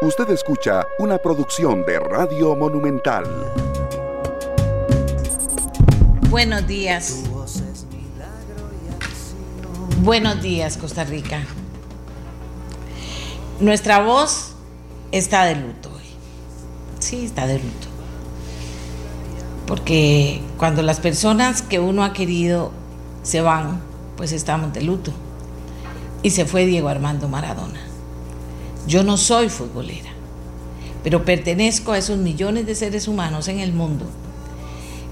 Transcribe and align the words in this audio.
Usted 0.00 0.30
escucha 0.30 0.86
una 1.00 1.18
producción 1.18 1.84
de 1.84 1.98
Radio 1.98 2.54
Monumental. 2.54 3.24
Buenos 6.30 6.68
días. 6.68 7.24
Buenos 10.02 10.40
días, 10.40 10.76
Costa 10.76 11.02
Rica. 11.02 11.40
Nuestra 13.58 14.00
voz 14.00 14.52
está 15.10 15.46
de 15.46 15.56
luto 15.56 15.90
hoy. 15.92 16.06
Sí, 17.00 17.24
está 17.24 17.48
de 17.48 17.54
luto. 17.54 17.88
Porque 19.66 20.40
cuando 20.58 20.82
las 20.82 21.00
personas 21.00 21.60
que 21.60 21.80
uno 21.80 22.04
ha 22.04 22.12
querido 22.12 22.70
se 23.24 23.40
van, 23.40 23.80
pues 24.16 24.30
estamos 24.30 24.72
de 24.72 24.82
luto. 24.82 25.10
Y 26.22 26.30
se 26.30 26.44
fue 26.44 26.66
Diego 26.66 26.88
Armando 26.88 27.28
Maradona. 27.28 27.87
Yo 28.88 29.04
no 29.04 29.18
soy 29.18 29.50
futbolera, 29.50 30.08
pero 31.04 31.22
pertenezco 31.26 31.92
a 31.92 31.98
esos 31.98 32.16
millones 32.16 32.64
de 32.64 32.74
seres 32.74 33.06
humanos 33.06 33.46
en 33.48 33.60
el 33.60 33.74
mundo 33.74 34.06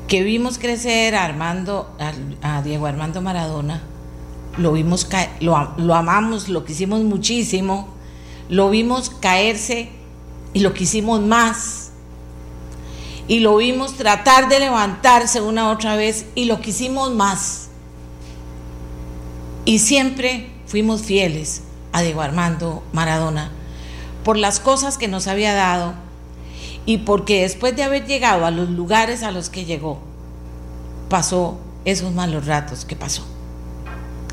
que 0.09 0.23
vimos 0.23 0.57
crecer 0.57 1.15
a, 1.15 2.63
Diego 2.65 2.87
Armando 2.87 3.21
Maradona, 3.21 3.83
lo 4.57 4.73
vimos 4.73 5.07
lo 5.41 5.95
amamos, 5.95 6.49
lo 6.49 6.65
quisimos 6.65 7.03
muchísimo, 7.03 7.89
lo 8.49 8.71
vimos 8.71 9.11
caerse 9.11 9.91
y 10.55 10.61
lo 10.61 10.73
quisimos 10.73 11.21
más. 11.21 11.91
Y 13.29 13.41
lo 13.41 13.59
vimos 13.59 13.97
tratar 13.97 14.49
de 14.49 14.61
levantarse 14.61 15.43
una 15.43 15.71
otra 15.71 15.97
vez 15.97 16.25
y 16.35 16.47
lo 16.47 16.63
quisimos 16.63 17.13
más. 17.13 17.69
Y 19.67 19.81
siempre 19.81 20.49
fuimos 20.67 21.03
fieles 21.03 21.63
a 21.93 22.01
Diego 22.01 22.23
Armando 22.23 22.83
Maradona 22.95 23.51
por 24.27 24.37
las 24.37 24.59
cosas 24.59 24.99
que 24.99 25.07
nos 25.07 25.29
había 25.29 25.55
dado 25.55 25.95
y 26.85 26.99
porque 26.99 27.43
después 27.43 27.77
de 27.77 27.85
haber 27.85 28.09
llegado 28.09 28.45
a 28.45 28.51
los 28.51 28.69
lugares 28.69 29.23
a 29.23 29.31
los 29.31 29.51
que 29.51 29.65
llegó, 29.65 30.01
pasó 31.09 31.61
esos 31.85 32.13
malos 32.13 32.45
ratos 32.45 32.85
que 32.85 32.97
pasó. 32.97 33.25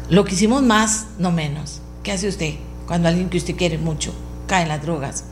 Lo 0.09 0.25
que 0.25 0.33
hicimos 0.33 0.63
más, 0.63 1.05
no 1.19 1.31
menos. 1.31 1.79
¿Qué 2.01 2.11
hace 2.11 2.27
usted 2.27 2.55
cuando 2.87 3.07
alguien 3.07 3.29
que 3.29 3.37
usted 3.37 3.55
quiere 3.55 3.77
mucho 3.77 4.15
cae 4.47 4.63
en 4.63 4.69
las 4.69 4.81
drogas? 4.81 5.25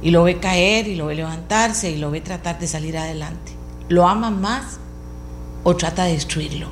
Y 0.00 0.10
lo 0.10 0.22
ve 0.22 0.40
caer 0.40 0.88
y 0.88 0.96
lo 0.96 1.04
ve 1.04 1.14
levantarse 1.14 1.90
y 1.90 1.98
lo 1.98 2.10
ve 2.10 2.22
tratar 2.22 2.58
de 2.58 2.68
salir 2.68 2.96
adelante. 2.96 3.52
¿Lo 3.90 4.08
ama 4.08 4.30
más 4.30 4.78
o 5.64 5.76
trata 5.76 6.04
de 6.04 6.12
destruirlo? 6.12 6.68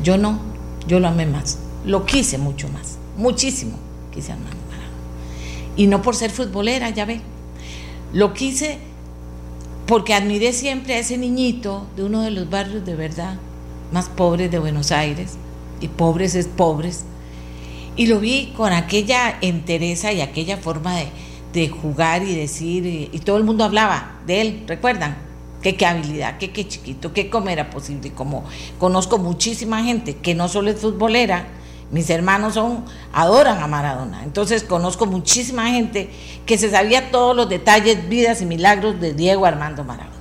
Yo 0.00 0.16
no, 0.16 0.38
yo 0.86 1.00
lo 1.00 1.08
amé 1.08 1.26
más. 1.26 1.58
Lo 1.84 2.06
quise 2.06 2.38
mucho 2.38 2.68
más, 2.68 2.98
muchísimo 3.16 3.76
quise 4.12 4.30
amar. 4.30 4.61
Y 5.76 5.86
no 5.86 6.02
por 6.02 6.16
ser 6.16 6.30
futbolera, 6.30 6.90
ya 6.90 7.04
ve. 7.04 7.20
Lo 8.12 8.34
quise 8.34 8.78
porque 9.86 10.14
admiré 10.14 10.52
siempre 10.52 10.94
a 10.94 10.98
ese 10.98 11.18
niñito 11.18 11.86
de 11.96 12.04
uno 12.04 12.22
de 12.22 12.30
los 12.30 12.48
barrios 12.48 12.84
de 12.84 12.94
verdad 12.94 13.38
más 13.92 14.08
pobres 14.08 14.50
de 14.50 14.58
Buenos 14.58 14.90
Aires, 14.90 15.34
y 15.80 15.88
pobres 15.88 16.34
es 16.34 16.46
pobres, 16.46 17.04
y 17.94 18.06
lo 18.06 18.20
vi 18.20 18.52
con 18.56 18.72
aquella 18.72 19.36
entereza 19.42 20.12
y 20.12 20.20
aquella 20.20 20.56
forma 20.56 20.96
de, 21.52 21.68
jugar 21.68 22.22
y 22.22 22.34
decir, 22.34 22.86
y, 22.86 23.18
todo 23.18 23.36
el 23.36 23.44
mundo 23.44 23.64
hablaba 23.64 24.20
de 24.26 24.40
él, 24.40 24.64
¿recuerdan? 24.66 25.18
Que 25.60 25.76
qué 25.76 25.84
habilidad, 25.84 26.38
que 26.38 26.50
qué 26.50 26.66
chiquito, 26.66 27.12
que 27.12 27.28
cómo 27.28 27.50
era 27.50 27.68
posible, 27.68 28.10
como 28.12 28.44
conozco 28.78 29.18
muchísima 29.18 29.84
gente 29.84 30.16
que 30.16 30.34
no 30.34 30.48
solo 30.48 30.70
es 30.70 30.80
futbolera, 30.80 31.46
mis 31.92 32.08
hermanos 32.08 32.54
son, 32.54 32.86
adoran 33.12 33.62
a 33.62 33.66
Maradona. 33.66 34.24
Entonces 34.24 34.64
conozco 34.64 35.04
muchísima 35.04 35.68
gente 35.68 36.10
que 36.46 36.56
se 36.56 36.70
sabía 36.70 37.10
todos 37.10 37.36
los 37.36 37.48
detalles, 37.50 38.08
vidas 38.08 38.40
y 38.40 38.46
milagros 38.46 38.98
de 38.98 39.12
Diego 39.12 39.44
Armando 39.44 39.84
Maradona. 39.84 40.16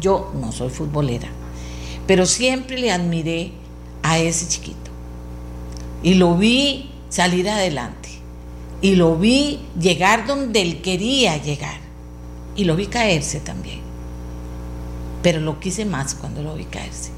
Yo 0.00 0.30
no 0.40 0.52
soy 0.52 0.70
futbolera, 0.70 1.28
pero 2.06 2.24
siempre 2.24 2.78
le 2.78 2.92
admiré 2.92 3.50
a 4.04 4.18
ese 4.18 4.48
chiquito. 4.48 4.78
Y 6.04 6.14
lo 6.14 6.36
vi 6.36 6.92
salir 7.08 7.50
adelante. 7.50 8.08
Y 8.80 8.94
lo 8.94 9.16
vi 9.16 9.58
llegar 9.78 10.24
donde 10.24 10.62
él 10.62 10.80
quería 10.82 11.36
llegar. 11.36 11.80
Y 12.54 12.62
lo 12.62 12.76
vi 12.76 12.86
caerse 12.86 13.40
también. 13.40 13.80
Pero 15.22 15.40
lo 15.40 15.58
quise 15.58 15.84
más 15.84 16.14
cuando 16.14 16.42
lo 16.42 16.54
vi 16.54 16.64
caerse. 16.64 17.17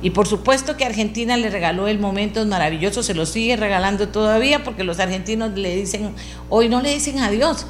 Y 0.00 0.10
por 0.10 0.28
supuesto 0.28 0.76
que 0.76 0.84
Argentina 0.84 1.36
le 1.36 1.50
regaló 1.50 1.88
el 1.88 1.98
momento 1.98 2.44
maravilloso, 2.46 3.02
se 3.02 3.14
lo 3.14 3.26
sigue 3.26 3.56
regalando 3.56 4.08
todavía 4.08 4.62
porque 4.62 4.84
los 4.84 5.00
argentinos 5.00 5.52
le 5.54 5.74
dicen, 5.74 6.14
hoy 6.48 6.68
no 6.68 6.80
le 6.80 6.94
dicen 6.94 7.18
adiós, 7.18 7.66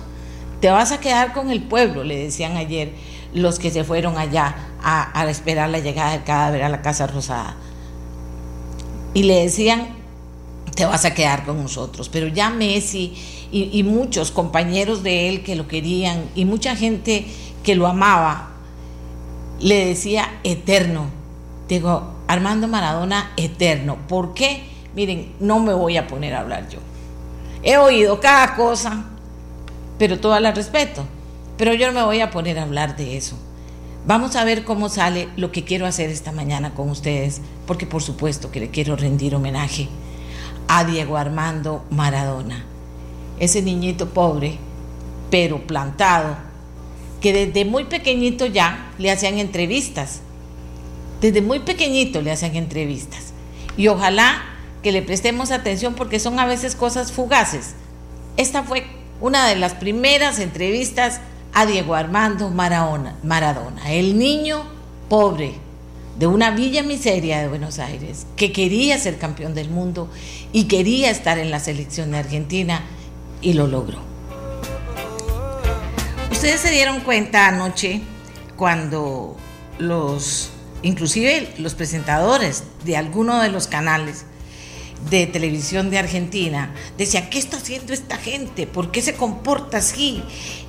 te 0.61 0.69
vas 0.69 0.93
a 0.93 1.01
quedar 1.01 1.33
con 1.33 1.51
el 1.51 1.63
pueblo, 1.63 2.05
le 2.05 2.19
decían 2.19 2.57
ayer 2.57 2.93
los 3.33 3.59
que 3.59 3.71
se 3.71 3.85
fueron 3.85 4.19
allá 4.19 4.55
a, 4.83 5.29
esperar 5.29 5.71
la 5.71 5.79
llegada 5.79 6.13
del 6.13 6.25
cadáver 6.25 6.63
a 6.63 6.69
la 6.69 6.83
Casa 6.83 7.07
Rosada. 7.07 7.57
Y 9.15 9.23
le 9.23 9.43
decían, 9.43 9.89
te 10.75 10.85
vas 10.85 11.05
a 11.05 11.15
quedar 11.15 11.45
con 11.45 11.63
nosotros. 11.63 12.09
Pero 12.09 12.29
ya 12.29 12.51
Messi 12.51 13.15
y, 13.51 13.71
y 13.73 13.83
muchos 13.83 14.31
compañeros 14.31 15.03
de 15.03 15.29
él 15.29 15.43
que 15.43 15.57
lo 15.57 15.67
querían 15.67 16.25
y 16.35 16.45
mucha 16.45 16.77
gente 16.77 17.27
que 17.63 17.75
lo 17.75 17.87
amaba, 17.87 18.51
le 19.61 19.87
decía 19.87 20.41
eterno. 20.45 21.07
Digo, 21.69 22.18
Armando 22.29 22.69
Maradona 22.69 23.33
eterno. 23.37 23.97
¿Por 24.07 24.35
qué? 24.35 24.63
Miren, 24.95 25.35
no 25.41 25.59
me 25.59 25.73
voy 25.73 25.97
a 25.97 26.07
poner 26.07 26.35
a 26.35 26.41
hablar 26.41 26.69
yo. 26.69 26.79
He 27.63 27.77
oído 27.79 28.21
cada 28.21 28.55
cosa, 28.55 29.07
pero 29.99 30.21
todas 30.21 30.41
las 30.41 30.55
respeto. 30.55 31.05
Pero 31.57 31.75
yo 31.75 31.89
no 31.89 31.93
me 31.95 32.05
voy 32.05 32.21
a 32.21 32.31
poner 32.31 32.59
a 32.59 32.63
hablar 32.63 32.97
de 32.97 33.17
eso. 33.17 33.37
Vamos 34.07 34.37
a 34.37 34.45
ver 34.45 34.65
cómo 34.65 34.89
sale 34.89 35.29
lo 35.37 35.51
que 35.51 35.65
quiero 35.65 35.87
hacer 35.87 36.11
esta 36.11 36.31
mañana 36.31 36.75
con 36.75 36.89
ustedes, 36.89 37.41
porque 37.67 37.87
por 37.87 38.03
supuesto 38.03 38.51
que 38.51 38.61
le 38.61 38.71
quiero 38.71 38.95
rendir 38.95 39.35
homenaje 39.35 39.89
a 40.69 40.85
Diego 40.85 41.17
Armando 41.17 41.85
Maradona, 41.91 42.65
ese 43.41 43.61
niñito 43.61 44.11
pobre, 44.11 44.59
pero 45.31 45.67
plantado, 45.67 46.37
que 47.21 47.33
desde 47.33 47.65
muy 47.65 47.85
pequeñito 47.85 48.47
ya 48.47 48.93
le 48.99 49.11
hacían 49.11 49.39
entrevistas 49.39 50.21
desde 51.21 51.43
muy 51.43 51.61
pequeñito 51.61 52.23
le 52.23 52.31
hacen 52.31 52.57
entrevistas. 52.57 53.33
Y 53.77 53.89
ojalá 53.89 54.43
que 54.83 54.93
le 54.93 55.03
prestemos 55.03 55.51
atención 55.51 55.95
porque 55.95 56.21
son 56.21 56.39
a 56.39 56.47
veces 56.47 56.75
cosas 56.75 57.13
fugaces. 57.13 57.75
Esta 58.37 58.63
fue 58.63 58.85
una 59.21 59.49
de 59.49 59.57
las 59.57 59.75
primeras 59.75 60.39
entrevistas 60.39 61.21
a 61.53 61.67
Diego 61.67 61.95
Armando 61.95 62.51
Maradona, 62.51 63.17
el 63.89 64.19
niño 64.19 64.65
pobre 65.09 65.55
de 66.19 66.27
una 66.27 66.51
villa 66.51 66.83
miseria 66.83 67.41
de 67.41 67.49
Buenos 67.49 67.79
Aires, 67.79 68.27
que 68.37 68.53
quería 68.53 68.99
ser 68.99 69.19
campeón 69.19 69.55
del 69.55 69.71
mundo 69.71 70.11
y 70.53 70.65
quería 70.65 71.11
estar 71.11 71.39
en 71.39 71.51
la 71.51 71.61
selección 71.61 72.11
de 72.11 72.19
Argentina 72.19 72.83
y 73.41 73.55
lo 73.55 73.67
logró. 73.67 73.99
Ustedes 76.31 76.61
se 76.61 76.71
dieron 76.71 77.01
cuenta 77.01 77.49
anoche 77.49 78.03
cuando 78.57 79.37
los 79.79 80.51
inclusive 80.83 81.55
los 81.59 81.75
presentadores 81.75 82.65
de 82.85 82.97
alguno 82.97 83.41
de 83.41 83.49
los 83.49 83.67
canales 83.67 84.25
de 85.11 85.27
televisión 85.27 85.91
de 85.91 85.99
Argentina 85.99 86.75
decían, 86.97 87.31
¿qué 87.31 87.39
está 87.39 87.57
haciendo 87.57 87.93
esta 87.93 88.17
gente? 88.17 88.67
¿Por 88.67 88.91
qué 88.91 89.01
se 89.01 89.15
comporta 89.15 89.79
así? 89.79 90.23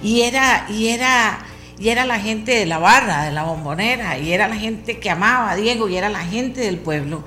Y 0.03 0.21
era, 0.21 0.67
y 0.69 0.89
era, 0.89 1.45
y 1.79 1.89
era 1.89 2.05
la 2.05 2.19
gente 2.19 2.53
de 2.53 2.65
la 2.65 2.77
barra, 2.77 3.23
de 3.23 3.31
la 3.31 3.43
bombonera, 3.43 4.17
y 4.19 4.31
era 4.31 4.47
la 4.47 4.55
gente 4.55 4.99
que 4.99 5.09
amaba 5.09 5.51
a 5.51 5.55
Diego, 5.55 5.89
y 5.89 5.97
era 5.97 6.09
la 6.09 6.25
gente 6.25 6.61
del 6.61 6.77
pueblo. 6.77 7.25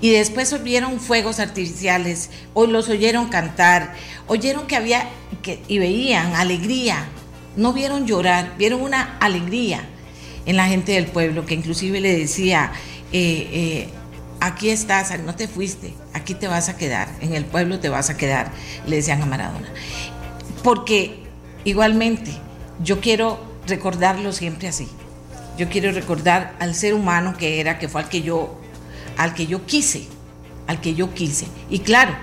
Y 0.00 0.10
después 0.10 0.52
oyeron 0.52 1.00
fuegos 1.00 1.40
artificiales, 1.40 2.30
hoy 2.54 2.68
los 2.68 2.88
oyeron 2.88 3.28
cantar, 3.28 3.94
oyeron 4.26 4.66
que 4.66 4.76
había, 4.76 5.08
que, 5.42 5.62
y 5.68 5.78
veían 5.78 6.34
alegría, 6.34 7.06
no 7.56 7.72
vieron 7.72 8.06
llorar, 8.06 8.54
vieron 8.58 8.82
una 8.82 9.16
alegría 9.20 9.88
en 10.46 10.56
la 10.56 10.66
gente 10.66 10.92
del 10.92 11.06
pueblo, 11.06 11.46
que 11.46 11.54
inclusive 11.54 12.00
le 12.00 12.16
decía, 12.16 12.72
eh, 13.12 13.48
eh, 13.52 13.88
aquí 14.40 14.70
estás, 14.70 15.18
no 15.20 15.34
te 15.34 15.48
fuiste, 15.48 15.94
aquí 16.14 16.34
te 16.34 16.48
vas 16.48 16.68
a 16.68 16.76
quedar, 16.76 17.08
en 17.20 17.34
el 17.34 17.44
pueblo 17.44 17.78
te 17.78 17.88
vas 17.88 18.10
a 18.10 18.16
quedar, 18.16 18.50
le 18.86 18.96
decían 18.96 19.22
a 19.22 19.26
Maradona. 19.26 19.68
Porque 20.62 21.22
igualmente 21.64 22.32
yo 22.82 23.00
quiero 23.00 23.38
recordarlo 23.66 24.32
siempre 24.32 24.68
así. 24.68 24.88
Yo 25.58 25.68
quiero 25.68 25.92
recordar 25.92 26.54
al 26.58 26.74
ser 26.74 26.94
humano 26.94 27.36
que 27.36 27.60
era, 27.60 27.78
que 27.78 27.88
fue 27.88 28.02
al 28.02 28.08
que 28.08 28.22
yo, 28.22 28.58
al 29.18 29.34
que 29.34 29.46
yo 29.46 29.66
quise, 29.66 30.06
al 30.66 30.80
que 30.80 30.94
yo 30.94 31.12
quise. 31.14 31.46
Y 31.68 31.80
claro, 31.80 32.14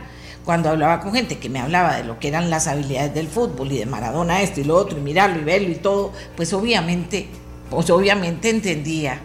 cuando 0.43 0.69
hablaba 0.69 0.99
con 0.99 1.13
gente 1.13 1.37
que 1.37 1.47
me 1.47 1.59
hablaba 1.59 1.97
de 1.97 2.03
lo 2.03 2.19
que 2.19 2.27
eran 2.27 2.49
las 2.49 2.67
habilidades 2.67 3.13
del 3.13 3.27
fútbol 3.27 3.71
y 3.71 3.77
de 3.77 3.85
Maradona 3.85 4.41
esto 4.41 4.61
y 4.61 4.63
lo 4.63 4.75
otro, 4.75 4.97
y 4.97 5.01
mirarlo 5.01 5.39
y 5.39 5.43
verlo 5.43 5.69
y 5.69 5.75
todo, 5.75 6.11
pues 6.35 6.53
obviamente 6.53 7.29
pues 7.69 7.89
obviamente 7.89 8.49
entendía, 8.49 9.19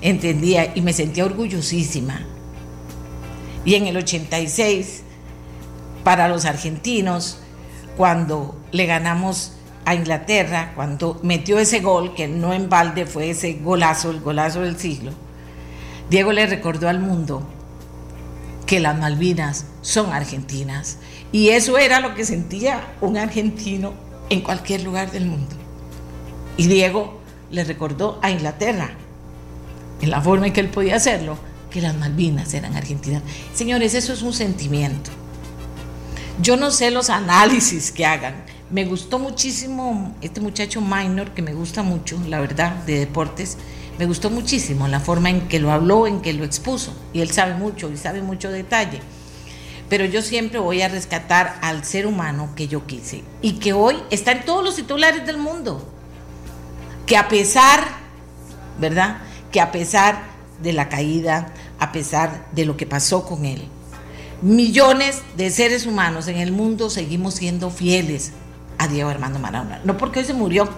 entendía 0.00 0.72
y 0.74 0.80
me 0.80 0.92
sentía 0.92 1.24
orgullosísima. 1.24 2.26
Y 3.64 3.74
en 3.74 3.86
el 3.86 3.96
86, 3.96 5.02
para 6.04 6.28
los 6.28 6.44
argentinos, 6.44 7.38
cuando 7.96 8.56
le 8.72 8.86
ganamos 8.86 9.52
a 9.84 9.94
Inglaterra, 9.94 10.72
cuando 10.74 11.18
metió 11.22 11.58
ese 11.58 11.80
gol, 11.80 12.14
que 12.14 12.28
no 12.28 12.52
en 12.52 12.68
balde 12.68 13.06
fue 13.06 13.30
ese 13.30 13.54
golazo, 13.54 14.10
el 14.10 14.20
golazo 14.20 14.60
del 14.62 14.78
siglo, 14.78 15.12
Diego 16.10 16.32
le 16.32 16.46
recordó 16.46 16.88
al 16.88 17.00
mundo 17.00 17.42
que 18.66 18.80
las 18.80 18.98
Malvinas 18.98 19.66
son 19.80 20.12
argentinas. 20.12 20.98
Y 21.32 21.50
eso 21.50 21.78
era 21.78 22.00
lo 22.00 22.14
que 22.14 22.24
sentía 22.24 22.94
un 23.00 23.16
argentino 23.16 23.94
en 24.28 24.40
cualquier 24.40 24.82
lugar 24.82 25.10
del 25.10 25.26
mundo. 25.26 25.54
Y 26.56 26.66
Diego 26.66 27.21
le 27.52 27.62
recordó 27.64 28.18
a 28.22 28.30
Inglaterra, 28.30 28.90
en 30.00 30.10
la 30.10 30.20
forma 30.20 30.48
en 30.48 30.52
que 30.52 30.60
él 30.60 30.68
podía 30.68 30.96
hacerlo, 30.96 31.38
que 31.70 31.80
las 31.80 31.94
Malvinas 31.94 32.52
eran 32.54 32.74
argentinas. 32.76 33.22
Señores, 33.54 33.94
eso 33.94 34.12
es 34.12 34.22
un 34.22 34.32
sentimiento. 34.32 35.10
Yo 36.40 36.56
no 36.56 36.70
sé 36.70 36.90
los 36.90 37.10
análisis 37.10 37.92
que 37.92 38.04
hagan. 38.04 38.34
Me 38.70 38.84
gustó 38.86 39.18
muchísimo 39.18 40.16
este 40.22 40.40
muchacho 40.40 40.80
Minor, 40.80 41.32
que 41.32 41.42
me 41.42 41.52
gusta 41.52 41.82
mucho, 41.82 42.18
la 42.26 42.40
verdad, 42.40 42.74
de 42.84 42.98
deportes. 42.98 43.58
Me 43.98 44.06
gustó 44.06 44.30
muchísimo 44.30 44.88
la 44.88 44.98
forma 44.98 45.28
en 45.30 45.46
que 45.46 45.60
lo 45.60 45.70
habló, 45.70 46.06
en 46.06 46.22
que 46.22 46.32
lo 46.32 46.44
expuso. 46.44 46.94
Y 47.12 47.20
él 47.20 47.30
sabe 47.30 47.54
mucho 47.54 47.90
y 47.92 47.96
sabe 47.98 48.22
mucho 48.22 48.50
detalle. 48.50 49.00
Pero 49.90 50.06
yo 50.06 50.22
siempre 50.22 50.58
voy 50.58 50.80
a 50.80 50.88
rescatar 50.88 51.58
al 51.60 51.84
ser 51.84 52.06
humano 52.06 52.54
que 52.56 52.66
yo 52.66 52.86
quise 52.86 53.22
y 53.42 53.58
que 53.58 53.74
hoy 53.74 53.96
está 54.10 54.32
en 54.32 54.46
todos 54.46 54.64
los 54.64 54.76
titulares 54.76 55.26
del 55.26 55.36
mundo. 55.36 55.91
Que 57.06 57.16
a 57.16 57.28
pesar, 57.28 57.86
¿verdad? 58.80 59.18
Que 59.50 59.60
a 59.60 59.72
pesar 59.72 60.22
de 60.62 60.72
la 60.72 60.88
caída, 60.88 61.52
a 61.78 61.92
pesar 61.92 62.46
de 62.52 62.64
lo 62.64 62.76
que 62.76 62.86
pasó 62.86 63.24
con 63.26 63.44
él, 63.44 63.68
millones 64.40 65.22
de 65.36 65.50
seres 65.50 65.86
humanos 65.86 66.28
en 66.28 66.36
el 66.36 66.52
mundo 66.52 66.90
seguimos 66.90 67.34
siendo 67.34 67.70
fieles 67.70 68.32
a 68.78 68.88
Diego 68.88 69.10
Armando 69.10 69.38
Maradona. 69.38 69.80
No 69.84 69.96
porque 69.96 70.20
hoy 70.20 70.24
se 70.24 70.34
murió, 70.34 70.68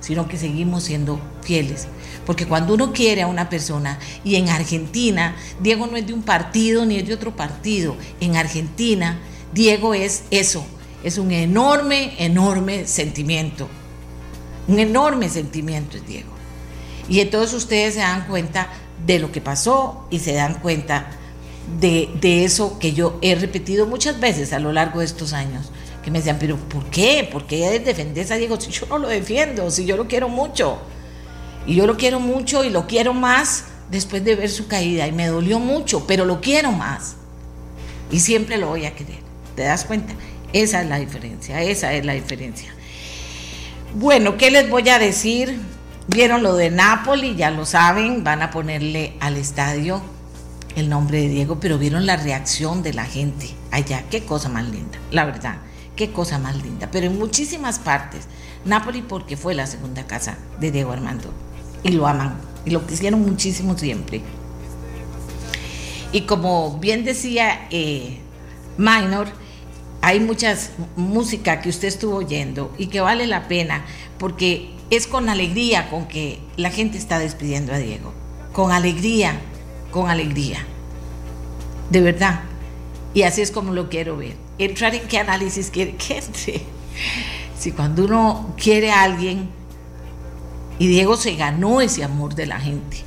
sino 0.00 0.28
que 0.28 0.36
seguimos 0.36 0.84
siendo 0.84 1.20
fieles. 1.42 1.88
Porque 2.24 2.46
cuando 2.46 2.74
uno 2.74 2.92
quiere 2.92 3.22
a 3.22 3.26
una 3.26 3.48
persona, 3.48 3.98
y 4.24 4.36
en 4.36 4.48
Argentina, 4.48 5.36
Diego 5.60 5.86
no 5.86 5.96
es 5.96 6.06
de 6.06 6.12
un 6.12 6.22
partido 6.22 6.84
ni 6.84 6.96
es 6.96 7.06
de 7.06 7.14
otro 7.14 7.34
partido, 7.34 7.96
en 8.20 8.36
Argentina, 8.36 9.18
Diego 9.52 9.94
es 9.94 10.24
eso, 10.30 10.66
es 11.02 11.18
un 11.18 11.32
enorme, 11.32 12.14
enorme 12.18 12.86
sentimiento. 12.86 13.68
Un 14.68 14.78
enorme 14.78 15.28
sentimiento 15.28 15.96
es 15.96 16.06
Diego. 16.06 16.30
Y 17.08 17.20
entonces 17.20 17.54
ustedes 17.54 17.94
se 17.94 18.00
dan 18.00 18.26
cuenta 18.26 18.68
de 19.06 19.18
lo 19.18 19.30
que 19.30 19.40
pasó 19.40 20.06
y 20.10 20.18
se 20.18 20.32
dan 20.32 20.54
cuenta 20.54 21.10
de, 21.80 22.10
de, 22.20 22.44
eso 22.44 22.78
que 22.78 22.92
yo 22.92 23.18
he 23.22 23.34
repetido 23.34 23.86
muchas 23.86 24.18
veces 24.18 24.52
a 24.52 24.58
lo 24.58 24.72
largo 24.72 25.00
de 25.00 25.06
estos 25.06 25.32
años, 25.32 25.70
que 26.02 26.10
me 26.10 26.18
decían, 26.18 26.38
pero 26.38 26.56
¿por 26.56 26.84
qué? 26.86 27.28
¿Por 27.30 27.46
qué 27.46 27.78
defendés 27.80 28.30
a 28.30 28.36
Diego 28.36 28.60
si 28.60 28.70
yo 28.70 28.86
no 28.86 28.98
lo 28.98 29.08
defiendo, 29.08 29.70
si 29.70 29.84
yo 29.84 29.96
lo 29.96 30.06
quiero 30.06 30.28
mucho? 30.28 30.78
Y 31.66 31.74
yo 31.74 31.86
lo 31.86 31.96
quiero 31.96 32.20
mucho 32.20 32.64
y 32.64 32.70
lo 32.70 32.86
quiero 32.86 33.12
más 33.12 33.64
después 33.90 34.24
de 34.24 34.36
ver 34.36 34.50
su 34.50 34.68
caída 34.68 35.06
y 35.06 35.12
me 35.12 35.26
dolió 35.26 35.58
mucho, 35.58 36.06
pero 36.06 36.24
lo 36.24 36.40
quiero 36.40 36.72
más. 36.72 37.16
Y 38.10 38.20
siempre 38.20 38.56
lo 38.56 38.68
voy 38.68 38.86
a 38.86 38.94
querer. 38.94 39.18
¿Te 39.56 39.64
das 39.64 39.84
cuenta? 39.84 40.14
Esa 40.52 40.82
es 40.82 40.88
la 40.88 40.98
diferencia, 40.98 41.62
esa 41.62 41.92
es 41.92 42.04
la 42.04 42.12
diferencia. 42.12 42.75
Bueno, 43.98 44.36
¿qué 44.36 44.50
les 44.50 44.68
voy 44.68 44.86
a 44.90 44.98
decir? 44.98 45.58
Vieron 46.06 46.42
lo 46.42 46.54
de 46.54 46.70
Napoli, 46.70 47.34
ya 47.34 47.50
lo 47.50 47.64
saben, 47.64 48.24
van 48.24 48.42
a 48.42 48.50
ponerle 48.50 49.14
al 49.20 49.38
estadio 49.38 50.02
el 50.74 50.90
nombre 50.90 51.22
de 51.22 51.28
Diego, 51.28 51.60
pero 51.60 51.78
vieron 51.78 52.04
la 52.04 52.16
reacción 52.16 52.82
de 52.82 52.92
la 52.92 53.06
gente 53.06 53.48
allá. 53.70 54.04
Qué 54.10 54.22
cosa 54.22 54.50
más 54.50 54.68
linda, 54.68 54.98
la 55.12 55.24
verdad, 55.24 55.60
qué 55.96 56.12
cosa 56.12 56.38
más 56.38 56.62
linda. 56.62 56.90
Pero 56.92 57.06
en 57.06 57.18
muchísimas 57.18 57.78
partes, 57.78 58.26
Napoli 58.66 59.00
porque 59.00 59.38
fue 59.38 59.54
la 59.54 59.66
segunda 59.66 60.06
casa 60.06 60.36
de 60.60 60.70
Diego 60.70 60.92
Armando 60.92 61.32
y 61.82 61.92
lo 61.92 62.06
aman 62.06 62.36
y 62.66 62.72
lo 62.72 62.86
quisieron 62.86 63.22
muchísimo 63.22 63.78
siempre. 63.78 64.20
Y 66.12 66.26
como 66.26 66.76
bien 66.80 67.02
decía 67.06 67.66
eh, 67.70 68.18
Minor, 68.76 69.28
hay 70.06 70.20
muchas 70.20 70.70
música 70.94 71.60
que 71.60 71.68
usted 71.68 71.88
estuvo 71.88 72.18
oyendo 72.18 72.72
y 72.78 72.86
que 72.86 73.00
vale 73.00 73.26
la 73.26 73.48
pena 73.48 73.84
porque 74.18 74.70
es 74.88 75.08
con 75.08 75.28
alegría 75.28 75.90
con 75.90 76.06
que 76.06 76.38
la 76.56 76.70
gente 76.70 76.96
está 76.96 77.18
despidiendo 77.18 77.72
a 77.72 77.78
Diego. 77.78 78.12
Con 78.52 78.70
alegría, 78.70 79.40
con 79.90 80.08
alegría. 80.08 80.64
De 81.90 82.00
verdad. 82.00 82.42
Y 83.14 83.22
así 83.22 83.42
es 83.42 83.50
como 83.50 83.72
lo 83.72 83.88
quiero 83.88 84.16
ver. 84.16 84.36
Entrar 84.58 84.94
en 84.94 85.08
qué 85.08 85.18
análisis 85.18 85.70
quiere 85.70 85.96
que 85.96 86.18
entre. 86.18 86.62
Si 87.58 87.72
cuando 87.72 88.04
uno 88.04 88.54
quiere 88.56 88.92
a 88.92 89.02
alguien, 89.02 89.48
y 90.78 90.86
Diego 90.86 91.16
se 91.16 91.34
ganó 91.34 91.80
ese 91.80 92.04
amor 92.04 92.36
de 92.36 92.46
la 92.46 92.60
gente 92.60 93.05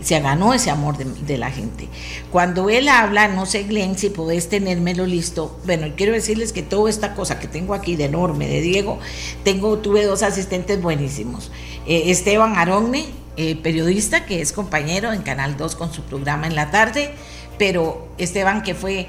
se 0.00 0.18
ganó 0.20 0.54
ese 0.54 0.70
amor 0.70 0.96
de, 0.96 1.38
la 1.38 1.50
gente. 1.50 1.88
Cuando 2.30 2.70
él 2.70 2.88
habla, 2.88 3.28
no 3.28 3.46
sé, 3.46 3.64
Glenn, 3.64 3.96
si 3.96 4.10
podés 4.10 4.48
tenérmelo 4.48 5.06
listo. 5.06 5.58
Bueno, 5.64 5.88
quiero 5.96 6.12
decirles 6.12 6.52
que 6.52 6.62
toda 6.62 6.88
esta 6.90 7.14
cosa 7.14 7.38
que 7.38 7.48
tengo 7.48 7.74
aquí 7.74 7.96
de 7.96 8.04
enorme, 8.04 8.48
de 8.48 8.60
Diego, 8.60 8.98
tengo, 9.44 9.78
tuve 9.78 10.04
dos 10.04 10.22
asistentes 10.22 10.80
buenísimos. 10.80 11.50
Eh, 11.86 12.10
Esteban 12.10 12.56
Aronne, 12.56 13.06
eh, 13.36 13.56
periodista, 13.56 14.26
que 14.26 14.40
es 14.40 14.52
compañero 14.52 15.12
en 15.12 15.22
Canal 15.22 15.56
2 15.56 15.76
con 15.76 15.92
su 15.92 16.02
programa 16.02 16.46
en 16.46 16.54
la 16.54 16.70
tarde, 16.70 17.14
pero 17.58 18.08
Esteban 18.18 18.62
que 18.62 18.74
fue, 18.74 19.08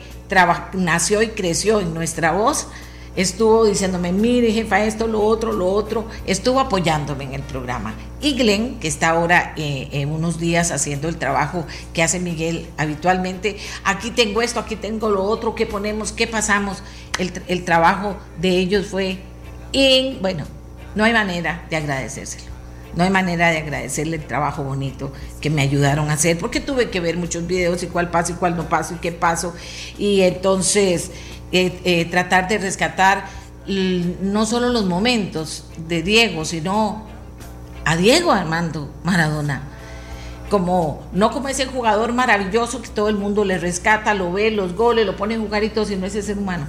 nació 0.74 1.22
y 1.22 1.30
creció 1.30 1.80
en 1.80 1.94
nuestra 1.94 2.32
voz, 2.32 2.68
estuvo 3.16 3.66
diciéndome, 3.66 4.12
mire 4.12 4.52
jefa, 4.52 4.84
esto, 4.84 5.08
lo 5.08 5.22
otro, 5.22 5.52
lo 5.52 5.68
otro, 5.72 6.06
estuvo 6.26 6.60
apoyándome 6.60 7.26
en 7.26 7.34
el 7.34 7.42
programa. 7.42 7.94
Y 8.22 8.34
Glenn, 8.34 8.80
que 8.80 8.88
está 8.88 9.10
ahora 9.10 9.54
eh, 9.58 9.90
en 9.92 10.12
unos 10.12 10.40
días 10.40 10.72
haciendo 10.72 11.10
el 11.10 11.18
trabajo 11.18 11.66
que 11.94 12.04
hace 12.04 12.20
Miguel 12.20 12.70
habitualmente, 12.78 13.58
aquí 13.84 14.12
tengo 14.12 14.42
esto, 14.42 14.60
aquí 14.60 14.76
tengo 14.76 15.10
lo 15.10 15.24
otro, 15.24 15.56
¿qué 15.56 15.66
ponemos? 15.66 16.12
¿Qué 16.12 16.28
pasamos? 16.28 16.84
El, 17.20 17.32
el 17.48 17.66
trabajo 17.66 18.16
de 18.40 18.50
ellos 18.58 18.88
fue, 18.88 19.20
y 19.72 20.18
bueno, 20.22 20.46
no 20.96 21.04
hay 21.04 21.14
manera 21.14 21.66
de 21.70 21.78
agradecérselo. 21.78 22.52
No 22.94 23.06
hay 23.06 23.10
manera 23.10 23.52
de 23.52 23.60
agradecerle 23.60 24.18
el 24.18 24.28
trabajo 24.28 24.64
bonito 24.64 25.14
que 25.40 25.50
me 25.50 25.62
ayudaron 25.62 26.10
a 26.10 26.14
hacer, 26.14 26.38
porque 26.38 26.60
tuve 26.60 26.90
que 26.90 27.00
ver 27.00 27.16
muchos 27.16 27.48
videos 27.48 27.84
y 27.84 27.88
cuál 27.88 28.12
paso 28.12 28.34
y 28.34 28.36
cuál 28.36 28.58
no 28.58 28.68
paso 28.68 28.96
y 28.96 28.98
qué 28.98 29.14
paso. 29.14 29.54
Y 29.98 30.22
entonces 30.22 31.12
eh, 31.52 31.82
eh, 31.84 32.06
tratar 32.06 32.48
de 32.48 32.58
rescatar 32.58 33.26
no 33.68 34.46
solo 34.46 34.70
los 34.70 34.86
momentos 34.86 35.66
de 35.88 36.02
Diego, 36.02 36.46
sino 36.46 37.06
a 37.86 37.96
Diego 37.96 38.32
Armando 38.32 38.90
Maradona. 39.04 39.64
Como, 40.50 41.04
no 41.14 41.32
como 41.32 41.48
ese 41.48 41.66
jugador 41.66 42.12
maravilloso 42.12 42.82
que 42.82 42.90
todo 42.90 43.08
el 43.08 43.16
mundo 43.16 43.46
le 43.46 43.58
rescata, 43.58 44.14
lo 44.14 44.34
ve, 44.34 44.52
los 44.52 44.76
goles, 44.76 45.06
lo 45.06 45.16
pone 45.16 45.36
a 45.36 45.40
jugar 45.40 45.64
y 45.64 45.70
todo, 45.70 45.86
sino 45.86 46.06
ese 46.06 46.22
ser 46.22 46.38
humano. 46.38 46.66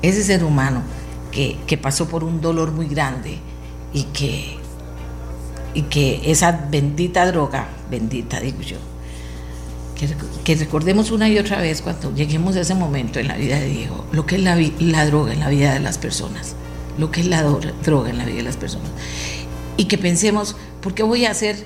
Ese 0.00 0.22
ser 0.22 0.44
humano 0.44 0.82
que, 1.32 1.58
que 1.66 1.76
pasó 1.76 2.08
por 2.08 2.22
un 2.22 2.40
dolor 2.40 2.70
muy 2.70 2.86
grande 2.86 3.38
y 3.92 4.04
que, 4.04 4.56
y 5.72 5.82
que 5.82 6.30
esa 6.30 6.52
bendita 6.70 7.26
droga, 7.26 7.66
bendita 7.90 8.38
digo 8.38 8.60
yo, 8.60 8.76
que, 10.44 10.54
recordemos 10.54 11.10
una 11.10 11.28
y 11.28 11.38
otra 11.38 11.60
vez 11.60 11.82
cuando 11.82 12.14
lleguemos 12.14 12.56
a 12.56 12.60
ese 12.60 12.74
momento 12.74 13.18
en 13.18 13.28
la 13.28 13.36
vida 13.36 13.58
de 13.58 13.68
Diego, 13.68 14.04
lo 14.12 14.26
que 14.26 14.36
es 14.36 14.42
la, 14.42 14.56
la 14.78 15.06
droga 15.06 15.32
en 15.32 15.40
la 15.40 15.48
vida 15.48 15.74
de 15.74 15.80
las 15.80 15.98
personas, 15.98 16.54
lo 16.98 17.10
que 17.10 17.20
es 17.20 17.26
la 17.26 17.42
droga 17.42 18.10
en 18.10 18.18
la 18.18 18.24
vida 18.24 18.38
de 18.38 18.42
las 18.42 18.56
personas. 18.56 18.88
Y 19.76 19.84
que 19.86 19.98
pensemos, 19.98 20.56
¿por 20.80 20.94
qué 20.94 21.02
voy 21.02 21.24
a 21.24 21.30
hacer 21.30 21.56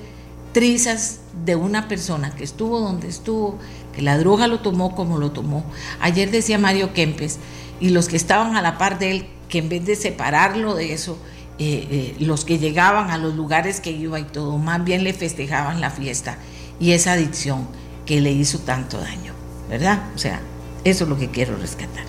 trizas 0.53 1.19
de 1.45 1.55
una 1.55 1.87
persona 1.87 2.35
que 2.35 2.43
estuvo 2.43 2.79
donde 2.79 3.07
estuvo, 3.07 3.59
que 3.95 4.01
la 4.01 4.17
droga 4.17 4.47
lo 4.47 4.59
tomó 4.59 4.95
como 4.95 5.17
lo 5.17 5.31
tomó? 5.31 5.63
Ayer 5.99 6.31
decía 6.31 6.57
Mario 6.57 6.93
Kempes, 6.93 7.39
y 7.79 7.89
los 7.89 8.07
que 8.07 8.17
estaban 8.17 8.55
a 8.55 8.61
la 8.61 8.77
par 8.77 8.99
de 8.99 9.11
él, 9.11 9.27
que 9.47 9.59
en 9.59 9.69
vez 9.69 9.85
de 9.85 9.95
separarlo 9.95 10.75
de 10.75 10.93
eso, 10.93 11.17
eh, 11.59 11.87
eh, 11.91 12.15
los 12.19 12.45
que 12.45 12.57
llegaban 12.57 13.09
a 13.11 13.17
los 13.17 13.35
lugares 13.35 13.81
que 13.81 13.91
iba 13.91 14.19
y 14.19 14.23
todo, 14.23 14.57
más 14.57 14.83
bien 14.83 15.03
le 15.03 15.13
festejaban 15.13 15.81
la 15.81 15.89
fiesta 15.89 16.37
y 16.79 16.91
esa 16.91 17.13
adicción 17.13 17.67
que 18.09 18.21
le 18.21 18.31
hizo 18.31 18.57
tanto 18.57 18.99
daño, 18.99 19.33
¿verdad? 19.69 20.01
O 20.15 20.17
sea, 20.17 20.41
eso 20.83 21.03
es 21.03 21.09
lo 21.11 21.15
que 21.15 21.29
quiero 21.29 21.55
rescatar. 21.57 22.05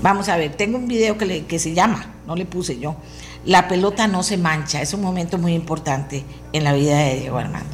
Vamos 0.00 0.30
a 0.30 0.38
ver, 0.38 0.54
tengo 0.54 0.78
un 0.78 0.88
video 0.88 1.18
que, 1.18 1.44
que 1.44 1.58
se 1.58 1.74
llama, 1.74 2.14
no 2.26 2.36
le 2.36 2.46
puse 2.46 2.78
yo, 2.78 2.96
La 3.44 3.68
pelota 3.68 4.08
no 4.08 4.22
se 4.22 4.38
mancha, 4.38 4.80
es 4.80 4.94
un 4.94 5.02
momento 5.02 5.36
muy 5.36 5.52
importante 5.52 6.24
en 6.54 6.64
la 6.64 6.72
vida 6.72 6.96
de 7.00 7.20
Diego 7.20 7.36
Armando. 7.36 7.68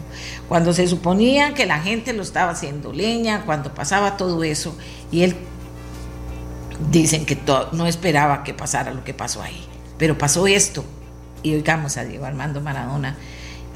Cuando 0.48 0.72
se 0.72 0.88
suponía 0.88 1.54
que 1.54 1.66
la 1.66 1.78
gente 1.78 2.12
lo 2.14 2.24
estaba 2.24 2.50
haciendo 2.50 2.92
leña, 2.92 3.44
cuando 3.46 3.72
pasaba 3.72 4.16
todo 4.16 4.42
eso, 4.42 4.76
y 5.12 5.22
él 5.22 5.36
dicen 6.90 7.26
que 7.26 7.38
no 7.70 7.86
esperaba 7.86 8.42
que 8.42 8.54
pasara 8.54 8.92
lo 8.92 9.04
que 9.04 9.14
pasó 9.14 9.40
ahí, 9.40 9.64
pero 9.98 10.18
pasó 10.18 10.48
esto, 10.48 10.84
y 11.44 11.54
oigamos 11.54 11.96
a 11.96 12.02
Diego 12.02 12.24
Armando 12.24 12.60
Maradona 12.60 13.16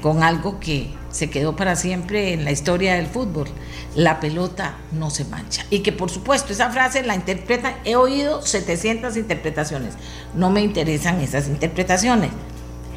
con 0.01 0.23
algo 0.23 0.59
que 0.59 0.89
se 1.11 1.29
quedó 1.29 1.55
para 1.55 1.75
siempre 1.75 2.33
en 2.33 2.43
la 2.43 2.51
historia 2.51 2.95
del 2.95 3.07
fútbol. 3.07 3.47
La 3.95 4.19
pelota 4.19 4.75
no 4.91 5.09
se 5.09 5.25
mancha. 5.25 5.65
Y 5.69 5.79
que 5.79 5.91
por 5.91 6.09
supuesto 6.09 6.53
esa 6.53 6.69
frase 6.71 7.03
la 7.03 7.15
interpretan, 7.15 7.75
he 7.85 7.95
oído 7.95 8.41
700 8.41 9.15
interpretaciones. 9.17 9.93
No 10.33 10.49
me 10.49 10.61
interesan 10.61 11.21
esas 11.21 11.47
interpretaciones. 11.47 12.31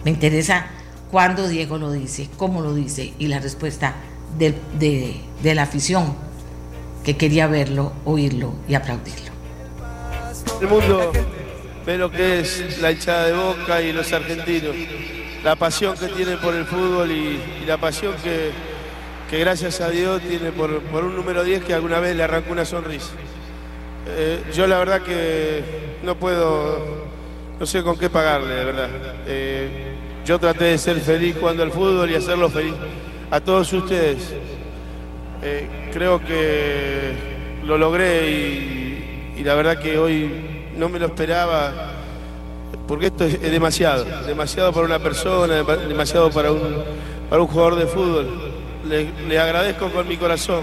Me 0.04 0.11
interesa 0.11 0.66
cuándo 1.11 1.49
Diego 1.49 1.78
lo 1.78 1.92
dice, 1.92 2.28
cómo 2.37 2.61
lo 2.61 2.75
dice 2.75 3.14
y 3.18 3.28
la 3.28 3.38
respuesta 3.38 3.94
de, 4.38 4.54
de 5.42 5.54
la 5.54 5.62
afición 5.62 6.14
que 7.04 7.16
quería 7.16 7.46
verlo, 7.46 7.92
oírlo 8.04 8.54
y 8.68 8.75
aplaudirlo. 8.75 9.32
El 10.61 10.68
mundo 10.68 11.12
ve 11.84 11.99
lo 11.99 12.11
que 12.11 12.40
es 12.40 12.80
la 12.80 12.92
hinchada 12.92 13.26
de 13.26 13.32
Boca 13.32 13.82
y 13.82 13.92
los 13.92 14.12
argentinos 14.12 14.75
la 15.44 15.56
pasión 15.56 15.94
que 15.96 16.08
tiene 16.08 16.38
por 16.38 16.54
el 16.54 16.64
fútbol 16.64 17.10
y, 17.10 17.38
la 17.66 17.76
pasión 17.76 18.14
que, 18.22 18.50
gracias 19.30 19.80
a 19.80 19.90
Dios 19.90 20.22
tiene 20.22 20.50
por, 20.52 20.70
un 20.70 21.16
número 21.16 21.44
10 21.44 21.64
que 21.64 21.74
alguna 21.74 22.00
vez 22.00 22.16
le 22.16 22.22
arrancó 22.22 22.52
una 22.52 22.64
sonrisa. 22.64 23.12
Eh, 24.06 24.42
yo 24.54 24.66
la 24.66 24.78
verdad 24.78 25.02
que 25.02 25.62
no 26.02 26.16
puedo, 26.16 27.06
no 27.60 27.66
sé 27.66 27.82
con 27.82 27.98
qué 27.98 28.08
pagarle, 28.08 28.54
de 28.54 28.64
verdad. 28.64 28.88
Eh, 29.26 29.68
yo 30.24 30.38
traté 30.38 30.64
de 30.64 30.78
ser 30.78 30.98
feliz 31.00 31.36
jugando 31.38 31.62
al 31.62 31.72
fútbol 31.72 32.10
y 32.10 32.14
hacerlo 32.14 32.48
feliz 32.48 32.74
a 33.30 33.40
todos 33.40 33.70
ustedes. 33.72 34.34
Eh, 35.42 35.90
creo 35.92 36.24
que 36.24 37.12
lo 37.64 37.76
logré 37.76 38.30
y 39.36 39.42
la 39.44 39.54
verdad 39.54 39.78
que 39.78 39.98
hoy 39.98 40.70
no 40.76 40.88
me 40.88 40.98
lo 40.98 41.06
esperaba 41.06 41.93
porque 42.86 43.06
esto 43.06 43.24
es, 43.24 43.40
demasiado, 43.40 44.04
demasiado 44.26 44.72
para 44.72 44.86
una 44.86 44.98
persona, 44.98 45.62
demasiado 45.62 46.30
para 46.30 46.52
un, 46.52 46.84
para 47.30 47.42
un 47.42 47.48
jugador 47.48 47.76
de 47.76 47.86
fútbol. 47.86 48.52
le 48.86 49.38
agradezco 49.38 49.90
con 49.90 50.06
mi 50.06 50.16
corazón. 50.16 50.62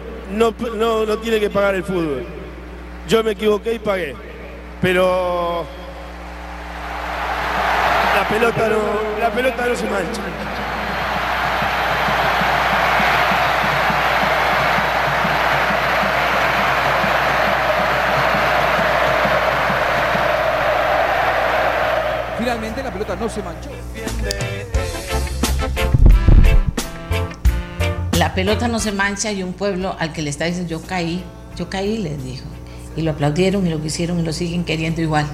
no, 0.31 1.05
no, 1.05 1.17
tiene 1.17 1.39
que 1.39 1.49
pagar 1.49 1.75
el 1.75 1.83
fútbol. 1.83 2.25
Yo 3.07 3.23
me 3.23 3.31
equivoqué 3.31 3.73
y 3.73 3.79
pagué, 3.79 4.15
pero 4.81 5.65
la 8.15 8.27
pelota 8.27 8.69
no, 8.69 9.19
la 9.19 9.29
pelota 9.31 9.65
no 9.67 9.75
se 9.75 9.89
mancha. 9.89 10.21
Finalmente 22.37 22.83
la 22.83 22.91
pelota 22.91 23.15
no 23.15 23.29
se 23.29 23.43
manchó. 23.43 23.69
Pelota 28.33 28.67
no 28.67 28.79
se 28.79 28.91
mancha 28.91 29.31
y 29.31 29.43
un 29.43 29.53
pueblo 29.53 29.95
al 29.99 30.13
que 30.13 30.21
le 30.21 30.29
está 30.29 30.45
diciendo 30.45 30.69
yo 30.69 30.81
caí, 30.81 31.23
yo 31.55 31.69
caí, 31.69 31.97
les 31.97 32.23
dijo. 32.23 32.45
Y 32.95 33.01
lo 33.03 33.11
aplaudieron 33.11 33.65
y 33.65 33.69
lo 33.69 33.81
quisieron 33.81 34.19
y 34.19 34.23
lo 34.23 34.33
siguen 34.33 34.65
queriendo 34.65 35.01
igual. 35.01 35.25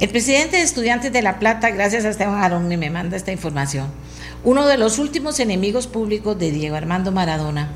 El 0.00 0.08
presidente 0.10 0.58
de 0.58 0.62
Estudiantes 0.62 1.12
de 1.12 1.22
La 1.22 1.38
Plata, 1.38 1.70
gracias 1.70 2.04
a 2.04 2.10
Esteban 2.10 2.42
Arón, 2.42 2.68
me 2.68 2.90
manda 2.90 3.16
esta 3.16 3.32
información. 3.32 3.88
Uno 4.44 4.66
de 4.66 4.78
los 4.78 4.98
últimos 5.00 5.40
enemigos 5.40 5.88
públicos 5.88 6.38
de 6.38 6.52
Diego 6.52 6.76
Armando 6.76 7.10
Maradona 7.10 7.70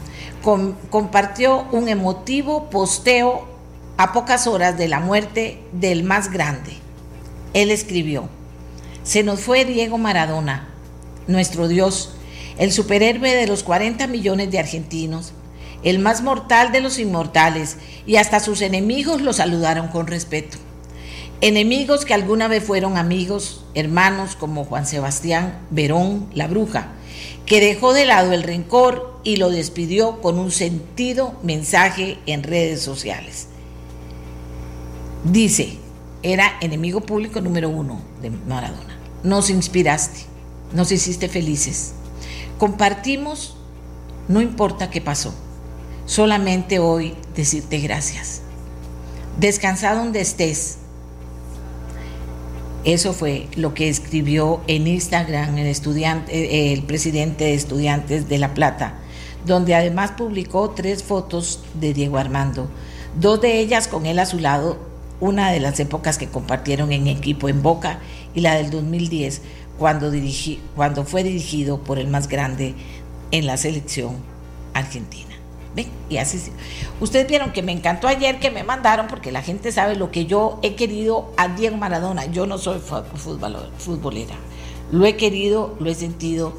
compartió 0.90 1.66
un 1.72 1.88
emotivo 1.88 2.70
posteo 2.70 3.48
a 3.96 4.12
pocas 4.12 4.46
horas 4.46 4.78
de 4.78 4.88
la 4.88 5.00
muerte 5.00 5.60
del 5.72 6.04
más 6.04 6.30
grande. 6.30 6.76
Él 7.54 7.70
escribió, 7.70 8.28
se 9.02 9.24
nos 9.24 9.40
fue 9.40 9.64
Diego 9.64 9.98
Maradona, 9.98 10.68
nuestro 11.26 11.66
Dios, 11.66 12.14
el 12.58 12.72
superhéroe 12.72 13.34
de 13.34 13.46
los 13.46 13.62
40 13.62 14.06
millones 14.06 14.50
de 14.50 14.58
argentinos, 14.58 15.32
el 15.82 15.98
más 15.98 16.22
mortal 16.22 16.72
de 16.72 16.80
los 16.80 16.98
inmortales, 16.98 17.76
y 18.06 18.16
hasta 18.16 18.40
sus 18.40 18.62
enemigos 18.62 19.20
lo 19.20 19.32
saludaron 19.32 19.88
con 19.88 20.06
respeto. 20.06 20.58
Enemigos 21.40 22.04
que 22.04 22.14
alguna 22.14 22.46
vez 22.46 22.62
fueron 22.62 22.96
amigos, 22.96 23.64
hermanos 23.74 24.36
como 24.36 24.64
Juan 24.64 24.86
Sebastián 24.86 25.58
Verón, 25.70 26.28
la 26.34 26.46
bruja, 26.46 26.92
que 27.46 27.60
dejó 27.60 27.92
de 27.92 28.06
lado 28.06 28.32
el 28.32 28.44
rencor 28.44 29.20
y 29.24 29.36
lo 29.36 29.50
despidió 29.50 30.20
con 30.20 30.38
un 30.38 30.52
sentido 30.52 31.34
mensaje 31.42 32.18
en 32.26 32.44
redes 32.44 32.80
sociales. 32.80 33.48
Dice, 35.24 35.78
era 36.22 36.52
enemigo 36.60 37.00
público 37.00 37.40
número 37.40 37.68
uno 37.68 38.00
de 38.20 38.30
Maradona. 38.30 38.98
Nos 39.24 39.50
inspiraste, 39.50 40.20
nos 40.72 40.92
hiciste 40.92 41.28
felices 41.28 41.94
Compartimos, 42.62 43.56
no 44.28 44.40
importa 44.40 44.88
qué 44.88 45.00
pasó, 45.00 45.34
solamente 46.06 46.78
hoy 46.78 47.14
decirte 47.34 47.78
gracias. 47.80 48.42
Descansa 49.40 49.96
donde 49.96 50.20
estés. 50.20 50.78
Eso 52.84 53.14
fue 53.14 53.48
lo 53.56 53.74
que 53.74 53.88
escribió 53.88 54.60
en 54.68 54.86
Instagram 54.86 55.58
el, 55.58 55.74
el 56.30 56.82
presidente 56.84 57.46
de 57.46 57.54
Estudiantes 57.54 58.28
de 58.28 58.38
La 58.38 58.54
Plata, 58.54 58.94
donde 59.44 59.74
además 59.74 60.12
publicó 60.12 60.70
tres 60.70 61.02
fotos 61.02 61.64
de 61.74 61.92
Diego 61.92 62.16
Armando, 62.16 62.70
dos 63.18 63.40
de 63.40 63.58
ellas 63.58 63.88
con 63.88 64.06
él 64.06 64.20
a 64.20 64.26
su 64.26 64.38
lado, 64.38 64.78
una 65.18 65.50
de 65.50 65.58
las 65.58 65.80
épocas 65.80 66.16
que 66.16 66.28
compartieron 66.28 66.92
en 66.92 67.08
equipo 67.08 67.48
en 67.48 67.60
Boca 67.60 67.98
y 68.34 68.40
la 68.40 68.54
del 68.54 68.70
2010 68.70 69.42
cuando, 69.82 70.12
dirigí, 70.12 70.60
cuando 70.76 71.04
fue 71.04 71.24
dirigido 71.24 71.82
por 71.82 71.98
el 71.98 72.06
más 72.06 72.28
grande 72.28 72.76
en 73.32 73.46
la 73.48 73.56
selección 73.56 74.18
argentina. 74.74 75.34
¿Ven? 75.74 75.88
Y 76.08 76.18
así. 76.18 76.40
Ustedes 77.00 77.26
vieron 77.26 77.50
que 77.50 77.64
me 77.64 77.72
encantó 77.72 78.06
ayer 78.06 78.38
que 78.38 78.52
me 78.52 78.62
mandaron, 78.62 79.08
porque 79.08 79.32
la 79.32 79.42
gente 79.42 79.72
sabe 79.72 79.96
lo 79.96 80.12
que 80.12 80.26
yo 80.26 80.60
he 80.62 80.76
querido 80.76 81.32
a 81.36 81.48
Diego 81.48 81.78
Maradona. 81.78 82.26
Yo 82.26 82.46
no 82.46 82.58
soy 82.58 82.78
futbolera. 82.78 84.36
Lo 84.92 85.04
he 85.04 85.16
querido, 85.16 85.74
lo 85.80 85.90
he 85.90 85.96
sentido 85.96 86.52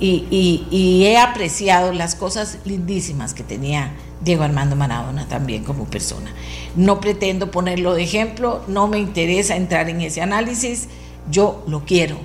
y, 0.00 1.04
he 1.06 1.16
apreciado 1.16 1.92
las 1.92 2.16
cosas 2.16 2.58
lindísimas 2.64 3.34
que 3.34 3.44
tenía 3.44 3.92
Diego 4.20 4.42
Armando 4.42 4.74
Maradona 4.74 5.28
también 5.28 5.62
como 5.62 5.84
persona. 5.84 6.32
No 6.74 7.00
pretendo 7.00 7.52
ponerlo 7.52 7.94
de 7.94 8.02
ejemplo, 8.02 8.62
no 8.66 8.88
me 8.88 8.98
interesa 8.98 9.54
entrar 9.54 9.88
en 9.88 10.00
ese 10.00 10.22
análisis 10.22 10.88
yo 11.30 11.64
lo 11.66 11.84
quiero. 11.84 12.18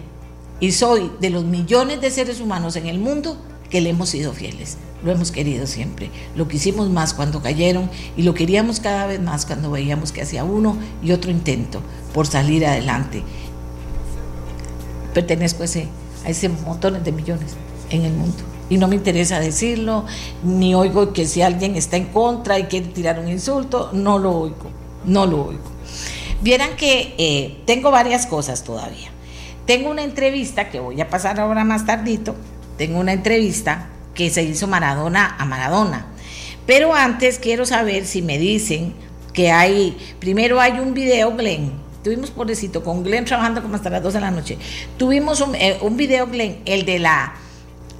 Y 0.59 0.71
soy 0.73 1.11
de 1.19 1.29
los 1.29 1.43
millones 1.43 2.01
de 2.01 2.11
seres 2.11 2.39
humanos 2.39 2.75
en 2.75 2.87
el 2.87 2.99
mundo 2.99 3.37
que 3.69 3.81
le 3.81 3.89
hemos 3.89 4.09
sido 4.09 4.33
fieles. 4.33 4.77
Lo 5.03 5.11
hemos 5.11 5.31
querido 5.31 5.65
siempre. 5.65 6.11
Lo 6.35 6.47
quisimos 6.47 6.89
más 6.89 7.13
cuando 7.13 7.41
cayeron 7.41 7.89
y 8.15 8.21
lo 8.21 8.35
queríamos 8.35 8.79
cada 8.79 9.07
vez 9.07 9.19
más 9.19 9.45
cuando 9.45 9.71
veíamos 9.71 10.11
que 10.11 10.21
hacía 10.21 10.43
uno 10.43 10.77
y 11.01 11.11
otro 11.11 11.31
intento 11.31 11.81
por 12.13 12.27
salir 12.27 12.65
adelante. 12.65 13.23
Pertenezco 15.13 15.63
a 15.63 15.65
ese, 15.65 15.87
a 16.25 16.29
ese 16.29 16.49
montones 16.49 17.03
de 17.03 17.11
millones 17.11 17.55
en 17.89 18.05
el 18.05 18.13
mundo. 18.13 18.37
Y 18.69 18.77
no 18.77 18.87
me 18.87 18.95
interesa 18.95 19.39
decirlo, 19.39 20.05
ni 20.43 20.75
oigo 20.75 21.11
que 21.11 21.25
si 21.25 21.41
alguien 21.41 21.75
está 21.75 21.97
en 21.97 22.05
contra 22.05 22.57
y 22.59 22.65
quiere 22.65 22.87
tirar 22.87 23.19
un 23.19 23.27
insulto, 23.27 23.89
no 23.91 24.17
lo 24.17 24.31
oigo, 24.31 24.69
no 25.05 25.25
lo 25.25 25.47
oigo. 25.47 25.63
Vieran 26.41 26.75
que 26.75 27.13
eh, 27.17 27.57
tengo 27.65 27.91
varias 27.91 28.25
cosas 28.25 28.63
todavía. 28.63 29.09
Tengo 29.65 29.91
una 29.91 30.03
entrevista 30.03 30.69
que 30.69 30.79
voy 30.79 30.99
a 30.99 31.09
pasar 31.09 31.39
ahora 31.39 31.63
más 31.63 31.85
tardito. 31.85 32.35
Tengo 32.77 32.99
una 32.99 33.13
entrevista 33.13 33.89
que 34.15 34.29
se 34.29 34.43
hizo 34.43 34.67
Maradona 34.67 35.35
a 35.37 35.45
Maradona. 35.45 36.07
Pero 36.65 36.93
antes 36.93 37.39
quiero 37.39 37.65
saber 37.65 38.05
si 38.05 38.21
me 38.21 38.37
dicen 38.37 38.93
que 39.33 39.51
hay, 39.51 39.97
primero 40.19 40.59
hay 40.59 40.79
un 40.79 40.93
video, 40.93 41.35
Glenn, 41.35 41.71
tuvimos 42.03 42.31
pobrecito 42.31 42.83
con 42.83 43.03
Glenn 43.03 43.25
trabajando 43.25 43.61
como 43.61 43.75
hasta 43.75 43.89
las 43.89 44.03
12 44.03 44.17
de 44.17 44.21
la 44.21 44.31
noche, 44.31 44.57
tuvimos 44.97 45.41
un, 45.41 45.55
eh, 45.55 45.77
un 45.81 45.95
video, 45.95 46.27
Glenn, 46.27 46.59
el 46.65 46.85
de 46.85 46.99
la 46.99 47.33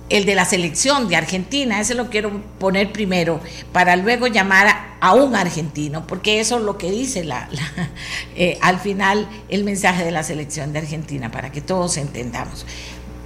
el 0.09 0.25
de 0.25 0.35
la 0.35 0.43
selección 0.43 1.07
de 1.07 1.15
Argentina, 1.15 1.79
ese 1.79 1.95
lo 1.95 2.09
quiero 2.09 2.41
poner 2.59 2.91
primero, 2.91 3.39
para 3.71 3.95
luego 3.95 4.27
llamar 4.27 4.80
a, 5.01 5.13
un 5.13 5.35
argentino, 5.35 6.07
porque 6.07 6.39
eso 6.39 6.57
es 6.57 6.63
lo 6.63 6.77
que 6.77 6.91
dice 6.91 7.23
la, 7.23 7.49
eh, 8.35 8.57
al 8.61 8.79
final 8.79 9.27
el 9.49 9.63
mensaje 9.63 10.05
de 10.05 10.11
la 10.11 10.23
selección 10.23 10.71
de 10.71 10.79
Argentina, 10.79 11.31
para 11.31 11.51
que 11.51 11.61
todos 11.61 11.97
entendamos. 11.97 12.65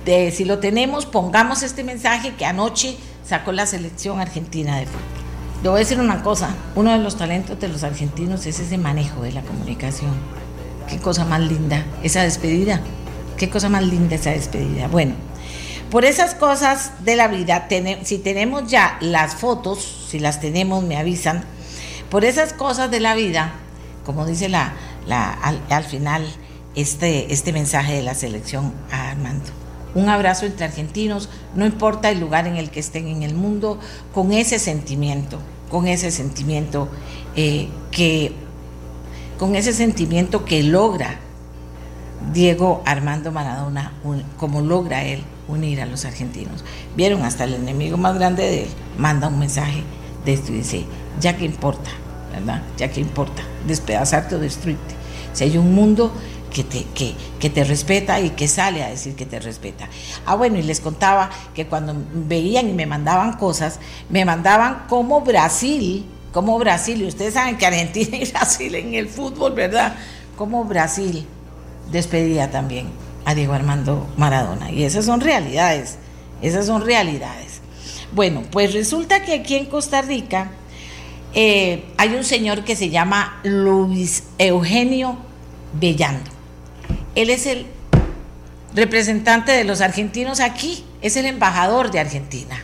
Si 0.06 0.46
lo 0.46 0.60
tenemos, 0.60 1.08
pongamos 1.08 1.64
este 1.64 1.84
mensaje 1.84 2.36
que 2.36 2.46
anoche 2.46 2.96
sacó 3.28 3.52
la 3.52 3.66
selección 3.66 4.20
argentina 4.20 4.78
de 4.78 4.86
fútbol. 4.86 5.02
Le 5.64 5.70
voy 5.70 5.78
a 5.78 5.80
decir 5.80 6.00
una 6.00 6.22
cosa, 6.22 6.56
uno 6.76 6.92
de 6.92 7.00
los 7.00 7.18
talentos 7.18 7.60
de 7.60 7.70
los 7.70 7.84
argentinos 7.84 8.46
es 8.46 8.60
ese 8.60 8.78
manejo 8.78 9.24
de 9.24 9.32
la 9.32 9.42
comunicación. 9.42 10.12
Qué 10.88 11.00
cosa 11.00 11.26
más 11.26 11.42
linda 11.42 11.84
esa 12.04 12.22
despedida, 12.22 12.82
qué 13.36 13.50
cosa 13.50 13.68
más 13.68 13.84
linda 13.84 14.16
esa 14.16 14.32
despedida. 14.32 14.88
Bueno. 14.88 15.16
Por 15.90 16.04
esas 16.04 16.34
cosas 16.34 16.92
de 17.06 17.16
la 17.16 17.28
vida, 17.28 17.68
si 18.04 18.18
tenemos 18.18 18.70
ya 18.70 18.98
las 19.02 19.36
fotos, 19.36 20.08
si 20.10 20.20
las 20.20 20.42
tenemos, 20.42 20.84
me 20.84 20.98
avisan, 20.98 21.44
por 22.10 22.26
esas 22.26 22.54
cosas 22.54 22.92
de 22.92 23.00
la 23.00 23.16
vida, 23.16 23.54
como 24.06 24.26
dice 24.26 24.50
la, 24.50 24.74
al, 25.70 25.84
final 25.84 26.26
este, 26.76 27.34
este 27.34 27.52
mensaje 27.54 27.94
de 27.94 28.04
la 28.04 28.14
selección 28.14 28.74
a 28.92 29.12
Armando. 29.12 29.46
Un 29.96 30.10
abrazo 30.10 30.46
entre 30.46 30.66
argentinos, 30.66 31.30
no 31.56 31.66
importa 31.66 32.10
el 32.10 32.20
lugar 32.20 32.48
en 32.48 32.58
el 32.58 32.70
que 32.70 32.82
estén 32.82 33.08
en 33.08 33.24
el 33.24 33.34
mundo, 33.34 33.80
con 34.14 34.34
ese 34.34 34.60
sentimiento, 34.60 35.40
con 35.72 35.88
ese 35.88 36.12
sentimiento 36.12 36.90
eh, 37.36 37.70
que, 37.92 38.34
con 39.40 39.56
ese 39.56 39.72
sentimiento 39.72 40.44
que 40.44 40.64
logra 40.64 41.20
Diego 42.34 42.82
Armando 42.86 43.32
Maradona, 43.32 43.94
como 44.38 44.62
logra 44.62 45.04
él 45.04 45.24
unir 45.48 45.82
a 45.82 45.86
los 45.86 46.06
argentinos. 46.06 46.64
Vieron 46.96 47.24
hasta 47.24 47.46
el 47.46 47.54
enemigo 47.54 47.98
más 47.98 48.16
grande 48.16 48.44
de 48.44 48.64
él, 48.64 48.70
manda 48.98 49.28
un 49.28 49.40
mensaje 49.40 49.84
de 50.26 50.38
dice, 50.38 50.86
ya 51.20 51.38
que 51.38 51.46
importa, 51.46 51.90
¿verdad? 52.34 52.64
Ya 52.78 52.90
que 52.90 53.00
importa, 53.00 53.44
despedazarte 53.68 54.36
o 54.36 54.40
destruirte. 54.40 54.96
Si 55.34 55.44
hay 55.44 55.58
un 55.58 55.74
mundo 55.74 56.12
que 56.56 56.64
te, 56.64 56.86
que, 56.96 57.14
que 57.40 57.50
te 57.50 57.66
respeta 57.66 58.20
y 58.22 58.30
que 58.30 58.48
sale 58.48 58.82
a 58.82 58.88
decir 58.88 59.16
que 59.16 59.26
te 59.26 59.40
respeta. 59.40 59.90
Ah, 60.26 60.36
bueno, 60.36 60.58
y 60.58 60.62
les 60.62 60.80
contaba 60.80 61.30
que 61.54 61.68
cuando 61.68 61.94
veían 62.14 62.70
y 62.70 62.74
me 62.74 62.86
mandaban 62.86 63.34
cosas, 63.34 63.80
me 64.10 64.24
mandaban 64.24 64.86
como 64.88 65.22
Brasil, 65.22 66.06
como 66.32 66.58
Brasil, 66.58 67.02
y 67.02 67.08
ustedes 67.08 67.34
saben 67.34 67.58
que 67.58 67.66
Argentina 67.66 68.18
y 68.22 68.32
Brasil 68.32 68.74
en 68.76 68.94
el 68.94 69.10
fútbol, 69.10 69.52
¿verdad? 69.52 69.96
Como 70.38 70.64
Brasil 70.64 71.26
despedía 71.92 72.50
también 72.52 72.88
a 73.26 73.36
Diego 73.36 73.54
Armando 73.54 74.08
Maradona. 74.16 74.72
Y 74.72 74.84
esas 74.84 75.04
son 75.04 75.20
realidades, 75.20 75.98
esas 76.42 76.66
son 76.66 76.86
realidades. 76.86 77.55
Bueno, 78.16 78.44
pues 78.50 78.74
resulta 78.74 79.24
que 79.24 79.34
aquí 79.34 79.56
en 79.56 79.66
Costa 79.66 80.02
Rica 80.02 80.52
eh, 81.34 81.84
hay 81.98 82.16
un 82.16 82.24
señor 82.24 82.64
que 82.64 82.78
se 82.78 82.90
llama 82.90 83.42
Luis 83.44 84.24
Eugenio 84.38 85.18
Bellando. 85.74 86.32
Él 87.14 87.30
es 87.30 87.46
el 87.46 87.66
representante 88.74 89.52
de 89.52 89.66
los 89.66 89.82
argentinos 89.82 90.40
aquí, 90.40 90.86
es 91.02 91.18
el 91.18 91.26
embajador 91.26 91.92
de 91.92 92.00
Argentina. 92.00 92.56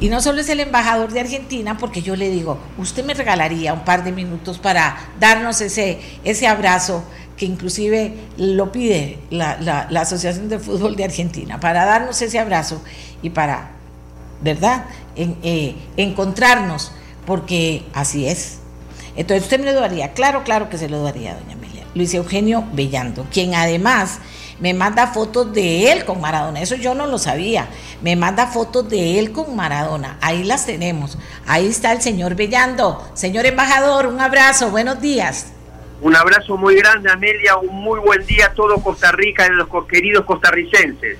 Y 0.00 0.10
no 0.10 0.20
solo 0.20 0.42
es 0.42 0.50
el 0.50 0.60
embajador 0.60 1.12
de 1.12 1.20
Argentina, 1.20 1.78
porque 1.78 2.02
yo 2.02 2.14
le 2.14 2.28
digo, 2.28 2.58
usted 2.76 3.06
me 3.06 3.14
regalaría 3.14 3.72
un 3.72 3.86
par 3.86 4.04
de 4.04 4.12
minutos 4.12 4.58
para 4.58 4.98
darnos 5.18 5.62
ese, 5.62 5.98
ese 6.24 6.46
abrazo 6.46 7.04
que 7.38 7.46
inclusive 7.46 8.14
lo 8.36 8.70
pide 8.70 9.18
la, 9.30 9.88
Asociación 9.98 10.50
de 10.50 10.58
Fútbol 10.58 10.94
de 10.94 11.04
Argentina, 11.04 11.58
para 11.58 11.86
darnos 11.86 12.20
ese 12.20 12.38
abrazo 12.38 12.82
y 13.22 13.30
para, 13.30 13.77
¿verdad?, 14.40 14.86
eh, 15.16 15.74
encontrarnos, 15.96 16.92
porque 17.26 17.84
así 17.92 18.26
es. 18.26 18.60
Entonces 19.16 19.44
usted 19.44 19.60
me 19.60 19.72
lo 19.72 19.80
daría, 19.80 20.12
claro, 20.12 20.44
claro 20.44 20.68
que 20.68 20.78
se 20.78 20.88
lo 20.88 21.02
daría, 21.02 21.34
doña 21.34 21.54
Amelia. 21.54 21.84
Luis 21.94 22.14
Eugenio 22.14 22.64
Bellando, 22.72 23.26
quien 23.32 23.54
además 23.54 24.20
me 24.60 24.74
manda 24.74 25.08
fotos 25.08 25.52
de 25.52 25.92
él 25.92 26.04
con 26.04 26.20
Maradona, 26.20 26.60
eso 26.60 26.76
yo 26.76 26.94
no 26.94 27.06
lo 27.06 27.18
sabía, 27.18 27.68
me 28.02 28.16
manda 28.16 28.46
fotos 28.46 28.88
de 28.88 29.18
él 29.18 29.32
con 29.32 29.56
Maradona, 29.56 30.18
ahí 30.20 30.44
las 30.44 30.66
tenemos, 30.66 31.18
ahí 31.46 31.66
está 31.66 31.92
el 31.92 32.00
señor 32.00 32.34
Bellando, 32.34 33.08
señor 33.14 33.46
embajador, 33.46 34.06
un 34.06 34.20
abrazo, 34.20 34.70
buenos 34.70 35.00
días. 35.00 35.52
Un 36.00 36.14
abrazo 36.14 36.56
muy 36.56 36.76
grande, 36.76 37.10
Amelia. 37.10 37.56
Un 37.56 37.74
muy 37.74 37.98
buen 37.98 38.24
día 38.24 38.46
a 38.46 38.52
todo 38.52 38.80
Costa 38.80 39.10
Rica 39.10 39.44
y 39.44 39.48
a 39.48 39.52
los 39.54 39.68
queridos 39.86 40.24
costarricenses. 40.24 41.18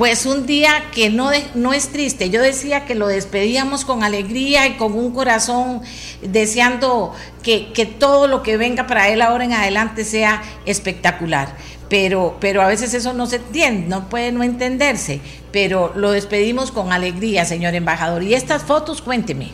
Pues 0.00 0.24
un 0.24 0.46
día 0.46 0.84
que 0.94 1.10
no, 1.10 1.30
no 1.54 1.74
es 1.74 1.90
triste. 1.92 2.30
Yo 2.30 2.40
decía 2.40 2.86
que 2.86 2.94
lo 2.94 3.06
despedíamos 3.06 3.84
con 3.84 4.02
alegría 4.02 4.66
y 4.66 4.78
con 4.78 4.94
un 4.94 5.12
corazón 5.12 5.82
deseando 6.22 7.14
que, 7.42 7.70
que 7.74 7.84
todo 7.84 8.26
lo 8.26 8.42
que 8.42 8.56
venga 8.56 8.86
para 8.86 9.10
él 9.10 9.20
ahora 9.20 9.44
en 9.44 9.52
adelante 9.52 10.04
sea 10.04 10.40
espectacular. 10.64 11.54
Pero, 11.90 12.38
pero 12.40 12.62
a 12.62 12.66
veces 12.66 12.94
eso 12.94 13.12
no 13.12 13.26
se 13.26 13.36
entiende, 13.36 13.88
no 13.88 14.08
puede 14.08 14.32
no 14.32 14.42
entenderse. 14.42 15.20
Pero 15.52 15.92
lo 15.94 16.12
despedimos 16.12 16.72
con 16.72 16.94
alegría, 16.94 17.44
señor 17.44 17.74
embajador. 17.74 18.22
Y 18.22 18.32
estas 18.32 18.64
fotos, 18.64 19.02
cuénteme. 19.02 19.52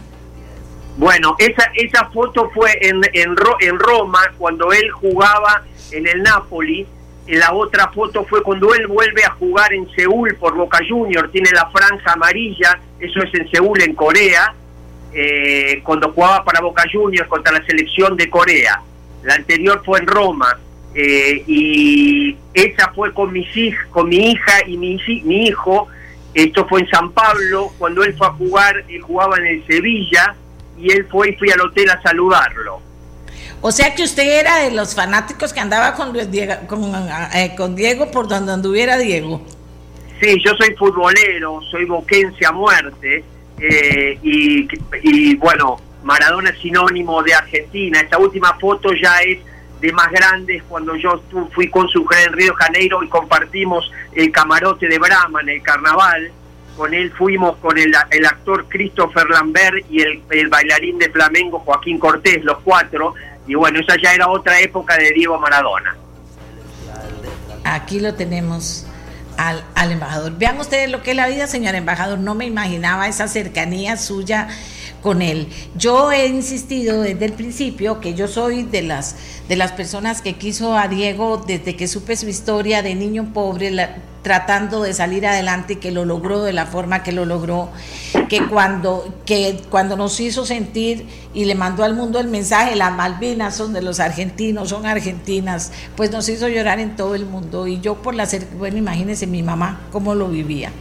Bueno, 0.96 1.35
esa, 1.40 1.72
esa 1.74 2.04
foto 2.11 2.52
fue 2.54 2.70
en, 2.82 3.00
en, 3.14 3.35
en 3.62 3.78
Roma, 3.80 4.20
cuando 4.38 4.72
él 4.72 4.88
jugaba 4.92 5.64
en 5.90 6.06
el 6.06 6.22
Napoli. 6.22 6.87
La 7.28 7.52
otra 7.52 7.88
foto 7.88 8.24
fue 8.24 8.42
cuando 8.42 8.72
él 8.74 8.86
vuelve 8.86 9.24
a 9.24 9.30
jugar 9.30 9.72
en 9.72 9.88
Seúl 9.96 10.36
por 10.36 10.54
Boca 10.54 10.78
Junior, 10.88 11.28
tiene 11.32 11.50
la 11.52 11.68
franja 11.70 12.12
amarilla, 12.12 12.78
eso 13.00 13.20
es 13.22 13.34
en 13.34 13.50
Seúl, 13.50 13.82
en 13.82 13.94
Corea, 13.94 14.54
eh, 15.12 15.80
cuando 15.82 16.12
jugaba 16.12 16.44
para 16.44 16.60
Boca 16.60 16.84
Juniors 16.90 17.28
contra 17.28 17.52
la 17.52 17.66
selección 17.66 18.16
de 18.16 18.30
Corea. 18.30 18.80
La 19.24 19.34
anterior 19.34 19.82
fue 19.84 19.98
en 19.98 20.06
Roma, 20.06 20.56
eh, 20.94 21.42
y 21.48 22.36
esa 22.54 22.92
fue 22.92 23.12
con, 23.12 23.32
mis 23.32 23.48
con 23.90 24.08
mi 24.08 24.30
hija 24.30 24.66
y 24.66 24.76
mi, 24.76 24.98
hijo. 25.46 25.88
Esto 26.32 26.66
fue 26.68 26.82
en 26.82 26.88
San 26.88 27.10
Pablo, 27.10 27.72
cuando 27.76 28.04
él 28.04 28.14
fue 28.16 28.28
a 28.28 28.32
jugar, 28.32 28.84
él 28.88 29.00
jugaba 29.02 29.36
en 29.38 29.46
el 29.46 29.66
Sevilla, 29.66 30.36
y 30.78 30.92
él 30.92 31.06
fue 31.10 31.30
y 31.30 31.36
fui 31.36 31.50
al 31.50 31.60
hotel 31.60 31.90
a 31.90 32.00
saludarlo. 32.02 32.80
O 33.60 33.72
sea 33.72 33.94
que 33.94 34.02
usted 34.02 34.40
era 34.40 34.58
de 34.58 34.70
los 34.70 34.94
fanáticos 34.94 35.52
que 35.52 35.60
andaba 35.60 35.94
con 35.94 36.12
Diego, 36.30 36.54
eh, 37.34 37.54
con, 37.56 37.74
Diego 37.74 38.10
por 38.10 38.28
donde 38.28 38.52
anduviera 38.52 38.96
Diego. 38.96 39.44
Sí, 40.20 40.36
yo 40.44 40.52
soy 40.54 40.74
futbolero, 40.76 41.60
soy 41.70 41.84
boquense 41.84 42.46
a 42.46 42.52
muerte 42.52 43.24
eh, 43.58 44.18
y, 44.22 44.68
y, 45.02 45.34
bueno, 45.36 45.78
Maradona 46.02 46.50
es 46.50 46.58
sinónimo 46.58 47.22
de 47.22 47.34
Argentina. 47.34 48.00
Esta 48.00 48.18
última 48.18 48.54
foto 48.58 48.90
ya 48.92 49.18
es 49.20 49.38
de 49.80 49.92
más 49.92 50.10
grandes 50.10 50.62
cuando 50.68 50.96
yo 50.96 51.22
fui 51.52 51.68
con 51.68 51.88
su 51.88 52.06
en 52.24 52.32
Río 52.32 52.54
Janeiro 52.54 53.02
y 53.02 53.08
compartimos 53.08 53.90
el 54.14 54.30
camarote 54.32 54.88
de 54.88 54.98
Brahma 54.98 55.40
en 55.42 55.50
el 55.50 55.62
carnaval 55.62 56.30
con 56.76 56.92
él 56.92 57.10
fuimos 57.12 57.56
con 57.56 57.78
el, 57.78 57.94
actor 57.94 58.66
Christopher 58.68 59.28
Lambert 59.30 59.84
y 59.90 60.02
el, 60.02 60.48
bailarín 60.48 60.98
de 60.98 61.10
flamenco 61.10 61.60
Joaquín 61.60 61.98
Cortés, 61.98 62.44
los 62.44 62.58
cuatro, 62.58 63.14
y 63.46 63.54
bueno, 63.54 63.80
esa 63.80 63.94
ya 64.02 64.12
era 64.12 64.28
otra 64.28 64.61
época 64.61 64.96
de 64.96 65.12
Diego 65.12 65.38
Maradona. 65.38 65.96
Aquí 67.64 68.00
lo 68.00 68.14
tenemos 68.14 68.87
al, 69.37 69.64
al 69.74 69.92
embajador. 69.92 70.37
Vean 70.38 70.59
ustedes 70.59 70.90
lo 70.90 71.02
que 71.02 71.11
es 71.11 71.16
la 71.16 71.28
vida, 71.28 71.46
señor 71.46 71.74
embajador, 71.74 72.18
no 72.18 72.35
me 72.35 72.46
imaginaba 72.46 73.09
esa 73.09 73.28
cercanía 73.28 73.96
suya 73.96 74.48
con 75.02 75.22
él. 75.22 75.48
Yo 75.76 76.11
he 76.11 76.26
insistido 76.26 77.02
desde 77.02 77.26
el 77.26 77.32
principio 77.32 78.00
que 78.00 78.14
yo 78.14 78.26
soy 78.26 78.64
de 78.64 78.82
las, 78.82 79.14
de 79.48 79.56
las 79.56 79.72
personas 79.72 80.22
que 80.22 80.35
quiso 80.35 80.76
a 80.76 80.88
Diego 80.88 81.42
desde 81.46 81.76
que 81.76 81.88
supe 81.88 82.16
su 82.16 82.28
historia 82.28 82.82
de 82.82 82.94
niño 82.94 83.30
pobre, 83.32 83.70
tratando 84.22 84.82
de 84.82 84.92
salir 84.92 85.24
adelante 85.24 85.74
y 85.74 85.76
que 85.76 85.92
lo 85.92 86.04
logró 86.04 86.42
de 86.42 86.52
la 86.52 86.66
forma 86.66 87.04
que 87.04 87.12
lo 87.12 87.24
logró, 87.24 87.68
que 88.28 88.44
cuando, 88.48 89.14
que 89.24 89.61
cuando 89.70 89.96
nos 89.96 90.18
hizo 90.18 90.44
sentir 90.44 91.06
y 91.32 91.44
le 91.44 91.54
mandó 91.54 91.85
al 91.85 91.94
mundo 91.94 92.18
el 92.18 92.26
mensaje, 92.26 92.74
las 92.74 92.92
Malvinas 92.92 93.54
son 93.54 93.72
de 93.72 93.82
los 93.82 94.00
argentinos, 94.00 94.70
son 94.70 94.85
argentinas, 94.85 95.70
pues 95.96 96.11
nos 96.11 96.28
hizo 96.28 96.48
llorar 96.48 96.80
en 96.80 96.96
todo 96.96 97.14
el 97.14 97.24
mundo. 97.24 97.68
Y 97.68 97.80
yo 97.80 98.02
por 98.02 98.16
la, 98.16 98.26
bueno, 98.59 98.78
imagínense 98.78 99.28
mi 99.28 99.44
mamá 99.44 99.82
cómo 99.92 100.16
lo 100.16 100.28
vivía. 100.28 100.72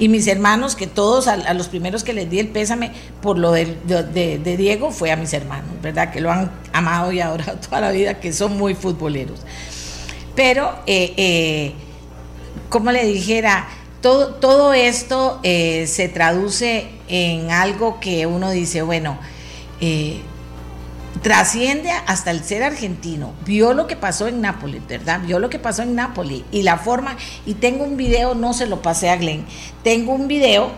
Y 0.00 0.08
mis 0.08 0.28
hermanos, 0.28 0.76
que 0.76 0.86
todos, 0.86 1.26
a, 1.26 1.54
los 1.54 1.68
primeros 1.68 2.04
que 2.04 2.12
les 2.12 2.30
di 2.30 2.38
el 2.38 2.48
pésame 2.48 2.92
por 3.20 3.36
lo 3.36 3.50
de, 3.50 3.76
de, 3.84 4.56
Diego, 4.56 4.92
fue 4.92 5.10
a 5.10 5.16
mis 5.16 5.32
hermanos, 5.32 5.70
¿verdad? 5.82 6.12
Que 6.12 6.20
lo 6.20 6.30
han 6.30 6.52
amado 6.72 7.10
y 7.10 7.20
adorado 7.20 7.58
toda 7.58 7.80
la 7.80 7.90
vida, 7.90 8.07
que 8.14 8.32
son 8.32 8.56
muy 8.56 8.74
futboleros. 8.74 9.40
Pero, 10.34 10.72
eh, 10.86 11.14
eh, 11.16 11.72
como 12.68 12.92
le 12.92 13.04
dijera, 13.04 13.68
todo, 14.00 14.34
todo 14.34 14.72
esto 14.72 15.40
eh, 15.42 15.86
se 15.88 16.08
traduce 16.08 16.86
en 17.08 17.50
algo 17.50 17.98
que 18.00 18.26
uno 18.26 18.50
dice, 18.50 18.82
bueno, 18.82 19.18
trasciende 21.22 21.90
hasta 22.06 22.30
el 22.30 22.44
ser 22.44 22.62
argentino. 22.62 23.32
Vio 23.44 23.72
lo 23.72 23.86
que 23.86 23.96
pasó 23.96 24.28
en 24.28 24.40
Nápoles, 24.40 24.86
¿verdad? 24.86 25.20
Vio 25.26 25.38
lo 25.40 25.50
que 25.50 25.58
pasó 25.58 25.82
en 25.82 25.94
Nápoles 25.94 26.42
y 26.52 26.62
la 26.62 26.78
forma, 26.78 27.16
y 27.44 27.54
tengo 27.54 27.84
un 27.84 27.96
video, 27.96 28.34
no 28.34 28.52
se 28.52 28.66
lo 28.66 28.80
pasé 28.82 29.10
a 29.10 29.16
Glenn, 29.16 29.44
tengo 29.82 30.12
un 30.12 30.28
video 30.28 30.70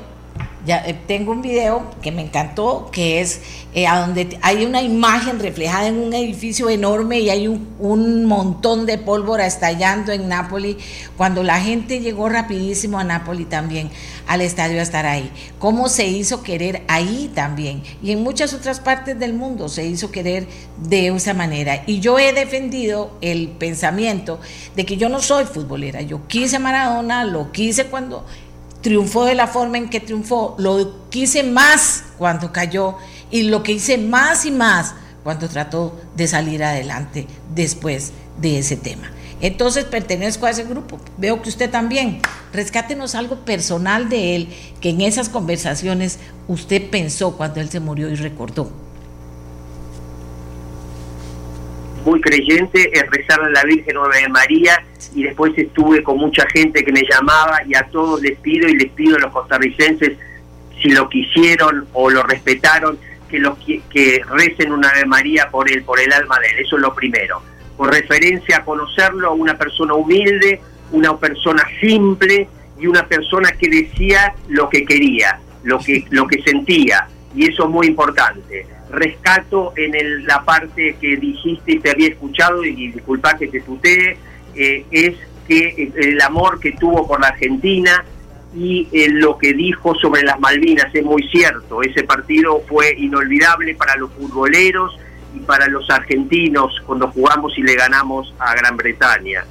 eh, 0.66 0.94
tengo 1.07 1.33
un 1.33 1.40
video 1.40 1.90
que 2.03 2.12
me 2.12 2.23
encantó, 2.23 2.90
que 2.92 3.20
es 3.20 3.40
eh, 3.73 3.87
a 3.87 4.01
donde 4.01 4.38
hay 4.42 4.64
una 4.64 4.83
imagen 4.83 5.38
reflejada 5.38 5.87
en 5.87 5.99
un 5.99 6.12
edificio 6.12 6.68
enorme 6.68 7.20
y 7.20 7.31
hay 7.31 7.49
un, 7.49 8.25
montón 8.27 8.85
de 8.85 8.99
pólvora 8.99 9.46
estallando 9.46 10.12
en 10.12 10.29
Nápoles, 10.29 10.77
cuando 11.16 11.42
la 11.42 11.61
gente 11.61 12.01
llegó 12.01 12.29
rapidísimo 12.29 12.99
a 12.99 13.05
Nápoles 13.05 13.49
también, 13.49 13.90
al 14.27 14.42
estadio 14.42 14.81
a 14.81 14.83
estar 14.83 15.07
ahí. 15.07 15.31
Cómo 15.59 15.88
se 15.88 16.07
hizo 16.07 16.42
querer 16.42 16.83
ahí 16.88 17.31
también. 17.35 17.83
Y 18.03 18.12
en 18.12 18.23
muchas 18.23 18.53
otras 18.53 18.81
partes 18.81 19.18
del 19.18 19.33
mundo 19.33 19.68
se 19.68 19.87
hizo 19.87 20.11
querer 20.11 20.46
de 20.79 21.09
esa 21.09 21.33
manera. 21.33 21.83
Y 21.87 22.01
yo 22.01 22.18
he 22.18 22.33
defendido 22.33 23.16
el 23.20 23.49
pensamiento 23.49 24.40
de 24.77 24.85
que 24.85 24.96
yo 24.96 25.09
no 25.09 25.20
soy 25.20 25.46
futbolera. 25.46 26.03
Yo 26.03 26.27
quise 26.27 26.59
Maradona, 26.59 27.25
lo 27.25 27.51
quise 27.51 27.87
cuando 27.87 28.25
triunfó 28.81 29.25
de 29.25 29.35
la 29.35 29.47
forma 29.47 29.79
en 29.79 29.88
que 29.88 30.01
triunfó, 30.01 30.55
lo 30.59 31.09
quise 31.11 31.43
más 31.43 32.05
cuando 32.19 32.53
cayó 32.53 32.97
y 33.31 33.43
lo 33.43 33.62
que 33.62 33.73
hice 33.73 33.99
más 33.99 34.45
y 34.47 34.51
más 34.51 34.95
cuando 35.23 35.49
trató 35.49 35.99
de 36.16 36.27
salir 36.27 36.64
adelante 36.64 37.27
después 37.55 38.12
de 38.40 38.59
ese 38.59 38.77
tema. 38.77 39.11
Entonces 39.40 39.85
pertenezco 39.85 40.47
a 40.47 40.51
ese 40.51 40.64
grupo. 40.64 40.99
Veo 41.16 41.40
que 41.40 41.49
usted 41.49 41.71
también. 41.71 42.21
Rescátenos 42.53 43.14
algo 43.14 43.45
personal 43.45 44.09
de 44.09 44.37
él 44.37 44.49
que 44.81 44.90
en 44.90 45.01
esas 45.01 45.29
conversaciones 45.29 46.19
usted 46.49 46.90
pensó 46.90 47.37
cuando 47.37 47.61
él 47.61 47.71
se 47.71 47.81
murió 47.81 48.11
y 48.11 48.16
recordó. 48.16 48.71
Muy 52.04 52.20
creyente 52.20 52.98
en 52.98 53.10
rezar 53.10 53.40
a 53.40 53.50
la 53.50 53.62
Virgen 53.64 53.94
Nueva 53.94 54.16
de 54.16 54.28
María 54.28 54.82
y 55.14 55.24
después 55.24 55.52
estuve 55.56 56.02
con 56.02 56.16
mucha 56.18 56.46
gente 56.52 56.82
que 56.82 56.92
me 56.92 57.02
llamaba 57.08 57.60
y 57.66 57.74
a 57.74 57.82
todos 57.90 58.22
les 58.22 58.38
pido 58.38 58.68
y 58.68 58.74
les 58.74 58.90
pido 58.92 59.16
a 59.16 59.20
los 59.20 59.32
costarricenses 59.32 60.16
si 60.82 60.90
lo 60.90 61.08
quisieron 61.08 61.86
o 61.92 62.10
lo 62.10 62.22
respetaron 62.22 62.98
que 63.28 63.38
lo 63.38 63.56
que 63.58 64.22
recen 64.30 64.72
una 64.72 64.88
Ave 64.88 65.04
María 65.04 65.48
por 65.50 65.70
él, 65.70 65.82
por 65.84 66.00
el 66.00 66.12
alma 66.12 66.38
de 66.40 66.48
él, 66.48 66.64
eso 66.66 66.76
es 66.76 66.82
lo 66.82 66.94
primero. 66.94 67.42
Por 67.76 67.92
referencia 67.92 68.58
a 68.58 68.64
conocerlo, 68.64 69.34
una 69.34 69.56
persona 69.56 69.94
humilde, 69.94 70.60
una 70.92 71.16
persona 71.16 71.62
simple 71.80 72.48
y 72.78 72.86
una 72.86 73.06
persona 73.06 73.52
que 73.52 73.68
decía 73.68 74.34
lo 74.48 74.68
que 74.68 74.84
quería, 74.84 75.38
lo 75.62 75.78
que 75.78 76.04
lo 76.10 76.26
que 76.26 76.42
sentía 76.42 77.06
y 77.34 77.50
eso 77.50 77.64
es 77.64 77.70
muy 77.70 77.86
importante. 77.86 78.66
Rescato 78.90 79.72
en 79.76 79.94
el, 79.94 80.24
la 80.24 80.42
parte 80.44 80.96
que 81.00 81.16
dijiste 81.16 81.72
y 81.72 81.79
te 81.79 81.90
había 81.90 82.09
escuchado 82.09 82.64
y 82.64 82.92
disculpa 82.92 83.37
que 83.38 83.48
te 83.48 83.61
tutee 83.61 84.16
eh, 84.55 84.85
es 84.90 85.14
que 85.46 85.92
el 85.96 86.20
amor 86.20 86.61
que 86.61 86.72
tuvo 86.72 87.07
por 87.07 87.20
la 87.20 87.29
Argentina 87.29 88.05
y 88.55 88.88
eh, 88.92 89.09
lo 89.11 89.38
que 89.38 89.53
dijo 89.53 89.94
sobre 89.94 90.22
las 90.22 90.40
Malvinas 90.40 90.94
es 90.94 91.05
muy 91.05 91.22
cierto. 91.29 91.83
Ese 91.83 92.03
partido 92.03 92.62
fue 92.68 92.94
inolvidable 92.96 93.74
para 93.74 93.96
los 93.96 94.11
futboleros 94.12 94.96
y 95.35 95.40
para 95.40 95.68
los 95.68 95.88
argentinos 95.90 96.74
cuando 96.87 97.11
jugamos 97.11 97.57
y 97.57 97.62
le 97.62 97.74
ganamos 97.74 98.35
a 98.38 98.55
Gran 98.55 98.76
Bretaña. 98.76 99.44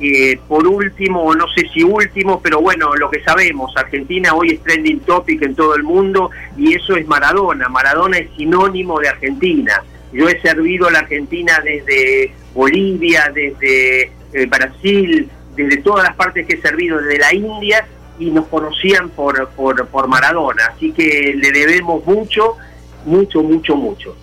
Eh, 0.00 0.38
por 0.48 0.66
último, 0.66 1.34
no 1.34 1.46
sé 1.54 1.68
si 1.72 1.84
último, 1.84 2.40
pero 2.42 2.60
bueno, 2.60 2.94
lo 2.96 3.10
que 3.10 3.22
sabemos, 3.22 3.72
Argentina 3.76 4.34
hoy 4.34 4.52
es 4.52 4.62
trending 4.62 5.00
topic 5.00 5.42
en 5.42 5.54
todo 5.54 5.76
el 5.76 5.84
mundo 5.84 6.30
y 6.56 6.74
eso 6.74 6.96
es 6.96 7.06
Maradona. 7.06 7.68
Maradona 7.68 8.18
es 8.18 8.28
sinónimo 8.36 8.98
de 8.98 9.08
Argentina. 9.08 9.82
Yo 10.12 10.28
he 10.28 10.40
servido 10.40 10.88
a 10.88 10.90
la 10.90 11.00
Argentina 11.00 11.60
desde 11.62 12.32
Bolivia, 12.54 13.30
desde 13.32 14.12
eh, 14.32 14.46
Brasil, 14.46 15.28
desde 15.54 15.76
todas 15.78 16.04
las 16.04 16.16
partes 16.16 16.46
que 16.46 16.54
he 16.54 16.60
servido, 16.60 17.00
desde 17.00 17.18
la 17.18 17.34
India, 17.34 17.86
y 18.18 18.30
nos 18.30 18.46
conocían 18.46 19.10
por, 19.10 19.48
por, 19.50 19.86
por 19.88 20.08
Maradona. 20.08 20.70
Así 20.74 20.92
que 20.92 21.34
le 21.36 21.52
debemos 21.52 22.04
mucho, 22.06 22.56
mucho, 23.04 23.42
mucho, 23.42 23.76
mucho. 23.76 24.16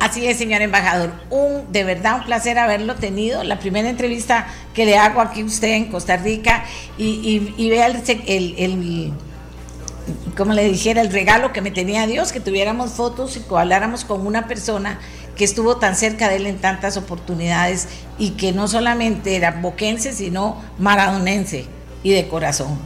Así 0.00 0.26
es, 0.26 0.38
señor 0.38 0.62
embajador. 0.62 1.10
Un, 1.28 1.70
de 1.70 1.84
verdad, 1.84 2.16
un 2.16 2.24
placer 2.24 2.58
haberlo 2.58 2.94
tenido. 2.94 3.44
La 3.44 3.58
primera 3.58 3.88
entrevista 3.90 4.48
que 4.72 4.86
le 4.86 4.96
hago 4.96 5.20
aquí 5.20 5.42
a 5.42 5.44
usted 5.44 5.68
en 5.68 5.90
Costa 5.90 6.16
Rica 6.16 6.64
y, 6.96 7.52
y, 7.58 7.70
vea 7.70 7.86
el, 7.86 8.02
el, 8.26 8.54
el, 8.56 9.12
como 10.38 10.54
le 10.54 10.64
dijera, 10.64 11.02
el 11.02 11.12
regalo 11.12 11.52
que 11.52 11.60
me 11.60 11.70
tenía 11.70 12.06
Dios, 12.06 12.32
que 12.32 12.40
tuviéramos 12.40 12.92
fotos 12.92 13.36
y 13.36 13.40
que 13.40 13.54
habláramos 13.54 14.06
con 14.06 14.26
una 14.26 14.48
persona 14.48 14.98
que 15.36 15.44
estuvo 15.44 15.76
tan 15.76 15.94
cerca 15.94 16.30
de 16.30 16.36
él 16.36 16.46
en 16.46 16.56
tantas 16.56 16.96
oportunidades 16.96 17.86
y 18.18 18.30
que 18.30 18.52
no 18.52 18.68
solamente 18.68 19.36
era 19.36 19.50
boquense, 19.60 20.12
sino 20.12 20.62
maradonense 20.78 21.66
y 22.02 22.12
de 22.12 22.26
corazón. 22.26 22.78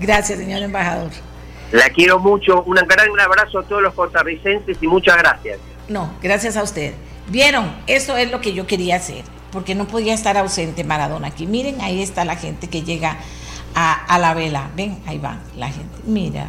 Gracias, 0.00 0.40
señor 0.40 0.62
embajador. 0.62 1.10
La 1.70 1.88
quiero 1.90 2.18
mucho. 2.18 2.62
Un 2.64 2.74
gran 2.74 3.20
abrazo 3.20 3.60
a 3.60 3.62
todos 3.62 3.80
los 3.80 3.94
costarricenses 3.94 4.76
y 4.80 4.88
muchas 4.88 5.16
gracias. 5.18 5.58
No, 5.88 6.10
gracias 6.22 6.56
a 6.56 6.62
usted. 6.62 6.94
Vieron, 7.28 7.74
eso 7.86 8.16
es 8.16 8.30
lo 8.30 8.40
que 8.40 8.54
yo 8.54 8.66
quería 8.66 8.96
hacer, 8.96 9.24
porque 9.52 9.74
no 9.74 9.86
podía 9.86 10.14
estar 10.14 10.36
ausente 10.36 10.84
Maradona 10.84 11.28
aquí. 11.28 11.46
Miren, 11.46 11.80
ahí 11.80 12.02
está 12.02 12.24
la 12.24 12.36
gente 12.36 12.68
que 12.68 12.82
llega 12.82 13.18
a, 13.74 14.18
la 14.18 14.34
vela. 14.34 14.70
Ven, 14.76 14.98
ahí 15.06 15.18
va 15.18 15.38
la 15.56 15.68
gente. 15.68 15.98
Mira. 16.04 16.48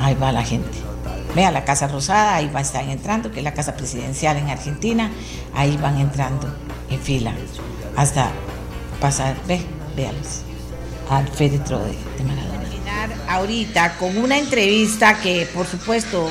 Ahí 0.00 0.14
va 0.14 0.32
la 0.32 0.44
gente. 0.44 0.86
Vea 1.34 1.50
la 1.50 1.64
Casa 1.64 1.88
Rosada, 1.88 2.36
ahí 2.36 2.48
van, 2.48 2.62
están 2.62 2.88
entrando, 2.88 3.30
que 3.30 3.40
es 3.40 3.44
la 3.44 3.52
Casa 3.52 3.76
Presidencial 3.76 4.38
en 4.38 4.48
Argentina, 4.48 5.10
ahí 5.54 5.76
van 5.76 5.98
entrando 5.98 6.48
en 6.88 6.98
fila 6.98 7.34
hasta 7.94 8.30
pasar, 9.00 9.36
ve, 9.46 9.60
véalos, 9.94 10.42
al 11.10 11.28
féretro 11.28 11.78
de, 11.80 11.92
de 11.92 12.24
Maradona. 12.24 12.56
Ahorita 13.28 13.96
con 13.98 14.16
una 14.16 14.38
entrevista 14.38 15.20
que, 15.20 15.46
por 15.52 15.66
supuesto, 15.66 16.30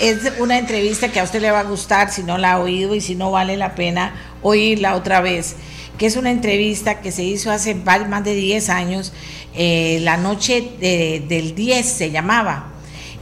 es 0.00 0.32
una 0.38 0.58
entrevista 0.58 1.10
que 1.10 1.20
a 1.20 1.24
usted 1.24 1.40
le 1.40 1.50
va 1.50 1.60
a 1.60 1.64
gustar 1.64 2.10
si 2.10 2.22
no 2.22 2.38
la 2.38 2.52
ha 2.52 2.58
oído 2.58 2.94
y 2.94 3.00
si 3.00 3.14
no 3.14 3.30
vale 3.30 3.56
la 3.56 3.74
pena 3.74 4.14
oírla 4.42 4.94
otra 4.94 5.20
vez, 5.20 5.56
que 5.98 6.06
es 6.06 6.16
una 6.16 6.30
entrevista 6.30 7.00
que 7.00 7.12
se 7.12 7.22
hizo 7.22 7.50
hace 7.50 7.74
más 7.74 8.24
de 8.24 8.34
10 8.34 8.68
años, 8.70 9.12
eh, 9.54 9.98
la 10.02 10.16
noche 10.16 10.72
de, 10.80 11.24
del 11.28 11.54
10 11.54 11.86
se 11.86 12.10
llamaba, 12.10 12.72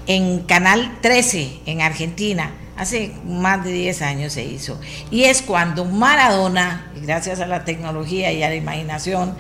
en 0.06 0.40
Canal 0.40 0.98
13 1.00 1.60
en 1.66 1.80
Argentina. 1.80 2.52
Hace 2.76 3.12
más 3.26 3.62
de 3.62 3.70
10 3.70 4.02
años 4.02 4.32
se 4.32 4.44
hizo. 4.44 4.80
Y 5.10 5.24
es 5.24 5.42
cuando 5.42 5.84
Maradona, 5.84 6.90
gracias 6.96 7.40
a 7.40 7.46
la 7.46 7.64
tecnología 7.64 8.32
y 8.32 8.42
a 8.42 8.48
la 8.48 8.56
imaginación, 8.56 9.36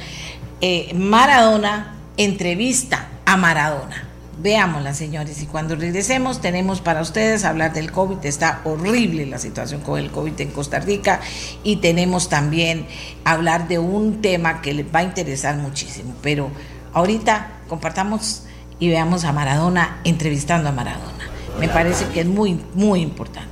eh, 0.60 0.92
Maradona 0.94 1.96
entrevista 2.16 3.08
a 3.24 3.36
Maradona. 3.36 4.11
Veámosla, 4.40 4.94
señores, 4.94 5.42
y 5.42 5.46
cuando 5.46 5.76
regresemos 5.76 6.40
tenemos 6.40 6.80
para 6.80 7.02
ustedes 7.02 7.44
hablar 7.44 7.74
del 7.74 7.92
COVID. 7.92 8.24
Está 8.24 8.60
horrible 8.64 9.26
la 9.26 9.38
situación 9.38 9.82
con 9.82 9.98
el 9.98 10.10
COVID 10.10 10.40
en 10.40 10.50
Costa 10.50 10.80
Rica 10.80 11.20
y 11.62 11.76
tenemos 11.76 12.28
también 12.28 12.86
hablar 13.24 13.68
de 13.68 13.78
un 13.78 14.22
tema 14.22 14.62
que 14.62 14.72
les 14.72 14.86
va 14.86 15.00
a 15.00 15.04
interesar 15.04 15.56
muchísimo. 15.56 16.14
Pero 16.22 16.48
ahorita 16.94 17.60
compartamos 17.68 18.44
y 18.78 18.88
veamos 18.88 19.24
a 19.24 19.32
Maradona 19.32 20.00
entrevistando 20.04 20.70
a 20.70 20.72
Maradona. 20.72 21.28
Me 21.60 21.68
parece 21.68 22.06
que 22.08 22.20
es 22.20 22.26
muy, 22.26 22.58
muy 22.74 23.00
importante. 23.00 23.50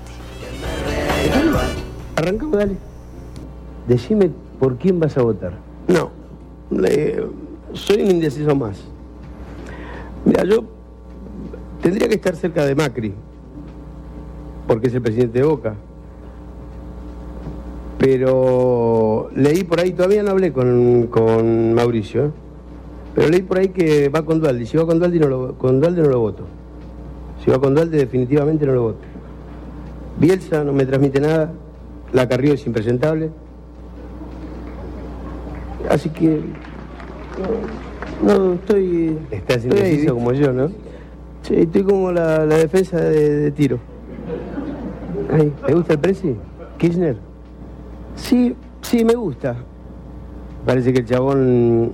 Arrancamos, 2.16 2.59
dale. 2.59 2.77
Decime 3.87 4.31
por 4.59 4.79
quién 4.79 4.99
vas 4.99 5.16
a 5.16 5.23
votar. 5.23 5.53
No, 5.88 6.11
soy 7.75 8.03
un 8.03 8.11
indeciso 8.11 8.55
más. 8.57 8.79
Mira, 10.24 10.44
yo 10.44 10.64
tendría 11.80 12.09
que 12.09 12.14
estar 12.14 12.37
cerca 12.37 12.64
de 12.64 12.74
Macri, 12.74 13.14
porque 14.66 14.88
es 14.88 14.94
el 14.94 15.02
presidente 15.02 15.38
de 15.38 15.44
Boca. 15.44 15.74
Pero 17.98 19.30
leí 19.35 19.64
por 19.64 19.80
ahí, 19.80 19.92
todavía 19.92 20.22
no 20.22 20.30
hablé 20.30 20.52
con, 20.52 21.09
con 21.09 21.74
Mauricio, 21.74 22.26
¿eh? 22.26 22.30
Pero 23.14 23.28
leí 23.28 23.42
por 23.42 23.59
ahí 23.59 23.68
que 23.68 24.09
va 24.09 24.24
con 24.24 24.40
Dualdi. 24.40 24.66
Si 24.66 24.76
va 24.76 24.87
con 24.87 24.98
Dualdi 24.98 25.18
no 25.18 25.28
lo, 25.28 25.54
con 25.59 25.80
no 25.80 25.90
lo 25.90 26.20
voto. 26.20 26.44
Si 27.44 27.50
va 27.50 27.61
con 27.61 27.74
Dualdi 27.74 27.98
definitivamente 27.98 28.64
no 28.66 28.72
lo 28.72 28.83
voto. 28.83 29.00
Bielsa 30.18 30.64
no 30.64 30.72
me 30.72 30.87
transmite 30.87 31.20
nada. 31.20 31.52
La 32.12 32.28
Carrió 32.28 32.54
es 32.54 32.66
impresentable. 32.66 33.30
Así 35.88 36.11
que 36.11 36.40
estoy. 38.54 39.18
Estás 39.30 39.64
indeciso 39.64 40.14
como 40.14 40.33
yo, 40.33 40.52
¿no? 40.52 40.68
Sí, 41.42 41.54
estoy 41.54 41.83
como 41.83 42.12
la, 42.12 42.46
defensa 42.46 42.98
de, 42.98 43.50
tiro. 43.52 43.78
¿Te 45.66 45.74
gusta 45.74 45.94
el 45.94 45.98
Presi? 45.98 46.37
¿Kirchner? 46.78 47.16
Sí, 48.16 48.54
sí, 48.83 49.04
me 49.04 49.14
gusta. 49.14 49.56
Parece 50.66 50.92
que 50.92 51.00
el 51.00 51.06
chabón 51.06 51.92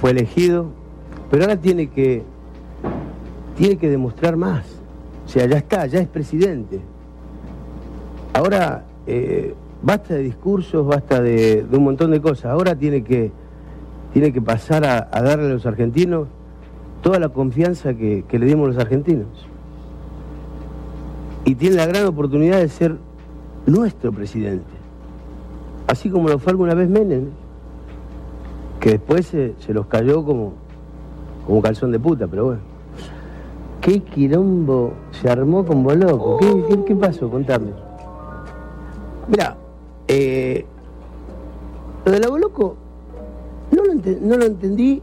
fue 0.00 0.10
elegido, 0.10 0.66
pero 1.30 1.44
ahora 1.44 1.56
tiene 1.56 1.88
que, 1.88 2.22
tiene 3.56 3.76
que 3.76 3.88
demostrar 3.88 4.36
más. 4.36 4.64
O 5.26 5.28
sea, 5.28 5.46
ya 5.46 5.58
está, 5.58 5.86
ya 5.86 6.00
es 6.00 6.08
presidente. 6.08 6.80
Ahora 8.32 8.84
eh, 9.06 9.54
basta 9.82 10.14
de 10.14 10.22
discursos, 10.22 10.86
basta 10.86 11.20
de, 11.20 11.64
un 11.70 11.84
montón 11.84 12.10
de 12.10 12.20
cosas. 12.20 12.46
Ahora 12.46 12.74
tiene 12.74 13.02
que, 13.02 13.30
tiene 14.12 14.32
que 14.32 14.40
pasar 14.40 14.84
a, 14.84 15.22
darle 15.22 15.46
a 15.46 15.48
los 15.50 15.66
argentinos 15.66 16.28
toda 17.02 17.18
la 17.18 17.28
confianza 17.28 17.94
que, 17.94 18.24
le 18.30 18.46
dimos 18.46 18.68
los 18.68 18.78
argentinos. 18.78 19.26
Y 21.44 21.54
tiene 21.54 21.76
la 21.76 21.86
gran 21.86 22.06
oportunidad 22.06 22.58
de 22.58 22.68
ser 22.68 22.96
nuestro 23.66 24.12
presidente. 24.12 24.66
Así 25.86 26.10
como 26.10 26.28
lo 26.28 26.38
fue 26.38 26.52
alguna 26.52 26.74
vez 26.74 26.88
Menem, 26.88 27.28
que 28.80 28.90
después 28.90 29.26
se, 29.26 29.54
los 29.68 29.86
cayó 29.86 30.24
como, 30.24 30.54
como 31.46 31.62
calzón 31.62 31.92
de 31.92 31.98
puta, 31.98 32.26
pero 32.26 32.46
bueno. 32.46 32.60
¿Qué 33.80 34.00
quilombo 34.00 34.92
se 35.12 35.30
armó 35.30 35.64
con 35.64 35.82
Boloco? 35.82 36.38
¿Qué, 36.84 36.94
pasó? 36.96 37.30
Contame. 37.30 37.70
Mira, 39.28 39.56
eh, 40.08 40.66
lo 42.04 42.12
de 42.12 42.18
la 42.18 42.28
Boloco 42.28 42.76
no 43.70 43.84
lo, 43.84 43.94
no 43.94 44.36
lo 44.36 44.44
entendí 44.44 45.02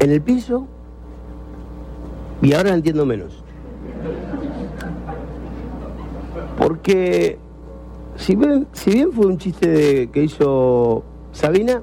en 0.00 0.10
el 0.10 0.20
piso 0.20 0.66
y 2.42 2.52
ahora 2.52 2.70
lo 2.70 2.76
entiendo 2.76 3.06
menos. 3.06 3.42
Porque 6.58 7.38
si 8.16 8.36
bien, 8.36 8.68
si 8.72 8.92
bien 8.92 9.12
fue 9.12 9.26
un 9.26 9.38
chiste 9.38 10.08
que 10.12 10.22
hizo 10.22 11.04
Sabina, 11.32 11.82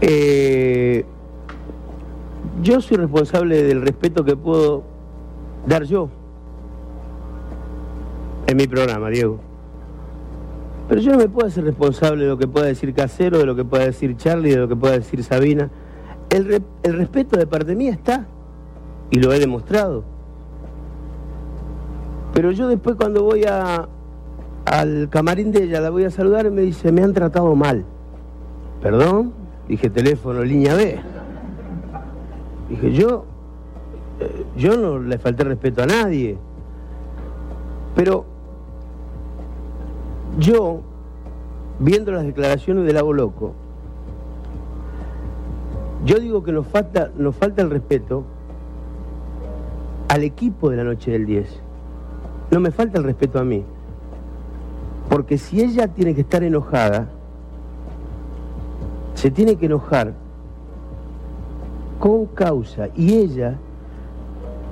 eh, 0.00 1.04
yo 2.62 2.80
soy 2.80 2.98
responsable 2.98 3.62
del 3.62 3.82
respeto 3.82 4.24
que 4.24 4.36
puedo 4.36 4.84
dar 5.66 5.84
yo 5.84 6.08
en 8.46 8.56
mi 8.56 8.66
programa, 8.66 9.08
Diego. 9.08 9.53
Pero 10.88 11.00
yo 11.00 11.12
no 11.12 11.18
me 11.18 11.28
puedo 11.28 11.46
hacer 11.46 11.64
responsable 11.64 12.24
de 12.24 12.30
lo 12.30 12.38
que 12.38 12.46
pueda 12.46 12.66
decir 12.66 12.92
Casero, 12.92 13.38
de 13.38 13.46
lo 13.46 13.56
que 13.56 13.64
pueda 13.64 13.84
decir 13.84 14.16
Charlie, 14.16 14.50
de 14.50 14.58
lo 14.58 14.68
que 14.68 14.76
pueda 14.76 14.94
decir 14.94 15.22
Sabina. 15.24 15.70
El, 16.28 16.62
respeto 16.82 17.36
de 17.38 17.46
parte 17.46 17.74
mía 17.74 17.92
está, 17.92 18.26
y 19.10 19.18
lo 19.18 19.32
he 19.32 19.38
demostrado. 19.38 20.04
Pero 22.34 22.50
yo 22.50 22.68
después 22.68 22.96
cuando 22.96 23.22
voy 23.22 23.44
al 23.44 25.08
camarín 25.08 25.52
de 25.52 25.64
ella, 25.64 25.80
la 25.80 25.90
voy 25.90 26.04
a 26.04 26.10
saludar 26.10 26.46
y 26.46 26.50
me 26.50 26.62
dice, 26.62 26.92
me 26.92 27.02
han 27.02 27.14
tratado 27.14 27.54
mal. 27.54 27.84
Perdón, 28.82 29.32
dije 29.68 29.88
teléfono, 29.88 30.42
línea 30.42 30.74
B. 30.74 31.00
Dije, 32.68 32.92
yo, 32.92 33.24
eh, 34.20 34.44
yo 34.56 34.76
no 34.76 34.98
le 34.98 35.16
falté 35.18 35.44
respeto 35.44 35.82
a 35.82 35.86
nadie. 35.86 36.36
Pero 37.94 38.33
yo, 40.38 40.80
viendo 41.78 42.12
las 42.12 42.24
declaraciones 42.24 42.84
del 42.84 42.94
Lago 42.94 43.12
Loco, 43.12 43.54
yo 46.04 46.18
digo 46.20 46.42
que 46.44 46.52
nos 46.52 46.66
falta, 46.66 47.10
nos 47.16 47.34
falta 47.34 47.62
el 47.62 47.70
respeto 47.70 48.24
al 50.08 50.22
equipo 50.22 50.70
de 50.70 50.76
la 50.76 50.84
noche 50.84 51.10
del 51.10 51.26
10 51.26 51.64
no 52.54 52.60
me 52.60 52.70
falta 52.70 52.98
el 52.98 53.04
respeto 53.04 53.38
a 53.38 53.44
mí. 53.44 53.64
Porque 55.08 55.38
si 55.38 55.60
ella 55.60 55.88
tiene 55.88 56.14
que 56.14 56.22
estar 56.22 56.42
enojada, 56.42 57.08
se 59.14 59.30
tiene 59.30 59.56
que 59.56 59.66
enojar 59.66 60.14
con 61.98 62.26
causa. 62.26 62.88
Y 62.96 63.14
ella, 63.14 63.58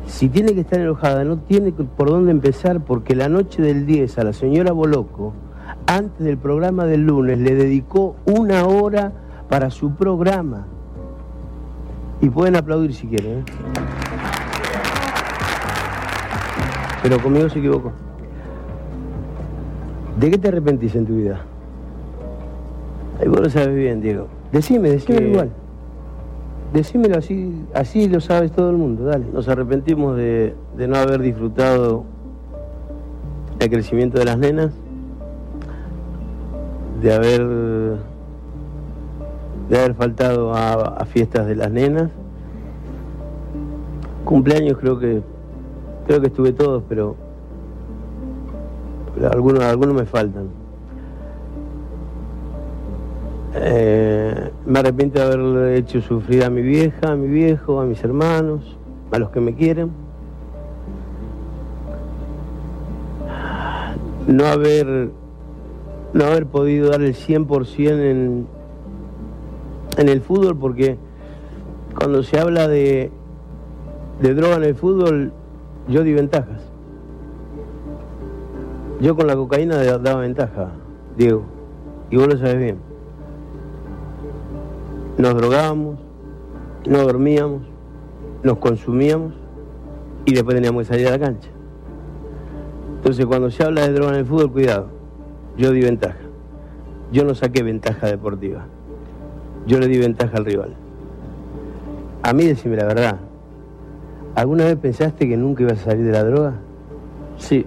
si 0.06 0.28
tiene 0.28 0.54
que 0.54 0.60
estar 0.60 0.80
enojada, 0.80 1.24
no 1.24 1.38
tiene 1.38 1.72
por 1.72 2.08
dónde 2.08 2.30
empezar 2.30 2.80
porque 2.80 3.14
la 3.14 3.28
noche 3.28 3.62
del 3.62 3.84
10 3.84 4.18
a 4.18 4.24
la 4.24 4.32
señora 4.32 4.72
Boloco, 4.72 5.34
antes 5.86 6.24
del 6.24 6.38
programa 6.38 6.84
del 6.84 7.02
lunes, 7.02 7.38
le 7.38 7.54
dedicó 7.54 8.16
una 8.24 8.66
hora 8.66 9.12
para 9.48 9.70
su 9.70 9.94
programa. 9.94 10.66
Y 12.20 12.30
pueden 12.30 12.56
aplaudir 12.56 12.94
si 12.94 13.06
quieren. 13.06 13.40
¿eh? 13.40 13.44
Pero 17.02 17.18
conmigo 17.20 17.48
se 17.48 17.58
equivocó. 17.58 17.92
¿De 20.18 20.30
qué 20.30 20.38
te 20.38 20.48
arrepentís 20.48 20.94
en 20.94 21.06
tu 21.06 21.16
vida? 21.16 21.40
Ay, 23.20 23.28
vos 23.28 23.40
lo 23.40 23.50
sabes 23.50 23.74
bien, 23.74 24.00
Diego. 24.00 24.28
Decime, 24.52 24.90
decime 24.90 25.28
igual. 25.28 25.50
Decímelo 26.72 27.18
así, 27.18 27.66
así 27.74 28.08
lo 28.08 28.20
sabes 28.20 28.52
todo 28.52 28.70
el 28.70 28.76
mundo, 28.76 29.04
dale. 29.04 29.26
Nos 29.32 29.48
arrepentimos 29.48 30.16
de, 30.16 30.54
no 30.76 30.96
haber 30.96 31.20
disfrutado 31.20 32.04
el 33.58 33.68
crecimiento 33.68 34.18
de 34.18 34.24
las 34.24 34.38
nenas, 34.38 34.72
de 37.02 37.12
haber, 37.12 37.46
de 39.68 39.78
haber 39.78 39.94
faltado 39.94 40.54
a, 40.54 41.04
fiestas 41.06 41.46
de 41.46 41.56
las 41.56 41.70
nenas. 41.70 42.10
Cumpleaños 44.24 44.78
creo 44.78 44.98
que 44.98 45.22
Creo 46.06 46.20
que 46.20 46.26
estuve 46.26 46.52
todos, 46.52 46.82
pero, 46.88 47.14
algunos, 49.30 49.62
algunos 49.62 49.94
me 49.94 50.04
faltan. 50.04 50.48
Eh, 53.54 54.50
me 54.66 54.78
arrepiento 54.80 55.20
de 55.20 55.24
haber 55.24 55.76
hecho 55.76 56.00
sufrir 56.00 56.44
a 56.44 56.50
mi 56.50 56.62
vieja, 56.62 57.12
a 57.12 57.16
mi 57.16 57.28
viejo, 57.28 57.80
a 57.80 57.84
mis 57.84 58.02
hermanos, 58.02 58.76
a 59.12 59.18
los 59.18 59.30
que 59.30 59.40
me 59.40 59.54
quieren. 59.54 59.92
No 64.26 64.46
haber, 64.46 65.10
no 66.12 66.24
haber 66.24 66.46
podido 66.46 66.90
dar 66.90 67.02
el 67.02 67.14
100% 67.14 67.88
en, 67.88 68.46
en 69.96 70.08
el 70.08 70.20
fútbol 70.20 70.56
porque 70.56 70.98
cuando 71.98 72.22
se 72.22 72.38
habla 72.38 72.68
de, 72.68 73.10
de 74.20 74.34
droga 74.34 74.56
en 74.56 74.64
el 74.64 74.74
fútbol 74.74 75.32
yo 75.88 76.02
di 76.02 76.12
ventajas. 76.12 76.62
Yo 79.00 79.16
con 79.16 79.26
la 79.26 79.34
cocaína 79.34 79.82
daba 79.82 80.20
ventaja, 80.20 80.70
Diego, 81.16 81.42
y 82.10 82.16
vos 82.16 82.28
lo 82.28 82.38
sabes 82.38 82.58
bien. 82.58 82.78
Nos 85.18 85.34
drogábamos, 85.34 85.98
no 86.86 86.98
dormíamos, 87.02 87.62
nos 88.42 88.58
consumíamos 88.58 89.34
y 90.24 90.34
después 90.34 90.54
teníamos 90.54 90.82
que 90.82 90.88
salir 90.92 91.08
a 91.08 91.12
la 91.12 91.18
cancha. 91.18 91.48
Entonces 92.96 93.26
cuando 93.26 93.50
se 93.50 93.64
habla 93.64 93.82
de 93.82 93.92
droga 93.92 94.12
en 94.12 94.18
el 94.20 94.26
fútbol, 94.26 94.52
cuidado, 94.52 95.01
yo 95.56 95.70
di 95.72 95.80
ventaja. 95.80 96.18
Yo 97.12 97.24
no 97.24 97.34
saqué 97.34 97.62
ventaja 97.62 98.06
deportiva. 98.06 98.66
Yo 99.66 99.78
le 99.78 99.88
di 99.88 99.98
ventaja 99.98 100.36
al 100.36 100.44
rival. 100.44 100.74
A 102.22 102.32
mí 102.32 102.44
decime 102.44 102.76
la 102.76 102.84
verdad, 102.84 103.18
¿Alguna 104.34 104.64
vez 104.64 104.76
pensaste 104.76 105.28
que 105.28 105.36
nunca 105.36 105.62
ibas 105.62 105.80
a 105.80 105.90
salir 105.90 106.06
de 106.06 106.12
la 106.12 106.24
droga? 106.24 106.54
Sí. 107.36 107.66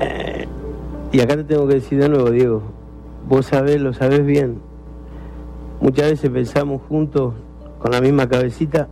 Eh, 0.00 0.48
y 1.12 1.20
acá 1.20 1.36
te 1.36 1.44
tengo 1.44 1.68
que 1.68 1.74
decir 1.74 2.00
de 2.00 2.08
nuevo, 2.08 2.30
Diego, 2.30 2.62
vos 3.28 3.44
sabés, 3.44 3.78
lo 3.78 3.92
sabés 3.92 4.24
bien. 4.24 4.58
Muchas 5.82 6.12
veces 6.12 6.30
pensamos 6.30 6.80
juntos 6.88 7.34
con 7.78 7.90
la 7.90 8.00
misma 8.00 8.26
cabecita 8.26 8.88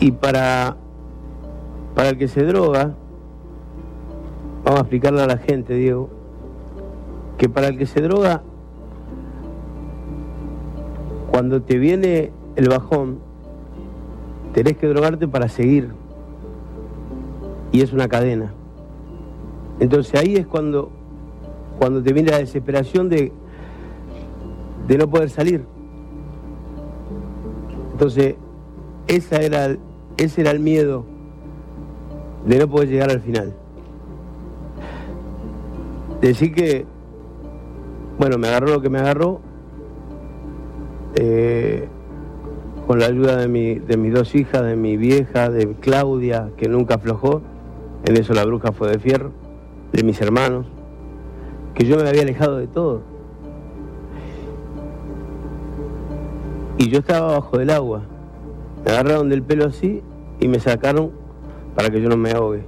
y 0.00 0.12
para, 0.12 0.76
para 1.98 2.10
el 2.10 2.16
que 2.16 2.28
se 2.28 2.44
droga, 2.44 2.94
vamos 4.62 4.78
a 4.78 4.82
explicarle 4.82 5.20
a 5.20 5.26
la 5.26 5.36
gente, 5.36 5.74
Diego, 5.74 6.08
que 7.36 7.48
para 7.48 7.66
el 7.66 7.76
que 7.76 7.86
se 7.86 8.00
droga 8.00 8.44
cuando 11.32 11.60
te 11.60 11.76
viene 11.76 12.30
el 12.54 12.68
bajón, 12.68 13.18
tenés 14.54 14.76
que 14.76 14.86
drogarte 14.86 15.26
para 15.26 15.48
seguir. 15.48 15.90
Y 17.72 17.80
es 17.80 17.92
una 17.92 18.06
cadena. 18.06 18.54
Entonces 19.80 20.14
ahí 20.20 20.36
es 20.36 20.46
cuando, 20.46 20.92
cuando 21.80 22.00
te 22.00 22.12
viene 22.12 22.30
la 22.30 22.38
desesperación 22.38 23.08
de, 23.08 23.32
de 24.86 24.98
no 24.98 25.10
poder 25.10 25.30
salir. 25.30 25.64
Entonces, 27.90 28.36
esa 29.08 29.38
era, 29.38 29.76
ese 30.16 30.42
era 30.42 30.52
el 30.52 30.60
miedo 30.60 31.17
de 32.48 32.58
no 32.58 32.66
poder 32.66 32.88
llegar 32.88 33.10
al 33.10 33.20
final. 33.20 33.52
Decir 36.22 36.54
que, 36.54 36.86
bueno, 38.18 38.38
me 38.38 38.48
agarró 38.48 38.68
lo 38.68 38.80
que 38.80 38.88
me 38.88 38.98
agarró, 38.98 39.40
eh, 41.14 41.88
con 42.86 42.98
la 43.00 43.06
ayuda 43.06 43.36
de, 43.36 43.48
mi, 43.48 43.74
de 43.74 43.98
mis 43.98 44.14
dos 44.14 44.34
hijas, 44.34 44.62
de 44.62 44.76
mi 44.76 44.96
vieja, 44.96 45.50
de 45.50 45.74
Claudia, 45.74 46.50
que 46.56 46.68
nunca 46.68 46.94
aflojó, 46.94 47.42
en 48.06 48.16
eso 48.16 48.32
la 48.32 48.46
bruja 48.46 48.72
fue 48.72 48.88
de 48.88 48.98
fierro, 48.98 49.30
de 49.92 50.02
mis 50.02 50.18
hermanos, 50.22 50.66
que 51.74 51.84
yo 51.84 51.96
me 51.96 52.08
había 52.08 52.22
alejado 52.22 52.56
de 52.56 52.66
todo. 52.66 53.02
Y 56.78 56.88
yo 56.88 57.00
estaba 57.00 57.32
bajo 57.32 57.58
del 57.58 57.70
agua. 57.70 58.04
Me 58.86 58.92
agarraron 58.92 59.28
del 59.28 59.42
pelo 59.42 59.66
así 59.66 60.02
y 60.40 60.48
me 60.48 60.60
sacaron 60.60 61.27
para 61.78 61.90
que 61.90 62.00
yo 62.00 62.08
no 62.08 62.16
me 62.16 62.32
ahogue 62.32 62.64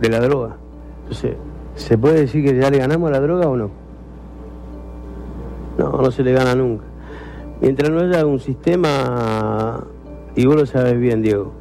de 0.00 0.08
la 0.08 0.18
droga. 0.18 0.56
Entonces, 1.02 1.36
¿se 1.74 1.98
puede 1.98 2.20
decir 2.20 2.42
que 2.42 2.58
ya 2.58 2.70
le 2.70 2.78
ganamos 2.78 3.10
a 3.10 3.12
la 3.12 3.20
droga 3.20 3.46
o 3.50 3.54
no? 3.54 3.68
No, 5.76 5.90
no 6.00 6.10
se 6.10 6.22
le 6.22 6.32
gana 6.32 6.54
nunca. 6.54 6.82
Mientras 7.60 7.90
no 7.90 8.00
haya 8.00 8.24
un 8.24 8.40
sistema, 8.40 9.84
y 10.34 10.46
vos 10.46 10.56
lo 10.56 10.64
sabes 10.64 10.98
bien, 10.98 11.20
Diego, 11.20 11.52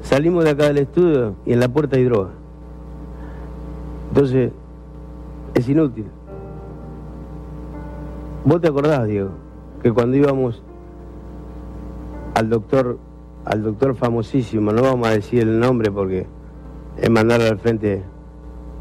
salimos 0.00 0.44
de 0.44 0.50
acá 0.52 0.64
del 0.68 0.78
estudio 0.78 1.34
y 1.44 1.52
en 1.52 1.60
la 1.60 1.68
puerta 1.68 1.96
hay 1.96 2.04
droga. 2.04 2.30
Entonces, 4.08 4.50
es 5.52 5.68
inútil. 5.68 6.06
Vos 8.46 8.62
te 8.62 8.68
acordás, 8.68 9.06
Diego, 9.06 9.32
que 9.82 9.92
cuando 9.92 10.16
íbamos 10.16 10.62
al 12.34 12.48
doctor, 12.48 12.96
al 13.44 13.62
doctor 13.62 13.94
famosísimo, 13.94 14.72
no 14.72 14.82
vamos 14.82 15.08
a 15.08 15.12
decir 15.12 15.42
el 15.42 15.58
nombre 15.58 15.90
porque 15.90 16.26
es 16.96 17.10
mandarlo 17.10 17.46
al 17.46 17.58
frente, 17.58 18.02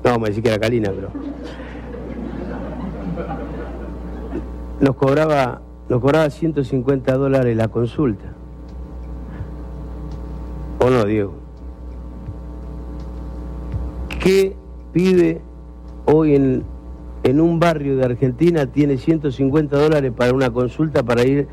no 0.04 0.12
vamos 0.12 0.28
a 0.28 0.30
decir 0.30 0.44
que 0.44 0.50
era 0.50 0.60
Calina, 0.60 0.92
pero 0.94 1.10
nos 4.80 4.96
cobraba, 4.96 5.62
nos 5.90 6.02
cobraba 6.02 6.30
150 6.30 7.14
dólares 7.16 7.56
la 7.56 7.68
consulta. 7.68 8.34
¿O 10.80 10.90
no, 10.90 11.06
Diego? 11.06 11.34
¿Qué 14.20 14.56
pide 14.92 15.42
hoy 16.06 16.36
en, 16.36 16.64
en 17.24 17.40
un 17.40 17.60
barrio 17.60 17.98
de 17.98 18.06
Argentina 18.06 18.66
tiene 18.66 18.98
150 18.98 19.78
dólares 19.78 20.12
para 20.16 20.34
una 20.34 20.52
consulta 20.52 21.04
para 21.04 21.24
ir 21.24 21.48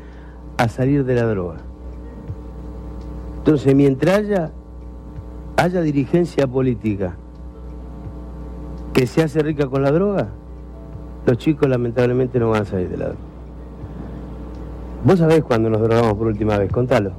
a 0.57 0.67
salir 0.67 1.05
de 1.05 1.15
la 1.15 1.25
droga? 1.25 1.68
Entonces, 3.49 3.73
mientras 3.75 4.19
haya, 4.19 4.51
haya 5.57 5.81
dirigencia 5.81 6.45
política 6.45 7.15
que 8.93 9.07
se 9.07 9.23
hace 9.23 9.41
rica 9.41 9.65
con 9.65 9.81
la 9.81 9.89
droga, 9.89 10.27
los 11.25 11.35
chicos 11.39 11.67
lamentablemente 11.67 12.37
no 12.37 12.51
van 12.51 12.61
a 12.61 12.65
salir 12.65 12.89
de 12.89 12.97
la 12.97 13.05
droga. 13.05 13.19
¿Vos 15.03 15.17
sabés 15.17 15.43
cuándo 15.43 15.67
nos 15.71 15.81
drogamos 15.81 16.13
por 16.13 16.27
última 16.27 16.59
vez? 16.59 16.71
Contalo. 16.71 17.11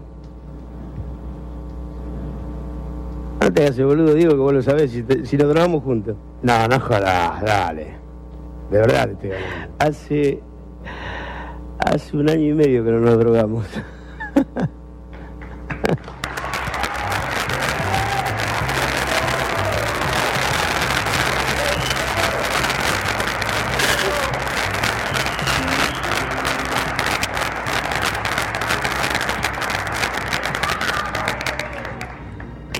No 3.42 3.52
te 3.52 3.62
hagas 3.64 3.80
boludo, 3.82 4.14
digo 4.14 4.30
que 4.30 4.36
vos 4.36 4.52
lo 4.52 4.62
sabés, 4.62 4.92
si, 4.92 5.02
te- 5.02 5.26
si 5.26 5.36
nos 5.36 5.48
drogamos 5.48 5.82
juntos. 5.82 6.14
No, 6.44 6.68
no 6.68 6.78
jodas, 6.78 7.42
dale. 7.42 7.88
De 8.70 8.78
verdad 8.78 9.06
te 9.06 9.12
estoy 9.14 9.30
hablando. 9.32 9.74
Hace. 9.80 10.40
Hace 11.80 12.16
un 12.16 12.30
año 12.30 12.44
y 12.50 12.54
medio 12.54 12.84
que 12.84 12.92
no 12.92 13.00
nos 13.00 13.18
drogamos. 13.18 13.66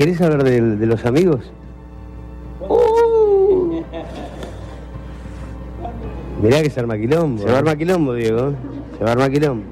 ¿Querés 0.01 0.19
hablar 0.23 0.45
de, 0.45 0.63
de 0.63 0.87
los 0.87 1.05
amigos? 1.05 1.53
Uh. 2.67 3.83
Mirá 6.43 6.63
que 6.63 6.71
se 6.71 6.81
arma 6.81 6.97
quilombo. 6.97 7.43
Se 7.43 7.49
va 7.51 7.57
a 7.57 7.59
armar 7.59 7.77
quilombo, 7.77 8.15
Diego. 8.15 8.55
Se 8.97 9.05
va 9.05 9.11
a 9.11 9.13
armar 9.13 9.31
quilombo. 9.31 9.63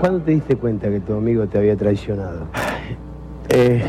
¿Cuándo 0.00 0.20
te 0.20 0.32
diste 0.32 0.56
cuenta 0.56 0.90
que 0.90 0.98
tu 0.98 1.14
amigo 1.14 1.46
te 1.46 1.58
había 1.58 1.76
traicionado? 1.76 2.48
Eh, 3.50 3.84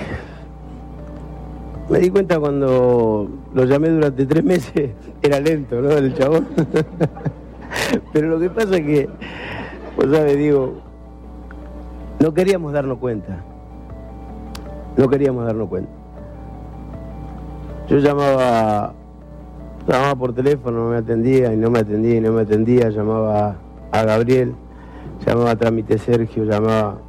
me 1.90 1.98
di 1.98 2.12
cuenta 2.12 2.40
cuando 2.40 3.28
lo 3.52 3.66
llamé 3.66 3.90
durante 3.90 4.28
tres 4.28 4.44
meses. 4.44 4.92
Era 5.24 5.40
lento, 5.40 5.82
¿no? 5.82 5.90
El 5.90 6.14
chabón. 6.14 6.50
Pero 8.14 8.28
lo 8.28 8.40
que 8.40 8.52
pasa 8.52 8.76
es 8.76 8.86
que, 8.86 9.10
pues 9.96 10.12
sabes, 10.12 10.38
digo, 10.38 10.84
no 12.20 12.32
queríamos 12.32 12.74
darnos 12.74 13.00
cuenta. 13.00 13.44
No 14.98 15.08
queríamos 15.10 15.46
darnos 15.46 15.70
cuenta. 15.70 15.92
Yo 17.88 17.98
llamaba, 17.98 18.94
llamaba 19.88 20.16
por 20.16 20.34
teléfono, 20.34 20.86
no 20.86 20.90
me 20.92 20.98
atendía 20.98 21.54
y 21.54 21.58
no 21.58 21.70
me 21.70 21.80
atendía 21.80 22.18
y 22.18 22.22
no 22.22 22.32
me 22.32 22.42
atendía, 22.42 22.90
llamaba 22.90 23.56
a 23.92 24.04
Gabriel, 24.04 24.54
llamaba 25.26 25.52
a 25.52 25.56
trámite 25.56 25.98
Sergio, 25.98 26.46
llamaba 26.46 27.00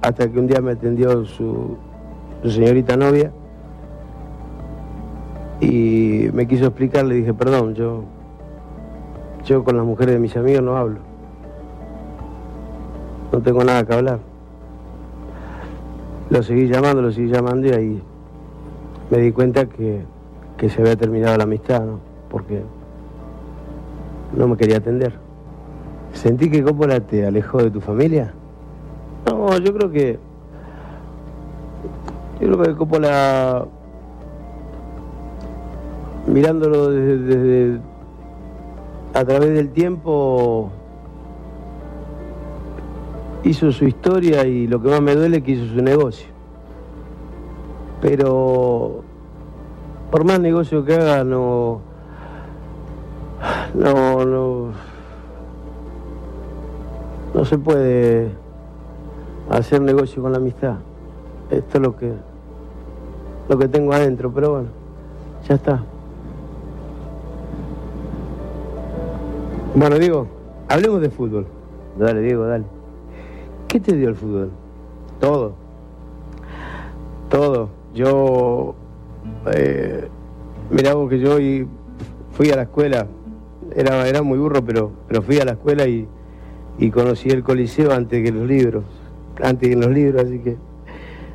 hasta 0.00 0.30
que 0.30 0.38
un 0.38 0.46
día 0.46 0.60
me 0.60 0.72
atendió 0.72 1.24
su, 1.24 1.76
su 2.42 2.50
señorita 2.50 2.96
novia 2.96 3.32
y 5.60 6.28
me 6.32 6.46
quiso 6.46 6.66
explicar, 6.66 7.04
le 7.04 7.16
dije, 7.16 7.34
perdón, 7.34 7.74
yo, 7.74 8.04
yo 9.44 9.64
con 9.64 9.76
las 9.76 9.84
mujeres 9.84 10.14
de 10.14 10.20
mis 10.20 10.36
amigos 10.36 10.62
no 10.62 10.76
hablo. 10.76 11.00
No 13.32 13.40
tengo 13.40 13.64
nada 13.64 13.84
que 13.84 13.92
hablar. 13.92 14.27
Lo 16.30 16.42
seguí 16.42 16.68
llamando, 16.68 17.02
lo 17.02 17.10
seguí 17.12 17.28
llamando 17.28 17.68
y 17.68 17.70
ahí 17.72 18.02
me 19.10 19.18
di 19.18 19.32
cuenta 19.32 19.66
que, 19.66 20.02
que 20.56 20.68
se 20.68 20.80
había 20.82 20.96
terminado 20.96 21.36
la 21.38 21.44
amistad, 21.44 21.82
¿no? 21.84 22.00
Porque 22.28 22.62
no 24.36 24.48
me 24.48 24.56
quería 24.56 24.76
atender. 24.76 25.14
¿Sentí 26.12 26.50
que 26.50 26.62
Coppola 26.62 27.00
te 27.00 27.26
alejó 27.26 27.62
de 27.62 27.70
tu 27.70 27.80
familia? 27.80 28.34
No, 29.26 29.56
yo 29.58 29.72
creo 29.74 29.90
que. 29.90 30.18
Yo 32.40 32.52
creo 32.52 32.62
que 32.62 32.74
Coppola. 32.76 33.66
Mirándolo 36.26 36.90
desde, 36.90 37.16
desde- 37.36 37.80
a 39.14 39.24
través 39.24 39.54
del 39.54 39.70
tiempo. 39.70 40.70
Hizo 43.48 43.72
su 43.72 43.86
historia 43.86 44.44
y 44.46 44.66
lo 44.66 44.82
que 44.82 44.90
más 44.90 45.00
me 45.00 45.14
duele 45.14 45.38
es 45.38 45.42
que 45.42 45.52
hizo 45.52 45.74
su 45.74 45.82
negocio. 45.82 46.28
Pero. 48.02 49.02
Por 50.10 50.24
más 50.24 50.38
negocio 50.38 50.84
que 50.84 50.94
haga, 50.94 51.24
no. 51.24 51.80
No, 53.72 54.26
no. 54.26 54.68
No 57.32 57.44
se 57.46 57.56
puede 57.56 58.28
hacer 59.48 59.80
negocio 59.80 60.20
con 60.20 60.32
la 60.32 60.36
amistad. 60.36 60.74
Esto 61.50 61.78
es 61.78 61.82
lo 61.82 61.96
que 61.96 62.12
lo 63.48 63.58
que 63.58 63.66
tengo 63.66 63.94
adentro, 63.94 64.30
pero 64.30 64.50
bueno, 64.50 64.68
ya 65.48 65.54
está. 65.54 65.82
Bueno, 69.74 69.98
Diego, 69.98 70.26
hablemos 70.68 71.00
de 71.00 71.08
fútbol. 71.08 71.46
Dale, 71.98 72.20
Diego, 72.20 72.44
dale. 72.44 72.77
¿Qué 73.68 73.80
te 73.80 73.94
dio 73.94 74.08
el 74.08 74.14
fútbol? 74.14 74.50
Todo. 75.20 75.52
Todo. 77.28 77.68
Yo, 77.94 78.74
eh, 79.54 80.08
mirá 80.70 80.94
vos 80.94 81.10
que 81.10 81.18
yo 81.18 81.36
fui 82.32 82.50
a 82.50 82.56
la 82.56 82.62
escuela, 82.62 83.06
era, 83.76 84.08
era 84.08 84.22
muy 84.22 84.38
burro, 84.38 84.64
pero, 84.64 84.92
pero 85.06 85.20
fui 85.20 85.38
a 85.38 85.44
la 85.44 85.52
escuela 85.52 85.86
y, 85.86 86.08
y 86.78 86.90
conocí 86.90 87.28
el 87.28 87.42
coliseo 87.42 87.92
antes 87.92 88.24
que 88.24 88.32
los 88.32 88.46
libros, 88.46 88.84
antes 89.42 89.68
que 89.68 89.76
los 89.76 89.90
libros, 89.90 90.24
así 90.24 90.38
que 90.38 90.56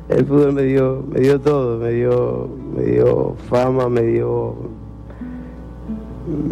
el 0.08 0.26
fútbol 0.26 0.54
me 0.54 0.62
dio, 0.62 1.04
me 1.08 1.20
dio 1.20 1.40
todo, 1.40 1.78
me 1.78 1.90
dio, 1.92 2.48
me 2.76 2.82
dio 2.82 3.36
fama, 3.48 3.88
me 3.88 4.02
dio, 4.02 4.56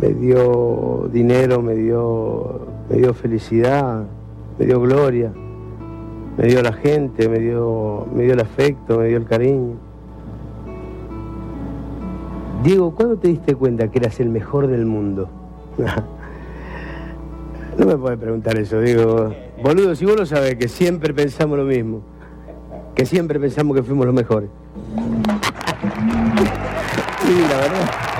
me 0.00 0.10
dio 0.10 1.08
dinero, 1.12 1.60
me 1.60 1.74
dio, 1.74 2.60
me 2.88 2.98
dio 2.98 3.12
felicidad, 3.14 4.04
me 4.60 4.66
dio 4.66 4.80
gloria, 4.80 5.32
me 6.36 6.46
dio 6.46 6.62
la 6.62 6.72
gente, 6.72 7.28
me 7.28 7.38
dio, 7.38 8.06
me 8.12 8.24
dio 8.24 8.34
el 8.34 8.40
afecto, 8.40 8.98
me 8.98 9.08
dio 9.08 9.18
el 9.18 9.26
cariño. 9.26 9.74
Diego, 12.62 12.94
¿cuándo 12.94 13.16
te 13.16 13.28
diste 13.28 13.54
cuenta 13.54 13.88
que 13.88 13.98
eras 13.98 14.20
el 14.20 14.28
mejor 14.28 14.68
del 14.68 14.86
mundo? 14.86 15.28
no 17.78 17.86
me 17.86 17.96
puedes 17.96 18.18
preguntar 18.18 18.56
eso, 18.56 18.80
Diego. 18.80 19.34
Boludo, 19.62 19.94
si 19.94 20.04
vos 20.04 20.16
lo 20.16 20.26
sabés, 20.26 20.56
que 20.56 20.68
siempre 20.68 21.12
pensamos 21.12 21.58
lo 21.58 21.64
mismo. 21.64 22.02
Que 22.94 23.04
siempre 23.04 23.40
pensamos 23.40 23.76
que 23.76 23.82
fuimos 23.82 24.06
los 24.06 24.14
mejores. 24.14 24.48
Sí, 27.22 27.44
la 27.48 27.56
verdad. 27.56 28.11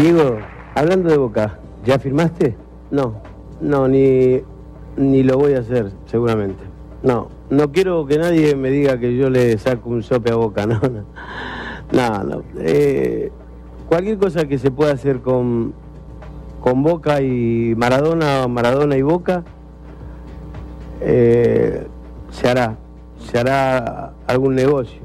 Diego, 0.00 0.38
hablando 0.74 1.10
de 1.10 1.18
Boca, 1.18 1.58
¿ya 1.84 1.98
firmaste? 1.98 2.56
No, 2.90 3.20
no, 3.60 3.86
ni, 3.86 4.40
ni 4.96 5.22
lo 5.22 5.36
voy 5.36 5.52
a 5.52 5.58
hacer, 5.58 5.92
seguramente. 6.06 6.64
No, 7.02 7.28
no 7.50 7.70
quiero 7.70 8.06
que 8.06 8.16
nadie 8.16 8.56
me 8.56 8.70
diga 8.70 8.98
que 8.98 9.14
yo 9.14 9.28
le 9.28 9.58
saco 9.58 9.90
un 9.90 10.02
sope 10.02 10.30
a 10.30 10.36
Boca, 10.36 10.64
no, 10.66 10.80
no. 10.80 11.04
No, 11.92 12.24
no. 12.24 12.42
Eh, 12.60 13.30
cualquier 13.90 14.16
cosa 14.16 14.46
que 14.46 14.56
se 14.56 14.70
pueda 14.70 14.94
hacer 14.94 15.20
con, 15.20 15.74
con 16.62 16.82
Boca 16.82 17.20
y 17.20 17.74
Maradona, 17.76 18.48
Maradona 18.48 18.96
y 18.96 19.02
Boca, 19.02 19.44
eh, 21.02 21.86
se 22.30 22.48
hará, 22.48 22.78
se 23.18 23.38
hará 23.38 24.14
algún 24.26 24.54
negocio. 24.54 25.02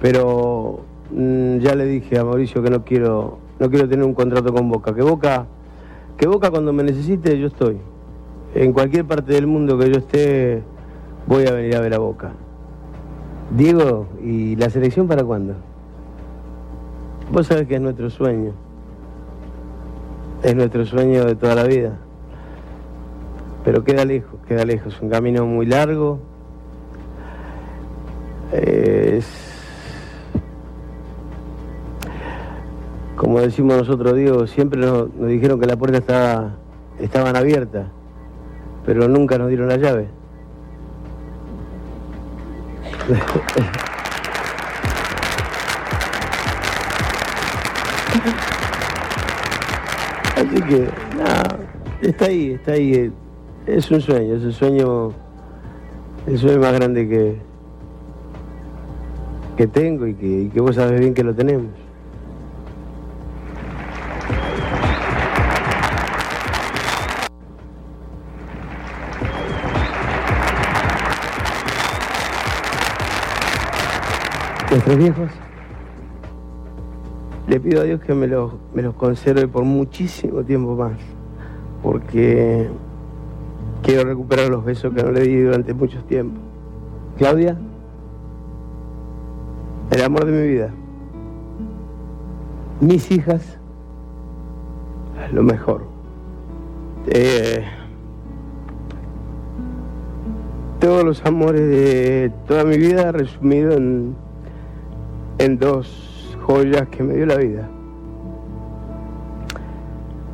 Pero 0.00 0.80
mm, 1.12 1.58
ya 1.58 1.76
le 1.76 1.84
dije 1.84 2.18
a 2.18 2.24
Mauricio 2.24 2.64
que 2.64 2.70
no 2.70 2.84
quiero, 2.84 3.38
no 3.62 3.70
quiero 3.70 3.88
tener 3.88 4.04
un 4.04 4.12
contrato 4.12 4.52
con 4.52 4.68
Boca, 4.68 4.92
que 4.92 5.02
Boca, 5.02 5.46
que 6.16 6.26
Boca 6.26 6.50
cuando 6.50 6.72
me 6.72 6.82
necesite 6.82 7.38
yo 7.38 7.46
estoy. 7.46 7.78
En 8.56 8.72
cualquier 8.72 9.04
parte 9.04 9.34
del 9.34 9.46
mundo 9.46 9.78
que 9.78 9.88
yo 9.88 9.98
esté, 9.98 10.64
voy 11.28 11.46
a 11.46 11.52
venir 11.52 11.76
a 11.76 11.80
ver 11.80 11.94
a 11.94 11.98
Boca. 11.98 12.32
Diego, 13.56 14.08
¿y 14.20 14.56
la 14.56 14.68
selección 14.68 15.06
para 15.06 15.22
cuándo? 15.22 15.54
Vos 17.30 17.46
sabés 17.46 17.68
que 17.68 17.76
es 17.76 17.80
nuestro 17.80 18.10
sueño. 18.10 18.52
Es 20.42 20.56
nuestro 20.56 20.84
sueño 20.84 21.24
de 21.24 21.36
toda 21.36 21.54
la 21.54 21.62
vida. 21.62 21.96
Pero 23.64 23.84
queda 23.84 24.04
lejos, 24.04 24.40
queda 24.48 24.64
lejos. 24.64 25.00
Un 25.00 25.08
camino 25.08 25.46
muy 25.46 25.66
largo. 25.66 26.18
Es... 28.52 29.51
Como 33.22 33.40
decimos 33.40 33.76
nosotros, 33.76 34.16
Diego, 34.16 34.48
siempre 34.48 34.80
nos, 34.80 35.06
dijeron 35.28 35.60
que 35.60 35.66
las 35.66 35.76
puertas 35.76 36.00
estaba, 36.00 36.56
estaban 36.98 37.36
abiertas, 37.36 37.86
pero 38.84 39.06
nunca 39.06 39.38
nos 39.38 39.46
dieron 39.46 39.68
la 39.68 39.76
llave. 39.76 40.08
Así 50.36 50.62
que, 50.62 50.88
nada, 51.16 51.60
está 52.00 52.24
ahí, 52.24 52.54
está 52.54 52.72
ahí. 52.72 53.12
Es 53.66 53.88
un 53.92 54.00
sueño, 54.00 54.34
es 54.34 54.42
el 54.42 54.52
sueño, 54.52 55.12
el 56.26 56.38
sueño 56.40 56.58
más 56.58 56.72
grande 56.72 57.08
que, 57.08 57.36
que 59.56 59.68
tengo 59.68 60.08
y 60.08 60.14
que, 60.14 60.26
y 60.26 60.48
que 60.48 60.60
vos 60.60 60.74
sabés 60.74 60.98
bien 60.98 61.14
que 61.14 61.22
lo 61.22 61.32
tenemos. 61.32 61.81
Nuestros 74.72 74.96
viejos, 74.96 75.30
le 77.46 77.60
pido 77.60 77.82
a 77.82 77.84
Dios 77.84 78.00
que 78.00 78.14
me 78.14 78.26
los, 78.26 78.54
me 78.72 78.80
los 78.80 78.94
conserve 78.94 79.46
por 79.46 79.64
muchísimo 79.64 80.42
tiempo 80.44 80.74
más, 80.74 80.98
porque 81.82 82.70
quiero 83.82 84.04
recuperar 84.04 84.48
los 84.48 84.64
besos 84.64 84.94
que 84.94 85.02
no 85.02 85.12
le 85.12 85.20
di 85.24 85.42
durante 85.42 85.74
muchos 85.74 86.02
tiempos. 86.06 86.40
Claudia, 87.18 87.58
el 89.90 90.02
amor 90.02 90.24
de 90.24 90.32
mi 90.32 90.48
vida. 90.48 90.70
Mis 92.80 93.10
hijas, 93.10 93.58
lo 95.34 95.42
mejor. 95.42 95.84
Eh, 97.08 97.62
todos 100.80 101.04
los 101.04 101.22
amores 101.26 101.60
de 101.60 102.32
toda 102.48 102.64
mi 102.64 102.78
vida 102.78 103.12
resumido 103.12 103.72
en, 103.72 104.21
en 105.42 105.58
dos 105.58 106.36
joyas 106.46 106.86
que 106.88 107.02
me 107.02 107.14
dio 107.14 107.26
la 107.26 107.36
vida. 107.36 107.68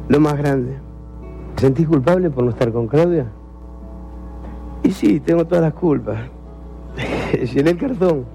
Lo 0.09 0.21
más 0.21 0.37
grande. 0.37 0.77
¿Te 1.55 1.63
sentís 1.63 1.89
culpable 1.89 2.29
por 2.29 2.45
no 2.45 2.51
estar 2.51 2.71
con 2.73 2.87
Claudia? 2.87 3.27
Y 4.83 4.91
sí, 4.91 5.19
tengo 5.21 5.47
todas 5.47 5.65
las 5.65 5.73
culpas. 5.73 6.21
Llené 7.55 7.71
el 7.71 7.79
cartón. 7.79 8.27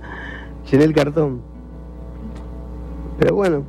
Llené 0.70 0.84
el 0.84 0.94
cartón. 0.94 1.42
Pero 3.18 3.34
bueno. 3.34 3.62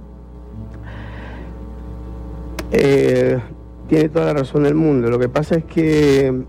eh, 2.72 3.40
tiene 3.90 4.08
toda 4.08 4.28
la 4.28 4.34
razón 4.34 4.64
del 4.64 4.76
mundo. 4.76 5.10
Lo 5.10 5.20
que 5.20 5.28
pasa 5.28 5.56
es 5.56 5.66
que 5.66 6.44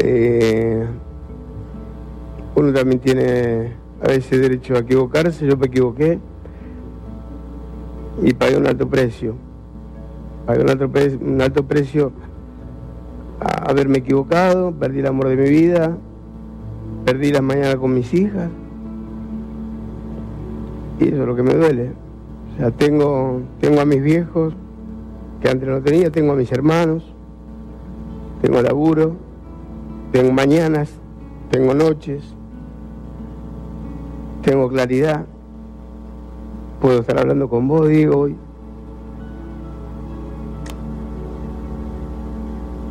eh, 0.00 0.86
uno 2.56 2.72
también 2.72 3.00
tiene 3.00 3.87
a 4.02 4.08
veces 4.08 4.40
derecho 4.40 4.74
a 4.74 4.78
equivocarse. 4.78 5.46
Yo 5.46 5.56
me 5.56 5.66
equivoqué 5.66 6.18
y 8.22 8.34
pagué 8.34 8.56
un 8.56 8.66
alto 8.66 8.88
precio. 8.88 9.34
Pagué 10.46 10.62
un 10.62 11.40
alto, 11.40 11.66
precio 11.66 12.12
a 13.40 13.70
haberme 13.70 13.98
equivocado, 13.98 14.72
perdí 14.72 15.00
el 15.00 15.06
amor 15.06 15.28
de 15.28 15.36
mi 15.36 15.48
vida, 15.48 15.96
perdí 17.04 17.30
las 17.30 17.42
mañanas 17.42 17.76
con 17.76 17.92
mis 17.92 18.12
hijas. 18.14 18.48
Y 20.98 21.08
eso 21.08 21.20
es 21.20 21.26
lo 21.28 21.36
que 21.36 21.42
me 21.42 21.54
duele. 21.54 21.92
O 22.54 22.56
sea, 22.56 22.70
tengo, 22.70 23.42
tengo 23.60 23.80
a 23.80 23.84
mis 23.84 24.02
viejos, 24.02 24.54
que 25.42 25.50
antes 25.50 25.68
no 25.68 25.82
tenía, 25.82 26.10
tengo 26.10 26.32
a 26.32 26.36
mis 26.36 26.50
hermanos, 26.50 27.04
tengo 28.40 28.62
laburo, 28.62 29.16
tengo 30.12 30.32
mañanas, 30.32 30.90
tengo 31.50 31.74
noches, 31.74 32.34
tengo 34.48 34.66
claridad. 34.70 35.26
Puedo 36.80 37.00
estar 37.00 37.18
hablando 37.18 37.50
con 37.50 37.68
vos, 37.68 37.86
Diego, 37.86 38.20
hoy. 38.20 38.36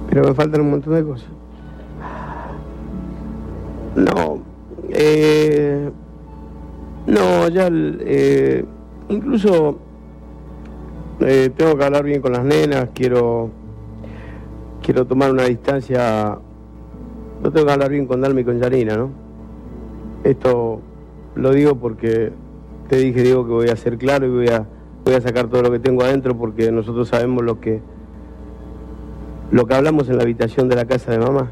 Pero 0.07 0.27
me 0.27 0.33
faltan 0.35 0.61
un 0.61 0.69
montón 0.69 0.93
de 0.93 1.03
cosas. 1.03 1.29
No, 3.95 4.39
eh, 4.89 5.89
no, 7.07 7.47
ya, 7.49 7.69
eh, 7.71 8.63
incluso 9.09 9.79
eh, 11.21 11.49
tengo 11.57 11.75
que 11.75 11.85
hablar 11.85 12.03
bien 12.03 12.21
con 12.21 12.33
las 12.33 12.43
nenas, 12.43 12.89
quiero, 12.93 13.49
quiero 14.83 15.07
tomar 15.07 15.31
una 15.31 15.45
distancia, 15.45 16.37
no 17.41 17.51
tengo 17.51 17.65
que 17.65 17.71
hablar 17.71 17.89
bien 17.89 18.05
con 18.05 18.21
Dalma 18.21 18.41
y 18.41 18.43
con 18.43 18.59
Yanina, 18.59 18.95
¿no? 18.95 19.09
Esto 20.23 20.81
lo 21.37 21.51
digo 21.51 21.75
porque 21.75 22.31
te 22.89 22.97
dije, 22.97 23.21
Diego, 23.21 23.45
que 23.45 23.51
voy 23.51 23.69
a 23.69 23.75
ser 23.75 23.97
claro 23.97 24.25
y 24.25 24.29
voy 24.29 24.47
a, 24.47 24.65
voy 25.05 25.13
a 25.13 25.21
sacar 25.21 25.47
todo 25.47 25.61
lo 25.61 25.71
que 25.71 25.79
tengo 25.79 26.03
adentro 26.03 26.35
porque 26.35 26.71
nosotros 26.71 27.09
sabemos 27.09 27.43
lo 27.43 27.59
que, 27.59 27.79
lo 29.51 29.65
que 29.67 29.75
hablamos 29.75 30.09
en 30.09 30.17
la 30.17 30.23
habitación 30.23 30.67
de 30.67 30.75
la 30.75 30.85
casa 30.85 31.11
de 31.11 31.19
mamá. 31.19 31.51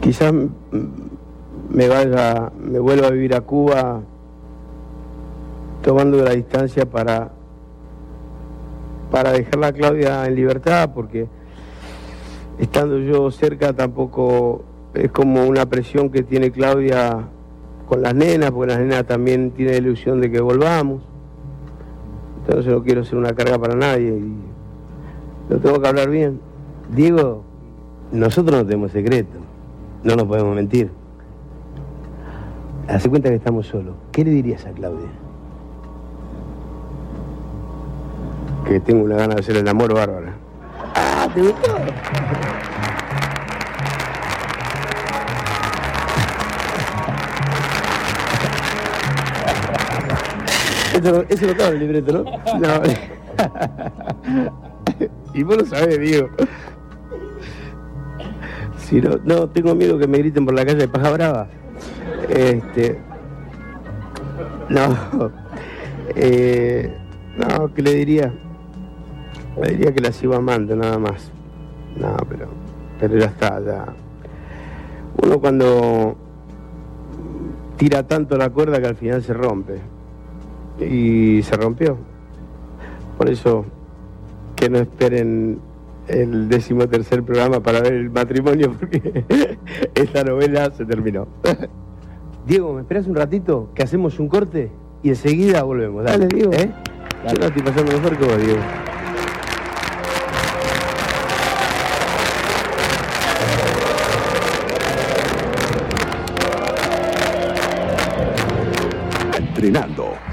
Quizás 0.00 0.32
me 1.70 1.88
vaya, 1.88 2.50
me 2.58 2.78
vuelva 2.80 3.06
a 3.06 3.10
vivir 3.10 3.34
a 3.34 3.42
Cuba 3.42 4.00
tomando 5.82 6.22
la 6.24 6.32
distancia 6.32 6.84
para, 6.84 7.30
para 9.10 9.32
dejarla 9.32 9.68
a 9.68 9.72
Claudia 9.72 10.26
en 10.26 10.34
libertad, 10.34 10.90
porque 10.94 11.28
estando 12.58 12.98
yo 12.98 13.30
cerca 13.30 13.72
tampoco 13.72 14.64
es 14.94 15.10
como 15.12 15.46
una 15.46 15.66
presión 15.66 16.10
que 16.10 16.22
tiene 16.22 16.50
Claudia 16.50 17.28
con 17.86 18.02
las 18.02 18.14
nenas, 18.14 18.50
porque 18.50 18.72
las 18.72 18.80
nenas 18.80 19.04
también 19.04 19.50
tienen 19.52 19.74
la 19.74 19.78
ilusión 19.78 20.20
de 20.20 20.30
que 20.30 20.40
volvamos. 20.40 21.02
Entonces 22.40 22.72
no 22.72 22.82
quiero 22.82 23.04
ser 23.04 23.18
una 23.18 23.32
carga 23.32 23.58
para 23.58 23.74
nadie 23.74 24.16
y 24.16 24.34
lo 25.48 25.58
tengo 25.58 25.80
que 25.80 25.88
hablar 25.88 26.10
bien. 26.10 26.40
Diego, 26.94 27.44
nosotros 28.12 28.60
no 28.60 28.66
tenemos 28.66 28.92
secreto, 28.92 29.38
no 30.02 30.16
nos 30.16 30.26
podemos 30.26 30.54
mentir. 30.54 30.90
Hace 32.88 33.08
cuenta 33.08 33.28
que 33.28 33.36
estamos 33.36 33.66
solos. 33.66 33.94
¿Qué 34.10 34.24
le 34.24 34.30
dirías 34.30 34.66
a 34.66 34.70
Claudia? 34.70 35.06
Que 38.66 38.80
tengo 38.80 39.04
una 39.04 39.16
gana 39.16 39.34
de 39.34 39.40
hacer 39.40 39.56
el 39.56 39.68
amor 39.68 39.94
bárbara. 39.94 40.34
Ah, 40.94 41.28
¿te 41.32 41.42
gustó? 41.42 41.76
Eso, 50.94 51.24
eso 51.28 51.46
no 51.46 51.52
estaba 51.52 51.70
en 51.70 51.74
el 51.74 51.80
libreto, 51.80 52.12
¿no? 52.12 52.24
No. 52.58 52.68
y 55.34 55.42
vos 55.42 55.56
lo 55.56 55.64
sabés, 55.64 55.98
Diego. 55.98 56.28
Si 58.76 59.00
no, 59.00 59.18
no, 59.24 59.48
tengo 59.48 59.74
miedo 59.74 59.98
que 59.98 60.06
me 60.06 60.18
griten 60.18 60.44
por 60.44 60.54
la 60.54 60.64
calle 60.64 60.78
de 60.78 60.88
Paja 60.88 61.10
Brava. 61.10 61.48
Este. 62.28 63.00
No, 64.68 65.30
eh, 66.14 66.96
no, 67.36 67.72
que 67.72 67.82
le 67.82 67.94
diría, 67.94 68.32
le 69.60 69.70
diría 69.70 69.92
que 69.92 70.00
la 70.00 70.12
sigo 70.12 70.34
amando 70.34 70.76
nada 70.76 70.98
más. 70.98 71.30
No, 71.96 72.16
pero, 72.28 72.48
pero 72.98 73.16
ya 73.16 73.26
está, 73.26 73.60
ya. 73.60 73.86
Uno 75.22 75.40
cuando 75.40 76.16
tira 77.76 78.06
tanto 78.06 78.36
la 78.36 78.50
cuerda 78.50 78.80
que 78.80 78.88
al 78.88 78.96
final 78.96 79.22
se 79.22 79.34
rompe. 79.34 79.80
Y 80.80 81.42
se 81.42 81.56
rompió. 81.56 81.98
Por 83.18 83.28
eso 83.28 83.64
que 84.56 84.68
no 84.68 84.78
esperen 84.78 85.60
el 86.08 86.48
décimo 86.48 86.88
tercer 86.88 87.22
programa 87.22 87.60
para 87.60 87.80
ver 87.80 87.94
el 87.94 88.10
matrimonio 88.10 88.72
porque 88.78 89.24
esta 89.94 90.24
novela 90.24 90.70
se 90.72 90.84
terminó. 90.84 91.28
Diego, 92.46 92.72
¿me 92.72 92.80
esperas 92.80 93.06
un 93.06 93.14
ratito? 93.14 93.70
Que 93.74 93.82
hacemos 93.82 94.18
un 94.18 94.28
corte 94.28 94.70
y 95.02 95.10
enseguida 95.10 95.62
volvemos. 95.62 96.04
Dale, 96.04 96.26
Diego. 96.26 96.52
¿Eh? 96.52 96.70
Yo 97.28 97.34
no 97.38 97.46
estoy 97.46 97.62
pasando 97.62 97.92
mejor 97.92 98.16
que 98.16 98.24
vos, 98.24 98.38
Diego. 98.38 98.60
Entrenando. 109.38 110.29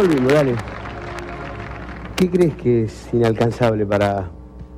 Diego, 0.00 0.24
ya 0.24 0.32
volvimos, 0.32 0.32
dale. 0.32 0.54
¿Qué 2.16 2.30
crees 2.30 2.54
que 2.54 2.84
es 2.84 3.08
inalcanzable 3.12 3.84
para, 3.86 4.30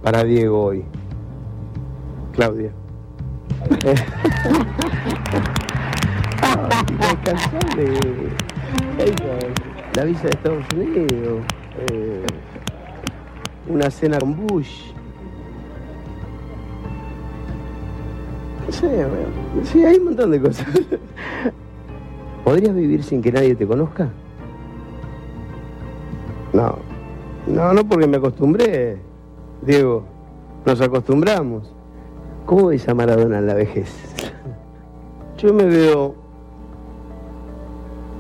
para 0.03 0.25
Diego 0.25 0.65
hoy? 0.65 0.85
Claudia. 2.33 2.73
inalcanzable. 6.91 7.99
La 9.95 10.05
visa 10.05 10.23
de 10.23 10.31
Estados 10.31 10.65
Unidos. 10.75 11.43
eh, 11.91 12.25
una 13.69 13.91
cena 13.91 14.19
con 14.19 14.47
Bush. 14.47 14.93
Bueno, 18.81 19.09
sí, 19.65 19.85
hay 19.85 19.97
un 19.97 20.05
montón 20.07 20.31
de 20.31 20.41
cosas. 20.41 20.67
¿Podrías 22.45 22.75
vivir 22.75 23.05
sin 23.05 23.23
que 23.23 23.31
nadie 23.31 23.55
te 23.55 23.67
conozca? 23.67 24.11
No, 27.63 27.73
no 27.75 27.85
porque 27.85 28.07
me 28.07 28.17
acostumbré, 28.17 28.99
Diego, 29.63 30.05
nos 30.67 30.81
acostumbramos. 30.81 31.73
¿Cómo 32.45 32.67
ves 32.69 32.89
a 32.89 32.95
Maradona 32.95 33.39
en 33.39 33.47
la 33.47 33.55
vejez? 33.55 33.89
Yo 35.39 35.55
me 35.55 35.65
veo, 35.65 36.15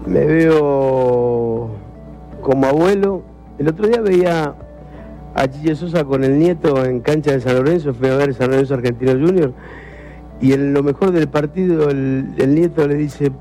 me 0.06 0.24
veo 0.24 1.70
como 2.40 2.66
abuelo. 2.66 3.22
El 3.58 3.68
otro 3.68 3.88
día 3.88 4.00
veía 4.00 4.54
a 5.34 5.48
Chiche 5.48 5.74
Sosa 5.74 6.04
con 6.04 6.22
el 6.24 6.38
nieto 6.38 6.84
en 6.84 7.00
cancha 7.00 7.32
de 7.32 7.40
San 7.40 7.56
Lorenzo, 7.56 7.94
fui 7.94 8.08
a 8.08 8.16
ver 8.16 8.34
San 8.34 8.50
Lorenzo 8.50 8.74
Argentino 8.74 9.12
Junior, 9.12 9.52
y 10.40 10.52
en 10.52 10.74
lo 10.74 10.82
mejor 10.82 11.12
del 11.12 11.28
partido 11.28 11.90
el, 11.90 12.34
el 12.38 12.54
nieto 12.54 12.86
le 12.86 12.94
dice, 12.94 13.32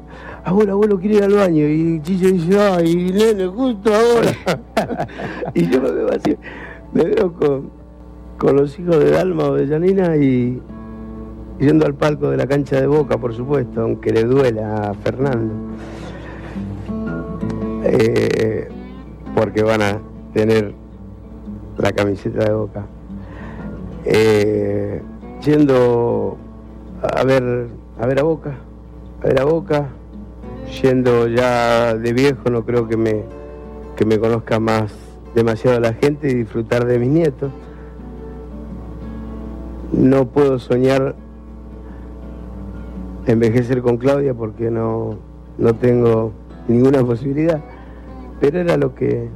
abuelo, 0.43 0.73
abuelo, 0.73 0.99
quiero 0.99 1.17
ir 1.17 1.23
al 1.23 1.33
baño. 1.33 1.67
Y 1.67 2.01
Chiche 2.01 2.31
dice, 2.31 2.59
ay, 2.59 3.11
nene, 3.11 3.47
justo 3.47 3.91
ahora. 3.93 5.07
y 5.53 5.67
yo 5.69 5.81
me 5.81 5.91
veo 5.91 6.09
así, 6.09 6.37
me 6.93 7.03
veo 7.03 7.33
con, 7.33 7.69
con 8.37 8.55
los 8.55 8.77
hijos 8.79 8.99
de 8.99 9.11
Dalma 9.11 9.45
o 9.45 9.55
de 9.55 9.67
Janina 9.67 10.15
y 10.17 10.61
yendo 11.59 11.85
al 11.85 11.93
palco 11.93 12.29
de 12.29 12.37
la 12.37 12.47
cancha 12.47 12.79
de 12.79 12.87
Boca, 12.87 13.17
por 13.17 13.35
supuesto, 13.35 13.81
aunque 13.81 14.11
le 14.11 14.23
duela 14.23 14.89
a 14.89 14.93
Fernando. 14.95 15.53
Eh, 17.83 18.67
porque 19.35 19.63
van 19.63 19.81
a 19.81 19.99
tener 20.33 20.73
la 21.77 21.91
camiseta 21.91 22.45
de 22.45 22.53
Boca. 22.53 22.85
Eh, 24.05 25.01
yendo 25.43 26.37
a 27.01 27.23
ver 27.23 27.67
a 27.99 28.07
ver 28.07 28.19
a 28.19 28.23
Boca, 28.23 28.55
a 29.21 29.27
ver 29.27 29.39
a 29.39 29.45
Boca, 29.45 29.89
yendo 30.71 31.27
ya 31.27 31.95
de 31.95 32.13
viejo, 32.13 32.49
no 32.49 32.65
creo 32.65 32.87
que 32.87 32.97
me, 32.97 33.23
que 33.95 34.05
me 34.05 34.19
conozca 34.19 34.59
más 34.59 34.93
demasiado 35.35 35.79
la 35.79 35.93
gente 35.93 36.29
y 36.29 36.33
disfrutar 36.33 36.85
de 36.85 36.99
mis 36.99 37.09
nietos. 37.09 37.51
No 39.91 40.27
puedo 40.27 40.57
soñar 40.59 41.15
envejecer 43.27 43.81
con 43.81 43.97
Claudia 43.97 44.33
porque 44.33 44.71
no, 44.71 45.17
no 45.57 45.75
tengo 45.75 46.31
ninguna 46.67 47.03
posibilidad, 47.03 47.61
pero 48.39 48.59
era 48.59 48.77
lo 48.77 48.95
que, 48.95 49.29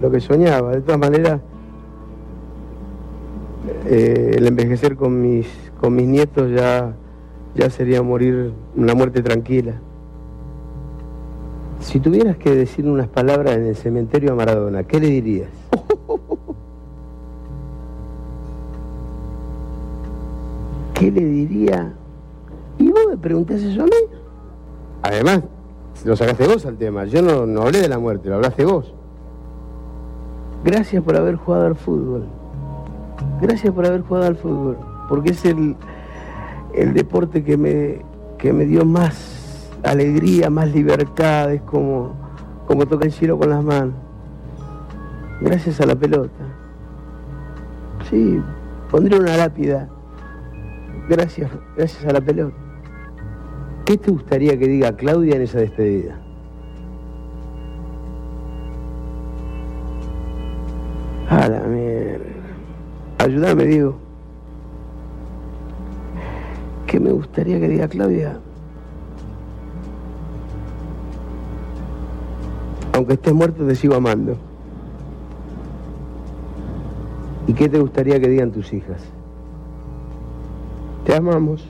lo 0.00 0.10
que 0.10 0.20
soñaba. 0.20 0.72
De 0.72 0.80
todas 0.80 0.98
maneras, 0.98 1.40
eh, 3.86 4.34
el 4.36 4.46
envejecer 4.46 4.96
con 4.96 5.22
mis, 5.22 5.46
con 5.80 5.94
mis 5.94 6.08
nietos 6.08 6.50
ya, 6.50 6.94
ya 7.54 7.70
sería 7.70 8.02
morir 8.02 8.52
una 8.76 8.94
muerte 8.94 9.22
tranquila. 9.22 9.80
Si 11.80 12.00
tuvieras 12.00 12.36
que 12.36 12.54
decir 12.54 12.86
unas 12.88 13.08
palabras 13.08 13.56
en 13.56 13.66
el 13.66 13.76
cementerio 13.76 14.32
a 14.32 14.34
Maradona, 14.34 14.82
¿qué 14.84 15.00
le 15.00 15.08
dirías? 15.08 15.48
¿Qué 20.94 21.10
le 21.12 21.24
diría? 21.24 21.94
¿Y 22.78 22.90
vos 22.90 23.02
me 23.08 23.16
preguntás 23.16 23.62
eso 23.62 23.82
a 23.82 23.84
mí? 23.84 23.92
Además, 25.02 25.42
lo 26.04 26.16
sacaste 26.16 26.46
vos 26.46 26.66
al 26.66 26.76
tema. 26.76 27.04
Yo 27.04 27.22
no, 27.22 27.46
no 27.46 27.62
hablé 27.62 27.80
de 27.80 27.88
la 27.88 27.98
muerte, 27.98 28.28
lo 28.28 28.34
hablaste 28.36 28.64
vos. 28.64 28.92
Gracias 30.64 31.02
por 31.02 31.14
haber 31.16 31.36
jugado 31.36 31.66
al 31.66 31.76
fútbol. 31.76 32.24
Gracias 33.40 33.72
por 33.72 33.86
haber 33.86 34.02
jugado 34.02 34.26
al 34.26 34.36
fútbol. 34.36 34.76
Porque 35.08 35.30
es 35.30 35.44
el, 35.44 35.76
el 36.74 36.92
deporte 36.94 37.44
que 37.44 37.56
me, 37.56 38.02
que 38.36 38.52
me 38.52 38.66
dio 38.66 38.84
más 38.84 39.37
alegría, 39.82 40.50
más 40.50 40.72
libertad. 40.72 41.52
Es 41.52 41.62
como, 41.62 42.14
como 42.66 42.86
toca 42.86 43.06
el 43.06 43.12
cielo 43.12 43.38
con 43.38 43.50
las 43.50 43.62
manos. 43.62 43.94
Gracias 45.40 45.80
a 45.80 45.86
la 45.86 45.94
pelota. 45.94 46.44
Sí, 48.10 48.40
pondré 48.90 49.18
una 49.18 49.36
lápida. 49.36 49.88
Gracias, 51.08 51.50
gracias 51.76 52.04
a 52.04 52.12
la 52.12 52.20
pelota. 52.20 52.56
¿Qué 53.84 53.96
te 53.96 54.10
gustaría 54.10 54.58
que 54.58 54.68
diga 54.68 54.92
Claudia 54.96 55.36
en 55.36 55.42
esa 55.42 55.60
despedida? 55.60 56.18
A 61.30 61.48
la 61.48 61.60
mierda. 61.60 62.24
Ayúdame, 63.18 63.64
Diego. 63.64 63.96
¿Qué 66.86 67.00
me 67.00 67.12
gustaría 67.12 67.60
que 67.60 67.68
diga 67.68 67.88
Claudia? 67.88 68.38
Aunque 72.92 73.14
estés 73.14 73.32
muerto, 73.32 73.64
te 73.66 73.74
sigo 73.74 73.94
amando. 73.94 74.36
¿Y 77.46 77.54
qué 77.54 77.68
te 77.68 77.78
gustaría 77.78 78.20
que 78.20 78.28
digan 78.28 78.50
tus 78.50 78.72
hijas? 78.72 79.02
Te 81.04 81.14
amamos. 81.14 81.64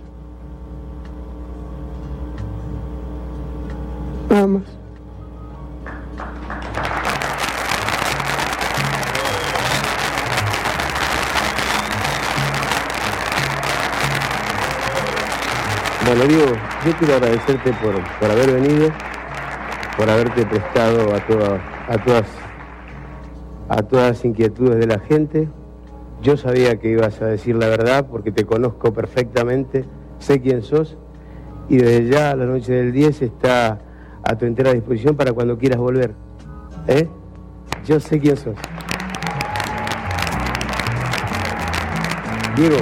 Más. 4.30 4.62
Bueno, 16.08 16.24
Diego, 16.24 16.52
yo 16.86 16.92
quiero 16.98 17.14
agradecerte 17.14 17.72
por, 17.74 17.94
por 18.18 18.30
haber 18.30 18.52
venido, 18.52 18.90
por 19.98 20.08
haberte 20.08 20.46
prestado 20.46 21.12
a, 21.14 21.18
toda- 21.26 21.60
a, 21.88 21.98
todas, 21.98 22.26
a 23.68 23.82
todas 23.82 24.08
las 24.10 24.24
inquietudes 24.24 24.78
de 24.78 24.86
la 24.86 25.00
gente. 25.00 25.48
Yo 26.22 26.36
sabía 26.36 26.78
que 26.80 26.88
ibas 26.90 27.20
a 27.20 27.26
decir 27.26 27.56
la 27.56 27.66
verdad 27.68 28.06
porque 28.10 28.30
te 28.32 28.46
conozco 28.46 28.92
perfectamente, 28.92 29.84
sé 30.20 30.40
quién 30.40 30.62
sos 30.62 30.96
y 31.68 31.76
desde 31.76 32.06
ya 32.08 32.34
la 32.34 32.44
noche 32.46 32.72
del 32.72 32.92
10 32.92 33.22
está 33.22 33.80
a 34.24 34.36
tu 34.36 34.46
entera 34.46 34.72
disposición 34.72 35.16
para 35.16 35.32
cuando 35.32 35.58
quieras 35.58 35.78
volver. 35.78 36.14
¿Eh? 36.86 37.06
Yo 37.84 38.00
sé 38.00 38.18
quién 38.20 38.36
sos. 38.36 38.56
Diego. 42.56 42.76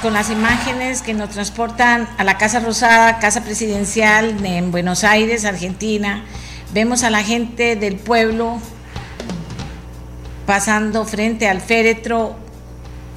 Con 0.00 0.14
las 0.14 0.30
imágenes 0.30 1.02
que 1.02 1.12
nos 1.12 1.28
transportan 1.28 2.08
a 2.16 2.24
la 2.24 2.38
Casa 2.38 2.60
Rosada, 2.60 3.18
Casa 3.18 3.44
Presidencial 3.44 4.42
en 4.42 4.70
Buenos 4.70 5.04
Aires, 5.04 5.44
Argentina. 5.44 6.24
Vemos 6.72 7.02
a 7.02 7.10
la 7.10 7.22
gente 7.22 7.76
del 7.76 7.96
pueblo 7.96 8.58
pasando 10.46 11.04
frente 11.04 11.46
al 11.46 11.60
féretro 11.60 12.36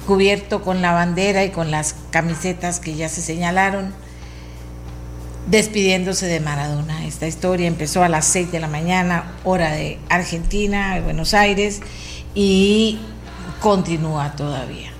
cubierto 0.06 0.60
con 0.60 0.82
la 0.82 0.92
bandera 0.92 1.44
y 1.44 1.50
con 1.50 1.70
las 1.70 1.96
camisetas 2.10 2.78
que 2.78 2.94
ya 2.94 3.08
se 3.08 3.22
señalaron, 3.22 3.94
despidiéndose 5.46 6.26
de 6.26 6.40
Maradona. 6.40 7.06
Esta 7.06 7.26
historia 7.26 7.66
empezó 7.68 8.04
a 8.04 8.10
las 8.10 8.26
6 8.26 8.52
de 8.52 8.60
la 8.60 8.68
mañana, 8.68 9.32
hora 9.44 9.70
de 9.70 9.98
Argentina, 10.10 10.94
de 10.94 11.00
Buenos 11.00 11.32
Aires, 11.32 11.80
y 12.34 13.00
continúa 13.60 14.36
todavía. 14.36 14.93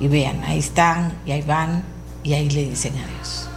Y 0.00 0.08
vean, 0.08 0.42
ahí 0.44 0.58
están, 0.58 1.12
y 1.26 1.32
ahí 1.32 1.42
van, 1.42 1.84
y 2.24 2.32
ahí 2.32 2.48
le 2.50 2.64
dicen 2.70 2.94
adiós. 2.96 3.50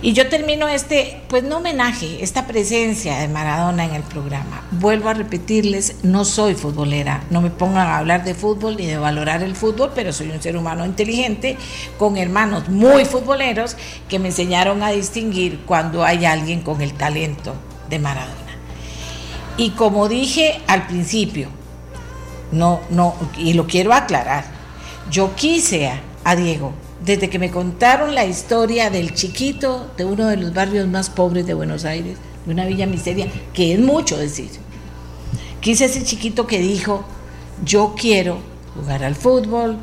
Y 0.00 0.12
yo 0.12 0.28
termino 0.28 0.68
este, 0.68 1.22
pues 1.28 1.42
no 1.42 1.56
homenaje, 1.56 2.22
esta 2.22 2.46
presencia 2.46 3.18
de 3.18 3.26
Maradona 3.26 3.84
en 3.84 3.94
el 3.94 4.04
programa. 4.04 4.62
Vuelvo 4.70 5.08
a 5.08 5.14
repetirles, 5.14 5.96
no 6.04 6.24
soy 6.24 6.54
futbolera, 6.54 7.24
no 7.30 7.40
me 7.40 7.50
pongan 7.50 7.88
a 7.88 7.98
hablar 7.98 8.22
de 8.22 8.34
fútbol 8.34 8.76
ni 8.76 8.86
de 8.86 8.96
valorar 8.96 9.42
el 9.42 9.56
fútbol, 9.56 9.90
pero 9.96 10.12
soy 10.12 10.30
un 10.30 10.40
ser 10.40 10.56
humano 10.56 10.86
inteligente 10.86 11.56
con 11.98 12.16
hermanos 12.16 12.68
muy 12.68 13.06
futboleros 13.06 13.76
que 14.08 14.20
me 14.20 14.28
enseñaron 14.28 14.84
a 14.84 14.90
distinguir 14.90 15.62
cuando 15.66 16.04
hay 16.04 16.26
alguien 16.26 16.60
con 16.60 16.80
el 16.80 16.92
talento 16.92 17.54
de 17.90 17.98
Maradona. 17.98 18.36
Y 19.56 19.70
como 19.70 20.08
dije 20.08 20.60
al 20.68 20.86
principio, 20.86 21.48
no, 22.52 22.78
no, 22.88 23.16
y 23.36 23.54
lo 23.54 23.66
quiero 23.66 23.92
aclarar, 23.92 24.57
yo 25.10 25.34
quise 25.34 25.90
a 26.24 26.36
Diego 26.36 26.72
desde 27.04 27.30
que 27.30 27.38
me 27.38 27.50
contaron 27.50 28.14
la 28.14 28.26
historia 28.26 28.90
del 28.90 29.14
chiquito 29.14 29.90
de 29.96 30.04
uno 30.04 30.26
de 30.26 30.36
los 30.36 30.52
barrios 30.52 30.86
más 30.88 31.10
pobres 31.10 31.46
de 31.46 31.54
Buenos 31.54 31.84
Aires, 31.84 32.18
de 32.44 32.52
una 32.52 32.66
villa 32.66 32.86
miseria, 32.86 33.28
que 33.52 33.72
es 33.72 33.78
mucho 33.78 34.16
decir. 34.16 34.50
Quise 35.60 35.86
ese 35.86 36.04
chiquito 36.04 36.46
que 36.46 36.58
dijo, 36.58 37.04
yo 37.64 37.94
quiero 37.96 38.38
jugar 38.74 39.04
al 39.04 39.14
fútbol, 39.14 39.78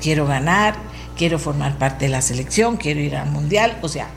quiero 0.00 0.26
ganar, 0.26 0.76
quiero 1.16 1.38
formar 1.38 1.78
parte 1.78 2.06
de 2.06 2.10
la 2.10 2.22
selección, 2.22 2.76
quiero 2.76 3.00
ir 3.00 3.16
al 3.16 3.30
mundial, 3.30 3.78
o 3.82 3.88
sea, 3.88 4.08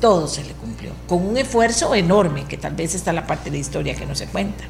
todo 0.00 0.28
se 0.28 0.44
le 0.44 0.52
cumplió, 0.52 0.92
con 1.06 1.24
un 1.26 1.36
esfuerzo 1.36 1.94
enorme, 1.94 2.44
que 2.44 2.56
tal 2.56 2.74
vez 2.74 2.94
está 2.94 3.12
la 3.12 3.26
parte 3.26 3.50
de 3.50 3.56
la 3.56 3.60
historia 3.60 3.94
que 3.94 4.06
no 4.06 4.14
se 4.14 4.26
cuenta 4.26 4.64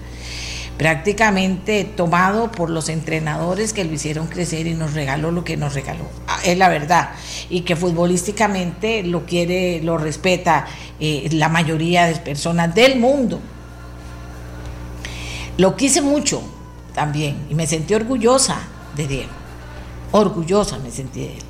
prácticamente 0.79 1.83
tomado 1.83 2.53
por 2.53 2.71
los 2.71 2.89
entrenadores 2.89 3.73
que 3.73 3.85
lo 3.85 3.93
hicieron 3.93 4.29
crecer 4.29 4.69
y 4.69 4.75
nos 4.75 4.95
regaló 4.95 5.33
lo 5.33 5.43
que 5.43 5.57
nos 5.57 5.75
regaló. 5.75 6.05
Ah, 6.29 6.39
es 6.45 6.57
la 6.57 6.69
verdad. 6.69 7.11
Y 7.51 7.63
que 7.63 7.75
futbolísticamente 7.75 9.03
lo 9.03 9.27
quiere, 9.27 9.83
lo 9.83 9.99
respeta 9.99 10.67
eh, 11.01 11.29
la 11.33 11.49
mayoría 11.49 12.07
de 12.07 12.15
personas 12.15 12.73
del 12.77 13.01
mundo. 13.01 13.41
Lo 15.57 15.75
quise 15.75 16.01
mucho 16.01 16.41
también 16.95 17.47
y 17.51 17.57
me 17.57 17.67
sentí 17.67 17.95
orgullosa 17.95 18.61
de 18.97 19.09
Diego. 19.09 19.33
Orgullosa 20.13 20.79
me 20.79 20.93
sentí 20.93 21.21
de 21.21 21.33
él. 21.35 21.43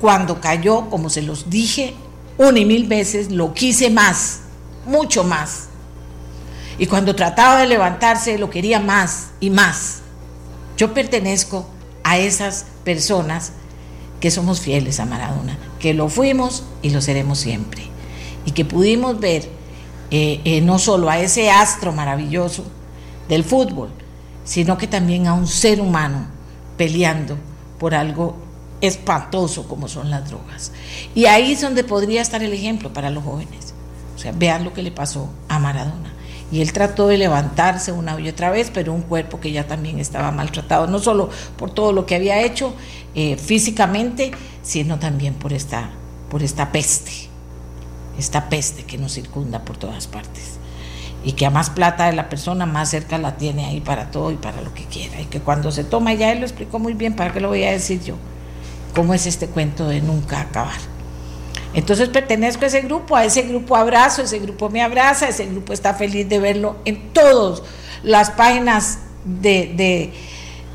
Cuando 0.00 0.40
cayó, 0.40 0.90
como 0.90 1.08
se 1.08 1.22
los 1.22 1.48
dije 1.48 1.94
una 2.36 2.58
y 2.58 2.64
mil 2.64 2.88
veces, 2.88 3.30
lo 3.30 3.54
quise 3.54 3.90
más, 3.90 4.40
mucho 4.84 5.22
más 5.22 5.68
y 6.78 6.86
cuando 6.86 7.14
trataba 7.14 7.60
de 7.60 7.66
levantarse 7.66 8.38
lo 8.38 8.50
quería 8.50 8.80
más 8.80 9.30
y 9.40 9.50
más. 9.50 10.00
Yo 10.76 10.94
pertenezco 10.94 11.66
a 12.02 12.18
esas 12.18 12.66
personas 12.84 13.52
que 14.20 14.30
somos 14.30 14.60
fieles 14.60 15.00
a 15.00 15.06
Maradona, 15.06 15.58
que 15.78 15.94
lo 15.94 16.08
fuimos 16.08 16.64
y 16.80 16.90
lo 16.90 17.00
seremos 17.00 17.38
siempre. 17.38 17.82
Y 18.46 18.52
que 18.52 18.64
pudimos 18.64 19.20
ver 19.20 19.48
eh, 20.10 20.40
eh, 20.44 20.60
no 20.60 20.78
solo 20.78 21.10
a 21.10 21.18
ese 21.18 21.50
astro 21.50 21.92
maravilloso 21.92 22.64
del 23.28 23.44
fútbol, 23.44 23.90
sino 24.44 24.78
que 24.78 24.86
también 24.86 25.26
a 25.26 25.34
un 25.34 25.46
ser 25.46 25.80
humano 25.80 26.26
peleando 26.76 27.36
por 27.78 27.94
algo 27.94 28.36
espantoso 28.80 29.68
como 29.68 29.88
son 29.88 30.10
las 30.10 30.28
drogas. 30.28 30.72
Y 31.14 31.26
ahí 31.26 31.52
es 31.52 31.60
donde 31.60 31.84
podría 31.84 32.22
estar 32.22 32.42
el 32.42 32.52
ejemplo 32.52 32.92
para 32.92 33.10
los 33.10 33.24
jóvenes. 33.24 33.74
O 34.16 34.18
sea, 34.18 34.32
vean 34.32 34.64
lo 34.64 34.72
que 34.72 34.82
le 34.82 34.90
pasó 34.90 35.28
a 35.48 35.58
Maradona 35.58 36.11
y 36.52 36.60
él 36.60 36.72
trató 36.74 37.08
de 37.08 37.16
levantarse 37.16 37.92
una 37.92 38.20
y 38.20 38.28
otra 38.28 38.50
vez, 38.50 38.70
pero 38.72 38.92
un 38.92 39.00
cuerpo 39.00 39.40
que 39.40 39.50
ya 39.50 39.66
también 39.66 39.98
estaba 39.98 40.30
maltratado, 40.32 40.86
no 40.86 40.98
solo 40.98 41.30
por 41.56 41.70
todo 41.70 41.94
lo 41.94 42.04
que 42.04 42.14
había 42.14 42.42
hecho 42.42 42.74
eh, 43.14 43.36
físicamente, 43.36 44.32
sino 44.62 44.98
también 44.98 45.32
por 45.32 45.54
esta, 45.54 45.88
por 46.30 46.42
esta 46.42 46.70
peste, 46.70 47.10
esta 48.18 48.50
peste 48.50 48.84
que 48.84 48.98
nos 48.98 49.14
circunda 49.14 49.64
por 49.64 49.78
todas 49.78 50.06
partes. 50.06 50.58
Y 51.24 51.32
que 51.32 51.46
a 51.46 51.50
más 51.50 51.70
plata 51.70 52.06
de 52.06 52.12
la 52.12 52.28
persona, 52.28 52.66
más 52.66 52.90
cerca 52.90 53.16
la 53.16 53.38
tiene 53.38 53.64
ahí 53.64 53.80
para 53.80 54.10
todo 54.10 54.30
y 54.30 54.36
para 54.36 54.60
lo 54.60 54.74
que 54.74 54.84
quiera. 54.84 55.20
Y 55.22 55.26
que 55.26 55.40
cuando 55.40 55.72
se 55.72 55.84
toma, 55.84 56.12
ya 56.12 56.32
él 56.32 56.40
lo 56.40 56.44
explicó 56.44 56.78
muy 56.78 56.92
bien, 56.92 57.16
¿para 57.16 57.32
qué 57.32 57.40
lo 57.40 57.48
voy 57.48 57.64
a 57.64 57.70
decir 57.70 58.02
yo? 58.02 58.16
¿Cómo 58.94 59.14
es 59.14 59.26
este 59.26 59.46
cuento 59.46 59.88
de 59.88 60.02
nunca 60.02 60.40
acabar? 60.40 60.91
Entonces 61.74 62.08
pertenezco 62.10 62.64
a 62.64 62.68
ese 62.68 62.82
grupo, 62.82 63.16
a 63.16 63.24
ese 63.24 63.42
grupo 63.42 63.76
abrazo, 63.76 64.22
ese 64.22 64.38
grupo 64.38 64.68
me 64.68 64.82
abraza, 64.82 65.28
ese 65.28 65.46
grupo 65.46 65.72
está 65.72 65.94
feliz 65.94 66.28
de 66.28 66.38
verlo 66.38 66.76
en 66.84 67.12
todas 67.12 67.62
las 68.02 68.30
páginas 68.30 68.98
de, 69.24 70.12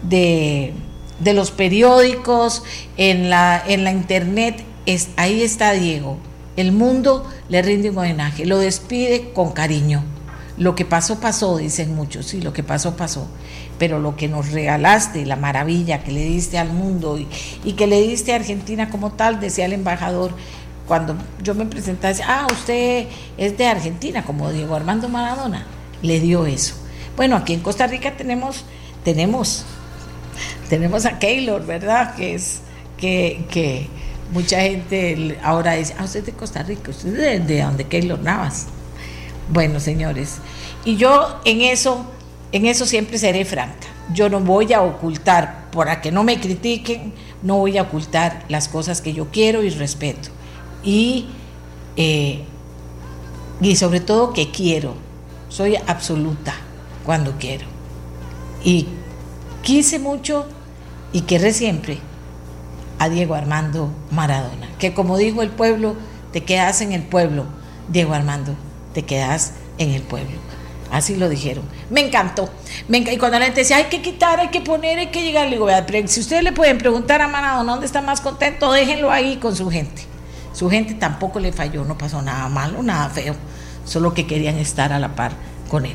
de, 0.02 1.34
los 1.34 1.52
periódicos, 1.52 2.64
en 2.96 3.30
la, 3.30 3.62
en 3.68 3.84
la 3.84 3.92
internet, 3.92 4.64
es, 4.86 5.10
ahí 5.18 5.44
está 5.44 5.74
Diego. 5.74 6.18
El 6.56 6.72
mundo 6.72 7.30
le 7.50 7.62
rinde 7.62 7.92
un 7.92 8.00
homenaje, 8.00 8.46
lo 8.46 8.58
despide 8.58 9.32
con 9.34 9.52
cariño. 9.52 10.04
Lo 10.58 10.74
que 10.74 10.86
pasó, 10.86 11.20
pasó, 11.20 11.58
dicen 11.58 11.94
muchos, 11.94 12.26
sí, 12.26 12.42
lo 12.42 12.52
que 12.52 12.64
pasó, 12.64 12.98
pasó. 12.98 13.28
Pero 13.78 14.00
lo 14.00 14.16
que 14.16 14.28
nos 14.28 14.52
regalaste, 14.52 15.24
la 15.28 15.36
maravilla 15.36 16.04
que 16.04 16.12
le 16.12 16.24
diste 16.24 16.58
al 16.58 16.70
mundo 16.70 17.20
y, 17.20 17.28
y 17.64 17.74
que 17.74 17.86
le 17.86 18.02
diste 18.02 18.34
a 18.34 18.38
Argentina 18.38 18.90
como 18.90 19.12
tal, 19.12 19.40
decía 19.40 19.66
el 19.66 19.74
embajador, 19.74 20.34
cuando 20.88 21.16
yo 21.44 21.54
me 21.54 21.66
presentaba, 21.66 22.10
decía, 22.10 22.26
ah, 22.30 22.48
usted 22.52 23.08
es 23.38 23.58
de 23.58 23.68
Argentina, 23.68 24.24
como 24.24 24.52
Diego 24.52 24.76
Armando 24.76 25.10
Maradona, 25.10 25.66
le 26.02 26.20
dio 26.20 26.46
eso. 26.46 26.76
Bueno, 27.18 27.36
aquí 27.36 27.54
en 27.54 27.60
Costa 27.60 27.88
Rica 27.88 28.16
tenemos, 28.16 28.64
tenemos, 29.04 29.66
tenemos 30.70 31.06
a 31.06 31.20
Keylor, 31.20 31.66
¿verdad? 31.66 32.16
Que 32.16 32.36
es, 32.36 32.62
que, 32.98 33.90
mucha 34.32 34.62
gente 34.62 35.38
ahora 35.44 35.74
dice, 35.74 35.94
ah, 35.98 36.06
usted 36.06 36.22
es 36.22 36.26
de 36.28 36.32
Costa 36.32 36.64
Rica, 36.64 36.92
usted 36.92 37.10
es 37.10 37.18
de, 37.48 37.56
de 37.56 37.62
donde 37.62 37.84
Keylor 37.84 38.20
Navas. 38.20 38.68
Bueno, 39.50 39.80
señores, 39.80 40.38
y 40.86 40.96
yo 40.96 41.42
en 41.44 41.62
eso, 41.62 42.06
en 42.52 42.66
eso 42.66 42.86
siempre 42.86 43.18
seré 43.18 43.44
franca. 43.46 43.88
Yo 44.14 44.30
no 44.30 44.40
voy 44.40 44.72
a 44.72 44.82
ocultar, 44.82 45.70
para 45.72 46.00
que 46.00 46.12
no 46.12 46.24
me 46.24 46.40
critiquen, 46.40 47.14
no 47.44 47.58
voy 47.58 47.78
a 47.78 47.84
ocultar 47.84 48.46
las 48.48 48.70
cosas 48.70 49.02
que 49.02 49.14
yo 49.14 49.28
quiero 49.32 49.64
y 49.64 49.70
respeto 49.70 50.30
y, 50.84 51.28
eh, 51.96 52.44
y 53.62 53.76
sobre 53.76 54.00
todo 54.00 54.34
que 54.34 54.52
quiero. 54.52 54.96
Soy 55.50 55.76
absoluta 55.88 56.54
cuando 57.06 57.34
quiero. 57.40 57.66
Y 58.64 58.88
quise 59.62 60.00
mucho 60.00 60.46
y 61.14 61.22
querré 61.22 61.54
siempre 61.54 62.00
a 63.00 63.10
Diego 63.10 63.36
Armando 63.36 63.92
Maradona. 64.12 64.68
Que 64.80 64.94
como 64.94 65.18
dijo 65.18 65.42
el 65.42 65.50
pueblo, 65.50 65.96
te 66.32 66.44
quedas 66.44 66.82
en 66.82 66.92
el 66.92 67.04
pueblo, 67.04 67.46
Diego 67.90 68.14
Armando, 68.14 68.56
te 68.94 69.04
quedas 69.04 69.54
en 69.78 69.92
el 69.92 70.02
pueblo. 70.02 70.36
Así 70.92 71.16
lo 71.16 71.28
dijeron. 71.30 71.66
Me 71.90 72.02
encantó. 72.02 72.50
y 72.88 73.18
cuando 73.18 73.40
la 73.40 73.46
gente 73.46 73.62
decía, 73.62 73.78
hay 73.78 73.86
que 73.86 74.02
quitar, 74.02 74.40
hay 74.40 74.50
que 74.50 74.62
poner, 74.62 75.00
hay 75.00 75.08
que 75.08 75.22
llegar, 75.22 75.46
le 75.46 75.58
digo, 75.58 75.68
si 76.08 76.20
ustedes 76.20 76.44
le 76.44 76.54
pueden 76.54 76.78
preguntar 76.78 77.22
a 77.22 77.28
Maradona 77.28 77.74
dónde 77.74 77.86
está 77.86 78.02
más 78.02 78.22
contento, 78.22 78.72
déjenlo 78.72 79.12
ahí 79.12 79.38
con 79.38 79.56
su 79.56 79.70
gente. 79.70 80.04
Su 80.58 80.72
gente 80.72 80.96
tampoco 80.96 81.40
le 81.40 81.54
falló, 81.54 81.86
no 81.86 82.00
pasó 82.00 82.20
nada 82.24 82.50
malo, 82.50 82.82
nada 82.82 83.10
feo, 83.10 83.36
solo 83.86 84.16
que 84.16 84.26
querían 84.26 84.58
estar 84.58 84.92
a 84.92 84.98
la 84.98 85.14
par 85.14 85.34
con 85.70 85.86
él, 85.86 85.94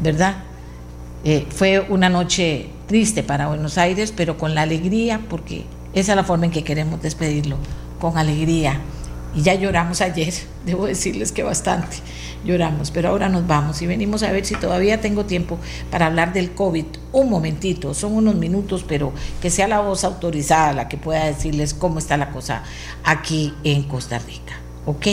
¿verdad? 0.00 0.36
Eh, 1.24 1.46
fue 1.48 1.80
una 1.80 2.10
noche 2.10 2.68
triste 2.86 3.22
para 3.22 3.46
Buenos 3.46 3.78
Aires, 3.78 4.12
pero 4.14 4.36
con 4.36 4.54
la 4.54 4.60
alegría, 4.60 5.18
porque 5.30 5.64
esa 5.94 6.12
es 6.12 6.16
la 6.16 6.24
forma 6.24 6.44
en 6.44 6.50
que 6.50 6.62
queremos 6.62 7.00
despedirlo, 7.00 7.56
con 7.98 8.18
alegría. 8.18 8.82
Y 9.34 9.40
ya 9.40 9.54
lloramos 9.54 10.02
ayer, 10.02 10.34
debo 10.66 10.84
decirles 10.84 11.32
que 11.32 11.42
bastante 11.42 11.96
lloramos, 12.44 12.90
pero 12.90 13.08
ahora 13.08 13.28
nos 13.28 13.46
vamos 13.46 13.80
y 13.82 13.86
venimos 13.86 14.22
a 14.22 14.32
ver 14.32 14.44
si 14.44 14.54
todavía 14.54 15.00
tengo 15.00 15.24
tiempo 15.24 15.58
para 15.90 16.06
hablar 16.06 16.32
del 16.32 16.52
COVID. 16.52 16.86
Un 17.12 17.30
momentito, 17.30 17.94
son 17.94 18.14
unos 18.14 18.34
minutos, 18.34 18.84
pero 18.86 19.12
que 19.40 19.50
sea 19.50 19.68
la 19.68 19.80
voz 19.80 20.04
autorizada 20.04 20.72
la 20.72 20.88
que 20.88 20.96
pueda 20.96 21.24
decirles 21.24 21.74
cómo 21.74 21.98
está 21.98 22.16
la 22.16 22.30
cosa 22.30 22.62
aquí 23.04 23.54
en 23.64 23.82
Costa 23.84 24.18
Rica. 24.18 24.54
¿Ok? 24.86 25.06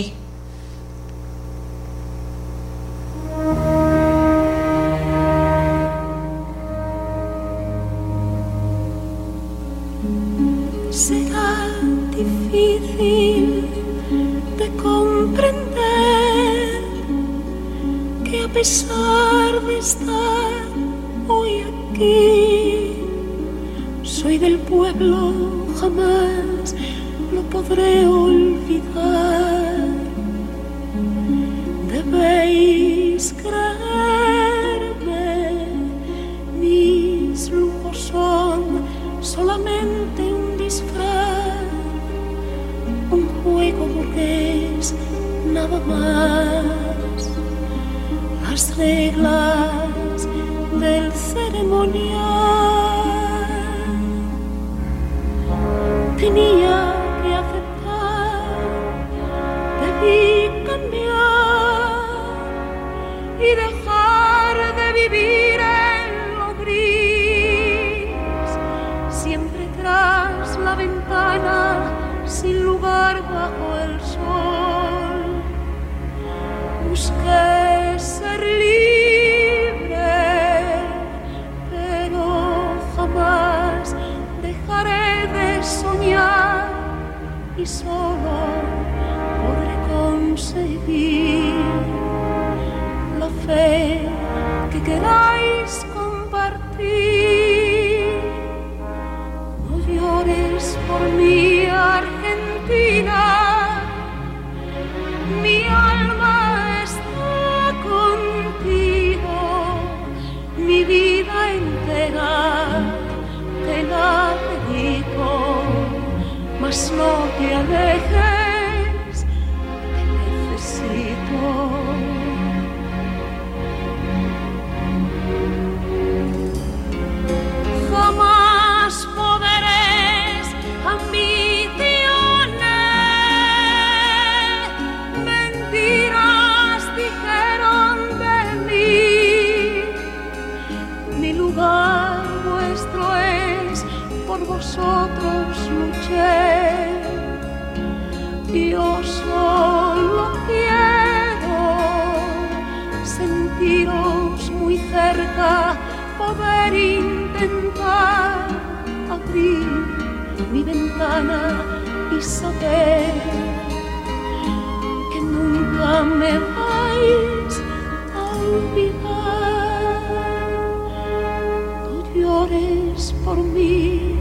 Por 173.14 173.38
mí, 173.38 174.16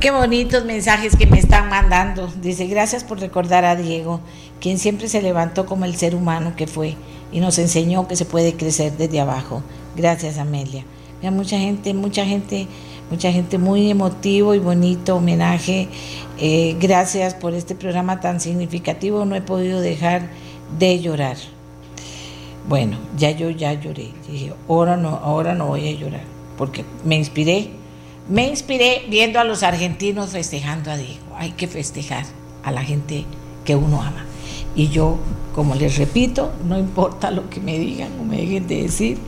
Qué 0.00 0.12
bonitos 0.12 0.64
mensajes 0.64 1.16
que 1.16 1.26
me 1.26 1.38
están 1.38 1.68
mandando. 1.68 2.32
Dice, 2.40 2.66
gracias 2.66 3.04
por 3.04 3.18
recordar 3.20 3.64
a 3.64 3.76
Diego, 3.76 4.20
quien 4.60 4.78
siempre 4.78 5.08
se 5.08 5.20
levantó 5.20 5.66
como 5.66 5.84
el 5.84 5.96
ser 5.96 6.14
humano 6.14 6.54
que 6.56 6.66
fue 6.66 6.96
y 7.32 7.40
nos 7.40 7.58
enseñó 7.58 8.08
que 8.08 8.16
se 8.16 8.24
puede 8.24 8.54
crecer 8.54 8.96
desde 8.96 9.20
abajo. 9.20 9.62
Gracias, 9.96 10.38
Amelia. 10.38 10.84
Mira, 11.20 11.30
mucha 11.30 11.58
gente, 11.58 11.94
mucha 11.94 12.24
gente, 12.24 12.66
mucha 13.10 13.32
gente 13.32 13.58
muy 13.58 13.90
emotivo 13.90 14.54
y 14.54 14.58
bonito 14.58 15.16
homenaje. 15.16 15.88
Eh, 16.38 16.76
gracias 16.80 17.34
por 17.34 17.54
este 17.54 17.74
programa 17.74 18.20
tan 18.20 18.40
significativo. 18.40 19.24
No 19.24 19.34
he 19.34 19.42
podido 19.42 19.80
dejar 19.80 20.28
de 20.78 21.00
llorar. 21.00 21.36
Bueno, 22.68 22.98
ya 23.16 23.30
yo 23.30 23.50
ya 23.50 23.72
lloré. 23.72 24.10
Dije, 24.30 24.52
ahora 24.68 24.96
no, 24.96 25.08
ahora 25.08 25.54
no 25.54 25.66
voy 25.68 25.88
a 25.88 25.92
llorar, 25.92 26.22
porque 26.56 26.84
me 27.04 27.16
inspiré 27.16 27.70
me 28.28 28.46
inspiré 28.46 29.06
viendo 29.08 29.40
a 29.40 29.44
los 29.44 29.62
argentinos 29.62 30.30
festejando 30.30 30.90
a 30.90 30.98
Diego. 30.98 31.34
Hay 31.36 31.52
que 31.52 31.66
festejar 31.66 32.26
a 32.62 32.70
la 32.70 32.82
gente 32.82 33.24
que 33.64 33.74
uno 33.74 34.02
ama. 34.02 34.26
Y 34.74 34.88
yo, 34.88 35.16
como 35.58 35.74
les 35.74 35.98
repito, 35.98 36.52
no 36.68 36.78
importa 36.78 37.32
lo 37.32 37.50
que 37.50 37.58
me 37.58 37.80
digan 37.80 38.12
o 38.20 38.22
me 38.22 38.36
dejen 38.36 38.68
de 38.68 38.82
decir, 38.82 39.18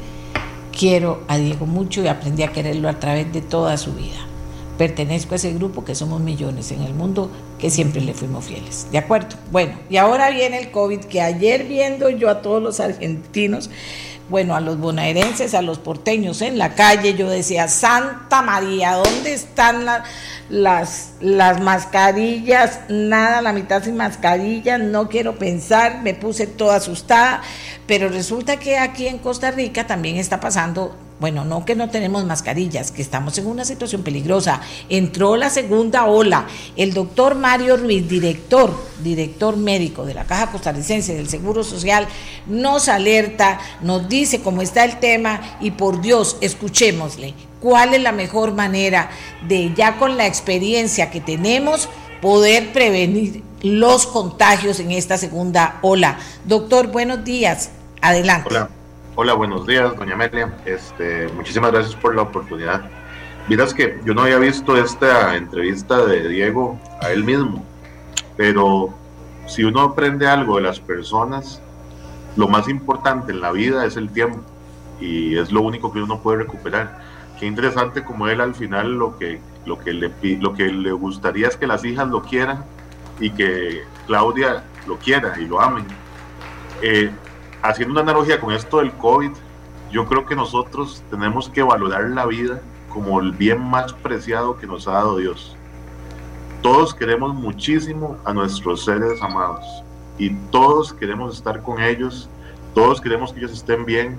quiero 0.71 1.25
a 1.27 1.37
Diego 1.37 1.67
mucho 1.67 2.05
y 2.05 2.07
aprendí 2.07 2.45
a 2.45 2.53
quererlo 2.53 2.89
a 2.89 3.01
través 3.01 3.33
de 3.33 3.41
toda 3.41 3.77
su 3.77 3.95
vida. 3.95 4.29
Pertenezco 4.79 5.35
a 5.35 5.37
ese 5.39 5.53
grupo 5.53 5.85
que 5.85 5.97
somos 5.97 6.21
millones 6.21 6.71
en 6.71 6.83
el 6.83 6.95
mundo 6.95 7.33
que 7.59 7.69
siempre 7.69 8.01
le 8.01 8.15
fuimos 8.15 8.45
fieles. 8.45 8.87
¿De 8.93 8.99
acuerdo? 8.99 9.39
Bueno, 9.51 9.73
y 9.91 9.97
ahora 9.97 10.31
viene 10.31 10.61
el 10.61 10.71
COVID, 10.71 11.01
que 11.01 11.21
ayer 11.21 11.67
viendo 11.67 12.09
yo 12.11 12.31
a 12.31 12.43
todos 12.43 12.63
los 12.63 12.79
argentinos, 12.79 13.69
bueno, 14.31 14.55
a 14.55 14.61
los 14.61 14.79
bonaerenses, 14.79 15.53
a 15.55 15.61
los 15.63 15.79
porteños 15.79 16.41
en 16.41 16.57
la 16.57 16.75
calle, 16.75 17.15
yo 17.15 17.29
decía, 17.29 17.69
Santa 17.69 18.41
María, 18.43 18.93
¿dónde 18.95 19.35
están 19.35 19.85
la- 19.85 20.05
las, 20.49 21.15
las 21.21 21.61
mascarillas? 21.61 22.81
Nada, 22.89 23.43
la 23.43 23.53
mitad 23.53 23.83
sin 23.83 23.97
mascarillas, 23.97 24.81
no 24.81 25.09
quiero 25.09 25.37
pensar, 25.37 26.01
me 26.03 26.15
puse 26.15 26.47
toda 26.47 26.77
asustada, 26.77 27.43
pero 27.87 28.09
resulta 28.09 28.57
que 28.59 28.79
aquí 28.79 29.07
en 29.09 29.19
Costa 29.19 29.51
Rica 29.51 29.87
también 29.87 30.17
está 30.17 30.39
pasando 30.41 30.97
bueno, 31.21 31.45
no 31.45 31.67
que 31.67 31.77
no 31.77 31.91
tenemos 31.91 32.25
mascarillas, 32.25 32.91
que 32.91 33.03
estamos 33.03 33.37
en 33.37 33.47
una 33.47 33.67
situación 33.67 34.03
peligrosa. 34.03 34.63
Entró 34.89 35.37
la 35.37 35.51
segunda 35.51 36.07
ola. 36.07 36.47
El 36.77 36.95
doctor 36.95 37.35
Mario 37.35 37.77
Ruiz, 37.77 38.09
director, 38.09 38.73
director 39.03 39.59
médico 39.59 40.07
de 40.07 40.15
la 40.15 40.25
Caja 40.25 40.51
Costarricense 40.51 41.15
del 41.15 41.29
Seguro 41.29 41.63
Social, 41.63 42.09
nos 42.47 42.89
alerta, 42.89 43.61
nos 43.83 44.09
dice 44.09 44.41
cómo 44.41 44.63
está 44.63 44.85
el 44.85 44.99
tema 44.99 45.59
y 45.61 45.73
por 45.73 46.01
Dios, 46.01 46.39
escuchémosle. 46.41 47.35
¿Cuál 47.61 47.93
es 47.93 48.01
la 48.01 48.13
mejor 48.13 48.55
manera 48.55 49.11
de 49.47 49.75
ya 49.77 49.99
con 49.99 50.17
la 50.17 50.27
experiencia 50.27 51.11
que 51.11 51.21
tenemos 51.21 51.91
poder 52.23 52.73
prevenir 52.73 53.43
los 53.63 54.07
contagios 54.07 54.81
en 54.81 54.91
esta 54.93 55.19
segunda 55.19 55.79
ola? 55.83 56.19
Doctor, 56.47 56.87
buenos 56.87 57.23
días. 57.25 57.69
Adelante. 58.01 58.49
Hola, 58.49 58.71
hola, 59.17 59.35
buenos 59.35 59.67
días, 59.67 59.97
doña 59.97 60.15
Amelia. 60.15 60.55
Este, 60.65 61.29
muchísimas 61.35 61.73
gracias 61.73 61.95
por 61.97 62.15
la 62.15 62.23
oportunidad. 62.23 62.91
Miras 63.49 63.75
que 63.75 64.01
yo 64.05 64.15
no 64.15 64.23
había 64.23 64.39
visto 64.39 64.77
esta 64.77 65.37
entrevista 65.37 66.05
de 66.07 66.29
Diego 66.29 66.79
a 67.03 67.11
él 67.11 67.25
mismo, 67.25 67.65
pero 68.37 68.95
si 69.47 69.65
uno 69.65 69.81
aprende 69.81 70.29
algo 70.29 70.57
de 70.57 70.63
las 70.63 70.79
personas, 70.81 71.61
lo 72.37 72.49
más 72.49 72.69
importante 72.69 73.33
en 73.33 73.41
la 73.41 73.51
vida 73.51 73.85
es 73.85 73.97
el 73.97 74.11
tiempo 74.11 74.41
y 75.01 75.37
es 75.37 75.51
lo 75.51 75.63
único 75.63 75.93
que 75.93 76.01
uno 76.01 76.21
puede 76.21 76.39
recuperar. 76.39 77.01
Qué 77.39 77.47
interesante 77.47 78.05
como 78.05 78.29
él 78.29 78.41
al 78.41 78.55
final 78.55 78.93
lo 78.93 79.19
que, 79.19 79.41
lo 79.67 79.79
que, 79.79 79.93
le, 79.93 80.13
lo 80.39 80.55
que 80.55 80.67
le 80.67 80.93
gustaría 80.93 81.49
es 81.49 81.57
que 81.57 81.67
las 81.67 81.85
hijas 81.85 82.09
lo 82.09 82.23
quieran 82.23 82.65
y 83.19 83.31
que 83.31 83.83
Claudia 84.07 84.63
lo 84.87 84.99
quiera 84.99 85.39
y 85.41 85.47
lo 85.47 85.61
amen. 85.61 85.85
Eh, 86.83 87.11
haciendo 87.63 87.93
una 87.93 88.03
analogía 88.03 88.41
con 88.41 88.53
esto 88.53 88.79
del 88.79 88.93
COVID, 88.93 89.31
yo 89.91 90.07
creo 90.07 90.25
que 90.25 90.37
nosotros 90.37 91.03
tenemos 91.11 91.49
que 91.49 91.63
valorar 91.63 92.11
la 92.11 92.27
vida 92.27 92.61
como 92.89 93.21
el 93.21 93.33
bien 93.33 93.61
más 93.61 93.93
preciado 93.93 94.57
que 94.59 94.67
nos 94.67 94.87
ha 94.89 94.93
dado 94.93 95.17
Dios. 95.17 95.57
Todos 96.63 96.95
queremos 96.95 97.35
muchísimo 97.35 98.19
a 98.25 98.33
nuestros 98.33 98.85
seres 98.85 99.21
amados 99.23 99.65
y 100.19 100.31
todos 100.51 100.93
queremos 100.93 101.37
estar 101.37 101.63
con 101.63 101.81
ellos, 101.81 102.29
todos 102.75 103.01
queremos 103.01 103.33
que 103.33 103.41
ellos 103.41 103.53
estén 103.53 103.85
bien 103.85 104.17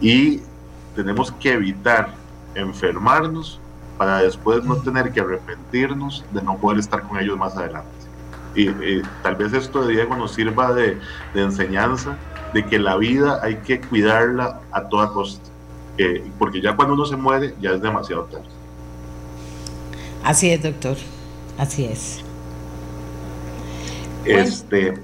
y 0.00 0.40
tenemos 0.96 1.30
que 1.32 1.52
evitar 1.52 2.14
enfermarnos 2.54 3.60
para 3.98 4.18
después 4.18 4.64
no 4.64 4.76
tener 4.76 5.12
que 5.12 5.20
arrepentirnos 5.20 6.24
de 6.32 6.42
no 6.42 6.56
poder 6.56 6.78
estar 6.78 7.02
con 7.02 7.18
ellos 7.18 7.36
más 7.36 7.56
adelante. 7.56 7.90
Y, 8.54 9.02
tal 9.22 9.36
vez 9.36 9.52
esto 9.52 9.84
de 9.84 9.92
Diego 9.92 10.16
nos 10.16 10.32
sirva 10.32 10.72
de, 10.72 10.98
enseñanza 11.34 12.16
de 12.52 12.66
que 12.66 12.78
la 12.78 12.96
vida 12.96 13.40
hay 13.42 13.56
que 13.56 13.80
cuidarla 13.80 14.60
a 14.72 14.88
toda 14.88 15.10
costa, 15.12 15.48
porque 16.38 16.60
ya 16.60 16.76
cuando 16.76 16.94
uno 16.94 17.06
se 17.06 17.16
muere 17.16 17.54
ya 17.60 17.70
es 17.70 17.82
demasiado 17.82 18.24
tarde. 18.24 18.46
Así 20.24 20.50
es, 20.50 20.62
doctor, 20.62 20.96
así 21.58 21.84
es. 21.84 22.24
Este, 24.24 24.94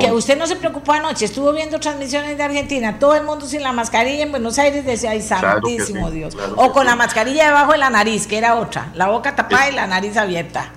que 0.00 0.12
usted 0.12 0.36
no 0.36 0.46
se 0.46 0.56
preocupó 0.56 0.92
anoche, 0.92 1.26
estuvo 1.26 1.52
viendo 1.52 1.78
transmisiones 1.78 2.36
de 2.36 2.42
Argentina, 2.42 2.98
todo 2.98 3.14
el 3.14 3.22
mundo 3.22 3.46
sin 3.46 3.62
la 3.62 3.72
mascarilla 3.72 4.24
en 4.24 4.30
Buenos 4.30 4.58
Aires 4.58 4.84
decía, 4.84 5.10
ay, 5.10 5.22
santísimo 5.22 6.10
Dios. 6.10 6.36
o 6.56 6.72
con 6.72 6.86
la 6.86 6.96
mascarilla 6.96 7.46
debajo 7.46 7.72
de 7.72 7.78
la 7.78 7.90
nariz, 7.90 8.26
que 8.26 8.38
era 8.38 8.56
otra, 8.56 8.90
la 8.94 9.08
boca 9.08 9.36
tapada 9.36 9.70
y 9.70 9.74
la 9.74 9.86
nariz 9.86 10.16
abierta. 10.16 10.72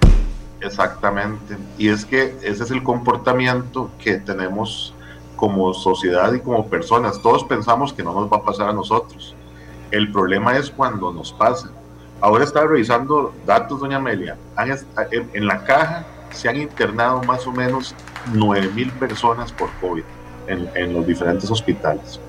Exactamente. 0.61 1.57
Y 1.77 1.89
es 1.89 2.05
que 2.05 2.35
ese 2.43 2.63
es 2.63 2.71
el 2.71 2.83
comportamiento 2.83 3.89
que 3.97 4.17
tenemos 4.17 4.93
como 5.39 5.73
sociedad 5.73 6.33
y 6.33 6.41
como 6.41 6.67
personas. 6.67 7.21
Todos 7.21 7.45
pensamos 7.45 7.93
que 7.93 8.03
no 8.03 8.13
nos 8.13 8.31
va 8.31 8.37
a 8.37 8.43
pasar 8.43 8.67
a 8.67 8.73
nosotros. 8.73 9.33
El 9.89 10.11
problema 10.11 10.57
es 10.57 10.69
cuando 10.69 11.13
nos 11.13 11.31
pasa. 11.31 11.71
Ahora 12.19 12.43
estaba 12.43 12.67
revisando 12.67 13.33
datos, 13.45 13.79
doña 13.79 13.97
Amelia. 13.97 14.37
En 15.09 15.47
la 15.47 15.63
caja 15.63 16.05
se 16.31 16.49
han 16.49 16.57
internado 16.57 17.23
más 17.23 17.47
o 17.47 17.53
menos 17.53 17.95
9 18.33 18.69
mil 18.75 18.91
personas 18.91 19.53
por 19.53 19.69
COVID 19.79 20.03
en, 20.47 20.93
los 20.93 21.07
diferentes 21.07 21.49
hospitales. 21.49 22.19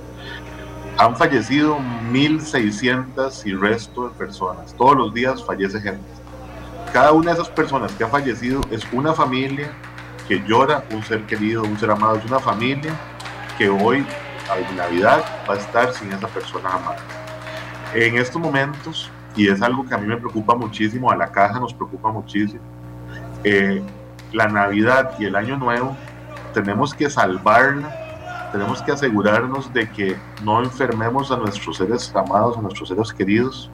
Han 0.97 1.17
fallecido 1.17 1.79
1.600 2.13 3.45
y 3.45 3.55
resto 3.55 4.09
de 4.09 4.15
personas. 4.15 4.73
Todos 4.77 4.97
los 4.97 5.13
días 5.13 5.45
fallece 5.45 5.81
gente. 5.81 6.07
Cada 6.93 7.11
una 7.11 7.35
de 7.35 7.41
esas 7.41 7.49
personas 7.49 7.91
que 7.93 8.05
ha 8.05 8.09
fallecido 8.09 8.61
es 8.71 8.87
una 8.93 9.15
familia 9.15 9.73
que 10.31 10.41
llora 10.47 10.85
un 10.93 11.03
ser 11.03 11.27
querido, 11.27 11.65
un 11.65 11.77
ser 11.77 11.91
amado, 11.91 12.15
es 12.15 12.25
una 12.25 12.39
familia 12.39 12.93
que 13.59 13.69
hoy, 13.69 14.07
a 14.49 14.75
Navidad, 14.77 15.25
va 15.49 15.55
a 15.55 15.57
estar 15.57 15.93
sin 15.93 16.13
esa 16.13 16.29
persona 16.29 16.69
amada. 16.69 16.99
En 17.95 18.17
estos 18.17 18.41
momentos, 18.41 19.11
y 19.35 19.49
es 19.49 19.61
algo 19.61 19.85
que 19.85 19.93
a 19.93 19.99
mí 19.99 20.07
me 20.07 20.17
preocupa 20.17 20.55
muchísimo, 20.55 21.11
a 21.11 21.17
la 21.17 21.33
caja 21.33 21.59
nos 21.59 21.75
preocupa 21.75 22.13
muchísimo, 22.13 22.63
eh, 23.43 23.83
la 24.33 24.47
Navidad 24.47 25.15
y 25.19 25.25
el 25.25 25.35
Año 25.35 25.57
Nuevo 25.57 25.97
tenemos 26.55 26.95
que 26.95 27.11
salvarla, 27.11 28.49
tenemos 28.53 28.83
que 28.83 28.93
asegurarnos 28.93 29.73
de 29.75 29.91
que 29.91 30.17
no 30.45 30.63
enfermemos 30.63 31.33
a 31.33 31.39
nuestros 31.39 31.79
seres 31.79 32.15
amados, 32.15 32.57
a 32.57 32.61
nuestros 32.61 32.89
seres 32.89 33.13
queridos 33.13 33.69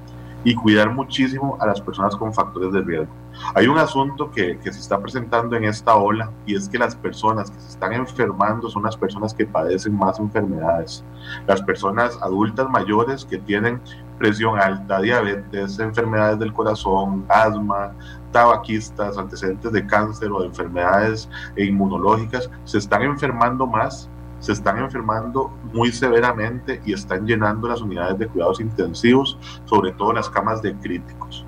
y 0.46 0.54
cuidar 0.54 0.94
muchísimo 0.94 1.58
a 1.60 1.66
las 1.66 1.80
personas 1.80 2.14
con 2.14 2.32
factores 2.32 2.72
de 2.72 2.80
riesgo. 2.80 3.12
Hay 3.56 3.66
un 3.66 3.78
asunto 3.78 4.30
que, 4.30 4.56
que, 4.60 4.72
se 4.72 4.78
está 4.78 5.00
presentando 5.00 5.56
en 5.56 5.64
esta 5.64 5.96
ola 5.96 6.30
y 6.46 6.54
es 6.54 6.68
que 6.68 6.78
las 6.78 6.94
personas 6.94 7.50
que 7.50 7.58
se 7.58 7.70
están 7.70 7.92
enfermando 7.92 8.70
son 8.70 8.84
las 8.84 8.96
personas 8.96 9.34
que 9.34 9.44
padecen 9.44 9.98
más 9.98 10.20
enfermedades. 10.20 11.04
Las 11.48 11.60
personas 11.62 12.16
adultas 12.22 12.70
mayores 12.70 13.24
que 13.24 13.38
tienen 13.38 13.80
presión 14.18 14.56
alta, 14.56 15.00
diabetes, 15.00 15.80
enfermedades 15.80 16.38
del 16.38 16.52
corazón, 16.52 17.26
asma, 17.28 17.90
tabaquistas, 18.30 19.18
antecedentes 19.18 19.72
de 19.72 19.84
cáncer 19.84 20.30
o 20.30 20.42
de 20.42 20.46
enfermedades 20.46 21.28
inmunológicas, 21.56 22.48
se 22.64 22.78
están 22.78 23.02
enfermando 23.02 23.66
más, 23.66 24.08
se 24.40 24.52
están 24.52 24.78
enfermando 24.78 25.50
muy 25.72 25.92
severamente 25.92 26.80
y 26.84 26.92
están 26.92 27.26
llenando 27.26 27.68
las 27.68 27.80
unidades 27.80 28.18
de 28.18 28.28
cuidados 28.28 28.60
intensivos, 28.60 29.38
sobre 29.64 29.92
todo 29.92 30.12
las 30.12 30.28
camas 30.30 30.62
de 30.62 30.74
críticos. 30.74 31.44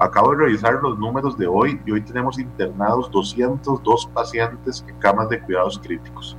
Acabo 0.00 0.30
de 0.32 0.44
revisar 0.44 0.74
los 0.82 0.98
números 0.98 1.36
de 1.38 1.46
hoy 1.46 1.80
y 1.84 1.90
hoy 1.90 2.02
tenemos 2.02 2.38
internados 2.38 3.10
202 3.10 4.06
pacientes 4.14 4.84
en 4.86 4.94
camas 4.96 5.28
de 5.28 5.40
cuidados 5.40 5.78
críticos. 5.78 6.36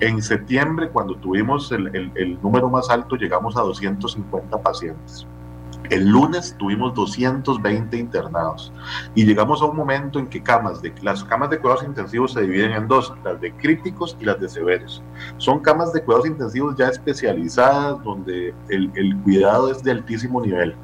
En 0.00 0.22
septiembre, 0.22 0.90
cuando 0.90 1.16
tuvimos 1.16 1.72
el, 1.72 2.38
número 2.42 2.68
más 2.68 2.90
alto, 2.90 3.16
llegamos 3.16 3.56
a 3.56 3.62
250 3.62 4.62
pacientes. 4.62 5.26
El 5.94 6.08
lunes 6.08 6.56
tuvimos 6.58 6.92
220 6.94 7.96
internados 7.96 8.72
y 9.14 9.24
llegamos 9.24 9.62
a 9.62 9.66
un 9.66 9.76
momento 9.76 10.18
en 10.18 10.26
que 10.26 10.42
camas 10.42 10.82
de, 10.82 10.92
las 11.02 11.22
camas 11.22 11.50
de 11.50 11.60
cuidados 11.60 11.84
intensivos 11.84 12.32
se 12.32 12.40
dividen 12.40 12.72
en 12.72 12.88
dos, 12.88 13.14
las 13.24 13.40
de 13.40 13.52
críticos 13.52 14.16
y 14.20 14.24
las 14.24 14.40
de 14.40 14.48
severos. 14.48 15.04
Son 15.38 15.60
camas 15.60 15.92
de 15.92 16.02
cuidados 16.02 16.26
intensivos 16.26 16.74
ya 16.76 16.88
especializadas 16.88 18.02
donde 18.02 18.52
el, 18.70 18.90
el 18.96 19.16
cuidado 19.18 19.70
es 19.70 19.84
de 19.84 19.92
altísimo 19.92 20.40
nivel. 20.40 20.74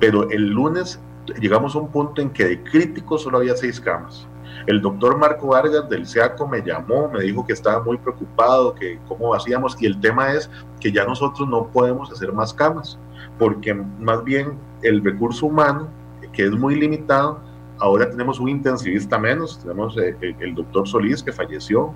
Pero 0.00 0.30
el 0.30 0.46
lunes 0.46 0.98
llegamos 1.38 1.76
a 1.76 1.80
un 1.80 1.88
punto 1.88 2.22
en 2.22 2.30
que 2.30 2.46
de 2.46 2.62
críticos 2.62 3.20
solo 3.20 3.36
había 3.36 3.56
seis 3.56 3.78
camas. 3.78 4.26
El 4.66 4.80
doctor 4.80 5.18
Marco 5.18 5.48
Vargas 5.48 5.90
del 5.90 6.06
SEACO 6.06 6.48
me 6.48 6.62
llamó, 6.62 7.10
me 7.10 7.20
dijo 7.20 7.46
que 7.46 7.52
estaba 7.52 7.82
muy 7.82 7.98
preocupado, 7.98 8.74
que 8.74 8.98
cómo 9.08 9.34
hacíamos, 9.34 9.76
y 9.78 9.84
el 9.84 10.00
tema 10.00 10.32
es 10.32 10.48
que 10.80 10.90
ya 10.90 11.04
nosotros 11.04 11.46
no 11.46 11.66
podemos 11.66 12.10
hacer 12.10 12.32
más 12.32 12.54
camas, 12.54 12.98
porque 13.38 13.74
más 13.74 14.22
bien 14.24 14.54
el 14.82 15.02
recurso 15.02 15.46
humano, 15.46 15.88
que 16.32 16.44
es 16.44 16.52
muy 16.52 16.74
limitado, 16.76 17.40
ahora 17.78 18.08
tenemos 18.10 18.40
un 18.40 18.48
intensivista 18.48 19.18
menos, 19.18 19.58
tenemos 19.60 19.96
eh, 19.98 20.16
el 20.40 20.54
doctor 20.54 20.86
Solís 20.86 21.22
que 21.22 21.32
falleció, 21.32 21.92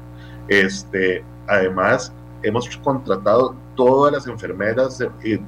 este, 0.48 1.24
además 1.46 2.12
hemos 2.42 2.76
contratado 2.78 3.54
todas 3.74 4.12
las 4.12 4.26
enfermeras 4.26 5.00
eh, 5.00 5.10
eh, 5.24 5.40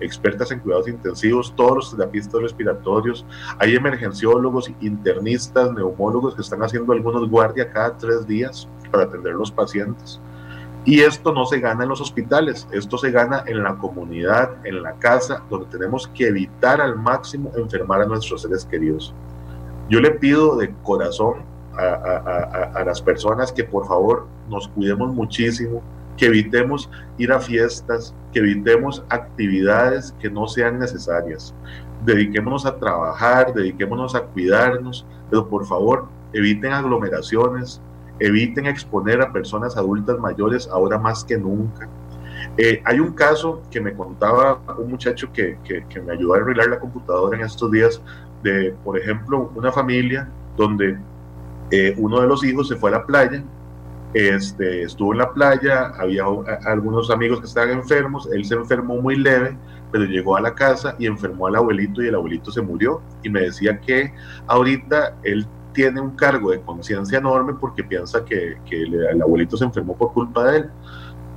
expertas 0.00 0.50
en 0.50 0.60
cuidados 0.60 0.88
intensivos, 0.88 1.54
todos 1.56 1.76
los 1.76 1.96
terapistas 1.96 2.42
respiratorios, 2.42 3.24
hay 3.58 3.74
emergenciólogos, 3.74 4.70
internistas, 4.80 5.72
neumólogos 5.72 6.34
que 6.34 6.42
están 6.42 6.62
haciendo 6.62 6.92
algunos 6.92 7.28
guardia 7.28 7.70
cada 7.70 7.96
tres 7.96 8.26
días 8.26 8.68
para 8.90 9.04
atender 9.04 9.34
los 9.34 9.50
pacientes. 9.50 10.20
Y 10.84 11.00
esto 11.00 11.32
no 11.32 11.44
se 11.44 11.60
gana 11.60 11.82
en 11.82 11.90
los 11.90 12.00
hospitales, 12.00 12.66
esto 12.72 12.96
se 12.96 13.10
gana 13.10 13.44
en 13.46 13.62
la 13.62 13.76
comunidad, 13.76 14.64
en 14.64 14.82
la 14.82 14.94
casa, 14.94 15.42
donde 15.50 15.66
tenemos 15.66 16.08
que 16.08 16.28
evitar 16.28 16.80
al 16.80 16.96
máximo 16.96 17.52
enfermar 17.54 18.00
a 18.00 18.06
nuestros 18.06 18.42
seres 18.42 18.64
queridos. 18.64 19.12
Yo 19.90 20.00
le 20.00 20.12
pido 20.12 20.56
de 20.56 20.72
corazón 20.82 21.42
a, 21.76 22.82
las 22.84 23.00
personas 23.02 23.52
que 23.52 23.64
por 23.64 23.86
favor 23.86 24.26
nos 24.48 24.68
cuidemos 24.68 25.12
muchísimo, 25.12 25.82
que 26.16 26.26
evitemos 26.26 26.90
ir 27.18 27.32
a 27.32 27.40
fiestas, 27.40 28.14
que 28.32 28.40
evitemos 28.40 29.04
actividades 29.08 30.14
que 30.20 30.30
no 30.30 30.46
sean 30.48 30.78
necesarias. 30.78 31.54
Dediquémonos 32.04 32.66
a 32.66 32.76
trabajar, 32.76 33.52
dediquémonos 33.52 34.14
a 34.14 34.22
cuidarnos, 34.22 35.04
pero 35.28 35.48
por 35.48 35.66
favor 35.66 36.08
eviten 36.32 36.72
aglomeraciones, 36.72 37.80
eviten 38.20 38.66
exponer 38.66 39.20
a 39.20 39.32
personas 39.32 39.76
adultas 39.76 40.18
mayores 40.18 40.68
ahora 40.68 40.98
más 40.98 41.24
que 41.24 41.36
nunca. 41.38 41.88
Eh, 42.56 42.82
hay 42.84 43.00
un 43.00 43.12
caso 43.12 43.62
que 43.70 43.80
me 43.80 43.92
contaba 43.94 44.60
un 44.78 44.90
muchacho 44.90 45.32
que, 45.32 45.58
que, 45.64 46.00
me 46.00 46.12
ayudó 46.12 46.34
a 46.34 46.36
arreglar 46.38 46.68
la 46.68 46.78
computadora 46.78 47.36
en 47.36 47.44
estos 47.44 47.70
días 47.70 48.00
de, 48.42 48.74
por 48.84 48.98
ejemplo, 48.98 49.50
una 49.54 49.72
familia 49.72 50.28
donde 50.56 50.98
eh, 51.70 51.94
uno 51.98 52.20
de 52.20 52.26
los 52.26 52.44
hijos 52.44 52.68
se 52.68 52.76
fue 52.76 52.90
a 52.90 52.94
la 52.94 53.06
playa 53.06 53.42
este, 54.14 54.82
estuvo 54.82 55.12
en 55.12 55.18
la 55.18 55.32
playa, 55.32 55.92
había 55.98 56.24
algunos 56.66 57.10
amigos 57.10 57.40
que 57.40 57.46
estaban 57.46 57.70
enfermos, 57.70 58.28
él 58.32 58.44
se 58.44 58.54
enfermó 58.54 58.96
muy 58.96 59.14
leve, 59.16 59.56
pero 59.92 60.04
llegó 60.04 60.36
a 60.36 60.40
la 60.40 60.54
casa 60.54 60.96
y 60.98 61.06
enfermó 61.06 61.46
al 61.46 61.56
abuelito 61.56 62.02
y 62.02 62.08
el 62.08 62.16
abuelito 62.16 62.50
se 62.50 62.60
murió. 62.60 63.02
Y 63.22 63.30
me 63.30 63.42
decía 63.42 63.78
que 63.80 64.12
ahorita 64.48 65.16
él 65.22 65.46
tiene 65.72 66.00
un 66.00 66.10
cargo 66.10 66.50
de 66.50 66.60
conciencia 66.60 67.18
enorme 67.18 67.54
porque 67.54 67.84
piensa 67.84 68.24
que, 68.24 68.58
el 68.70 69.22
abuelito 69.22 69.56
se 69.56 69.64
enfermó 69.64 69.96
por 69.96 70.12
culpa 70.12 70.44
de 70.44 70.58
él. 70.58 70.70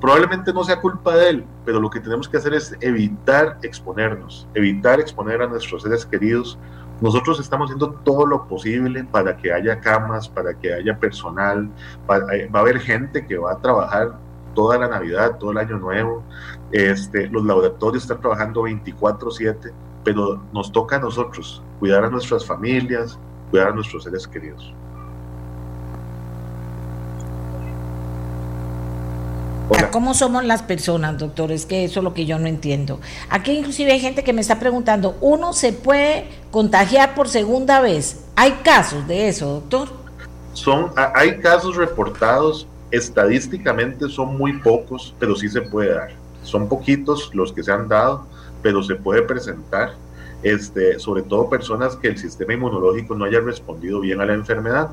Probablemente 0.02 0.54
no 0.54 0.64
sea 0.64 0.82
culpa 0.82 1.16
de 1.16 1.30
él, 1.30 1.46
pero 1.66 1.80
lo 1.80 1.90
que 1.90 2.00
tenemos 2.00 2.28
que 2.28 2.38
hacer 2.38 2.54
es 2.54 2.76
evitar 2.82 3.58
exponernos, 3.64 4.48
evitar 4.54 5.00
exponer 5.00 5.42
a 5.42 5.48
nuestros 5.48 5.84
seres 5.84 6.06
queridos 6.06 6.58
nosotros 7.04 7.38
estamos 7.40 7.66
haciendo 7.66 7.92
todo 8.06 8.26
lo 8.26 8.48
posible 8.48 9.04
para 9.04 9.36
que 9.36 9.52
haya 9.52 9.82
camas, 9.82 10.30
para 10.30 10.54
que 10.54 10.74
haya 10.74 10.98
personal, 10.98 11.70
eh, 12.32 12.48
va 12.48 12.60
a 12.60 12.62
haber 12.62 12.80
gente 12.80 13.26
que 13.26 13.38
va 13.38 13.52
a 13.52 13.58
trabajar 13.58 14.14
toda 14.54 14.78
la 14.78 14.88
Navidad, 14.88 15.38
todo 15.38 15.52
el 15.52 15.58
Año 15.58 15.78
Nuevo. 15.78 16.24
Este, 16.72 17.28
los 17.28 17.44
laboratorios 17.44 18.04
están 18.04 18.22
trabajando 18.22 18.62
24/7, 18.64 19.74
pero 20.06 20.42
nos 20.54 20.72
toca 20.72 20.96
a 20.96 21.00
nosotros 21.00 21.62
cuidar 21.80 22.06
a 22.06 22.10
nuestras 22.10 22.46
familias, 22.46 23.20
cuidar 23.54 23.68
a 23.68 23.72
nuestros 23.72 24.04
seres 24.04 24.28
queridos. 24.28 24.74
¿cómo 29.92 30.16
somos 30.16 30.44
las 30.44 30.64
personas, 30.64 31.20
doctor? 31.20 31.52
Es 31.52 31.68
que 31.68 31.84
eso 31.84 32.00
es 32.00 32.04
lo 32.04 32.16
que 32.16 32.26
yo 32.26 32.40
no 32.40 32.48
entiendo. 32.48 33.00
Aquí 33.30 33.52
inclusive 33.52 33.92
hay 33.92 34.00
gente 34.00 34.24
que 34.24 34.34
me 34.34 34.42
está 34.42 34.60
preguntando, 34.60 35.16
¿uno 35.22 35.54
se 35.54 35.72
puede 35.72 36.30
contagiar 36.50 37.14
por 37.14 37.30
segunda 37.30 37.80
vez? 37.80 38.24
¿Hay 38.36 38.54
casos 38.64 39.08
de 39.08 39.28
eso, 39.28 39.46
doctor? 39.46 39.90
Son, 40.54 40.92
hay 41.14 41.38
casos 41.38 41.76
reportados, 41.76 42.68
estadísticamente 42.90 44.10
son 44.10 44.36
muy 44.36 44.54
pocos, 44.62 45.14
pero 45.20 45.36
sí 45.36 45.48
se 45.48 45.62
puede 45.62 45.94
dar. 45.94 46.10
Son 46.42 46.68
poquitos 46.68 47.30
los 47.36 47.54
que 47.54 47.62
se 47.62 47.72
han 47.72 47.88
dado, 47.88 48.26
pero 48.64 48.82
se 48.82 48.96
puede 48.96 49.22
presentar. 49.22 49.94
Este, 50.44 51.00
sobre 51.00 51.24
todo 51.24 51.50
personas 51.50 51.96
que 51.96 52.10
el 52.10 52.18
sistema 52.18 52.54
inmunológico 52.54 53.16
no 53.16 53.24
haya 53.24 53.40
respondido 53.40 54.02
bien 54.02 54.20
a 54.20 54.26
la 54.26 54.34
enfermedad. 54.34 54.90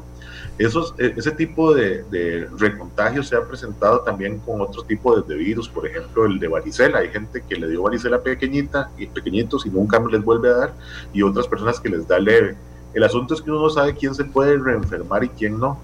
E, 0.58 0.68
ese 1.16 1.30
tipo 1.32 1.74
de, 1.74 2.04
de, 2.04 2.46
recontagio 2.58 3.22
se 3.22 3.34
ha 3.34 3.42
presentado 3.42 4.00
también 4.00 4.38
con 4.40 4.60
otro 4.60 4.82
tipo 4.84 5.20
de, 5.20 5.34
virus, 5.34 5.68
por 5.68 5.86
ejemplo 5.86 6.26
el 6.26 6.38
de 6.38 6.48
varicela. 6.48 6.98
Hay 6.98 7.08
gente 7.08 7.42
que 7.48 7.56
le 7.56 7.68
dio 7.68 7.82
varicela 7.82 8.22
pequeñita 8.22 8.90
y 8.96 9.06
pequeñitos 9.06 9.66
y 9.66 9.70
nunca 9.70 9.98
les 10.10 10.22
vuelve 10.22 10.50
a 10.50 10.52
dar, 10.52 10.74
y 11.12 11.22
otras 11.22 11.48
personas 11.48 11.80
que 11.80 11.88
les 11.88 12.06
da 12.06 12.18
leve. 12.18 12.56
El 12.94 13.04
asunto 13.04 13.34
es 13.34 13.42
que 13.42 13.50
uno 13.50 13.62
no 13.62 13.70
sabe 13.70 13.94
quién 13.94 14.14
se 14.14 14.24
puede 14.24 14.58
reenfermar 14.58 15.24
y 15.24 15.28
quién 15.30 15.58
no. 15.58 15.80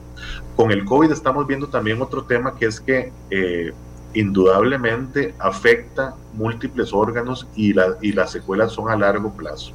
Con 0.57 0.71
el 0.71 0.85
COVID 0.85 1.11
estamos 1.11 1.47
viendo 1.47 1.69
también 1.69 2.01
otro 2.03 2.25
tema 2.25 2.57
que 2.57 2.67
es 2.67 2.81
que 2.81 3.12
eh, 3.31 3.73
indudablemente 4.17 5.35
afecta 5.39 6.14
múltiples 6.35 6.93
órganos 6.93 7.47
y, 7.55 7.73
la, 7.73 7.97
y 8.01 8.12
las 8.12 8.33
secuelas 8.33 8.73
son 8.73 8.91
a 8.91 8.97
largo 8.97 9.33
plazo. 9.33 9.73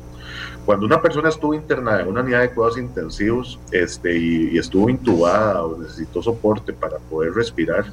Cuando 0.66 0.86
una 0.86 1.02
persona 1.02 1.30
estuvo 1.30 1.56
internada 1.56 2.02
en 2.02 2.10
una 2.10 2.22
unidad 2.22 2.42
de 2.42 2.52
cuidados 2.52 2.78
intensivos 2.78 3.60
este, 3.72 4.16
y, 4.16 4.58
estuvo 4.58 4.90
intubada 4.90 5.64
o 5.64 5.78
necesitó 5.78 6.22
soporte 6.22 6.72
para 6.72 6.98
poder 6.98 7.34
respirar, 7.34 7.86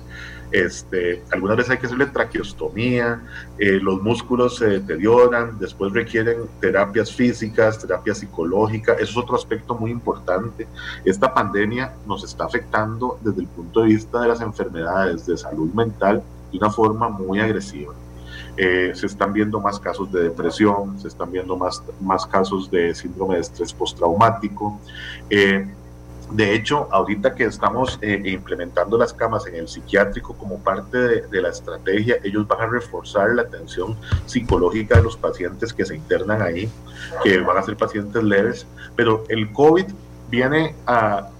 este, 0.50 1.22
algunas 1.30 1.56
veces 1.56 1.72
hay 1.72 1.78
que 1.78 1.86
hacerle 1.86 2.06
traqueostomía, 2.06 3.22
eh, 3.58 3.78
los 3.82 4.02
músculos 4.02 4.56
se 4.56 4.66
deterioran, 4.66 5.58
después 5.58 5.92
requieren 5.92 6.42
terapias 6.60 7.12
físicas, 7.12 7.78
terapias 7.78 8.18
psicológicas, 8.18 8.98
eso 8.98 9.12
es 9.12 9.16
otro 9.16 9.36
aspecto 9.36 9.74
muy 9.74 9.90
importante. 9.90 10.66
Esta 11.04 11.32
pandemia 11.32 11.94
nos 12.06 12.22
está 12.22 12.44
afectando 12.44 13.18
desde 13.22 13.40
el 13.42 13.46
punto 13.48 13.80
de 13.80 13.88
vista 13.88 14.20
de 14.20 14.28
las 14.28 14.40
enfermedades 14.42 15.26
de 15.26 15.36
salud 15.38 15.72
mental 15.72 16.22
de 16.50 16.58
una 16.58 16.70
forma 16.70 17.08
muy 17.08 17.40
agresiva. 17.40 17.94
Eh, 18.56 18.90
se 18.92 19.06
están 19.06 19.32
viendo 19.32 19.60
más 19.60 19.78
casos 19.78 20.10
de 20.10 20.22
depresión, 20.24 20.98
se 20.98 21.06
están 21.06 21.30
viendo 21.30 21.56
más, 21.56 21.80
más 22.00 22.26
casos 22.26 22.68
de 22.70 22.92
síndrome 22.92 23.36
de 23.36 23.42
estrés 23.42 23.72
postraumático. 23.72 24.80
Eh, 25.30 25.64
de 26.32 26.54
hecho, 26.54 26.88
ahorita 26.90 27.36
que 27.36 27.44
estamos 27.44 27.98
eh, 28.02 28.20
implementando 28.24 28.98
las 28.98 29.14
camas 29.14 29.46
en 29.46 29.54
el 29.54 29.68
psiquiátrico 29.68 30.34
como 30.34 30.58
parte 30.58 30.98
de, 30.98 31.40
la 31.40 31.50
estrategia, 31.50 32.16
ellos 32.24 32.46
van 32.48 32.60
a 32.60 32.66
reforzar 32.66 33.30
la 33.30 33.42
atención 33.42 33.96
psicológica 34.26 34.96
de 34.96 35.04
los 35.04 35.16
pacientes 35.16 35.72
que 35.72 35.86
se 35.86 35.94
internan 35.94 36.42
ahí, 36.42 36.68
que 37.22 37.38
van 37.38 37.56
a 37.56 37.62
ser 37.62 37.76
pacientes 37.76 38.22
leves, 38.22 38.66
pero 38.96 39.22
el 39.28 39.52
COVID 39.52 39.86
viene 40.28 40.74
a, 40.84 41.30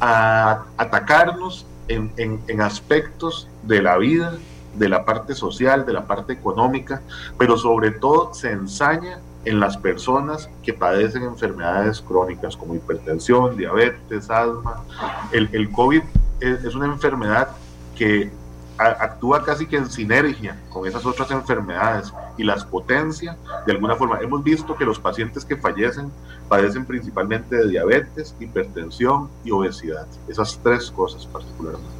a 0.00 0.64
atacarnos 0.76 1.64
en, 1.88 2.12
en, 2.16 2.40
en 2.48 2.60
aspectos 2.60 3.48
de 3.62 3.82
la 3.82 3.98
vida 3.98 4.38
de 4.74 4.88
la 4.88 5.04
parte 5.04 5.34
social, 5.34 5.84
de 5.84 5.92
la 5.92 6.06
parte 6.06 6.32
económica, 6.32 7.02
pero 7.36 7.56
sobre 7.56 7.90
todo 7.90 8.32
se 8.32 8.52
ensaña 8.52 9.18
en 9.44 9.60
las 9.60 9.76
personas 9.76 10.48
que 10.62 10.72
padecen 10.72 11.22
enfermedades 11.22 12.00
crónicas 12.00 12.56
como 12.56 12.74
hipertensión, 12.74 13.56
diabetes, 13.56 14.30
asma. 14.30 14.84
El, 15.32 15.48
el 15.52 15.70
COVID 15.70 16.02
es, 16.40 16.74
una 16.74 16.86
enfermedad 16.86 17.48
que 17.96 18.30
actúa 18.76 19.44
casi 19.44 19.66
que 19.66 19.76
en 19.76 19.90
sinergia 19.90 20.56
con 20.70 20.86
esas 20.86 21.04
otras 21.04 21.30
enfermedades 21.32 22.12
y 22.38 22.44
las 22.44 22.64
potencia 22.64 23.36
de 23.66 23.72
alguna 23.72 23.96
forma. 23.96 24.18
Hemos 24.20 24.42
visto 24.42 24.74
que 24.76 24.86
los 24.86 24.98
pacientes 24.98 25.44
que 25.44 25.56
fallecen 25.56 26.10
padecen 26.48 26.86
principalmente 26.86 27.56
de 27.56 27.68
diabetes, 27.68 28.34
hipertensión 28.40 29.28
y 29.44 29.50
obesidad. 29.50 30.06
Esas 30.28 30.58
tres 30.62 30.90
cosas 30.90 31.26
particularmente. 31.26 31.97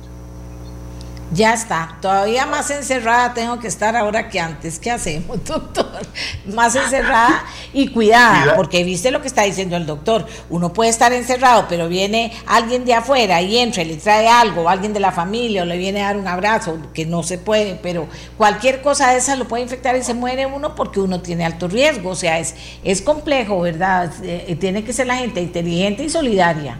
Ya 1.31 1.53
está, 1.53 1.99
todavía 2.01 2.47
más 2.47 2.71
encerrada 2.71 3.35
tengo 3.35 3.59
que 3.59 3.69
estar 3.69 3.95
ahora 3.97 4.31
que 4.31 4.41
antes. 4.41 4.79
¿Qué 4.79 4.91
hacemos, 4.91 5.45
doctor? 5.45 6.01
Más 6.47 6.75
encerrada 6.75 7.45
y 7.75 7.89
cuidada, 7.89 8.57
porque 8.57 8.83
viste 8.83 9.11
lo 9.11 9.21
que 9.21 9.29
está 9.29 9.43
diciendo 9.43 9.77
el 9.77 9.85
doctor. 9.85 10.27
Uno 10.49 10.73
puede 10.73 10.89
estar 10.89 11.13
encerrado, 11.13 11.67
pero 11.69 11.89
viene 11.89 12.33
alguien 12.47 12.87
de 12.87 12.95
afuera 12.95 13.43
y 13.43 13.59
entra 13.59 13.83
y 13.83 13.87
le 13.87 13.97
trae 13.97 14.27
algo, 14.27 14.71
alguien 14.71 14.95
de 14.95 15.01
la 15.01 15.13
familia, 15.13 15.63
o 15.63 15.67
le 15.67 15.77
viene 15.77 16.03
a 16.03 16.07
dar 16.07 16.17
un 16.17 16.29
abrazo, 16.29 16.79
que 16.95 17.05
no 17.05 17.23
se 17.23 17.37
puede, 17.37 17.79
pero 17.83 18.09
cualquier 18.39 18.81
cosa 18.81 19.11
de 19.11 19.19
esa 19.19 19.37
lo 19.37 19.47
puede 19.47 19.63
infectar 19.63 19.97
y 19.97 20.03
se 20.03 20.15
muere 20.15 20.47
uno 20.47 20.75
porque 20.75 21.01
uno 21.01 21.21
tiene 21.21 21.45
alto 21.45 21.69
riesgo. 21.69 22.11
O 22.11 22.17
sea, 22.17 22.39
es, 22.39 22.55
es 22.83 23.03
complejo, 23.03 23.61
¿verdad? 23.61 24.11
Eh, 24.23 24.57
tiene 24.59 24.83
que 24.83 24.95
ser 24.95 25.07
la 25.07 25.17
gente 25.17 25.43
inteligente 25.43 26.05
y 26.05 26.09
solidaria. 26.09 26.79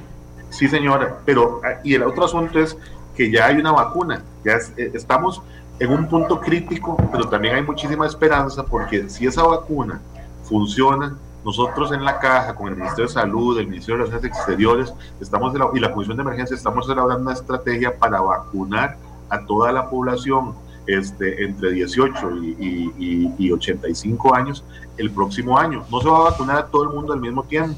Sí, 0.51 0.69
señora, 0.69 1.19
pero 1.27 1.61
ah, 1.63 1.81
y 1.85 1.95
el 1.95 2.03
otro 2.03 2.25
asunto 2.25 2.59
es 2.59 2.77
que 3.19 3.33
ya 3.33 3.47
hay 3.47 3.57
una 3.57 3.73
vacuna, 3.73 4.23
ya 4.45 4.53
es, 4.53 4.73
eh, 4.77 4.93
estamos 4.95 5.43
en 5.81 5.91
un 5.91 6.09
punto 6.09 6.41
crítico, 6.41 6.97
pero 7.11 7.29
también 7.29 7.57
hay 7.57 7.63
muchísima 7.63 8.07
esperanza 8.07 8.65
porque 8.65 9.09
si 9.09 9.27
esa 9.27 9.43
vacuna 9.43 10.01
funciona, 10.45 11.17
nosotros 11.45 11.91
en 11.91 12.05
la 12.05 12.21
caja, 12.21 12.55
con 12.55 12.69
el 12.69 12.77
Ministerio 12.77 13.07
de 13.07 13.13
Salud, 13.13 13.59
el 13.59 13.67
Ministerio 13.67 13.99
de 13.99 14.11
Relaciones 14.11 14.39
Exteriores, 14.39 14.95
estamos 15.21 15.53
la, 15.55 15.69
y 15.75 15.81
la 15.81 15.91
Comisión 15.91 16.17
de 16.17 16.23
Emergencia, 16.23 16.55
estamos 16.55 16.89
elaborando 16.89 17.25
una 17.25 17.33
estrategia 17.33 17.99
para 17.99 18.21
vacunar 18.21 18.97
a 19.31 19.45
toda 19.45 19.73
la 19.73 19.91
población 19.91 20.55
este, 20.87 21.45
entre 21.45 21.73
18 21.73 22.37
y, 22.37 22.93
y, 22.99 23.35
y, 23.37 23.51
85 23.51 24.35
años 24.35 24.65
el 24.97 25.11
próximo 25.11 25.59
año. 25.59 25.85
No 25.91 26.01
se 26.01 26.09
va 26.09 26.19
a 26.19 26.31
vacunar 26.31 26.59
a 26.59 26.67
todo 26.67 26.85
el 26.85 26.91
mundo 26.91 27.13
al 27.13 27.21
mismo 27.21 27.43
tiempo. 27.43 27.77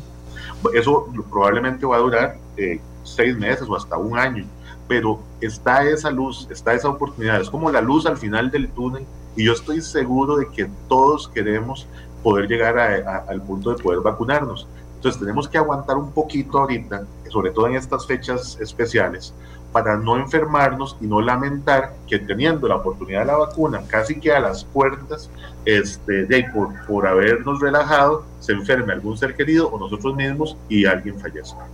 Eso 0.75 1.07
probablemente 1.31 1.87
va 1.87 1.97
a 1.97 2.01
durar 2.01 2.37
eh, 2.59 2.79
seis 3.05 3.37
meses 3.39 3.67
o 3.69 3.75
hasta 3.75 3.97
un 3.97 4.19
año 4.19 4.45
pero 4.91 5.21
está 5.41 5.85
esa 5.85 6.11
luz, 6.11 6.49
está 6.51 6.75
esa 6.75 6.89
oportunidad, 6.89 7.41
es 7.41 7.49
como 7.49 7.71
la 7.71 7.81
luz 7.81 8.07
al 8.07 8.17
final 8.17 8.51
del 8.51 8.69
túnel 8.71 9.07
y 9.37 9.45
yo 9.45 9.53
estoy 9.53 9.83
seguro 9.83 10.37
de 10.37 10.49
que 10.49 10.69
todos 10.89 11.29
queremos 11.29 11.87
poder 12.25 12.49
llegar 12.49 12.77
a, 12.77 12.97
a, 13.09 13.17
al 13.29 13.41
punto 13.41 13.73
de 13.73 13.81
poder 13.81 14.01
vacunarnos. 14.01 14.67
Entonces 14.97 15.21
tenemos 15.21 15.47
que 15.47 15.59
aguantar 15.59 15.97
un 15.97 16.11
poquito 16.11 16.59
ahorita, 16.59 17.05
sobre 17.29 17.53
todo 17.53 17.69
en 17.69 17.77
estas 17.77 18.05
fechas 18.05 18.59
especiales, 18.61 19.33
para 19.71 19.97
no 19.97 20.17
enfermarnos 20.17 20.97
y 21.01 21.07
no 21.07 21.21
lamentar 21.21 21.95
que 22.09 22.19
teniendo 22.19 22.67
la 22.67 22.75
oportunidad 22.75 23.21
de 23.21 23.27
la 23.27 23.37
vacuna 23.37 23.85
casi 23.87 24.19
que 24.19 24.33
a 24.33 24.41
las 24.41 24.65
puertas, 24.65 25.31
este, 25.67 26.27
de 26.27 26.51
por, 26.53 26.69
por 26.87 27.07
habernos 27.07 27.61
relajado, 27.61 28.25
se 28.41 28.55
enferme 28.55 28.93
algún 28.93 29.17
ser 29.17 29.37
querido 29.37 29.69
o 29.69 29.79
nosotros 29.79 30.17
mismos 30.17 30.57
y 30.69 30.85
alguien 30.85 31.17
fallezca. 31.21 31.69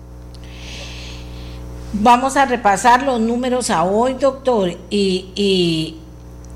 Vamos 1.92 2.36
a 2.36 2.46
repasar 2.46 3.04
los 3.04 3.20
números 3.20 3.70
a 3.70 3.84
hoy, 3.84 4.14
doctor, 4.14 4.70
y, 4.90 5.30
y, 5.36 5.96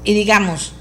y, 0.02 0.14
digamos, 0.14 0.72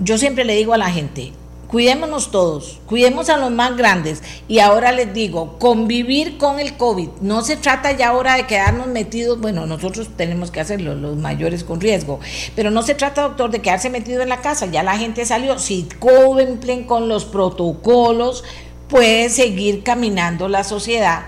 yo 0.00 0.18
siempre 0.18 0.44
le 0.44 0.56
digo 0.56 0.74
a 0.74 0.78
la 0.78 0.90
gente, 0.90 1.32
cuidémonos 1.68 2.32
todos, 2.32 2.80
cuidemos 2.86 3.28
a 3.28 3.36
los 3.36 3.52
más 3.52 3.76
grandes. 3.76 4.22
Y 4.48 4.58
ahora 4.58 4.90
les 4.90 5.14
digo, 5.14 5.56
convivir 5.58 6.36
con 6.36 6.58
el 6.58 6.76
COVID. 6.76 7.08
No 7.20 7.42
se 7.42 7.56
trata 7.56 7.92
ya 7.92 8.08
ahora 8.08 8.34
de 8.34 8.46
quedarnos 8.46 8.88
metidos, 8.88 9.40
bueno, 9.40 9.66
nosotros 9.66 10.08
tenemos 10.16 10.50
que 10.50 10.60
hacerlo, 10.60 10.94
los 10.96 11.16
mayores 11.16 11.62
con 11.62 11.80
riesgo, 11.80 12.18
pero 12.56 12.72
no 12.72 12.82
se 12.82 12.96
trata, 12.96 13.22
doctor, 13.22 13.50
de 13.50 13.62
quedarse 13.62 13.88
metido 13.88 14.20
en 14.20 14.28
la 14.28 14.40
casa. 14.40 14.66
Ya 14.66 14.82
la 14.82 14.98
gente 14.98 15.24
salió, 15.24 15.58
si 15.60 15.88
cumplen 16.00 16.84
con 16.84 17.08
los 17.08 17.24
protocolos, 17.24 18.42
puede 18.88 19.30
seguir 19.30 19.84
caminando 19.84 20.48
la 20.48 20.64
sociedad 20.64 21.22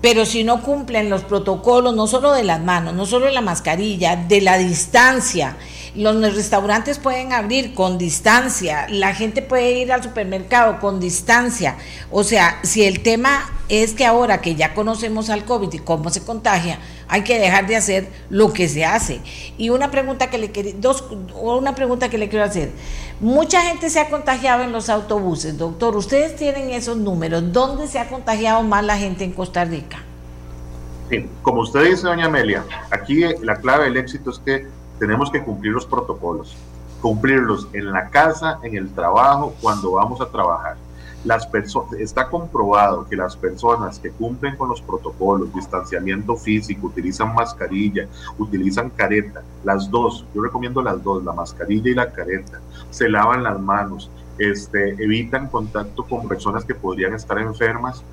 pero 0.00 0.24
si 0.24 0.44
no 0.44 0.62
cumplen 0.62 1.10
los 1.10 1.24
protocolos, 1.24 1.94
no 1.94 2.06
solo 2.06 2.32
de 2.32 2.44
las 2.44 2.60
manos, 2.60 2.94
no 2.94 3.06
solo 3.06 3.26
de 3.26 3.32
la 3.32 3.40
mascarilla, 3.40 4.16
de 4.16 4.40
la 4.40 4.58
distancia, 4.58 5.56
los 5.94 6.34
restaurantes 6.34 6.98
pueden 6.98 7.32
abrir 7.32 7.74
con 7.74 7.98
distancia, 7.98 8.86
la 8.88 9.14
gente 9.14 9.42
puede 9.42 9.72
ir 9.72 9.92
al 9.92 10.02
supermercado 10.02 10.78
con 10.80 11.00
distancia. 11.00 11.76
O 12.10 12.24
sea, 12.24 12.58
si 12.62 12.84
el 12.84 13.00
tema 13.00 13.50
es 13.68 13.92
que 13.94 14.06
ahora 14.06 14.40
que 14.40 14.54
ya 14.54 14.74
conocemos 14.74 15.30
al 15.30 15.44
COVID 15.44 15.72
y 15.72 15.78
cómo 15.78 16.10
se 16.10 16.22
contagia, 16.22 16.78
hay 17.08 17.22
que 17.22 17.38
dejar 17.38 17.66
de 17.66 17.76
hacer 17.76 18.08
lo 18.30 18.52
que 18.52 18.68
se 18.68 18.84
hace. 18.84 19.20
Y 19.56 19.70
una 19.70 19.90
pregunta 19.90 20.30
que 20.30 20.38
le 20.38 20.48
dos 20.74 21.04
una 21.40 21.74
pregunta 21.74 22.08
que 22.08 22.18
le 22.18 22.28
quiero 22.28 22.44
hacer. 22.44 22.70
Mucha 23.20 23.62
gente 23.62 23.90
se 23.90 24.00
ha 24.00 24.10
contagiado 24.10 24.62
en 24.62 24.72
los 24.72 24.88
autobuses, 24.88 25.58
doctor. 25.58 25.96
Ustedes 25.96 26.36
tienen 26.36 26.70
esos 26.70 26.96
números. 26.96 27.52
¿Dónde 27.52 27.86
se 27.88 27.98
ha 27.98 28.08
contagiado 28.08 28.62
más 28.62 28.84
la 28.84 28.96
gente 28.96 29.24
en 29.24 29.32
Costa 29.32 29.64
Rica? 29.64 29.98
Como 31.42 31.62
usted 31.62 31.84
dice, 31.84 32.02
doña 32.02 32.26
Amelia, 32.26 32.64
aquí 32.90 33.22
la 33.42 33.56
clave 33.56 33.84
del 33.84 33.96
éxito 33.96 34.30
es 34.30 34.38
que 34.38 34.66
tenemos 34.98 35.30
que 35.30 35.42
cumplir 35.42 35.72
los 35.72 35.86
protocolos, 35.86 36.56
cumplirlos 37.00 37.68
en 37.72 37.92
la 37.92 38.08
casa, 38.10 38.58
en 38.62 38.76
el 38.76 38.90
trabajo, 38.90 39.54
cuando 39.60 39.92
vamos 39.92 40.20
a 40.20 40.28
trabajar. 40.28 40.76
Las 41.24 41.48
está 41.98 42.28
comprobado 42.28 43.06
que 43.08 43.16
las 43.16 43.36
personas 43.36 43.98
que 43.98 44.10
cumplen 44.10 44.56
con 44.56 44.68
los 44.68 44.80
protocolos, 44.80 45.52
distanciamiento 45.52 46.36
físico, 46.36 46.86
utilizan 46.86 47.34
mascarilla, 47.34 48.06
utilizan 48.38 48.90
careta, 48.90 49.42
las 49.64 49.90
dos, 49.90 50.24
yo 50.32 50.42
recomiendo 50.42 50.80
las 50.80 51.02
dos, 51.02 51.24
la 51.24 51.32
mascarilla 51.32 51.90
y 51.90 51.94
la 51.94 52.10
careta, 52.12 52.60
se 52.90 53.08
lavan 53.08 53.42
las 53.42 53.58
manos, 53.60 54.10
este, 54.38 54.90
evitan 55.02 55.48
contacto 55.48 56.04
con 56.04 56.28
personas 56.28 56.64
que 56.64 56.74
podrían 56.74 57.14
estar 57.14 57.38
enfermas, 57.38 58.04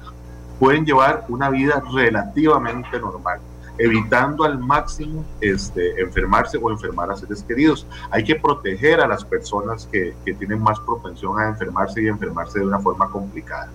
pueden 0.60 0.84
llevar 0.84 1.26
una 1.30 1.52
vida 1.52 1.84
relativamente 1.94 3.00
normal 3.00 3.40
evitando 3.78 4.44
al 4.44 4.60
máximo 4.60 5.26
este, 5.42 6.02
enfermarse 6.02 6.58
o 6.62 6.72
enfermar 6.72 7.12
a 7.12 7.16
seres 7.16 7.44
queridos. 7.44 7.86
Hay 8.10 8.24
que 8.24 8.36
proteger 8.36 9.02
a 9.02 9.08
las 9.08 9.24
personas 9.24 9.88
que, 9.92 10.16
que 10.26 10.34
tienen 10.34 10.62
más 10.62 10.80
propensión 10.80 11.40
a 11.40 11.50
enfermarse 11.50 12.02
y 12.02 12.08
enfermarse 12.08 12.60
de 12.60 12.66
una 12.66 12.80
forma 12.80 13.10
complicada. 13.10 13.70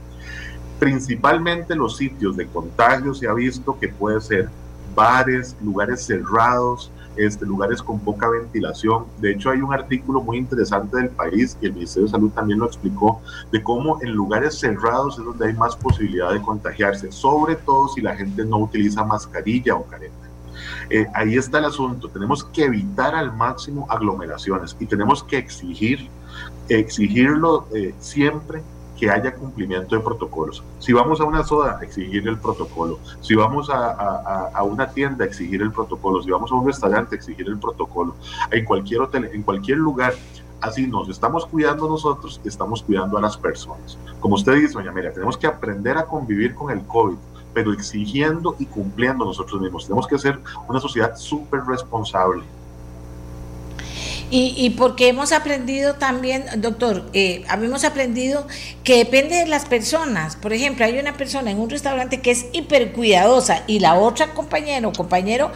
Principalmente 0.79 1.75
los 1.75 1.97
sitios 1.97 2.37
de 2.37 2.47
contagio 2.47 3.13
se 3.15 3.29
ha 3.29 3.35
visto 3.35 3.79
que 3.79 3.89
puede 3.89 4.21
ser 4.21 4.49
bares, 4.95 5.57
lugares 5.63 6.07
cerrados, 6.07 6.91
este, 7.17 7.47
lugares 7.47 7.83
con 7.83 8.01
poca 8.01 8.29
ventilación. 8.29 9.05
De 9.19 9.33
hecho, 9.33 9.51
hay 9.51 9.61
un 9.61 9.73
artículo 9.73 10.21
muy 10.21 10.39
interesante 10.39 10.97
del 10.97 11.11
país, 11.11 11.57
y 11.61 11.67
el 11.67 11.73
Ministerio 11.75 12.07
de 12.07 12.13
Salud 12.13 12.31
también 12.31 12.59
lo 12.59 12.67
explicó, 12.67 13.21
de 13.53 13.63
cómo 13.63 14.01
en 14.03 14.13
lugares 14.13 14.59
cerrados 14.59 15.19
es 15.19 15.25
donde 15.25 15.49
hay 15.49 15.55
más 15.55 15.77
posibilidad 15.77 16.33
de 16.33 16.41
contagiarse, 16.43 17.11
sobre 17.13 17.57
todo 17.57 17.89
si 17.89 18.01
la 18.01 18.17
gente 18.17 18.45
no 18.45 18.59
utiliza 18.59 19.05
mascarilla 19.05 19.75
o 19.75 19.85
careta. 19.85 20.15
Eh, 20.91 21.07
ahí 21.15 21.37
está 21.37 21.59
el 21.59 21.67
asunto. 21.67 22.09
Tenemos 22.09 22.45
que 22.45 22.65
evitar 22.65 23.15
al 23.15 23.33
máximo 23.33 23.87
aglomeraciones 23.89 24.77
y 24.79 24.87
tenemos 24.87 25.23
que 25.23 25.39
exigir, 25.39 26.09
exigirlo 26.69 27.67
eh, 27.75 27.95
siempre 28.01 28.63
que 29.01 29.11
haya 29.11 29.35
cumplimiento 29.35 29.97
de 29.97 30.03
protocolos. 30.03 30.63
Si 30.79 30.93
vamos 30.93 31.23
a 31.23 31.25
una 31.25 31.43
soda, 31.43 31.79
exigir 31.81 32.29
el 32.29 32.37
protocolo. 32.37 32.99
Si 33.23 33.35
vamos 33.35 33.71
a, 33.71 34.51
a, 34.55 34.63
una 34.63 34.91
tienda, 34.91 35.25
exigir 35.25 35.63
el 35.63 35.73
protocolo. 35.73 36.23
Si 36.23 36.31
vamos 36.31 36.53
a 36.53 36.55
un 36.55 36.67
restaurante, 36.67 37.17
exigir 37.17 37.49
el 37.49 37.59
protocolo. 37.59 38.15
En 38.51 38.67
cualquier 38.67 39.01
hotel, 39.01 39.31
en 39.33 39.43
cualquier 39.43 39.79
lugar. 39.79 40.13
Así 40.61 40.87
nos 40.87 41.09
estamos 41.09 41.47
cuidando 41.47 41.89
nosotros, 41.89 42.43
estamos 42.45 42.83
cuidando 42.83 43.17
a 43.17 43.23
las 43.23 43.39
personas. 43.39 43.97
Como 44.21 44.35
usted 44.35 44.57
dice, 44.57 44.75
doña 44.75 44.93
María, 44.93 45.15
tenemos 45.15 45.39
que 45.39 45.47
aprender 45.47 45.97
a 45.97 46.05
convivir 46.05 46.55
con 46.55 46.71
el 46.71 46.83
COVID, 46.83 47.17
pero 47.55 47.73
exigiendo 47.73 48.55
y 48.59 48.67
cumpliendo 48.67 49.25
nosotros 49.25 49.63
mismos. 49.63 49.87
Tenemos 49.87 50.07
que 50.07 50.19
ser 50.19 50.39
una 50.69 50.79
sociedad 50.79 51.17
súper 51.17 51.65
responsable 51.65 52.43
y, 54.31 54.71
porque 54.71 55.09
hemos 55.09 55.33
aprendido 55.33 55.95
también, 55.95 56.45
doctor, 56.59 57.11
eh, 57.13 57.45
hemos 57.51 57.85
aprendido 57.85 58.47
que 58.85 58.99
depende 58.99 59.37
de 59.37 59.47
las 59.47 59.65
personas. 59.65 60.37
Por 60.37 60.53
ejemplo, 60.53 60.85
hay 60.85 60.99
una 60.99 61.17
persona 61.17 61.51
en 61.51 61.59
un 61.59 61.69
restaurante 61.69 62.21
que 62.21 62.31
es 62.31 62.47
hiper 62.53 62.93
cuidadosa 62.93 63.63
y 63.67 63.81
la 63.81 63.95
otra 63.95 64.33
compañera 64.33 64.87
o 64.87 64.93
compañero 64.93 65.51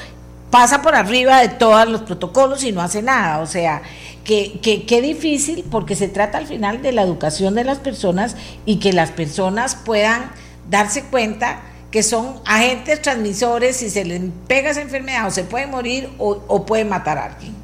pasa 0.51 0.83
por 0.83 0.95
arriba 0.95 1.41
de 1.41 1.49
todos 1.49 1.89
los 1.89 2.03
protocolos 2.03 2.65
y 2.65 2.73
no 2.73 2.83
hace 2.83 3.01
nada. 3.01 3.39
O 3.41 3.47
sea, 3.47 3.83
que, 4.25 4.59
que, 4.61 4.87
que 4.87 5.01
difícil 5.01 5.65
porque 5.71 5.95
se 5.95 6.09
trata 6.09 6.39
al 6.39 6.47
final 6.47 6.83
de 6.83 6.93
la 6.93 7.03
educación 7.03 7.55
de 7.55 7.65
las 7.65 7.79
personas 7.79 8.37
y 8.67 8.81
que 8.81 8.93
las 8.93 9.11
personas 9.11 9.77
puedan 9.77 10.33
darse 10.69 11.05
cuenta 11.05 11.63
que 11.93 12.03
son 12.03 12.41
agentes 12.45 13.01
transmisores, 13.03 13.77
si 13.77 13.89
se 13.89 14.05
les 14.05 14.21
pega 14.49 14.71
esa 14.71 14.81
enfermedad 14.81 15.29
o 15.29 15.31
se 15.31 15.45
puede 15.45 15.69
morir 15.69 16.11
o, 16.19 16.43
o 16.49 16.67
puede 16.67 16.85
matar 16.85 17.19
a 17.19 17.25
alguien. 17.27 17.55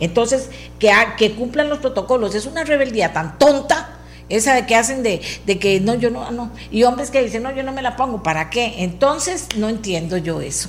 Entonces, 0.00 0.50
que, 0.78 1.34
cumplan 1.36 1.68
los 1.68 1.78
protocolos. 1.78 2.34
Es 2.34 2.46
una 2.46 2.64
rebeldía 2.64 3.12
tan 3.12 3.38
tonta 3.38 3.98
esa 4.28 4.54
de 4.54 4.66
que 4.66 4.74
hacen 4.74 5.02
de, 5.02 5.22
de, 5.46 5.58
que 5.58 5.80
no, 5.80 5.94
yo 5.94 6.10
no, 6.10 6.30
no, 6.30 6.50
y 6.70 6.82
hombres 6.82 7.10
que 7.10 7.22
dicen, 7.22 7.42
no, 7.42 7.54
yo 7.54 7.62
no 7.62 7.72
me 7.72 7.80
la 7.80 7.96
pongo, 7.96 8.22
¿para 8.22 8.50
qué? 8.50 8.84
Entonces, 8.84 9.48
no 9.56 9.70
entiendo 9.70 10.18
yo 10.18 10.42
eso. 10.42 10.68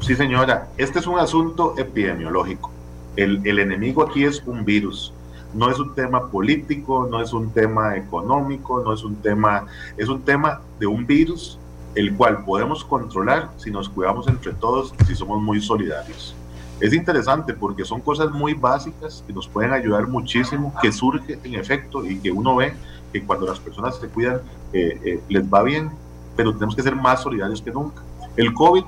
Sí, 0.00 0.14
señora, 0.14 0.68
este 0.78 1.00
es 1.00 1.06
un 1.06 1.18
asunto 1.18 1.74
epidemiológico. 1.76 2.70
El 3.16 3.58
enemigo 3.58 4.04
aquí 4.04 4.24
es 4.24 4.42
un 4.46 4.64
virus. 4.64 5.12
No 5.54 5.70
es 5.70 5.78
un 5.78 5.94
tema 5.94 6.30
político, 6.30 7.08
no 7.10 7.22
es 7.22 7.32
un 7.32 7.50
tema 7.50 7.96
económico, 7.96 8.82
no 8.82 8.92
es 8.92 9.02
un 9.02 9.16
tema, 9.16 9.66
es 9.96 10.08
un 10.08 10.22
tema 10.22 10.60
de 10.78 10.86
un 10.86 11.06
virus 11.06 11.58
el 11.94 12.14
cual 12.14 12.44
podemos 12.44 12.84
controlar 12.84 13.50
si 13.56 13.70
nos 13.70 13.88
cuidamos 13.88 14.28
entre 14.28 14.52
todos, 14.52 14.94
si 15.06 15.14
somos 15.14 15.40
muy 15.40 15.60
solidarios. 15.60 16.34
Es 16.80 16.92
interesante 16.92 17.54
porque 17.54 17.84
son 17.84 18.00
cosas 18.00 18.30
muy 18.30 18.54
básicas 18.54 19.24
que 19.26 19.32
nos 19.32 19.48
pueden 19.48 19.72
ayudar 19.72 20.06
muchísimo, 20.06 20.72
que 20.80 20.92
surge 20.92 21.38
en 21.42 21.54
efecto 21.54 22.04
y 22.04 22.18
que 22.18 22.30
uno 22.30 22.56
ve 22.56 22.74
que 23.12 23.22
cuando 23.24 23.46
las 23.46 23.58
personas 23.58 23.96
se 23.96 24.08
cuidan 24.08 24.40
eh, 24.72 25.00
eh, 25.04 25.20
les 25.28 25.42
va 25.42 25.62
bien, 25.62 25.90
pero 26.36 26.52
tenemos 26.52 26.76
que 26.76 26.82
ser 26.82 26.94
más 26.94 27.22
solidarios 27.22 27.62
que 27.62 27.70
nunca. 27.70 28.02
El 28.36 28.54
COVID 28.54 28.84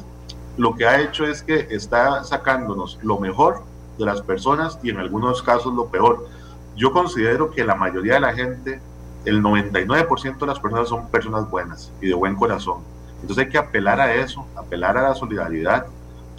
lo 0.57 0.75
que 0.75 0.87
ha 0.87 1.01
hecho 1.01 1.25
es 1.25 1.43
que 1.43 1.67
está 1.71 2.23
sacándonos 2.25 2.99
lo 3.03 3.19
mejor 3.19 3.63
de 3.99 4.05
las 4.05 4.21
personas 4.23 4.79
y 4.83 4.91
en 4.91 4.99
algunos 4.99 5.43
casos 5.43 5.75
lo 5.75 5.87
peor. 5.87 6.29
Yo 6.77 6.93
considero 6.93 7.51
que 7.51 7.65
la 7.65 7.75
mayoría 7.75 8.15
de 8.15 8.21
la 8.21 8.33
gente, 8.33 8.81
el 9.25 9.43
99% 9.43 10.39
de 10.39 10.47
las 10.47 10.61
personas 10.61 10.89
son 10.89 11.09
personas 11.09 11.51
buenas 11.51 11.91
y 12.01 12.09
de 12.09 12.15
buen 12.15 12.37
corazón 12.37 12.83
entonces 13.23 13.45
hay 13.45 13.51
que 13.51 13.59
apelar 13.59 14.01
a 14.01 14.15
eso, 14.15 14.47
apelar 14.57 14.97
a 14.97 15.03
la 15.03 15.15
solidaridad, 15.15 15.87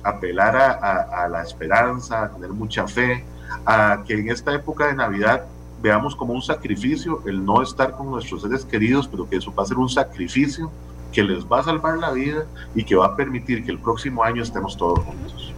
apelar 0.04 0.56
a, 0.56 1.28
la 1.28 1.44
esperanza, 1.44 2.24
a 2.24 2.30
tener 2.30 2.50
mucha 2.50 2.88
fe, 2.88 3.24
a 3.66 4.04
que 4.06 4.14
en 4.14 4.30
esta 4.30 4.54
época 4.54 4.88
de 4.88 4.96
Navidad 4.96 5.46
veamos 5.82 6.16
como 6.16 6.34
un 6.34 6.42
sacrificio 6.42 7.24
el 7.26 7.44
no 7.44 7.62
estar 7.62 7.92
con 7.92 8.12
nuestros 8.12 8.44
seres 8.44 8.66
queridos, 8.66 9.08
pero 9.08 9.28
que 9.28 9.38
eso 9.38 9.54
va 9.54 9.64
a 9.64 9.66
ser 9.66 9.78
un 9.78 9.90
sacrificio 9.90 10.72
que 11.12 11.24
les 11.24 11.44
va 11.46 11.60
a 11.60 11.64
salvar 11.64 11.98
la 11.98 12.12
vida 12.12 12.46
y 12.74 12.84
que 12.84 12.96
va 12.96 13.08
a 13.08 13.16
permitir 13.16 13.66
que 13.66 13.72
el 13.72 13.80
próximo 13.80 14.24
año 14.24 14.44
estemos 14.44 14.78
todos 14.78 15.00
juntos. 15.00 15.54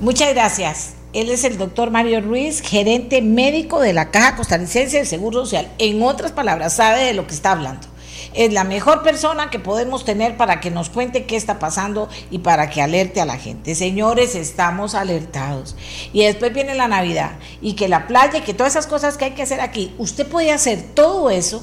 Muchas 0.00 0.32
gracias. 0.34 0.94
Él 1.12 1.28
es 1.28 1.44
el 1.44 1.58
doctor 1.58 1.90
Mario 1.90 2.22
Ruiz, 2.22 2.60
gerente 2.60 3.20
médico 3.20 3.80
de 3.80 3.92
la 3.92 4.10
Caja 4.10 4.34
Costarricense 4.34 4.96
del 4.96 5.06
Seguro 5.06 5.40
Social. 5.40 5.68
En 5.78 6.02
otras 6.02 6.32
palabras, 6.32 6.74
sabe 6.74 7.04
de 7.04 7.12
lo 7.12 7.26
que 7.26 7.34
está 7.34 7.52
hablando 7.52 7.91
es 8.34 8.52
la 8.52 8.64
mejor 8.64 9.02
persona 9.02 9.50
que 9.50 9.58
podemos 9.58 10.04
tener 10.04 10.36
para 10.36 10.60
que 10.60 10.70
nos 10.70 10.90
cuente 10.90 11.26
qué 11.26 11.36
está 11.36 11.58
pasando 11.58 12.08
y 12.30 12.38
para 12.38 12.70
que 12.70 12.82
alerte 12.82 13.20
a 13.20 13.26
la 13.26 13.36
gente. 13.36 13.74
Señores, 13.74 14.34
estamos 14.34 14.94
alertados. 14.94 15.76
Y 16.12 16.24
después 16.24 16.52
viene 16.52 16.74
la 16.74 16.88
Navidad 16.88 17.32
y 17.60 17.74
que 17.74 17.88
la 17.88 18.06
playa 18.06 18.38
y 18.38 18.42
que 18.42 18.54
todas 18.54 18.72
esas 18.72 18.86
cosas 18.86 19.16
que 19.16 19.26
hay 19.26 19.30
que 19.32 19.42
hacer 19.42 19.60
aquí, 19.60 19.94
usted 19.98 20.26
puede 20.26 20.52
hacer 20.52 20.82
todo 20.94 21.30
eso 21.30 21.62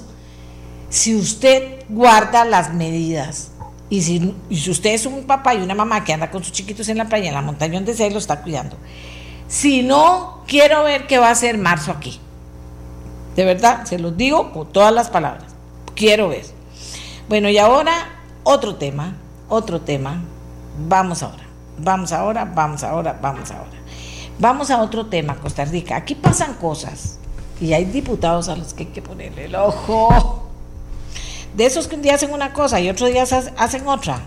si 0.90 1.16
usted 1.16 1.84
guarda 1.90 2.46
las 2.46 2.74
medidas. 2.74 3.52
Y 3.92 4.04
si, 4.04 4.36
usted 4.70 4.92
es 4.92 5.06
un 5.08 5.24
papá 5.24 5.56
y 5.56 5.62
una 5.62 5.74
mamá 5.74 6.04
que 6.04 6.14
anda 6.14 6.30
con 6.30 6.44
sus 6.44 6.54
chiquitos 6.54 6.90
en 6.90 6.98
la 6.98 7.06
playa, 7.06 7.30
en 7.30 7.34
la 7.34 7.42
montaña 7.42 7.74
donde 7.76 7.96
sea, 7.96 8.10
lo 8.10 8.20
está 8.20 8.42
cuidando. 8.42 8.78
Si 9.48 9.82
no, 9.82 10.44
quiero 10.48 10.84
ver 10.84 11.08
qué 11.08 11.18
va 11.18 11.32
a 11.32 11.36
ser 11.36 11.58
marzo 11.58 11.92
aquí. 11.92 12.20
De 13.36 13.46
verdad, 13.46 13.86
se 13.86 13.98
los 13.98 14.16
digo 14.16 14.52
con 14.52 14.72
todas 14.72 14.94
las 14.94 15.10
palabras. 15.10 15.46
Quiero 15.96 16.30
ver. 16.30 16.59
Bueno, 17.30 17.48
y 17.48 17.60
ahora 17.60 17.94
otro 18.44 18.78
tema, 18.78 19.16
otro 19.50 19.82
tema. 19.82 20.24
Vamos 20.88 21.22
ahora, 21.22 21.44
vamos 21.78 22.12
ahora, 22.12 22.44
vamos 22.44 22.82
ahora, 22.82 23.20
vamos 23.22 23.52
ahora. 23.52 23.78
Vamos 24.40 24.72
a 24.72 24.82
otro 24.82 25.06
tema, 25.06 25.36
Costa 25.36 25.64
Rica. 25.64 25.96
Aquí 25.96 26.16
pasan 26.16 26.56
cosas 26.56 27.20
y 27.62 27.74
hay 27.74 27.86
diputados 27.86 28.50
a 28.50 28.56
los 28.56 28.74
que 28.74 28.86
hay 28.86 28.90
que 28.90 29.04
ponerle 29.04 29.46
el 29.46 29.54
ojo. 29.54 30.50
De 31.56 31.68
esos 31.68 31.88
que 31.88 31.98
un 31.98 32.02
día 32.02 32.16
hacen 32.16 32.34
una 32.34 32.52
cosa 32.52 32.80
y 32.82 32.90
otro 32.90 33.06
día 33.06 33.22
hacen 33.22 33.88
otra. 33.88 34.22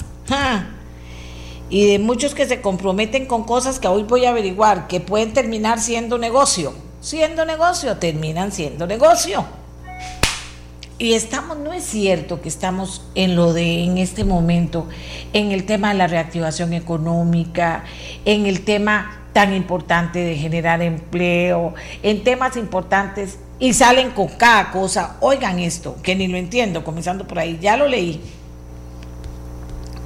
Y 1.70 1.90
de 1.90 1.98
muchos 1.98 2.36
que 2.36 2.46
se 2.46 2.60
comprometen 2.60 3.26
con 3.26 3.42
cosas 3.42 3.80
que 3.80 3.88
hoy 3.88 4.04
voy 4.04 4.26
a 4.26 4.30
averiguar 4.30 4.86
que 4.86 5.00
pueden 5.00 5.32
terminar 5.32 5.80
siendo 5.80 6.18
negocio. 6.18 6.72
Siendo 7.00 7.44
negocio, 7.44 7.96
terminan 7.96 8.52
siendo 8.52 8.86
negocio. 8.86 9.44
Y 11.02 11.14
estamos, 11.14 11.58
no 11.58 11.72
es 11.72 11.82
cierto 11.82 12.40
que 12.40 12.48
estamos 12.48 13.02
en 13.16 13.34
lo 13.34 13.52
de 13.52 13.82
en 13.82 13.98
este 13.98 14.22
momento, 14.22 14.86
en 15.32 15.50
el 15.50 15.66
tema 15.66 15.88
de 15.88 15.94
la 15.94 16.06
reactivación 16.06 16.72
económica, 16.74 17.82
en 18.24 18.46
el 18.46 18.60
tema 18.60 19.24
tan 19.32 19.52
importante 19.52 20.20
de 20.20 20.36
generar 20.36 20.80
empleo, 20.80 21.74
en 22.04 22.22
temas 22.22 22.56
importantes 22.56 23.40
y 23.58 23.72
salen 23.72 24.12
con 24.12 24.28
cada 24.28 24.70
cosa. 24.70 25.16
Oigan 25.18 25.58
esto, 25.58 25.96
que 26.04 26.14
ni 26.14 26.28
lo 26.28 26.36
entiendo, 26.36 26.84
comenzando 26.84 27.26
por 27.26 27.40
ahí, 27.40 27.58
ya 27.60 27.76
lo 27.76 27.88
leí 27.88 28.20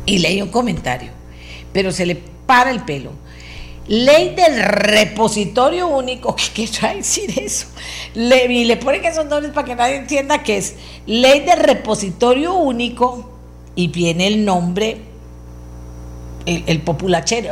y 0.07 0.21
leí 0.21 0.41
un 0.41 0.49
comentario, 0.49 1.11
pero 1.75 1.93
se 1.93 2.07
le 2.07 2.15
para 2.47 2.71
el 2.71 2.85
pelo. 2.85 3.11
Ley 3.89 4.35
del 4.35 4.63
repositorio 4.63 5.89
único. 5.89 6.35
¿Qué 6.55 6.67
quiere 6.67 6.97
decir 6.97 7.39
eso? 7.39 7.67
Y 8.15 8.65
le 8.65 8.77
ponen 8.77 9.05
esos 9.05 9.27
nombres 9.27 9.53
para 9.53 9.67
que 9.67 9.75
nadie 9.75 9.97
entienda 9.97 10.43
que 10.43 10.59
es 10.59 10.75
ley 11.07 11.41
del 11.41 11.61
repositorio 11.61 12.55
único 12.55 13.37
y 13.77 13.89
viene 13.89 14.27
el 14.27 14.45
nombre, 14.45 15.03
el, 16.47 16.65
el 16.67 16.83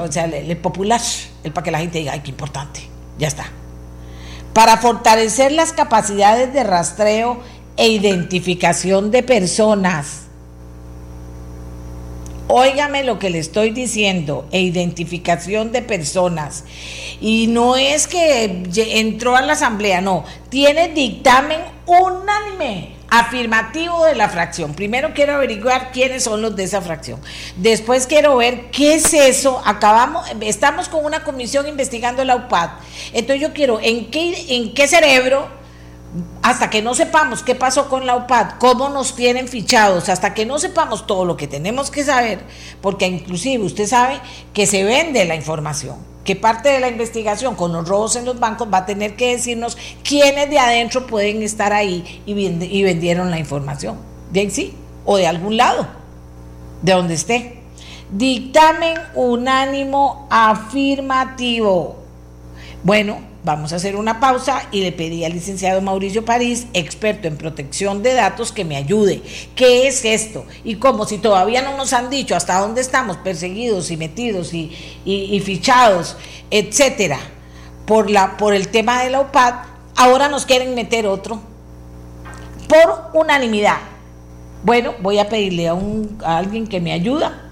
o 0.01 0.11
sea, 0.11 0.25
el, 0.25 0.57
popular, 0.57 1.01
el 1.45 1.53
para 1.53 1.65
que 1.65 1.71
la 1.71 1.79
gente 1.79 1.99
diga, 1.99 2.13
ay, 2.13 2.21
qué 2.21 2.31
importante, 2.31 2.81
ya 3.19 3.29
está. 3.29 3.45
Para 4.55 4.79
fortalecer 4.79 5.53
las 5.53 5.73
capacidades 5.73 6.53
de 6.53 6.65
rastreo 6.65 7.41
e 7.77 7.89
identificación 7.89 9.11
de 9.11 9.23
personas. 9.23 10.24
Óigame 12.47 13.05
lo 13.05 13.19
que 13.19 13.31
le 13.31 13.39
estoy 13.39 13.71
diciendo, 13.71 14.47
e 14.53 14.61
identificación 14.61 15.73
de 15.73 15.83
personas. 15.83 16.65
Y 17.21 17.47
no 17.47 17.77
es 17.77 18.07
que 18.07 18.65
entró 18.77 19.37
a 19.37 19.43
la 19.43 19.55
asamblea, 19.55 20.01
no, 20.01 20.25
tiene 20.51 20.89
dictamen 20.89 21.61
unánime 21.87 22.95
afirmativo 23.09 24.05
de 24.05 24.17
la 24.17 24.29
fracción. 24.29 24.75
Primero 24.75 25.13
quiero 25.15 25.35
averiguar 25.35 25.93
quiénes 25.93 26.25
son 26.25 26.43
los 26.43 26.57
de 26.57 26.65
esa 26.65 26.83
fracción. 26.83 27.21
Después 27.57 28.07
quiero 28.07 28.37
ver 28.37 28.71
qué 28.71 28.95
es 28.95 29.15
eso. 29.15 29.63
Acabamos, 29.65 30.27
estamos 30.41 30.89
con 30.89 31.05
una 31.05 31.23
comisión 31.23 31.69
investigando 31.69 32.25
la 32.25 32.37
UPAD. 32.37 32.71
Entonces 33.13 33.41
yo 33.41 33.55
quiero 33.55 33.79
en 33.81 34.11
qué, 34.11 34.57
en 34.57 34.75
qué 34.75 34.89
cerebro, 34.89 35.49
hasta 36.43 36.71
que 36.71 36.83
no 36.83 36.95
sepamos 36.95 37.43
qué 37.43 37.55
pasó 37.55 37.89
con 37.89 38.07
la 38.07 38.17
UPAD, 38.17 38.59
cómo 38.59 38.89
nos 38.89 39.17
tienen 39.17 39.49
fichados, 39.49 40.09
hasta 40.09 40.35
que 40.35 40.47
no 40.47 40.59
sepamos 40.59 41.07
todo 41.07 41.25
lo 41.25 41.37
que 41.37 41.49
tenemos 41.49 41.91
que 41.91 42.05
saber, 42.05 42.41
porque 42.81 43.07
inclusive 43.07 43.65
usted 43.65 43.87
sabe 43.87 44.21
que 44.53 44.67
se 44.67 44.85
vende 44.85 45.25
la 45.25 45.35
información 45.35 45.97
que 46.25 46.37
parte 46.37 46.71
de 46.71 46.81
la 46.81 46.89
investigación 46.89 47.55
con 47.55 47.73
los 47.73 47.87
robos 47.87 48.17
en 48.17 48.25
los 48.25 48.41
bancos 48.41 48.69
va 48.73 48.79
a 48.79 48.87
tener 48.87 49.15
que 49.15 49.37
decirnos 49.37 49.77
quiénes 50.03 50.49
de 50.49 50.59
adentro 50.59 51.07
pueden 51.07 51.43
estar 51.43 51.73
ahí 51.73 52.23
y, 52.25 52.33
y 52.33 52.83
vendieron 52.83 53.31
la 53.31 53.39
información. 53.39 53.99
Bien, 54.31 54.51
sí, 54.51 54.75
o 55.05 55.19
de 55.19 55.27
algún 55.27 55.57
lado, 55.57 55.87
de 56.83 56.93
donde 56.93 57.15
esté. 57.15 57.61
Dictamen 58.11 58.95
unánimo 59.15 60.27
afirmativo. 60.31 61.97
Bueno, 62.83 63.19
Vamos 63.45 63.75
a 63.75 63.77
hacer 63.77 63.97
una 63.97 64.21
pausa 64.21 64.69
y 64.73 64.81
le 64.81 64.91
pedí 64.91 65.23
al 65.23 65.35
licenciado 65.35 65.83
Mauricio 65.83 66.25
París, 66.25 66.67
experto 66.73 67.29
en 67.29 67.37
protección 67.37 68.03
de 68.03 68.15
datos, 68.15 68.53
que 68.53 68.65
me 68.65 68.75
ayude. 68.75 69.21
¿Qué 69.55 69.87
es 69.87 70.07
esto? 70.07 70.47
Y 70.65 70.77
como 70.77 71.05
si 71.05 71.19
todavía 71.19 71.61
no 71.61 71.77
nos 71.77 71.93
han 71.93 72.09
dicho 72.09 72.35
hasta 72.35 72.59
dónde 72.59 72.81
estamos 72.81 73.19
perseguidos 73.19 73.91
y 73.91 73.99
metidos 73.99 74.55
y, 74.55 75.43
fichados, 75.45 76.17
etcétera, 76.51 77.19
por, 77.85 78.11
la, 78.11 78.39
por 78.39 78.55
el 78.55 78.69
tema 78.69 79.03
de 79.03 79.11
la 79.11 79.21
OPAD, 79.21 79.55
ahora 79.95 80.29
nos 80.29 80.47
quieren 80.47 80.75
meter 80.75 81.07
otro 81.07 81.43
por 82.67 83.11
unanimidad. 83.13 83.77
Bueno, 84.63 84.95
voy 85.03 85.19
a 85.19 85.29
pedirle 85.29 85.69
a, 85.69 85.77
alguien 86.25 86.67
que 86.67 86.81
me 86.81 86.93
ayuda. 86.93 87.51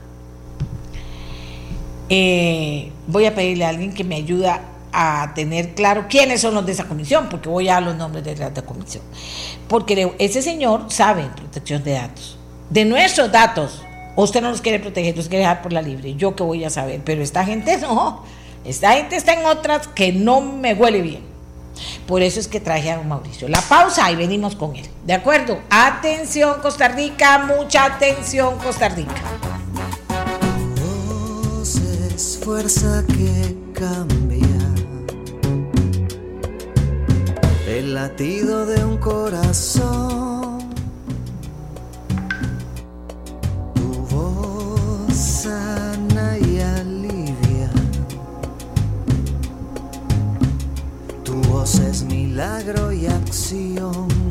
Eh, 2.08 2.90
voy 3.06 3.26
a 3.26 3.34
pedirle 3.34 3.66
a 3.66 3.68
alguien 3.68 3.92
que 3.92 4.04
me 4.04 4.16
ayuda 4.16 4.71
a 4.92 5.32
tener 5.34 5.74
claro 5.74 6.06
quiénes 6.08 6.40
son 6.40 6.54
los 6.54 6.66
de 6.66 6.72
esa 6.72 6.84
comisión, 6.84 7.28
porque 7.30 7.48
voy 7.48 7.68
a 7.68 7.80
los 7.80 7.96
nombres 7.96 8.24
de 8.24 8.36
la 8.36 8.52
comisión. 8.52 9.02
Porque 9.68 10.14
ese 10.18 10.42
señor 10.42 10.86
sabe 10.88 11.28
protección 11.34 11.82
de 11.84 11.92
datos, 11.92 12.38
de 12.70 12.84
nuestros 12.84 13.32
datos. 13.32 13.82
Usted 14.14 14.42
no 14.42 14.50
los 14.50 14.60
quiere 14.60 14.78
proteger, 14.78 15.16
los 15.16 15.28
quiere 15.28 15.44
dejar 15.44 15.62
por 15.62 15.72
la 15.72 15.80
libre. 15.80 16.14
Yo 16.14 16.36
que 16.36 16.42
voy 16.42 16.64
a 16.64 16.70
saber, 16.70 17.00
pero 17.04 17.22
esta 17.22 17.44
gente 17.44 17.78
no. 17.78 18.22
Esta 18.64 18.92
gente 18.92 19.16
está 19.16 19.32
en 19.32 19.46
otras 19.46 19.88
que 19.88 20.12
no 20.12 20.40
me 20.40 20.74
huele 20.74 21.00
bien. 21.02 21.22
Por 22.06 22.22
eso 22.22 22.38
es 22.38 22.46
que 22.46 22.60
traje 22.60 22.90
a 22.90 22.98
don 22.98 23.08
Mauricio. 23.08 23.48
La 23.48 23.60
pausa 23.62 24.10
y 24.10 24.16
venimos 24.16 24.54
con 24.54 24.76
él. 24.76 24.86
¿De 25.04 25.14
acuerdo? 25.14 25.58
Atención 25.70 26.60
Costa 26.60 26.88
Rica, 26.88 27.38
mucha 27.38 27.86
atención 27.86 28.58
Costa 28.58 28.88
Rica. 28.90 29.14
fuerza 32.44 33.04
que 33.06 33.56
cambia 33.72 34.61
el 37.78 37.94
latido 37.94 38.66
de 38.66 38.84
un 38.84 38.98
corazón. 38.98 40.58
Tu 43.74 43.92
voz 44.14 45.14
sana 45.14 46.38
y 46.38 46.60
alivia. 46.60 47.70
Tu 51.24 51.34
voz 51.48 51.78
es 51.78 52.02
milagro 52.02 52.92
y 52.92 53.06
acción. 53.06 54.21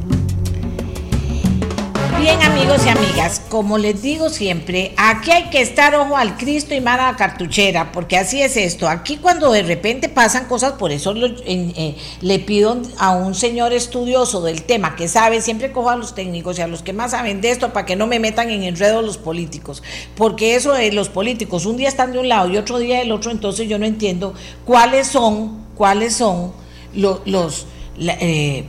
Bien 2.22 2.39
amigos 2.43 2.85
y 2.85 2.89
amigas, 2.89 3.41
como 3.49 3.80
les 3.80 4.03
digo 4.03 4.30
siempre, 4.30 4.93
aquí 4.95 5.31
hay 5.31 5.49
que 5.49 5.60
estar 5.60 5.95
ojo 5.95 6.15
al 6.15 6.38
Cristo 6.38 6.76
y 6.76 6.80
mala 6.80 7.10
a 7.10 7.11
la 7.14 7.18
cartuchera, 7.18 7.91
porque 7.91 8.15
así 8.15 8.43
es 8.43 8.57
esto. 8.57 8.88
Aquí 8.88 9.18
cuando 9.18 9.52
de 9.52 9.64
repente 9.64 10.07
pasan 10.07 10.45
cosas, 10.45 10.73
por 10.73 10.91
eso 10.91 11.15
eh, 11.15 11.95
le 12.22 12.38
pido 12.38 12.80
a 12.99 13.10
un 13.10 13.34
señor 13.34 13.73
estudioso 13.73 14.43
del 14.43 14.61
tema 14.61 14.95
que 14.95 15.07
sabe, 15.07 15.41
siempre 15.41 15.72
cojo 15.72 15.89
a 15.89 15.95
los 15.95 16.14
técnicos 16.14 16.60
y 16.60 16.61
a 16.61 16.68
los 16.68 16.84
que 16.84 16.93
más 16.93 17.11
saben 17.11 17.41
de 17.41 17.49
esto 17.49 17.73
para 17.73 17.88
que 17.88 17.95
no 17.95 18.06
me 18.06 18.19
metan 18.19 18.52
en 18.52 18.61
enredo 18.61 19.02
los 19.02 19.18
políticos, 19.18 19.81
porque 20.15 20.53
eso 20.53 20.73
de 20.73 20.91
los 20.91 21.10
políticos, 21.10 21.65
un 21.65 21.77
día 21.77 21.89
están 21.89 22.11
de 22.11 22.19
un 22.19 22.30
lado 22.30 22.48
y 22.49 22.57
otro 22.57 22.77
día 22.77 22.99
del 22.99 23.11
otro, 23.14 23.31
entonces 23.31 23.68
yo 23.68 23.80
no 23.80 23.88
entiendo 23.88 24.35
cuáles 24.64 25.07
son, 25.07 25.65
cuáles 25.73 26.18
son 26.18 26.53
los... 26.93 27.65
Eh, 27.98 28.65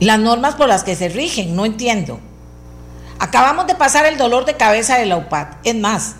las 0.00 0.18
normas 0.18 0.54
por 0.54 0.68
las 0.68 0.84
que 0.84 0.96
se 0.96 1.08
rigen, 1.08 1.56
no 1.56 1.64
entiendo. 1.66 2.20
Acabamos 3.18 3.66
de 3.66 3.74
pasar 3.74 4.06
el 4.06 4.16
dolor 4.16 4.44
de 4.44 4.56
cabeza 4.56 4.96
de 4.96 5.06
la 5.06 5.16
UPAD. 5.16 5.48
Es 5.64 5.74
más, 5.74 6.14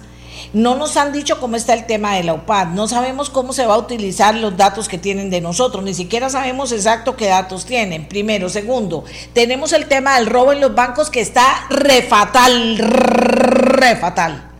no 0.53 0.77
nos 0.77 0.97
han 0.97 1.13
dicho 1.13 1.39
cómo 1.41 1.57
está 1.57 1.75
el 1.75 1.87
tema 1.87 2.15
de 2.15 2.25
la 2.25 2.35
UPAD, 2.35 2.69
no 2.69 2.89
sabemos 2.89 3.31
cómo 3.31 3.53
se 3.53 3.67
va 3.67 3.75
a 3.75 3.79
utilizar 3.79 4.35
los 4.35 4.57
datos 4.57 4.89
que 4.89 4.99
tienen 4.99 5.31
de 5.31 5.41
nosotros, 5.41 5.85
ni 5.85 5.95
siquiera 5.95 6.31
sabemos 6.31 6.73
exacto 6.73 7.17
qué 7.17 7.27
datos 7.27 7.67
tienen. 7.67 8.09
Primero, 8.09 8.49
segundo, 8.49 9.05
tenemos 9.33 9.73
el 9.73 9.87
tema 9.87 10.17
del 10.17 10.27
robo 10.27 10.53
en 10.53 10.61
los 10.61 10.75
bancos 10.75 11.11
que 11.11 11.21
está 11.21 11.67
refatal, 11.71 12.79
refatal. 12.79 14.51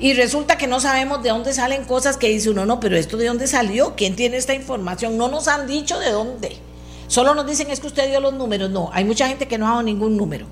Y 0.00 0.14
resulta 0.14 0.56
que 0.56 0.68
no 0.68 0.80
sabemos 0.80 1.22
de 1.22 1.30
dónde 1.30 1.52
salen 1.52 1.84
cosas 1.84 2.16
que 2.16 2.28
dice 2.28 2.50
uno, 2.50 2.66
no, 2.66 2.80
pero 2.80 2.96
esto 2.96 3.16
de 3.16 3.26
dónde 3.26 3.48
salió, 3.48 3.94
quién 3.96 4.16
tiene 4.16 4.36
esta 4.36 4.54
información, 4.54 5.18
no 5.18 5.28
nos 5.28 5.48
han 5.48 5.66
dicho 5.66 5.98
de 5.98 6.10
dónde. 6.10 6.56
Solo 7.08 7.34
nos 7.34 7.46
dicen 7.46 7.70
es 7.70 7.80
que 7.80 7.88
usted 7.88 8.08
dio 8.08 8.20
los 8.20 8.34
números. 8.34 8.70
No, 8.70 8.90
hay 8.92 9.04
mucha 9.04 9.26
gente 9.26 9.48
que 9.48 9.58
no 9.58 9.66
ha 9.66 9.70
dado 9.70 9.82
ningún 9.82 10.16
número. 10.16 10.46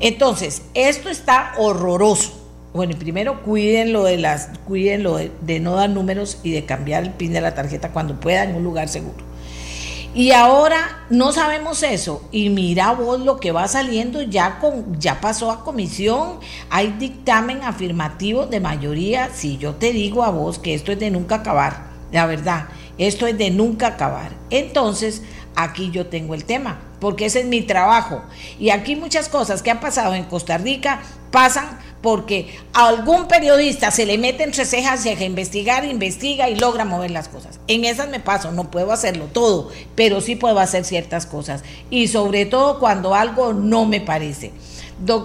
Entonces, 0.00 0.62
esto 0.74 1.08
está 1.08 1.52
horroroso. 1.58 2.32
Bueno, 2.74 2.96
primero 2.98 3.42
cuídenlo 3.42 4.02
de 4.02 4.16
las, 4.16 4.48
cuídenlo 4.66 5.16
de, 5.16 5.30
de, 5.42 5.60
no 5.60 5.76
dar 5.76 5.90
números 5.90 6.38
y 6.42 6.52
de 6.52 6.64
cambiar 6.64 7.04
el 7.04 7.10
pin 7.10 7.32
de 7.32 7.40
la 7.40 7.54
tarjeta 7.54 7.92
cuando 7.92 8.18
pueda 8.18 8.42
en 8.44 8.56
un 8.56 8.64
lugar 8.64 8.88
seguro. 8.88 9.32
Y 10.14 10.32
ahora 10.32 11.04
no 11.08 11.32
sabemos 11.32 11.82
eso. 11.82 12.22
Y 12.32 12.50
mira 12.50 12.92
vos 12.92 13.20
lo 13.20 13.38
que 13.38 13.52
va 13.52 13.66
saliendo, 13.68 14.20
ya 14.20 14.58
con, 14.58 14.98
ya 15.00 15.20
pasó 15.20 15.50
a 15.50 15.64
comisión, 15.64 16.38
hay 16.68 16.92
dictamen 16.98 17.62
afirmativo 17.62 18.46
de 18.46 18.60
mayoría. 18.60 19.30
Si 19.32 19.56
yo 19.56 19.74
te 19.74 19.92
digo 19.92 20.22
a 20.22 20.30
vos 20.30 20.58
que 20.58 20.74
esto 20.74 20.92
es 20.92 20.98
de 20.98 21.10
nunca 21.10 21.36
acabar, 21.36 21.84
la 22.10 22.26
verdad. 22.26 22.66
Esto 23.06 23.26
es 23.26 23.36
de 23.36 23.50
nunca 23.50 23.88
acabar. 23.88 24.32
Entonces, 24.50 25.22
aquí 25.56 25.90
yo 25.90 26.06
tengo 26.06 26.34
el 26.34 26.44
tema, 26.44 26.80
porque 27.00 27.26
ese 27.26 27.40
es 27.40 27.46
mi 27.46 27.62
trabajo. 27.62 28.22
Y 28.60 28.70
aquí 28.70 28.94
muchas 28.94 29.28
cosas 29.28 29.62
que 29.62 29.72
han 29.72 29.80
pasado 29.80 30.14
en 30.14 30.24
Costa 30.24 30.56
Rica 30.56 31.02
pasan 31.32 31.80
porque 32.00 32.54
a 32.74 32.88
algún 32.88 33.26
periodista 33.26 33.90
se 33.90 34.06
le 34.06 34.18
mete 34.18 34.44
entre 34.44 34.64
cejas 34.64 35.04
y 35.06 35.08
a 35.08 35.24
investigar, 35.24 35.84
investiga 35.84 36.48
y 36.48 36.56
logra 36.56 36.84
mover 36.84 37.10
las 37.10 37.28
cosas. 37.28 37.58
En 37.66 37.84
esas 37.84 38.08
me 38.08 38.20
paso, 38.20 38.52
no 38.52 38.70
puedo 38.70 38.92
hacerlo 38.92 39.26
todo, 39.26 39.70
pero 39.96 40.20
sí 40.20 40.36
puedo 40.36 40.60
hacer 40.60 40.84
ciertas 40.84 41.26
cosas. 41.26 41.64
Y 41.90 42.06
sobre 42.08 42.46
todo 42.46 42.78
cuando 42.78 43.14
algo 43.14 43.52
no 43.52 43.84
me 43.84 44.00
parece. 44.00 44.52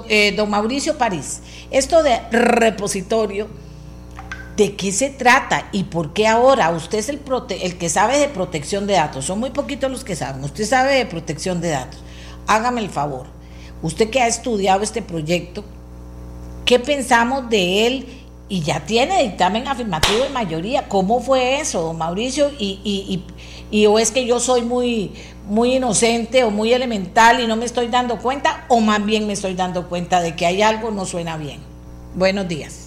eh, 0.10 0.34
don 0.36 0.50
Mauricio 0.50 0.98
París, 0.98 1.42
esto 1.70 2.02
de 2.02 2.20
repositorio 2.32 3.48
¿De 4.58 4.76
qué 4.76 4.92
se 4.92 5.12
trata 5.12 5.70
y 5.72 5.84
por 5.84 6.14
qué 6.14 6.26
ahora? 6.26 6.72
Usted 6.72 6.98
es 6.98 7.10
el, 7.10 7.22
el 7.62 7.78
que 7.78 7.90
sabe 7.90 8.18
de 8.18 8.28
protección 8.28 8.88
de 8.88 8.96
datos. 8.96 9.26
Son 9.26 9.40
muy 9.40 9.52
poquitos 9.52 9.92
los 9.92 10.04
que 10.04 10.16
saben. 10.16 10.44
Usted 10.44 10.66
sabe 10.66 10.96
de 10.96 11.06
protección 11.06 11.62
de 11.62 11.70
datos. 11.70 12.02
Hágame 12.48 12.82
el 12.82 12.90
favor. 12.90 13.28
Usted 13.84 14.10
que 14.10 14.20
ha 14.20 14.26
estudiado 14.26 14.82
este 14.82 15.04
proyecto, 15.04 15.64
¿qué 16.66 16.80
pensamos 16.80 17.48
de 17.52 17.86
él? 17.86 18.08
Y 18.50 18.62
ya 18.62 18.84
tiene 18.84 19.22
dictamen 19.22 19.68
afirmativo 19.68 20.24
de 20.24 20.30
mayoría. 20.30 20.90
¿Cómo 20.90 21.20
fue 21.20 21.60
eso, 21.60 21.84
don 21.84 22.00
Mauricio? 22.00 22.50
Y, 22.58 22.80
y, 22.84 23.24
y, 23.70 23.86
o 23.86 24.00
es 24.00 24.10
que 24.10 24.26
yo 24.26 24.40
soy 24.40 24.64
muy, 24.64 25.12
muy 25.46 25.76
inocente 25.76 26.44
o 26.44 26.50
muy 26.50 26.74
elemental 26.74 27.42
y 27.42 27.46
no 27.46 27.58
me 27.58 27.66
estoy 27.66 27.90
dando 27.90 28.18
cuenta, 28.18 28.66
o 28.70 28.80
más 28.80 29.06
bien 29.06 29.28
me 29.28 29.34
estoy 29.34 29.54
dando 29.54 29.88
cuenta 29.88 30.20
de 30.20 30.36
que 30.36 30.48
hay 30.48 30.64
algo 30.64 30.90
no 30.90 31.06
suena 31.06 31.38
bien. 31.38 31.60
Buenos 32.16 32.48
días. 32.48 32.87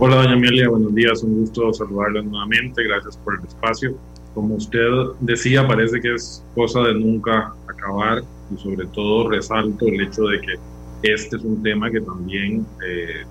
Hola, 0.00 0.14
doña 0.14 0.34
Amelia, 0.34 0.68
buenos 0.68 0.94
días, 0.94 1.24
un 1.24 1.40
gusto 1.40 1.72
saludarla 1.72 2.22
nuevamente, 2.22 2.84
gracias 2.84 3.16
por 3.16 3.34
el 3.34 3.44
espacio. 3.44 3.96
Como 4.32 4.54
usted 4.54 4.86
decía, 5.18 5.66
parece 5.66 6.00
que 6.00 6.14
es 6.14 6.44
cosa 6.54 6.82
de 6.82 6.94
nunca 6.94 7.52
acabar 7.66 8.22
y 8.54 8.56
sobre 8.62 8.86
todo 8.86 9.28
resalto 9.28 9.88
el 9.88 10.00
hecho 10.02 10.22
de 10.28 10.40
que 10.40 10.54
este 11.02 11.34
es 11.34 11.42
un 11.42 11.60
tema 11.64 11.90
que 11.90 12.00
también 12.00 12.64
eh, 12.86 13.24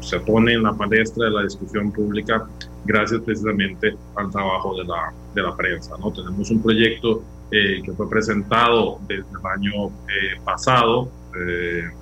se 0.00 0.20
pone 0.20 0.52
en 0.52 0.64
la 0.64 0.74
palestra 0.74 1.24
de 1.24 1.30
la 1.30 1.42
discusión 1.42 1.90
pública 1.90 2.46
gracias 2.84 3.22
precisamente 3.22 3.96
al 4.16 4.30
trabajo 4.30 4.76
de 4.76 4.84
la, 4.84 5.10
de 5.34 5.40
la 5.40 5.56
prensa. 5.56 5.96
¿no? 5.98 6.12
Tenemos 6.12 6.50
un 6.50 6.62
proyecto 6.62 7.22
eh, 7.50 7.80
que 7.82 7.92
fue 7.92 8.10
presentado 8.10 8.98
desde 9.08 9.22
el 9.22 9.46
año 9.46 9.86
eh, 9.86 10.38
pasado 10.44 11.08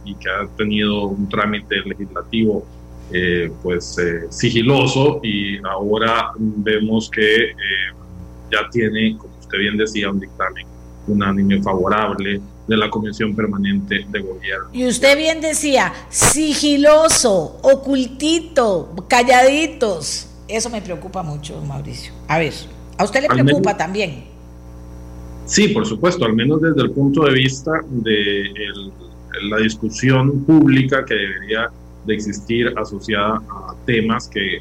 y 0.04 0.14
que 0.16 0.28
ha 0.28 0.46
tenido 0.58 1.06
un 1.06 1.26
trámite 1.26 1.76
legislativo 1.86 2.66
pues 3.62 3.96
sigiloso 4.30 5.20
y 5.22 5.58
ahora 5.64 6.32
vemos 6.38 7.10
que 7.10 7.52
ya 8.50 8.68
tiene, 8.70 9.16
como 9.18 9.34
usted 9.38 9.58
bien 9.58 9.76
decía, 9.76 10.10
un 10.10 10.20
dictamen 10.20 10.66
unánime 11.06 11.60
favorable 11.62 12.40
de 12.66 12.76
la 12.76 12.88
Comisión 12.88 13.34
Permanente 13.34 14.06
de 14.08 14.20
Gobierno. 14.20 14.68
Y 14.72 14.86
usted 14.86 15.16
bien 15.16 15.40
decía, 15.40 15.92
sigiloso, 16.10 17.58
ocultito, 17.62 18.94
calladitos. 19.08 20.28
Eso 20.46 20.70
me 20.70 20.80
preocupa 20.80 21.22
mucho, 21.22 21.60
Mauricio. 21.62 22.12
A 22.28 22.38
ver, 22.38 22.52
¿a 22.98 23.04
usted 23.04 23.22
le 23.22 23.28
preocupa 23.28 23.76
también? 23.76 24.24
Sí, 25.44 25.68
por 25.68 25.86
supuesto, 25.86 26.24
al 26.24 26.34
menos 26.34 26.62
desde 26.62 26.82
el 26.82 26.92
punto 26.92 27.24
de 27.24 27.32
vista 27.32 27.72
de 27.88 28.44
la 29.42 29.56
discusión 29.56 30.44
pública 30.44 31.04
que 31.04 31.14
debería 31.14 31.68
de 32.06 32.14
existir 32.14 32.72
asociada 32.76 33.36
a 33.50 33.74
temas 33.86 34.28
que 34.28 34.58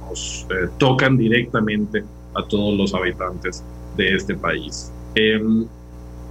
nos 0.00 0.46
eh, 0.50 0.68
tocan 0.78 1.16
directamente 1.16 2.04
a 2.34 2.42
todos 2.46 2.76
los 2.76 2.94
habitantes 2.94 3.62
de 3.96 4.14
este 4.14 4.34
país. 4.34 4.92
Em, 5.14 5.66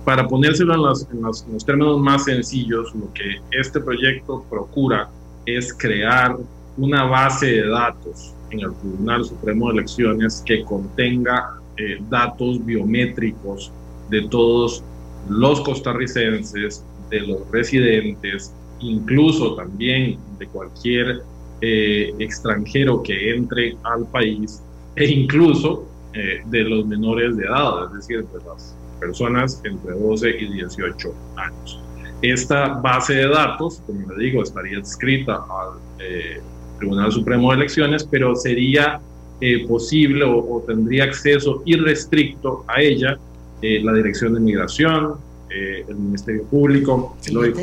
para 0.05 0.27
ponérselo 0.27 0.73
en 0.73 0.81
los, 0.81 1.07
en, 1.11 1.21
los, 1.21 1.65
términos 1.65 1.99
más 1.99 2.25
sencillos, 2.25 2.93
lo 2.95 3.11
que 3.13 3.41
este 3.51 3.79
proyecto 3.79 4.43
procura 4.49 5.09
es 5.45 5.73
crear 5.73 6.37
una 6.77 7.03
base 7.03 7.45
de 7.47 7.67
datos 7.67 8.33
en 8.51 8.61
el 8.61 8.73
Tribunal 8.75 9.25
Supremo 9.25 9.67
de 9.67 9.79
Elecciones 9.79 10.41
que 10.45 10.63
contenga 10.63 11.59
eh, 11.77 12.01
datos 12.09 12.65
biométricos 12.65 13.71
de 14.09 14.27
todos 14.29 14.83
los 15.29 15.61
costarricenses, 15.61 16.83
de 17.09 17.21
los 17.21 17.49
residentes, 17.51 18.53
incluso 18.79 19.55
también 19.55 20.17
de 20.37 20.47
cualquier 20.47 21.23
eh, 21.61 22.13
extranjero 22.19 23.03
que 23.03 23.35
entre 23.35 23.75
al 23.83 24.05
país 24.07 24.61
e 24.95 25.05
incluso 25.05 25.85
eh, 26.13 26.41
de 26.45 26.63
los 26.63 26.85
menores 26.85 27.37
de 27.37 27.45
edad, 27.45 27.85
es 27.87 27.93
decir, 27.93 28.25
de 28.25 28.39
las 28.45 28.75
personas 28.99 29.61
entre 29.63 29.93
12 29.93 30.29
y 30.29 30.53
18 30.53 31.13
años. 31.37 31.79
Esta 32.21 32.67
base 32.67 33.13
de 33.13 33.27
datos, 33.29 33.81
como 33.85 34.11
le 34.11 34.25
digo, 34.25 34.43
estaría 34.43 34.79
escrita 34.79 35.35
al 35.35 35.79
eh, 35.99 36.41
Tribunal 36.77 37.11
Supremo 37.11 37.49
de 37.51 37.57
Elecciones, 37.57 38.03
pero 38.03 38.35
sería 38.35 38.99
eh, 39.39 39.65
posible 39.65 40.25
o, 40.25 40.61
tendría 40.67 41.05
acceso 41.05 41.61
irrestricto 41.65 42.65
a 42.67 42.81
ella 42.81 43.17
eh, 43.61 43.81
la 43.81 43.93
Dirección 43.93 44.33
de 44.33 44.41
Migración, 44.41 45.15
el 45.49 45.95
Ministerio 45.95 46.43
Público, 46.43 47.17
el 47.25 47.37
OIJ, 47.37 47.57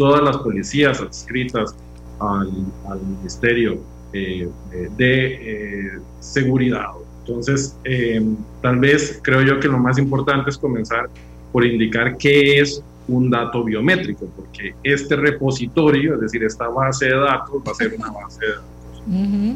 todas 0.00 0.22
las 0.22 0.38
policías 0.38 1.00
adscritas 1.00 1.76
al, 2.18 2.50
al 2.88 3.00
Ministerio 3.02 3.78
de 4.12 4.50
Seguridad 6.20 6.92
entonces, 7.30 7.78
eh, 7.84 8.22
tal 8.60 8.78
vez 8.78 9.20
creo 9.22 9.42
yo 9.42 9.60
que 9.60 9.68
lo 9.68 9.78
más 9.78 9.98
importante 9.98 10.50
es 10.50 10.58
comenzar 10.58 11.08
por 11.52 11.64
indicar 11.64 12.16
qué 12.16 12.58
es 12.58 12.82
un 13.08 13.30
dato 13.30 13.64
biométrico, 13.64 14.26
porque 14.36 14.74
este 14.82 15.16
repositorio, 15.16 16.14
es 16.14 16.20
decir, 16.20 16.44
esta 16.44 16.68
base 16.68 17.06
de 17.06 17.16
datos, 17.16 17.62
va 17.66 17.72
a 17.72 17.74
ser 17.74 17.94
una 17.94 18.10
base 18.10 18.46
de 18.46 18.52
datos 18.52 19.02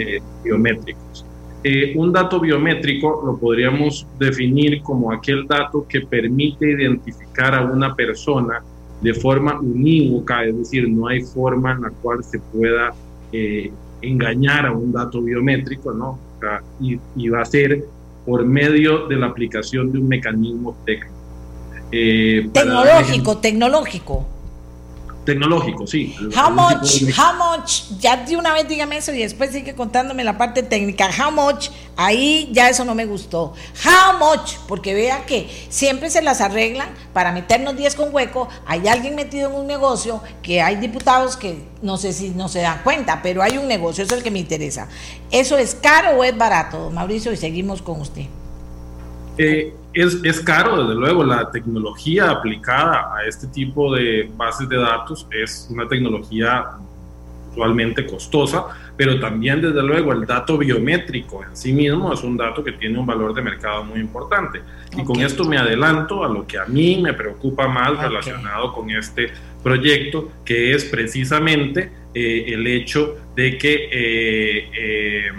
eh, 0.00 0.22
biométricos. 0.44 1.24
Eh, 1.62 1.94
un 1.96 2.12
dato 2.12 2.38
biométrico 2.38 3.22
lo 3.24 3.38
podríamos 3.38 4.06
definir 4.18 4.82
como 4.82 5.10
aquel 5.10 5.46
dato 5.46 5.86
que 5.88 6.02
permite 6.02 6.70
identificar 6.70 7.54
a 7.54 7.64
una 7.64 7.94
persona 7.94 8.62
de 9.04 9.12
forma 9.12 9.60
unívoca, 9.60 10.44
es 10.44 10.56
decir, 10.56 10.88
no 10.88 11.08
hay 11.08 11.20
forma 11.20 11.72
en 11.72 11.82
la 11.82 11.90
cual 11.90 12.24
se 12.24 12.38
pueda 12.38 12.94
engañar 14.00 14.66
a 14.66 14.72
un 14.72 14.92
dato 14.92 15.20
biométrico, 15.20 15.92
¿no? 15.92 16.18
y, 16.80 17.28
va 17.28 17.42
a 17.42 17.44
ser 17.44 17.84
por 18.24 18.44
medio 18.46 19.06
de 19.06 19.16
la 19.16 19.26
aplicación 19.26 19.92
de 19.92 19.98
un 19.98 20.08
mecanismo 20.08 20.74
técnico. 20.86 21.12
Eh, 21.92 22.48
tecnológico, 22.52 23.38
tecnológico. 23.38 24.26
Tecnológico, 25.24 25.86
sí. 25.86 26.14
How 26.36 26.50
much, 26.50 27.02
how 27.18 27.34
much, 27.34 27.98
ya 27.98 28.16
de 28.16 28.36
una 28.36 28.52
vez 28.52 28.68
dígame 28.68 28.98
eso 28.98 29.12
y 29.12 29.18
después 29.18 29.52
sigue 29.52 29.74
contándome 29.74 30.22
la 30.22 30.36
parte 30.36 30.62
técnica. 30.62 31.08
How 31.08 31.30
much, 31.30 31.70
ahí 31.96 32.50
ya 32.52 32.68
eso 32.68 32.84
no 32.84 32.94
me 32.94 33.06
gustó. 33.06 33.54
How 33.84 34.18
much, 34.18 34.56
porque 34.68 34.92
vea 34.92 35.24
que 35.24 35.48
siempre 35.70 36.10
se 36.10 36.20
las 36.20 36.40
arreglan 36.40 36.88
para 37.12 37.32
meternos 37.32 37.76
10 37.76 37.94
con 37.94 38.14
hueco. 38.14 38.48
Hay 38.66 38.86
alguien 38.86 39.14
metido 39.14 39.48
en 39.48 39.56
un 39.56 39.66
negocio 39.66 40.22
que 40.42 40.60
hay 40.60 40.76
diputados 40.76 41.36
que 41.36 41.56
no 41.80 41.96
sé 41.96 42.12
si 42.12 42.30
no 42.30 42.48
se 42.48 42.60
dan 42.60 42.82
cuenta, 42.82 43.20
pero 43.22 43.42
hay 43.42 43.56
un 43.56 43.66
negocio, 43.66 44.04
eso 44.04 44.14
es 44.14 44.18
el 44.18 44.24
que 44.24 44.30
me 44.30 44.40
interesa. 44.40 44.88
¿Eso 45.30 45.56
es 45.56 45.74
caro 45.74 46.18
o 46.18 46.24
es 46.24 46.36
barato, 46.36 46.90
Mauricio? 46.90 47.32
Y 47.32 47.36
seguimos 47.36 47.80
con 47.80 48.00
usted. 48.00 48.26
Eh, 49.38 49.74
es, 49.94 50.20
es, 50.24 50.40
caro, 50.40 50.82
desde 50.82 50.98
luego, 50.98 51.24
la 51.24 51.50
tecnología 51.50 52.30
aplicada 52.30 53.14
a 53.16 53.24
este 53.24 53.46
tipo 53.46 53.94
de 53.94 54.30
bases 54.36 54.68
de 54.68 54.76
datos 54.76 55.26
es 55.30 55.68
una 55.70 55.86
tecnología 55.88 56.66
usualmente 57.50 58.04
costosa, 58.04 58.64
pero 58.96 59.18
también, 59.20 59.62
desde 59.62 59.82
luego, 59.82 60.12
el 60.12 60.26
dato 60.26 60.58
biométrico 60.58 61.44
en 61.44 61.56
sí 61.56 61.72
mismo 61.72 62.12
es 62.12 62.22
un 62.22 62.36
dato 62.36 62.62
que 62.64 62.72
tiene 62.72 62.98
un 62.98 63.06
valor 63.06 63.32
de 63.32 63.42
mercado 63.42 63.84
muy 63.84 64.00
importante. 64.00 64.60
Y 64.96 65.04
con 65.04 65.20
esto 65.20 65.44
me 65.44 65.56
adelanto 65.56 66.24
a 66.24 66.28
lo 66.28 66.46
que 66.46 66.58
a 66.58 66.64
mí 66.66 67.00
me 67.00 67.12
preocupa 67.12 67.68
más 67.68 67.98
relacionado 67.98 68.72
con 68.72 68.90
este 68.90 69.30
proyecto, 69.62 70.30
que 70.44 70.74
es 70.74 70.84
precisamente 70.84 71.90
eh, 72.12 72.44
el 72.48 72.66
hecho 72.66 73.16
de 73.34 73.58
que 73.58 73.88
eh, 73.92 75.32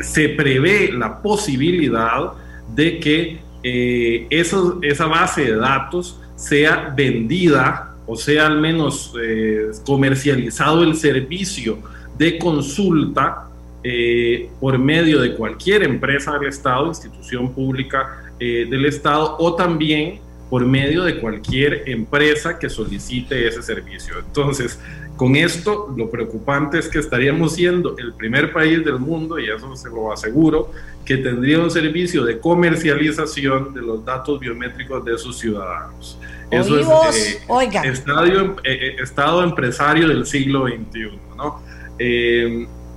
se 0.00 0.30
prevé 0.30 0.92
la 0.92 1.20
posibilidad 1.20 2.32
de 2.74 2.98
que 2.98 3.40
eh, 3.62 4.26
esa 4.30 5.06
base 5.06 5.42
de 5.42 5.56
datos 5.56 6.18
sea 6.36 6.92
vendida 6.96 7.94
o 8.06 8.16
sea 8.16 8.46
al 8.46 8.60
menos 8.60 9.14
eh, 9.22 9.70
comercializado 9.86 10.82
el 10.82 10.96
servicio 10.96 11.78
de 12.18 12.38
consulta 12.38 13.48
eh, 13.84 14.50
por 14.60 14.78
medio 14.78 15.20
de 15.20 15.34
cualquier 15.34 15.84
empresa 15.84 16.38
del 16.38 16.48
Estado, 16.48 16.88
institución 16.88 17.52
pública 17.52 18.18
del 18.38 18.86
Estado 18.86 19.36
o 19.38 19.54
también 19.54 20.18
por 20.50 20.66
medio 20.66 21.04
de 21.04 21.18
cualquier 21.18 21.84
empresa 21.86 22.58
que 22.58 22.68
solicite 22.68 23.46
ese 23.46 23.62
servicio. 23.62 24.18
Entonces, 24.18 24.78
con 25.16 25.36
esto, 25.36 25.92
lo 25.96 26.10
preocupante 26.10 26.78
es 26.78 26.88
que 26.88 26.98
estaríamos 26.98 27.54
siendo 27.54 27.96
el 27.98 28.14
primer 28.14 28.52
país 28.52 28.84
del 28.84 28.98
mundo, 28.98 29.38
y 29.38 29.48
eso 29.48 29.74
se 29.76 29.88
lo 29.88 30.12
aseguro, 30.12 30.70
que 31.04 31.16
tendría 31.18 31.60
un 31.60 31.70
servicio 31.70 32.24
de 32.24 32.38
comercialización 32.38 33.74
de 33.74 33.82
los 33.82 34.04
datos 34.04 34.40
biométricos 34.40 35.04
de 35.04 35.18
sus 35.18 35.38
ciudadanos. 35.38 36.18
Eso 36.50 36.78
es 37.08 37.40
eh, 37.48 37.80
estadio, 37.84 38.56
eh, 38.62 38.72
eh, 38.72 38.96
estado 39.02 39.42
empresario 39.42 40.08
del 40.08 40.26
siglo 40.26 40.66
XXI. 40.66 41.18
¿no? 41.36 41.60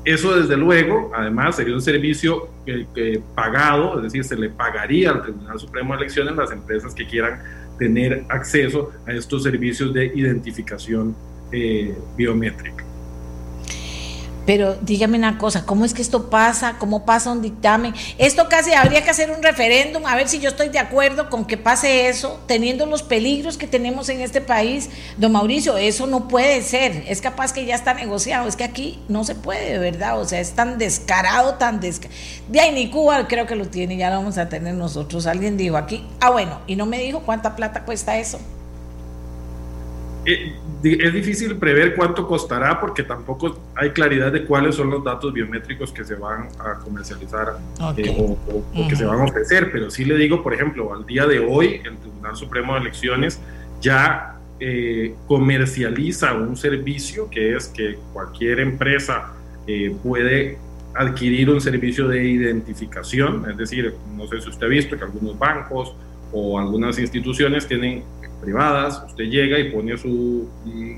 eso 0.03 0.39
desde 0.39 0.57
luego, 0.57 1.11
además, 1.15 1.55
sería 1.55 1.73
un 1.73 1.81
servicio 1.81 2.49
pagado, 3.35 3.97
es 3.97 4.03
decir, 4.03 4.23
se 4.23 4.35
le 4.35 4.49
pagaría 4.49 5.11
al 5.11 5.21
Tribunal 5.21 5.59
Supremo 5.59 5.93
de 5.93 6.01
Elecciones 6.01 6.35
las 6.35 6.51
empresas 6.51 6.93
que 6.93 7.05
quieran 7.05 7.41
tener 7.77 8.25
acceso 8.29 8.91
a 9.05 9.11
estos 9.11 9.43
servicios 9.43 9.93
de 9.93 10.07
identificación 10.07 11.15
eh, 11.51 11.97
biométrica. 12.15 12.85
Pero 14.45 14.76
dígame 14.76 15.17
una 15.17 15.38
cosa, 15.38 15.65
¿cómo 15.65 15.85
es 15.85 15.93
que 15.93 16.03
esto 16.03 16.30
pasa? 16.30 16.76
¿Cómo 16.77 17.03
pasa 17.03 17.31
un 17.31 17.41
dictamen? 17.41 17.93
Esto 18.19 18.47
casi 18.47 18.73
habría 18.73 19.03
que 19.03 19.09
hacer 19.09 19.31
un 19.31 19.41
referéndum, 19.41 20.05
a 20.05 20.15
ver 20.15 20.27
si 20.27 20.39
yo 20.39 20.49
estoy 20.49 20.69
de 20.69 20.77
acuerdo 20.77 21.30
con 21.30 21.45
que 21.45 21.57
pase 21.57 22.07
eso, 22.09 22.39
teniendo 22.45 22.85
los 22.85 23.01
peligros 23.01 23.57
que 23.57 23.65
tenemos 23.65 24.07
en 24.09 24.22
este 24.22 24.41
país. 24.41 24.89
Don 25.17 25.31
Mauricio, 25.31 25.77
eso 25.77 26.05
no 26.05 26.27
puede 26.27 26.61
ser. 26.61 27.05
Es 27.07 27.22
capaz 27.22 27.53
que 27.53 27.65
ya 27.65 27.73
está 27.73 27.95
negociado. 27.95 28.47
Es 28.47 28.55
que 28.55 28.63
aquí 28.63 28.99
no 29.07 29.23
se 29.23 29.34
puede, 29.34 29.80
¿verdad? 29.80 30.19
O 30.19 30.26
sea, 30.26 30.39
es 30.39 30.51
tan 30.51 30.77
descarado, 30.77 31.55
tan 31.55 31.80
descarado. 31.80 32.15
De 32.47 32.59
ahí 32.59 32.72
ni 32.72 32.91
Cuba 32.91 33.27
creo 33.27 33.47
que 33.47 33.55
lo 33.55 33.67
tiene, 33.67 33.97
ya 33.97 34.11
lo 34.11 34.17
vamos 34.17 34.38
a 34.38 34.47
tener 34.47 34.76
nosotros. 34.76 35.26
Alguien 35.26 35.57
dijo 35.57 35.76
aquí, 35.76 36.05
ah, 36.19 36.30
bueno, 36.30 36.61
y 36.67 36.76
no 36.76 36.85
me 36.85 36.99
dijo 36.99 37.22
cuánta 37.22 37.55
plata 37.55 37.84
cuesta 37.84 38.17
eso. 38.19 38.39
Eh, 40.26 40.55
es 40.84 41.14
difícil 41.14 41.57
prever 41.57 41.95
cuánto 41.95 42.27
costará 42.27 42.80
porque 42.80 43.03
tampoco 43.03 43.57
hay 43.76 43.89
claridad 43.91 44.31
de 44.31 44.45
cuáles 44.45 44.76
son 44.76 44.89
los 44.89 45.03
datos 45.03 45.34
biométricos 45.34 45.91
que 45.91 46.03
se 46.03 46.15
van 46.15 46.49
a 46.60 46.80
comercializar 46.80 47.57
eh, 47.97 48.15
o, 48.18 48.88
que 48.88 48.95
se 48.95 49.06
van 49.06 49.19
a 49.19 49.23
ofrecer, 49.23 49.72
pero 49.72 49.89
sí 49.89 50.06
le 50.06 50.15
digo, 50.15 50.43
por 50.43 50.53
ejemplo, 50.53 50.93
al 50.93 51.06
día 51.06 51.26
de 51.26 51.39
hoy 51.39 51.81
el 51.84 51.97
Tribunal 51.97 52.35
Supremo 52.35 52.73
de 52.76 52.81
Elecciones 52.81 53.39
ya 53.81 54.38
eh, 54.60 55.15
comercializa 55.27 56.34
un 56.34 56.56
servicio 56.56 57.30
que 57.30 57.56
es 57.56 57.68
que 57.68 57.97
cualquier 58.14 58.60
empresa 58.60 59.31
puede 60.03 60.60
adquirir 60.95 61.49
un 61.49 61.60
servicio 61.60 62.07
de 62.07 62.23
identificación, 62.23 63.49
es 63.49 63.57
decir, 63.57 63.93
no 64.15 64.27
sé 64.27 64.41
si 64.41 64.49
usted 64.49 64.65
ha 64.65 64.69
visto 64.69 64.97
que 64.97 65.03
algunos 65.03 65.38
bancos 65.38 65.93
o 66.31 66.57
algunas 66.60 66.97
instituciones 66.97 67.68
tienen 67.68 68.03
privadas, 68.45 69.03
usted 69.07 69.26
llega 69.26 69.59
y 69.59 69.72
pone 69.72 69.97
su 69.97 70.47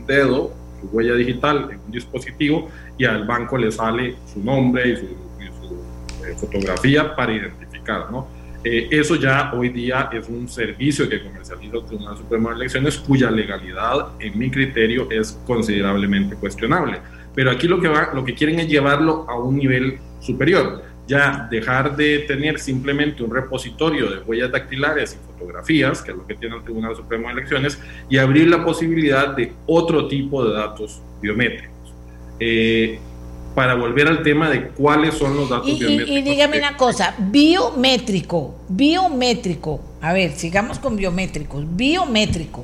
dedo, 0.05 0.51
su 0.81 0.87
huella 0.95 1.15
digital 1.15 1.69
en 1.71 1.79
un 1.79 1.91
dispositivo 1.91 2.69
y 2.97 3.05
al 3.05 3.25
banco 3.25 3.57
le 3.57 3.71
sale 3.71 4.15
su 4.31 4.43
nombre 4.43 4.89
y 4.89 4.95
su, 4.97 5.05
eh, 6.25 6.35
fotografía 6.37 7.15
para 7.15 7.33
identificar, 7.33 8.11
¿no? 8.11 8.27
Eh, 8.63 8.89
eso 8.91 9.15
ya 9.15 9.53
hoy 9.53 9.69
día 9.69 10.09
es 10.11 10.27
un 10.27 10.47
servicio 10.49 11.07
que 11.07 11.23
comercializa 11.23 11.77
el 11.77 11.85
Tribunal 11.85 12.17
Supremo 12.17 12.49
de 12.49 12.55
Elecciones 12.55 12.97
cuya 12.97 13.31
legalidad, 13.31 14.09
en 14.19 14.37
mi 14.37 14.51
criterio, 14.51 15.09
es 15.09 15.39
considerablemente 15.47 16.35
cuestionable. 16.35 16.99
Pero 17.33 17.51
aquí 17.51 17.67
lo 17.67 17.79
que, 17.79 17.87
va, 17.87 18.11
lo 18.13 18.25
que 18.25 18.33
quieren 18.33 18.59
es 18.59 18.67
llevarlo 18.67 19.25
a 19.29 19.39
un 19.39 19.55
nivel 19.57 19.99
superior. 20.19 20.83
Ya 21.07 21.47
dejar 21.49 21.95
de 21.95 22.19
tener 22.19 22.59
simplemente 22.59 23.23
un 23.23 23.33
repositorio 23.33 24.09
de 24.09 24.19
huellas 24.19 24.51
dactilares 24.51 25.17
y 25.17 25.31
fotografías, 25.31 26.01
que 26.01 26.11
es 26.11 26.17
lo 26.17 26.27
que 26.27 26.35
tiene 26.35 26.57
el 26.57 26.63
Tribunal 26.63 26.95
Supremo 26.95 27.27
de 27.27 27.33
Elecciones, 27.33 27.79
y 28.09 28.17
abrir 28.17 28.47
la 28.49 28.63
posibilidad 28.65 29.35
de 29.35 29.53
otro 29.65 30.07
tipo 30.07 30.43
de 30.43 30.53
datos 30.53 31.01
biométricos. 31.21 31.93
Eh, 32.39 32.99
para 33.55 33.73
volver 33.73 34.07
al 34.07 34.21
tema 34.21 34.51
de 34.51 34.67
cuáles 34.67 35.15
son 35.15 35.35
los 35.35 35.49
datos 35.49 35.67
y, 35.67 35.79
biométricos. 35.79 36.15
Y, 36.15 36.21
dígame 36.21 36.59
una 36.59 36.77
cosa, 36.77 37.15
biométrico, 37.17 38.55
biométrico, 38.69 39.81
a 40.01 40.13
ver, 40.13 40.33
sigamos 40.33 40.77
con 40.77 40.95
biométricos, 40.95 41.65
biométrico. 41.75 42.63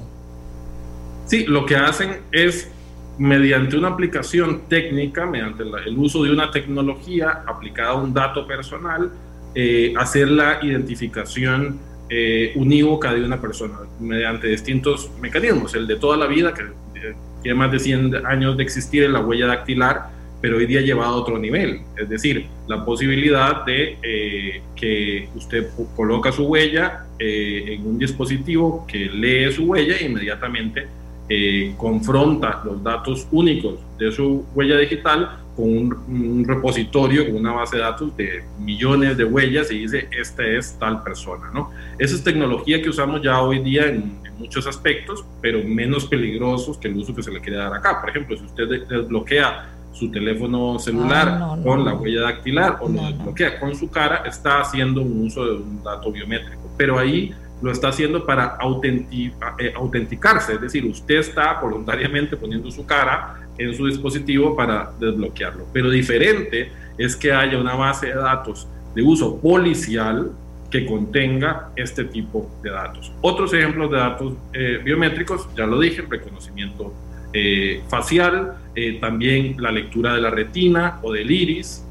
Sí, 1.25 1.45
lo 1.45 1.65
que 1.65 1.75
hacen 1.75 2.19
es 2.31 2.69
mediante 3.17 3.77
una 3.77 3.89
aplicación 3.89 4.63
técnica, 4.67 5.25
mediante 5.25 5.63
el 5.63 5.97
uso 5.97 6.23
de 6.23 6.31
una 6.31 6.49
tecnología 6.49 7.43
aplicada 7.45 7.91
a 7.91 7.95
un 7.95 8.13
dato 8.13 8.47
personal, 8.47 9.11
eh, 9.55 9.93
hacer 9.97 10.29
la 10.29 10.59
identificación 10.63 11.79
eh, 12.09 12.53
unívoca 12.55 13.13
de 13.13 13.23
una 13.23 13.39
persona 13.39 13.79
mediante 13.99 14.47
distintos 14.47 15.11
mecanismos. 15.21 15.75
El 15.75 15.85
de 15.85 15.95
toda 15.95 16.17
la 16.17 16.25
vida, 16.25 16.53
que 16.53 16.63
eh, 16.63 17.13
tiene 17.43 17.57
más 17.57 17.71
de 17.71 17.79
100 17.79 18.25
años 18.25 18.57
de 18.57 18.63
existir 18.63 19.03
en 19.03 19.13
la 19.13 19.19
huella 19.19 19.45
dactilar, 19.45 20.09
pero 20.41 20.57
hoy 20.57 20.65
día 20.65 20.81
llevado 20.81 21.13
a 21.13 21.15
otro 21.17 21.37
nivel. 21.37 21.81
Es 21.95 22.09
decir, 22.09 22.47
la 22.67 22.83
posibilidad 22.83 23.63
de 23.63 24.61
que 24.75 25.29
usted 25.35 25.69
coloca 25.95 26.33
su 26.33 26.45
huella 26.45 27.05
en 27.17 27.87
un 27.87 27.97
dispositivo 27.97 28.85
que 28.85 29.05
lee 29.05 29.53
su 29.53 29.63
huella 29.63 29.95
e 29.95 30.05
inmediatamente 30.05 30.85
eh, 31.29 31.73
confronta 31.77 32.61
los 32.65 32.83
datos 32.83 33.27
únicos 33.31 33.79
de 33.97 34.11
su 34.11 34.45
huella 34.53 34.77
digital 34.77 35.39
con 35.55 35.67
un, 35.67 36.43
repositorio, 36.47 37.25
con 37.25 37.35
una 37.35 37.53
base 37.53 37.77
de 37.77 37.83
datos 37.83 38.17
de 38.17 38.43
millones 38.59 39.17
de 39.17 39.23
huellas 39.23 39.71
y 39.71 39.79
dice, 39.79 40.09
esta 40.11 40.45
es 40.45 40.77
tal 40.79 41.03
persona. 41.03 41.51
¿no? 41.53 41.71
Esa 41.99 42.15
es 42.15 42.23
tecnología 42.23 42.81
que 42.81 42.89
usamos 42.89 43.21
ya 43.21 43.41
hoy 43.41 43.59
día 43.59 43.85
en, 43.85 44.19
en 44.25 44.37
muchos 44.37 44.65
aspectos, 44.67 45.23
pero 45.41 45.63
menos 45.63 46.05
peligrosos 46.05 46.77
que 46.77 46.87
el 46.87 46.97
uso 46.97 47.15
que 47.15 47.23
se 47.23 47.31
le 47.31 47.39
quiere 47.39 47.57
dar 47.57 47.73
acá. 47.73 48.01
Por 48.01 48.09
ejemplo, 48.09 48.35
si 48.35 48.45
usted 48.45 48.67
desbloquea 48.87 49.69
su 49.93 50.09
teléfono 50.09 50.79
celular 50.79 51.59
con 51.63 51.85
la 51.85 51.93
huella 51.93 52.21
dactilar 52.21 52.79
o 52.81 52.89
lo 52.89 53.03
desbloquea 53.03 53.59
con 53.59 53.75
su 53.75 53.89
cara, 53.89 54.23
está 54.25 54.61
haciendo 54.61 55.01
un 55.01 55.27
uso 55.27 55.45
de 55.45 55.55
un 55.57 55.83
dato 55.83 56.11
biométrico. 56.11 56.69
Pero 56.77 56.97
ahí 56.97 57.33
lo 57.63 57.71
está 57.71 57.87
haciendo 57.87 58.25
para 58.25 58.57
eh, 58.83 59.73
autenticarse, 59.73 60.55
es 60.55 60.61
decir, 60.61 60.85
usted 60.85 61.15
está 61.15 61.61
voluntariamente 61.61 62.35
poniendo 62.35 62.69
su 62.69 62.85
cara 62.85 63.35
en 63.57 63.73
su 63.73 63.87
dispositivo 63.87 64.53
para 64.53 64.91
desbloquearlo. 64.99 65.65
Pero 65.71 65.89
diferente 65.89 66.69
es 66.97 67.15
que 67.15 67.31
haya 67.31 67.57
una 67.57 67.75
base 67.75 68.07
de 68.07 68.15
datos 68.15 68.67
de 68.93 69.01
uso 69.01 69.39
policial 69.39 70.33
que 70.69 70.85
contenga 70.85 71.69
este 71.77 72.03
tipo 72.03 72.51
de 72.61 72.71
datos. 72.71 73.13
Otros 73.21 73.53
ejemplos 73.53 73.89
de 73.91 73.97
datos 73.97 74.33
eh, 74.51 74.81
biométricos, 74.83 75.47
ya 75.55 75.65
lo 75.65 75.79
dije, 75.79 76.01
reconocimiento 76.01 76.93
eh, 77.31 77.81
facial, 77.87 78.57
también 78.99 79.55
la 79.59 79.71
lectura 79.71 80.15
de 80.15 80.21
la 80.21 80.31
retina 80.31 80.99
o 81.03 81.13
del 81.13 81.29
iris, 81.29 81.85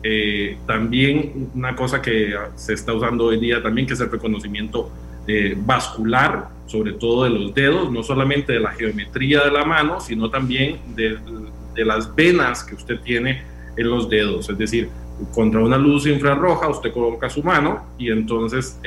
también 0.67 1.51
una 1.55 1.77
cosa 1.77 2.03
que 2.03 2.35
se 2.57 2.75
está 2.75 2.93
usando 2.93 3.27
hoy 3.27 3.39
día 3.39 3.63
también, 3.63 3.87
que 3.87 3.95
es 3.95 4.01
el 4.01 4.11
reconocimiento 4.11 4.91
vascular, 5.65 6.49
sobre 6.67 6.93
todo 6.93 7.25
de 7.25 7.31
los 7.31 7.55
dedos, 7.55 7.91
no 7.93 8.03
solamente 8.03 8.55
de 8.55 8.61
la 8.61 8.73
geometría 8.73 9.45
de 9.45 9.51
la 9.51 9.65
mano, 9.65 10.01
sino 10.01 10.31
también 10.31 10.79
de, 10.95 11.19
las 11.85 12.15
venas 12.15 12.65
que 12.65 12.75
usted 12.75 13.01
tiene 13.01 13.43
en 13.77 13.89
los 13.89 14.09
dedos, 14.09 14.49
es 14.51 14.59
decir, 14.59 14.89
contra 15.35 15.61
una 15.61 15.79
luz 15.79 16.07
infrarroja 16.07 16.69
usted 16.69 16.93
coloca 16.93 17.31
su 17.31 17.43
mano 17.43 17.85
y 17.97 18.11
entonces 18.11 18.79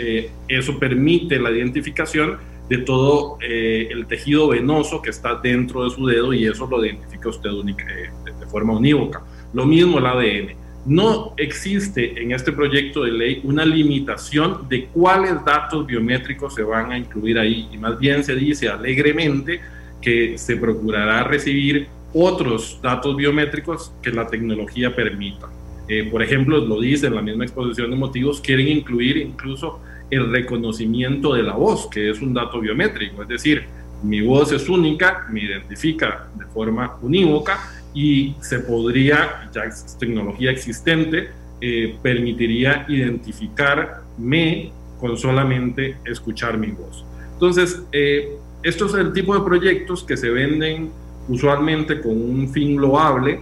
eso 0.47 0.77
permite 0.77 1.39
la 1.39 1.49
identificación 1.49 2.37
de 2.69 2.79
todo 2.79 3.37
eh, 3.41 3.89
el 3.91 4.07
tejido 4.07 4.47
venoso 4.49 5.01
que 5.01 5.11
está 5.11 5.35
dentro 5.35 5.83
de 5.83 5.89
su 5.91 6.05
dedo 6.05 6.33
y 6.33 6.45
eso 6.45 6.67
lo 6.67 6.83
identifica 6.83 7.29
usted 7.29 7.49
eh, 7.49 8.09
de 8.39 8.45
forma 8.47 8.73
unívoca. 8.73 9.21
Lo 9.53 9.65
mismo 9.65 9.99
el 9.99 10.05
ADN. 10.05 10.64
No 10.85 11.33
existe 11.37 12.21
en 12.21 12.31
este 12.31 12.51
proyecto 12.51 13.03
de 13.03 13.11
ley 13.11 13.41
una 13.43 13.65
limitación 13.65 14.69
de 14.69 14.85
cuáles 14.85 15.43
datos 15.43 15.87
biométricos 15.87 16.53
se 16.53 16.61
van 16.61 16.91
a 16.91 16.97
incluir 16.97 17.39
ahí 17.39 17.67
y 17.71 17.77
más 17.79 17.97
bien 17.97 18.23
se 18.23 18.35
dice 18.35 18.69
alegremente 18.69 19.61
que 19.99 20.37
se 20.37 20.57
procurará 20.57 21.23
recibir 21.23 21.87
otros 22.13 22.79
datos 22.83 23.15
biométricos 23.15 23.91
que 24.03 24.11
la 24.11 24.27
tecnología 24.27 24.95
permita. 24.95 25.49
Eh, 25.87 26.07
por 26.11 26.21
ejemplo, 26.21 26.59
lo 26.59 26.79
dice 26.79 27.07
en 27.07 27.15
la 27.15 27.21
misma 27.23 27.45
exposición 27.45 27.89
de 27.89 27.97
motivos, 27.97 28.39
quieren 28.39 28.67
incluir 28.67 29.17
incluso 29.17 29.79
el 30.11 30.31
reconocimiento 30.31 31.33
de 31.33 31.41
la 31.41 31.53
voz, 31.53 31.87
que 31.87 32.11
es 32.11 32.21
un 32.21 32.33
dato 32.33 32.59
biométrico, 32.59 33.23
es 33.23 33.27
decir, 33.27 33.65
mi 34.03 34.21
voz 34.21 34.51
es 34.51 34.69
única, 34.69 35.25
me 35.31 35.41
identifica 35.41 36.27
de 36.37 36.45
forma 36.45 36.95
unívoca 37.01 37.59
y 37.95 38.35
se 38.41 38.59
podría, 38.59 39.49
ya 39.51 39.63
es 39.63 39.97
tecnología 39.97 40.51
existente, 40.51 41.29
eh, 41.61 41.97
permitiría 42.03 42.85
identificarme 42.87 44.71
con 44.99 45.17
solamente 45.17 45.97
escuchar 46.05 46.57
mi 46.57 46.71
voz. 46.71 47.05
Entonces, 47.33 47.81
eh, 47.91 48.37
estos 48.61 48.93
es 48.93 48.99
el 48.99 49.13
tipo 49.13 49.33
de 49.33 49.43
proyectos 49.43 50.03
que 50.03 50.17
se 50.17 50.29
venden 50.29 50.91
usualmente 51.27 52.01
con 52.01 52.11
un 52.11 52.49
fin 52.49 52.79
loable, 52.79 53.39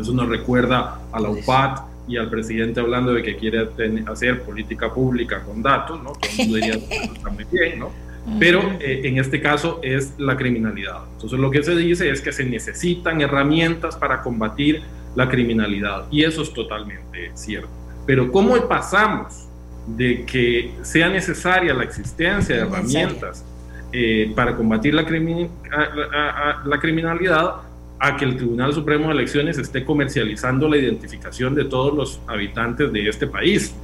eso 0.00 0.12
nos 0.12 0.28
recuerda 0.28 1.02
a 1.12 1.20
la 1.20 1.28
UPAD, 1.28 1.94
y 2.06 2.16
al 2.16 2.28
presidente 2.28 2.80
hablando 2.80 3.14
de 3.14 3.22
que 3.22 3.36
quiere 3.36 3.68
hacer 4.06 4.42
política 4.42 4.92
pública 4.92 5.42
con 5.42 5.62
datos, 5.62 6.02
¿no? 6.02 6.12
El 6.22 6.38
mundo 6.38 6.56
diría, 6.56 6.74
está 6.74 7.30
muy 7.30 7.44
bien, 7.50 7.78
¿no? 7.78 7.90
Pero 8.38 8.60
eh, 8.80 9.02
en 9.04 9.18
este 9.18 9.40
caso 9.40 9.80
es 9.82 10.14
la 10.18 10.36
criminalidad. 10.36 11.02
Entonces 11.12 11.38
lo 11.38 11.50
que 11.50 11.62
se 11.62 11.76
dice 11.76 12.10
es 12.10 12.20
que 12.20 12.32
se 12.32 12.44
necesitan 12.44 13.20
herramientas 13.20 13.96
para 13.96 14.22
combatir 14.22 14.82
la 15.14 15.28
criminalidad 15.28 16.06
y 16.10 16.24
eso 16.24 16.42
es 16.42 16.52
totalmente 16.52 17.30
cierto. 17.34 17.68
Pero 18.06 18.32
¿cómo 18.32 18.56
pasamos 18.66 19.48
de 19.86 20.24
que 20.24 20.72
sea 20.82 21.08
necesaria 21.08 21.74
la 21.74 21.84
existencia 21.84 22.56
de 22.56 22.62
herramientas 22.62 23.44
eh, 23.92 24.32
para 24.34 24.56
combatir 24.56 24.94
la, 24.94 25.02
la 25.02 26.78
criminalidad 26.78 27.56
a 28.00 28.16
que 28.16 28.24
el 28.24 28.36
Tribunal 28.36 28.72
Supremo 28.72 29.08
de 29.08 29.14
Elecciones 29.14 29.58
esté 29.58 29.84
comercializando 29.84 30.68
la 30.68 30.76
identificación 30.76 31.54
de 31.54 31.64
todos 31.64 31.94
los 31.94 32.20
habitantes 32.26 32.92
de 32.92 33.08
este 33.08 33.26
país. 33.26 33.74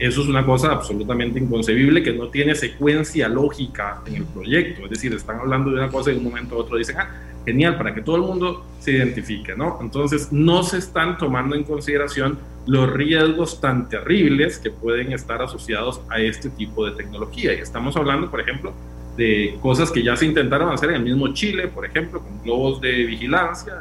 Eso 0.00 0.22
es 0.22 0.28
una 0.28 0.46
cosa 0.46 0.72
absolutamente 0.72 1.38
inconcebible 1.38 2.02
que 2.02 2.14
no 2.14 2.28
tiene 2.28 2.54
secuencia 2.54 3.28
lógica 3.28 4.00
en 4.06 4.16
el 4.16 4.24
proyecto. 4.24 4.84
Es 4.84 4.90
decir, 4.90 5.12
están 5.12 5.40
hablando 5.40 5.70
de 5.70 5.76
una 5.76 5.90
cosa 5.90 6.10
y 6.10 6.14
de 6.14 6.20
un 6.20 6.24
momento 6.24 6.54
a 6.54 6.58
otro 6.58 6.78
dicen, 6.78 6.96
ah, 6.98 7.10
genial, 7.44 7.76
para 7.76 7.94
que 7.94 8.00
todo 8.00 8.16
el 8.16 8.22
mundo 8.22 8.64
se 8.78 8.92
identifique, 8.92 9.54
¿no? 9.54 9.78
Entonces, 9.82 10.32
no 10.32 10.62
se 10.62 10.78
están 10.78 11.18
tomando 11.18 11.54
en 11.54 11.64
consideración 11.64 12.38
los 12.66 12.90
riesgos 12.90 13.60
tan 13.60 13.90
terribles 13.90 14.58
que 14.58 14.70
pueden 14.70 15.12
estar 15.12 15.42
asociados 15.42 16.00
a 16.08 16.18
este 16.18 16.48
tipo 16.48 16.86
de 16.86 16.92
tecnología. 16.92 17.52
Y 17.52 17.58
estamos 17.58 17.94
hablando, 17.94 18.30
por 18.30 18.40
ejemplo, 18.40 18.72
de 19.18 19.58
cosas 19.60 19.90
que 19.90 20.02
ya 20.02 20.16
se 20.16 20.24
intentaron 20.24 20.72
hacer 20.72 20.90
en 20.90 20.96
el 20.96 21.02
mismo 21.02 21.34
Chile, 21.34 21.68
por 21.68 21.84
ejemplo, 21.84 22.22
con 22.22 22.42
globos 22.42 22.80
de 22.80 22.90
vigilancia 23.04 23.74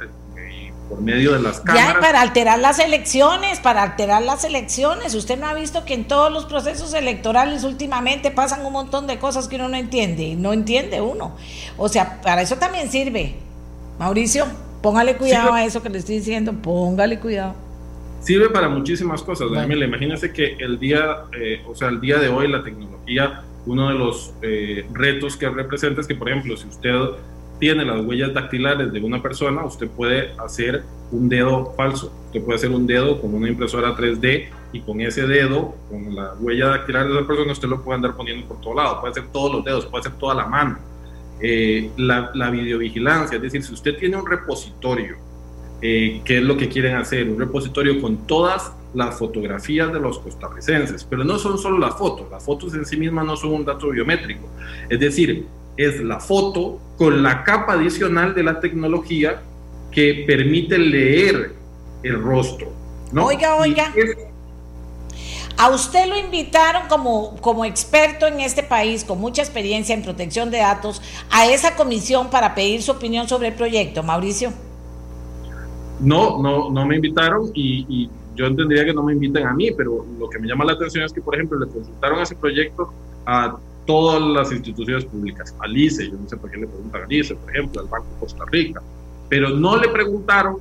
por 0.89 1.01
medio 1.01 1.33
de 1.33 1.41
las 1.41 1.59
cámaras. 1.59 1.93
Ya, 1.93 1.99
para 1.99 2.21
alterar 2.21 2.59
las 2.59 2.79
elecciones, 2.79 3.59
para 3.59 3.83
alterar 3.83 4.21
las 4.23 4.43
elecciones. 4.43 5.13
Usted 5.13 5.39
no 5.39 5.47
ha 5.47 5.53
visto 5.53 5.85
que 5.85 5.93
en 5.93 6.05
todos 6.05 6.31
los 6.31 6.45
procesos 6.45 6.93
electorales 6.93 7.63
últimamente 7.63 8.31
pasan 8.31 8.65
un 8.65 8.73
montón 8.73 9.07
de 9.07 9.19
cosas 9.19 9.47
que 9.47 9.55
uno 9.55 9.69
no 9.69 9.77
entiende, 9.77 10.23
y 10.23 10.35
no 10.35 10.51
entiende 10.51 11.01
uno. 11.01 11.35
O 11.77 11.87
sea, 11.87 12.21
para 12.21 12.41
eso 12.41 12.57
también 12.57 12.89
sirve. 12.89 13.35
Mauricio, 13.99 14.45
póngale 14.81 15.15
cuidado 15.15 15.53
a 15.53 15.63
eso 15.63 15.81
que 15.83 15.89
le 15.89 15.99
estoy 15.99 16.15
diciendo, 16.15 16.53
póngale 16.53 17.19
cuidado 17.19 17.55
sirve 18.21 18.49
para 18.49 18.67
muchísimas 18.67 19.23
cosas. 19.23 19.47
Imagínese 19.49 20.33
que 20.33 20.57
el 20.59 20.77
día, 20.77 21.19
eh, 21.31 21.63
o 21.65 21.73
sea, 21.73 21.87
el 21.87 22.01
día 22.01 22.17
de 22.17 22.27
hoy 22.27 22.49
la 22.49 22.61
tecnología 22.61 23.43
uno 23.65 23.89
de 23.89 23.95
los 23.95 24.33
eh, 24.41 24.85
retos 24.93 25.37
que 25.37 25.49
representa 25.49 26.01
es 26.01 26.07
que, 26.07 26.15
por 26.15 26.29
ejemplo, 26.29 26.55
si 26.57 26.67
usted 26.67 26.95
tiene 27.59 27.85
las 27.85 28.03
huellas 28.05 28.33
dactilares 28.33 28.91
de 28.91 29.01
una 29.01 29.21
persona, 29.21 29.63
usted 29.65 29.87
puede 29.89 30.31
hacer 30.37 30.83
un 31.11 31.29
dedo 31.29 31.73
falso. 31.75 32.13
Usted 32.27 32.43
puede 32.43 32.57
hacer 32.57 32.71
un 32.71 32.85
dedo 32.87 33.19
con 33.19 33.33
una 33.33 33.49
impresora 33.49 33.95
3D 33.95 34.49
y 34.71 34.81
con 34.81 35.01
ese 35.01 35.25
dedo, 35.25 35.75
con 35.89 36.15
la 36.15 36.33
huella 36.39 36.67
dactilar 36.67 37.07
de 37.07 37.17
esa 37.17 37.27
persona, 37.27 37.51
usted 37.51 37.67
lo 37.67 37.81
puede 37.81 37.97
andar 37.97 38.15
poniendo 38.15 38.47
por 38.47 38.61
todo 38.61 38.75
lado. 38.75 38.99
Puede 39.01 39.11
hacer 39.11 39.27
todos 39.31 39.53
los 39.53 39.65
dedos, 39.65 39.85
puede 39.87 40.01
hacer 40.01 40.17
toda 40.17 40.35
la 40.35 40.45
mano. 40.45 40.77
Eh, 41.41 41.89
la, 41.97 42.31
la, 42.33 42.49
videovigilancia, 42.49 43.37
es 43.37 43.41
decir, 43.41 43.63
si 43.63 43.73
usted 43.73 43.97
tiene 43.97 44.17
un 44.17 44.27
repositorio, 44.27 45.15
eh, 45.81 46.21
¿qué 46.25 46.39
es 46.39 46.43
lo 46.43 46.57
que 46.57 46.67
quieren 46.67 46.97
hacer? 46.97 47.29
Un 47.29 47.39
repositorio 47.39 48.01
con 48.01 48.27
todas 48.27 48.73
las 48.93 49.17
fotografías 49.17 49.91
de 49.93 49.99
los 49.99 50.19
costarricenses, 50.19 51.03
pero 51.05 51.23
no 51.23 51.39
son 51.39 51.57
solo 51.57 51.77
las 51.77 51.95
fotos, 51.97 52.29
las 52.29 52.43
fotos 52.43 52.73
en 52.73 52.85
sí 52.85 52.97
mismas 52.97 53.25
no 53.25 53.37
son 53.37 53.53
un 53.53 53.65
dato 53.65 53.89
biométrico, 53.89 54.49
es 54.89 54.99
decir, 54.99 55.45
es 55.79 56.01
la 56.01 56.19
foto 56.19 56.77
con 56.97 57.23
la 57.23 57.45
capa 57.45 57.73
adicional 57.73 58.35
de 58.35 58.43
la 58.43 58.59
tecnología 58.59 59.41
que 59.91 60.25
permite 60.27 60.77
leer 60.77 61.53
el 62.03 62.21
rostro. 62.21 62.73
¿no? 63.13 63.25
Oiga, 63.25 63.55
oiga. 63.55 63.93
A 65.55 65.69
usted 65.69 66.07
lo 66.07 66.17
invitaron 66.17 66.89
como, 66.89 67.37
como 67.37 67.63
experto 67.63 68.27
en 68.27 68.41
este 68.41 68.61
país, 68.61 69.05
con 69.05 69.19
mucha 69.19 69.41
experiencia 69.41 69.95
en 69.95 70.03
protección 70.03 70.51
de 70.51 70.57
datos, 70.57 71.01
a 71.31 71.47
esa 71.47 71.77
comisión 71.77 72.29
para 72.29 72.53
pedir 72.55 72.81
su 72.81 72.91
opinión 72.91 73.29
sobre 73.29 73.47
el 73.47 73.53
proyecto, 73.53 74.03
Mauricio. 74.03 74.51
No, 76.01 76.41
no, 76.41 76.69
no 76.69 76.85
me 76.85 76.97
invitaron 76.97 77.51
y, 77.53 77.85
y 77.87 78.09
yo 78.35 78.47
entendería 78.47 78.83
que 78.83 78.93
no 78.93 79.03
me 79.03 79.13
inviten 79.13 79.47
a 79.47 79.53
mí, 79.53 79.71
pero 79.71 80.05
lo 80.19 80.29
que 80.29 80.39
me 80.39 80.47
llama 80.47 80.65
la 80.65 80.73
atención 80.73 81.05
es 81.05 81.13
que, 81.13 81.21
por 81.21 81.35
ejemplo, 81.35 81.57
le 81.57 81.67
consultaron 81.67 82.19
ese 82.21 82.35
proyecto 82.35 82.93
a 83.25 83.57
todas 83.89 84.21
las 84.21 84.51
instituciones 84.51 85.03
públicas, 85.05 85.55
al 85.57 85.75
ICE, 85.75 86.11
yo 86.11 86.15
no 86.15 86.29
sé 86.29 86.37
por 86.37 86.51
qué 86.51 86.57
le 86.57 86.67
preguntan 86.67 87.01
al 87.01 87.11
ICE, 87.11 87.33
por 87.33 87.49
ejemplo, 87.49 87.81
al 87.81 87.87
Banco 87.87 88.05
de 88.13 88.19
Costa 88.19 88.43
Rica, 88.51 88.83
pero 89.29 89.49
no 89.49 89.77
le 89.77 89.89
preguntaron 89.89 90.57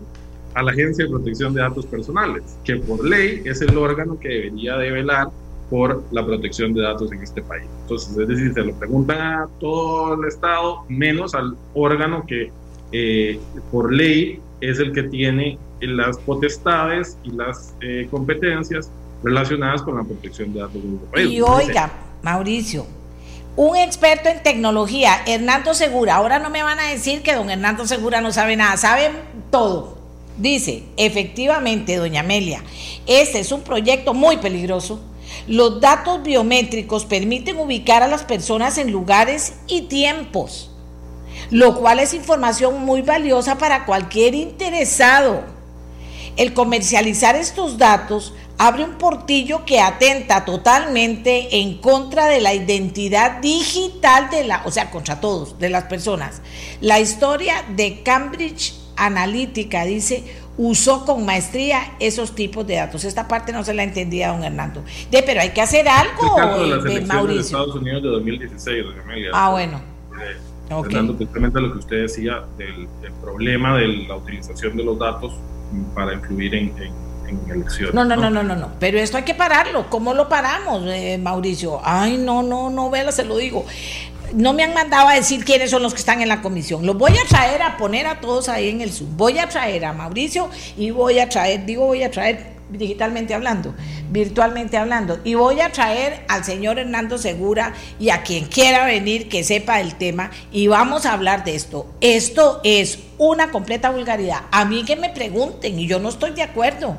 a 0.54 0.62
la 0.62 0.72
Agencia 0.72 1.04
de 1.04 1.10
Protección 1.10 1.52
de 1.52 1.60
Datos 1.60 1.84
Personales, 1.84 2.56
que 2.64 2.76
por 2.76 3.06
ley 3.06 3.42
es 3.44 3.60
el 3.60 3.76
órgano 3.76 4.18
que 4.18 4.30
debería 4.30 4.78
de 4.78 4.92
velar 4.92 5.28
por 5.68 6.02
la 6.10 6.24
protección 6.24 6.72
de 6.72 6.80
datos 6.80 7.12
en 7.12 7.22
este 7.22 7.42
país. 7.42 7.66
Entonces, 7.82 8.16
es 8.16 8.28
decir, 8.28 8.54
se 8.54 8.62
lo 8.62 8.72
preguntan 8.72 9.20
a 9.20 9.48
todo 9.60 10.14
el 10.14 10.26
Estado, 10.26 10.84
menos 10.88 11.34
al 11.34 11.54
órgano 11.74 12.24
que 12.26 12.50
eh, 12.92 13.38
por 13.70 13.92
ley 13.92 14.40
es 14.62 14.78
el 14.78 14.92
que 14.92 15.02
tiene 15.02 15.58
las 15.82 16.16
potestades 16.16 17.18
y 17.24 17.32
las 17.32 17.74
eh, 17.82 18.08
competencias 18.10 18.90
relacionadas 19.22 19.82
con 19.82 19.96
la 19.96 20.04
protección 20.04 20.54
de 20.54 20.60
datos 20.60 20.82
en 20.82 20.94
este 20.94 21.06
país. 21.08 21.30
Y 21.30 21.42
oiga, 21.42 21.92
Mauricio, 22.22 22.86
un 23.58 23.76
experto 23.76 24.28
en 24.28 24.40
tecnología, 24.40 25.20
Hernando 25.26 25.74
Segura. 25.74 26.14
Ahora 26.14 26.38
no 26.38 26.48
me 26.48 26.62
van 26.62 26.78
a 26.78 26.90
decir 26.90 27.22
que 27.22 27.34
don 27.34 27.50
Hernando 27.50 27.88
Segura 27.88 28.20
no 28.20 28.30
sabe 28.30 28.54
nada, 28.54 28.76
sabe 28.76 29.10
todo. 29.50 29.98
Dice, 30.36 30.84
efectivamente, 30.96 31.96
doña 31.96 32.20
Amelia, 32.20 32.62
este 33.08 33.40
es 33.40 33.50
un 33.50 33.62
proyecto 33.62 34.14
muy 34.14 34.36
peligroso. 34.36 35.00
Los 35.48 35.80
datos 35.80 36.22
biométricos 36.22 37.04
permiten 37.04 37.58
ubicar 37.58 38.04
a 38.04 38.06
las 38.06 38.22
personas 38.22 38.78
en 38.78 38.92
lugares 38.92 39.54
y 39.66 39.82
tiempos, 39.82 40.70
lo 41.50 41.74
cual 41.80 41.98
es 41.98 42.14
información 42.14 42.84
muy 42.84 43.02
valiosa 43.02 43.58
para 43.58 43.86
cualquier 43.86 44.36
interesado. 44.36 45.42
El 46.36 46.54
comercializar 46.54 47.34
estos 47.34 47.76
datos 47.76 48.34
abre 48.58 48.84
un 48.84 48.94
portillo 48.98 49.64
que 49.64 49.80
atenta 49.80 50.44
totalmente 50.44 51.60
en 51.60 51.78
contra 51.78 52.26
de 52.26 52.40
la 52.40 52.52
identidad 52.54 53.40
digital 53.40 54.28
de 54.30 54.44
la, 54.44 54.62
o 54.64 54.70
sea, 54.70 54.90
contra 54.90 55.20
todos, 55.20 55.58
de 55.58 55.70
las 55.70 55.84
personas. 55.84 56.42
La 56.80 56.98
historia 56.98 57.64
de 57.76 58.02
Cambridge 58.02 58.74
Analytica 58.96 59.84
dice 59.84 60.24
usó 60.58 61.04
con 61.06 61.24
maestría 61.24 61.94
esos 62.00 62.34
tipos 62.34 62.66
de 62.66 62.74
datos. 62.74 63.04
Esta 63.04 63.28
parte 63.28 63.52
no 63.52 63.62
se 63.62 63.72
la 63.72 63.84
entendía 63.84 64.32
don 64.32 64.42
Hernando. 64.42 64.82
De, 65.08 65.22
pero 65.22 65.40
hay 65.40 65.50
que 65.50 65.60
hacer 65.60 65.88
algo, 65.88 66.82
de, 66.82 66.94
de 66.94 67.06
Mauricio. 67.06 67.34
De 67.36 67.40
Estados 67.40 67.74
Unidos 67.76 68.02
de 68.02 68.08
2016, 68.08 68.84
Amelia. 69.04 69.30
Ah, 69.32 69.50
bueno. 69.52 69.80
Eh, 70.20 70.74
okay. 70.74 70.96
Hernando, 70.96 71.60
lo 71.60 71.72
que 71.74 71.78
usted 71.78 72.02
decía 72.02 72.42
del, 72.56 72.88
del, 73.00 73.12
problema 73.22 73.76
de 73.76 73.86
la 74.08 74.16
utilización 74.16 74.76
de 74.76 74.82
los 74.82 74.98
datos 74.98 75.32
para 75.94 76.12
influir 76.14 76.56
en, 76.56 76.76
en 76.78 77.07
en 77.28 77.50
elecciones. 77.50 77.94
No, 77.94 78.04
no, 78.04 78.16
no, 78.16 78.30
no, 78.30 78.42
no, 78.42 78.56
no, 78.56 78.72
pero 78.78 78.98
esto 78.98 79.16
hay 79.16 79.24
que 79.24 79.34
pararlo. 79.34 79.88
¿Cómo 79.90 80.14
lo 80.14 80.28
paramos, 80.28 80.82
eh, 80.86 81.18
Mauricio? 81.18 81.80
Ay, 81.84 82.16
no, 82.18 82.42
no, 82.42 82.70
no, 82.70 82.90
vela, 82.90 83.12
se 83.12 83.24
lo 83.24 83.36
digo. 83.36 83.64
No 84.34 84.52
me 84.52 84.62
han 84.62 84.74
mandado 84.74 85.08
a 85.08 85.14
decir 85.14 85.44
quiénes 85.44 85.70
son 85.70 85.82
los 85.82 85.94
que 85.94 86.00
están 86.00 86.20
en 86.20 86.28
la 86.28 86.42
comisión. 86.42 86.84
Los 86.84 86.98
voy 86.98 87.12
a 87.12 87.26
traer 87.28 87.62
a 87.62 87.76
poner 87.78 88.06
a 88.06 88.20
todos 88.20 88.48
ahí 88.48 88.68
en 88.68 88.82
el 88.82 88.92
Zoom. 88.92 89.16
Voy 89.16 89.38
a 89.38 89.48
traer 89.48 89.84
a 89.86 89.92
Mauricio 89.92 90.50
y 90.76 90.90
voy 90.90 91.18
a 91.18 91.28
traer, 91.28 91.64
digo, 91.64 91.86
voy 91.86 92.02
a 92.02 92.10
traer 92.10 92.58
digitalmente 92.70 93.34
hablando, 93.34 93.74
virtualmente 94.10 94.76
hablando. 94.76 95.18
Y 95.24 95.34
voy 95.34 95.60
a 95.60 95.72
traer 95.72 96.24
al 96.28 96.44
señor 96.44 96.78
Hernando 96.78 97.18
Segura 97.18 97.74
y 97.98 98.10
a 98.10 98.22
quien 98.22 98.46
quiera 98.46 98.84
venir 98.84 99.28
que 99.28 99.44
sepa 99.44 99.80
el 99.80 99.94
tema 99.94 100.30
y 100.52 100.66
vamos 100.66 101.06
a 101.06 101.12
hablar 101.12 101.44
de 101.44 101.54
esto. 101.54 101.86
Esto 102.00 102.60
es 102.64 102.98
una 103.18 103.50
completa 103.50 103.90
vulgaridad. 103.90 104.42
A 104.50 104.64
mí 104.64 104.84
que 104.84 104.96
me 104.96 105.10
pregunten 105.10 105.78
y 105.78 105.86
yo 105.86 105.98
no 105.98 106.08
estoy 106.08 106.32
de 106.32 106.42
acuerdo. 106.42 106.98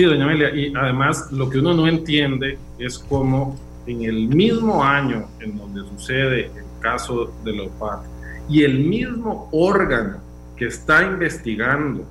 Sí, 0.00 0.06
doña 0.06 0.24
Amelia, 0.24 0.48
y 0.54 0.72
además 0.74 1.30
lo 1.30 1.50
que 1.50 1.58
uno 1.58 1.74
no 1.74 1.86
entiende 1.86 2.58
es 2.78 2.98
cómo 2.98 3.60
en 3.86 4.00
el 4.00 4.28
mismo 4.28 4.82
año 4.82 5.26
en 5.40 5.58
donde 5.58 5.82
sucede 5.90 6.46
el 6.46 6.80
caso 6.80 7.30
de 7.44 7.52
la 7.52 7.64
OPAC 7.64 8.00
y 8.48 8.64
el 8.64 8.78
mismo 8.78 9.50
órgano 9.52 10.16
que 10.56 10.68
está 10.68 11.02
investigando 11.02 12.06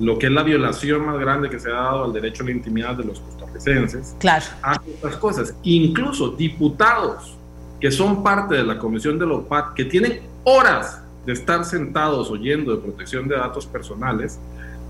lo 0.00 0.18
que 0.18 0.26
es 0.26 0.32
la 0.32 0.42
violación 0.42 1.06
más 1.06 1.20
grande 1.20 1.48
que 1.48 1.60
se 1.60 1.70
ha 1.70 1.74
dado 1.74 2.06
al 2.06 2.12
derecho 2.12 2.42
a 2.42 2.46
la 2.46 2.50
intimidad 2.50 2.96
de 2.96 3.04
los 3.04 3.20
costarricenses, 3.20 4.16
claro. 4.18 4.46
hace 4.62 4.90
estas 4.90 5.14
cosas. 5.14 5.54
Incluso 5.62 6.30
diputados 6.30 7.38
que 7.80 7.92
son 7.92 8.24
parte 8.24 8.56
de 8.56 8.64
la 8.64 8.76
comisión 8.76 9.20
de 9.20 9.26
la 9.26 9.34
OPAC, 9.34 9.74
que 9.74 9.84
tienen 9.84 10.22
horas 10.42 11.00
de 11.24 11.34
estar 11.34 11.64
sentados 11.64 12.28
oyendo 12.28 12.74
de 12.74 12.82
protección 12.82 13.28
de 13.28 13.36
datos 13.36 13.66
personales, 13.66 14.40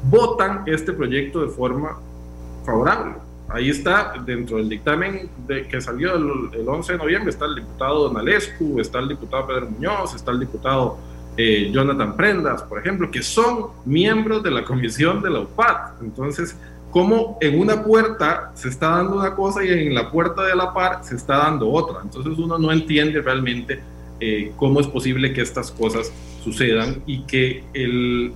votan 0.05 0.63
este 0.65 0.95
proyecto 0.95 1.43
de 1.43 1.49
forma 1.49 1.99
favorable. 2.71 3.15
Ahí 3.49 3.69
está, 3.69 4.15
dentro 4.25 4.59
del 4.59 4.69
dictamen 4.69 5.29
de, 5.49 5.67
que 5.67 5.81
salió 5.81 6.15
el, 6.15 6.61
el, 6.61 6.69
11 6.69 6.93
de 6.93 6.99
noviembre, 6.99 7.31
está 7.31 7.47
el 7.47 7.57
diputado 7.57 8.09
Donalescu, 8.09 8.81
está 8.81 9.01
el 9.01 9.09
diputado 9.09 9.47
Pedro 9.47 9.71
Muñoz, 9.71 10.15
está 10.15 10.31
el 10.31 10.39
diputado 10.39 10.99
eh, 11.37 11.71
Jonathan 11.73 12.17
Prendas, 12.17 12.63
por 12.63 12.79
ejemplo, 12.79 13.11
que 13.11 13.23
son 13.23 13.69
miembros 13.85 14.43
de 14.43 14.53
la 14.53 14.65
comisión 14.65 15.21
de 15.21 15.31
la 15.31 15.41
UPAT. 15.41 16.01
Entonces, 16.01 16.57
como 16.91 17.39
en 17.41 17.59
una 17.59 17.83
puerta 17.83 18.53
se 18.55 18.69
está 18.69 18.89
dando 18.89 19.17
una 19.17 19.35
cosa 19.35 19.65
y 19.65 19.69
en 19.69 19.95
la 19.95 20.11
puerta 20.11 20.43
de 20.43 20.55
la 20.55 20.73
par 20.75 21.01
se 21.03 21.17
está 21.17 21.39
dando 21.39 21.71
otra. 21.71 22.01
Entonces 22.03 22.37
uno 22.37 22.59
no 22.59 22.73
entiende 22.73 23.21
realmente 23.23 23.81
eh, 24.19 24.53
cómo 24.57 24.81
es 24.81 24.87
posible 24.87 25.33
que 25.33 25.41
estas 25.41 25.71
cosas 25.71 26.13
sucedan 26.43 27.03
y 27.07 27.23
que 27.23 27.65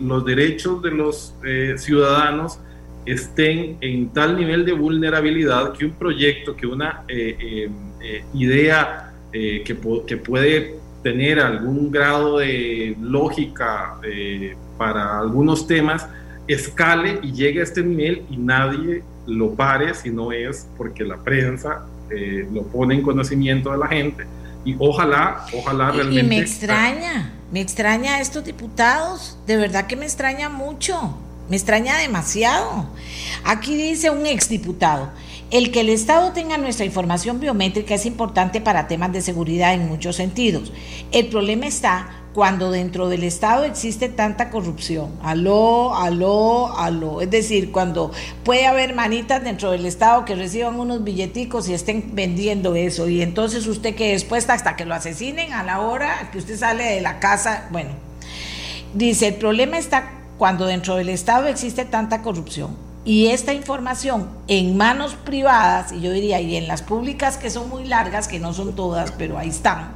los 0.01 0.24
derechos 0.24 0.82
de 0.82 0.90
los 0.93 1.35
eh, 1.44 1.74
ciudadanos 1.78 2.59
estén 3.06 3.76
en 3.81 4.09
tal 4.09 4.36
nivel 4.36 4.64
de 4.64 4.72
vulnerabilidad 4.72 5.72
que 5.72 5.85
un 5.85 5.93
proyecto, 5.93 6.56
que 6.56 6.66
una 6.66 7.02
eh, 7.09 7.36
eh, 7.39 7.70
eh, 8.02 8.24
idea 8.35 9.10
que, 9.32 9.76
que, 10.06 10.16
puede 10.16 10.76
tener 11.02 11.40
algún 11.40 11.90
grado 11.90 12.39
de 12.39 12.97
lógica 13.01 13.98
para 14.78 15.18
algunos 15.18 15.66
temas, 15.66 16.06
escale 16.47 17.18
y 17.20 17.32
llegue 17.32 17.59
a 17.59 17.64
este 17.64 17.82
nivel 17.82 18.22
y 18.31 18.36
nadie 18.36 19.02
lo 19.26 19.55
pare 19.55 19.93
si 19.94 20.10
no 20.10 20.31
es 20.31 20.68
porque 20.76 21.02
la 21.02 21.16
prensa 21.16 21.85
lo 22.52 22.62
pone 22.68 22.94
en 22.94 23.02
conocimiento 23.02 23.72
de 23.72 23.78
la 23.78 23.89
gente. 23.89 24.24
Y 24.64 24.76
ojalá, 24.78 25.44
ojalá 25.52 25.90
realmente... 25.90 26.20
Y 26.20 26.28
me 26.28 26.39
extraña, 26.39 27.32
me 27.51 27.60
extraña 27.60 28.14
a 28.14 28.20
estos 28.20 28.44
diputados, 28.44 29.36
de 29.48 29.56
verdad 29.56 29.89
que 29.89 29.97
me 29.97 30.05
extraña 30.05 30.48
mucho. 30.48 31.18
Me 31.49 31.57
extraña 31.57 31.99
demasiado. 31.99 32.87
Aquí 33.45 33.77
dice 33.77 34.11
un 34.11 34.25
exdiputado, 34.25 35.11
el 35.51 35.71
que 35.71 35.81
el 35.81 35.91
Estado 35.91 36.33
tenga 36.33 36.57
nuestra 36.57 36.87
información 36.87 37.39
biométrica 37.39 37.95
es 37.95 38.07
importante 38.07 38.61
para 38.61 38.89
temas 38.89 39.12
de 39.12 39.21
seguridad 39.21 39.75
en 39.75 39.87
muchos 39.87 40.16
sentidos. 40.16 40.73
El 41.12 41.27
problema 41.27 41.66
está 41.66 42.25
cuando 42.33 42.71
dentro 42.73 43.09
del 43.09 43.23
Estado 43.23 43.65
existe 43.65 44.09
tanta 44.09 44.51
corrupción. 44.51 45.12
Aló, 45.23 45.95
aló, 45.95 46.77
aló. 46.77 47.21
Es 47.21 47.31
decir, 47.31 47.71
cuando 47.71 48.11
puede 48.43 48.66
haber 48.66 48.95
manitas 48.95 49.45
dentro 49.45 49.71
del 49.71 49.87
Estado 49.87 50.25
que 50.25 50.35
reciban 50.35 50.81
unos 50.81 51.05
billeticos 51.05 51.69
y 51.69 51.75
estén 51.75 52.15
vendiendo 52.15 52.75
eso. 52.75 53.09
Y 53.09 53.23
entonces 53.23 53.66
usted 53.66 53.95
que 53.95 54.12
después 54.12 54.49
hasta 54.51 54.77
que 54.77 54.85
lo 54.85 54.95
asesinen 54.95 55.53
a 55.53 55.62
la 55.62 55.81
hora 55.81 56.31
que 56.33 56.39
usted 56.39 56.59
sale 56.59 56.85
de 56.85 57.01
la 57.03 57.21
casa, 57.21 57.69
bueno. 57.71 57.91
Dice, 58.95 59.29
el 59.29 59.35
problema 59.35 59.79
está 59.79 60.23
cuando 60.39 60.66
dentro 60.66 60.97
del 60.97 61.09
Estado 61.09 61.47
existe 61.47 61.85
tanta 61.85 62.23
corrupción 62.23 62.77
y 63.05 63.27
esta 63.27 63.52
información 63.52 64.31
en 64.48 64.78
manos 64.78 65.15
privadas, 65.15 65.93
y 65.93 66.01
yo 66.01 66.11
diría, 66.11 66.40
y 66.40 66.56
en 66.56 66.66
las 66.66 66.81
públicas 66.81 67.36
que 67.36 67.51
son 67.51 67.69
muy 67.69 67.85
largas, 67.85 68.28
que 68.28 68.39
no 68.39 68.55
son 68.55 68.74
todas, 68.74 69.12
pero 69.12 69.36
ahí 69.36 69.51
están, 69.51 69.93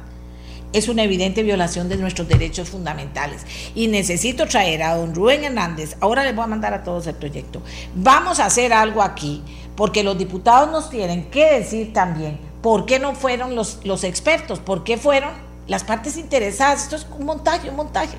es 0.73 0.87
una 0.87 1.01
evidente 1.01 1.41
violación 1.41 1.89
de 1.89 1.97
nuestros 1.97 2.27
derechos 2.27 2.69
fundamentales. 2.69 3.47
Y 3.73 3.87
necesito 3.87 4.45
traer 4.45 4.83
a 4.83 4.95
don 4.95 5.15
Rubén 5.15 5.43
Hernández, 5.43 5.97
ahora 6.01 6.23
les 6.23 6.35
voy 6.35 6.43
a 6.43 6.47
mandar 6.47 6.75
a 6.75 6.83
todos 6.83 7.07
el 7.07 7.15
proyecto. 7.15 7.63
Vamos 7.95 8.39
a 8.39 8.45
hacer 8.45 8.73
algo 8.73 9.01
aquí, 9.01 9.41
porque 9.75 10.03
los 10.03 10.15
diputados 10.15 10.69
nos 10.69 10.91
tienen 10.91 11.31
que 11.31 11.53
decir 11.53 11.91
también 11.93 12.39
por 12.61 12.85
qué 12.85 12.99
no 12.99 13.15
fueron 13.15 13.55
los, 13.55 13.79
los 13.85 14.03
expertos, 14.03 14.59
por 14.59 14.83
qué 14.83 14.97
fueron 14.97 15.31
las 15.67 15.83
partes 15.83 16.15
interesadas. 16.15 16.83
Esto 16.83 16.95
es 16.95 17.07
un 17.17 17.25
montaje, 17.25 17.71
un 17.71 17.75
montaje. 17.75 18.17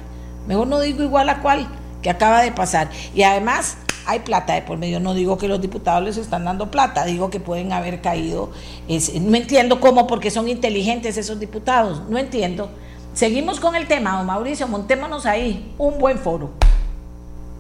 Mejor 0.48 0.66
no 0.66 0.80
digo 0.80 1.04
igual 1.04 1.28
a 1.28 1.42
cual 1.42 1.68
que 2.02 2.10
acaba 2.10 2.42
de 2.42 2.52
pasar. 2.52 2.90
Y 3.14 3.22
además 3.22 3.76
hay 4.06 4.20
plata 4.20 4.54
de 4.54 4.62
por 4.62 4.78
medio. 4.78 5.00
No 5.00 5.14
digo 5.14 5.38
que 5.38 5.48
los 5.48 5.60
diputados 5.60 6.02
les 6.02 6.16
están 6.16 6.44
dando 6.44 6.70
plata, 6.70 7.04
digo 7.04 7.30
que 7.30 7.40
pueden 7.40 7.72
haber 7.72 8.00
caído. 8.00 8.50
no 8.88 9.36
entiendo 9.36 9.80
cómo, 9.80 10.06
porque 10.06 10.30
son 10.30 10.48
inteligentes 10.48 11.16
esos 11.16 11.38
diputados. 11.38 12.02
No 12.08 12.18
entiendo. 12.18 12.70
Seguimos 13.14 13.60
con 13.60 13.74
el 13.74 13.86
tema, 13.86 14.16
don 14.16 14.26
Mauricio, 14.26 14.68
montémonos 14.68 15.26
ahí. 15.26 15.74
Un 15.78 15.98
buen 15.98 16.18
foro. 16.18 16.50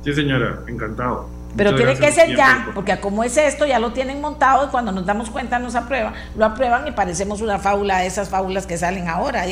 Sí, 0.04 0.14
señora, 0.14 0.60
encantado. 0.68 1.40
Pero 1.56 1.74
tiene 1.74 1.96
que 1.96 2.12
ser 2.12 2.36
ya, 2.36 2.70
porque 2.74 2.98
como 3.00 3.24
es 3.24 3.36
esto, 3.36 3.66
ya 3.66 3.80
lo 3.80 3.92
tienen 3.92 4.20
montado 4.20 4.66
y 4.66 4.68
cuando 4.68 4.92
nos 4.92 5.04
damos 5.04 5.30
cuenta 5.30 5.58
nos 5.58 5.74
aprueban, 5.74 6.14
lo 6.36 6.44
aprueban 6.44 6.86
y 6.86 6.92
parecemos 6.92 7.40
una 7.40 7.58
fábula 7.58 7.98
de 7.98 8.06
esas 8.06 8.28
fábulas 8.28 8.66
que 8.66 8.78
salen 8.78 9.08
ahora. 9.08 9.44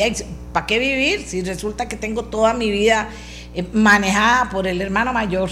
¿Para 0.52 0.66
qué 0.66 0.78
vivir 0.78 1.27
si 1.27 1.43
resulta 1.43 1.89
que 1.89 1.97
tengo 1.97 2.24
toda 2.27 2.55
mi 2.55 2.70
vida 2.70 3.09
eh, 3.54 3.64
manejada 3.72 4.50
por 4.50 4.66
el 4.66 4.80
hermano 4.80 5.12
mayor? 5.12 5.50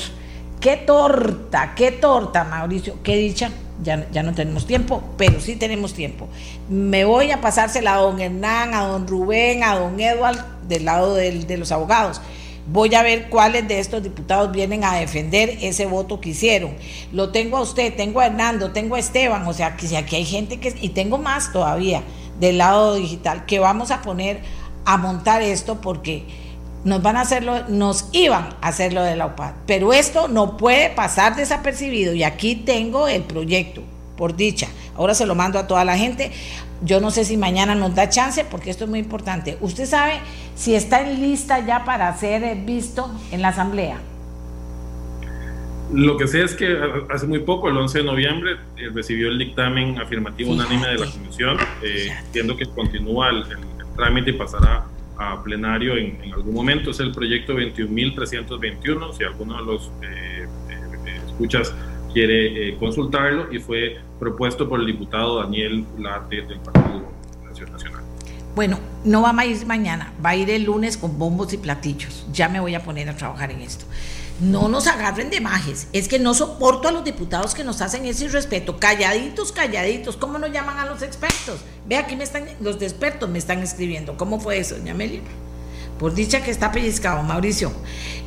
Qué 0.60 0.76
torta, 0.76 1.74
qué 1.74 1.92
torta, 1.92 2.44
Mauricio, 2.44 3.02
qué 3.02 3.16
dicha. 3.16 3.50
Ya, 3.82 4.08
ya 4.10 4.22
no 4.22 4.32
tenemos 4.32 4.66
tiempo, 4.66 5.02
pero 5.18 5.38
sí 5.38 5.56
tenemos 5.56 5.92
tiempo. 5.92 6.28
Me 6.70 7.04
voy 7.04 7.30
a 7.30 7.42
pasársela 7.42 7.94
a 7.94 7.98
don 7.98 8.18
Hernán, 8.20 8.72
a 8.72 8.86
don 8.86 9.06
Rubén, 9.06 9.62
a 9.62 9.78
don 9.78 10.00
Edward, 10.00 10.38
del 10.66 10.86
lado 10.86 11.14
de 11.14 11.56
los 11.58 11.70
abogados. 11.72 12.22
Voy 12.68 12.92
a 12.96 13.02
ver 13.02 13.28
cuáles 13.28 13.68
de 13.68 13.78
estos 13.78 14.02
diputados 14.02 14.50
vienen 14.50 14.82
a 14.82 14.96
defender 14.96 15.56
ese 15.60 15.86
voto 15.86 16.20
que 16.20 16.30
hicieron. 16.30 16.72
Lo 17.12 17.30
tengo 17.30 17.58
a 17.58 17.60
usted, 17.60 17.94
tengo 17.94 18.20
a 18.20 18.26
Hernando, 18.26 18.72
tengo 18.72 18.96
a 18.96 18.98
Esteban, 18.98 19.46
o 19.46 19.52
sea, 19.52 19.76
que 19.76 19.86
si 19.86 19.94
aquí 19.94 20.16
hay 20.16 20.24
gente 20.24 20.58
que... 20.58 20.74
Y 20.80 20.88
tengo 20.88 21.16
más 21.18 21.52
todavía 21.52 22.02
del 22.40 22.58
lado 22.58 22.96
digital, 22.96 23.46
que 23.46 23.60
vamos 23.60 23.92
a 23.92 24.02
poner 24.02 24.40
a 24.84 24.96
montar 24.96 25.42
esto 25.42 25.80
porque 25.80 26.24
nos 26.86 27.02
van 27.02 27.16
a 27.16 27.22
hacerlo, 27.22 27.64
nos 27.68 28.08
iban 28.12 28.48
a 28.62 28.68
hacerlo 28.68 29.02
de 29.02 29.16
la 29.16 29.26
UPAD. 29.26 29.54
Pero 29.66 29.92
esto 29.92 30.28
no 30.28 30.56
puede 30.56 30.88
pasar 30.90 31.34
desapercibido 31.34 32.14
y 32.14 32.22
aquí 32.22 32.54
tengo 32.54 33.08
el 33.08 33.22
proyecto, 33.22 33.82
por 34.16 34.36
dicha. 34.36 34.68
Ahora 34.94 35.12
se 35.14 35.26
lo 35.26 35.34
mando 35.34 35.58
a 35.58 35.66
toda 35.66 35.84
la 35.84 35.98
gente. 35.98 36.30
Yo 36.82 37.00
no 37.00 37.10
sé 37.10 37.24
si 37.24 37.36
mañana 37.36 37.74
nos 37.74 37.96
da 37.96 38.08
chance 38.08 38.44
porque 38.48 38.70
esto 38.70 38.84
es 38.84 38.90
muy 38.90 39.00
importante. 39.00 39.58
¿Usted 39.60 39.84
sabe 39.84 40.20
si 40.54 40.76
está 40.76 41.00
en 41.00 41.20
lista 41.20 41.66
ya 41.66 41.84
para 41.84 42.16
ser 42.16 42.54
visto 42.64 43.10
en 43.32 43.42
la 43.42 43.48
Asamblea? 43.48 43.98
Lo 45.92 46.16
que 46.16 46.28
sé 46.28 46.44
es 46.44 46.54
que 46.54 46.78
hace 47.12 47.26
muy 47.26 47.40
poco, 47.40 47.68
el 47.68 47.76
11 47.76 47.98
de 47.98 48.04
noviembre, 48.04 48.52
eh, 48.76 48.90
recibió 48.94 49.28
el 49.28 49.38
dictamen 49.38 49.98
afirmativo 49.98 50.52
unánime 50.52 50.86
de 50.86 50.98
la 50.98 51.06
Comisión, 51.06 51.58
eh, 51.82 52.12
entiendo 52.26 52.56
que 52.56 52.66
continúa 52.66 53.30
el 53.30 53.44
trámite 53.96 54.30
y 54.30 54.32
pasará 54.34 54.86
a 55.18 55.42
plenario 55.42 55.96
en, 55.96 56.32
algún 56.32 56.54
momento. 56.54 56.90
Es 56.90 57.00
el 57.00 57.12
proyecto 57.12 57.54
21.321, 57.54 59.12
si 59.12 59.24
alguno 59.24 59.56
de 59.56 59.64
los 59.64 59.90
eh, 60.02 60.46
eh, 60.70 61.20
escuchas 61.26 61.72
quiere 62.12 62.68
eh, 62.68 62.76
consultarlo, 62.78 63.52
y 63.52 63.58
fue 63.58 63.98
propuesto 64.18 64.68
por 64.68 64.80
el 64.80 64.86
diputado 64.86 65.42
Daniel 65.42 65.84
Late 65.98 66.42
del 66.42 66.60
Partido 66.60 67.12
Nacional. 67.70 68.02
Bueno, 68.54 68.78
no 69.04 69.20
va 69.20 69.34
a 69.38 69.44
ir 69.44 69.66
mañana, 69.66 70.12
va 70.24 70.30
a 70.30 70.36
ir 70.36 70.48
el 70.48 70.64
lunes 70.64 70.96
con 70.96 71.18
bombos 71.18 71.52
y 71.52 71.58
platillos. 71.58 72.26
Ya 72.32 72.48
me 72.48 72.58
voy 72.58 72.74
a 72.74 72.82
poner 72.82 73.08
a 73.10 73.16
trabajar 73.16 73.50
en 73.50 73.60
esto 73.60 73.84
no 74.40 74.68
nos 74.68 74.86
agarren 74.86 75.30
de 75.30 75.40
majes. 75.40 75.88
Es 75.92 76.08
que 76.08 76.18
no 76.18 76.34
soporto 76.34 76.88
a 76.88 76.92
los 76.92 77.04
diputados 77.04 77.54
que 77.54 77.64
nos 77.64 77.80
hacen 77.80 78.04
ese 78.04 78.26
irrespeto. 78.26 78.78
Calladitos, 78.78 79.52
calladitos. 79.52 80.16
¿Cómo 80.16 80.38
nos 80.38 80.52
llaman 80.52 80.78
a 80.78 80.86
los 80.86 81.02
expertos? 81.02 81.60
Ve 81.86 81.96
aquí 81.96 82.16
me 82.16 82.24
están, 82.24 82.46
los 82.60 82.80
expertos 82.82 83.28
me 83.28 83.38
están 83.38 83.62
escribiendo. 83.62 84.16
¿Cómo 84.16 84.40
fue 84.40 84.58
eso, 84.58 84.76
doña 84.76 84.92
Amelia? 84.92 85.20
Por 85.98 86.14
dicha 86.14 86.42
que 86.42 86.50
está 86.50 86.70
pellizcado, 86.70 87.22
Mauricio. 87.22 87.72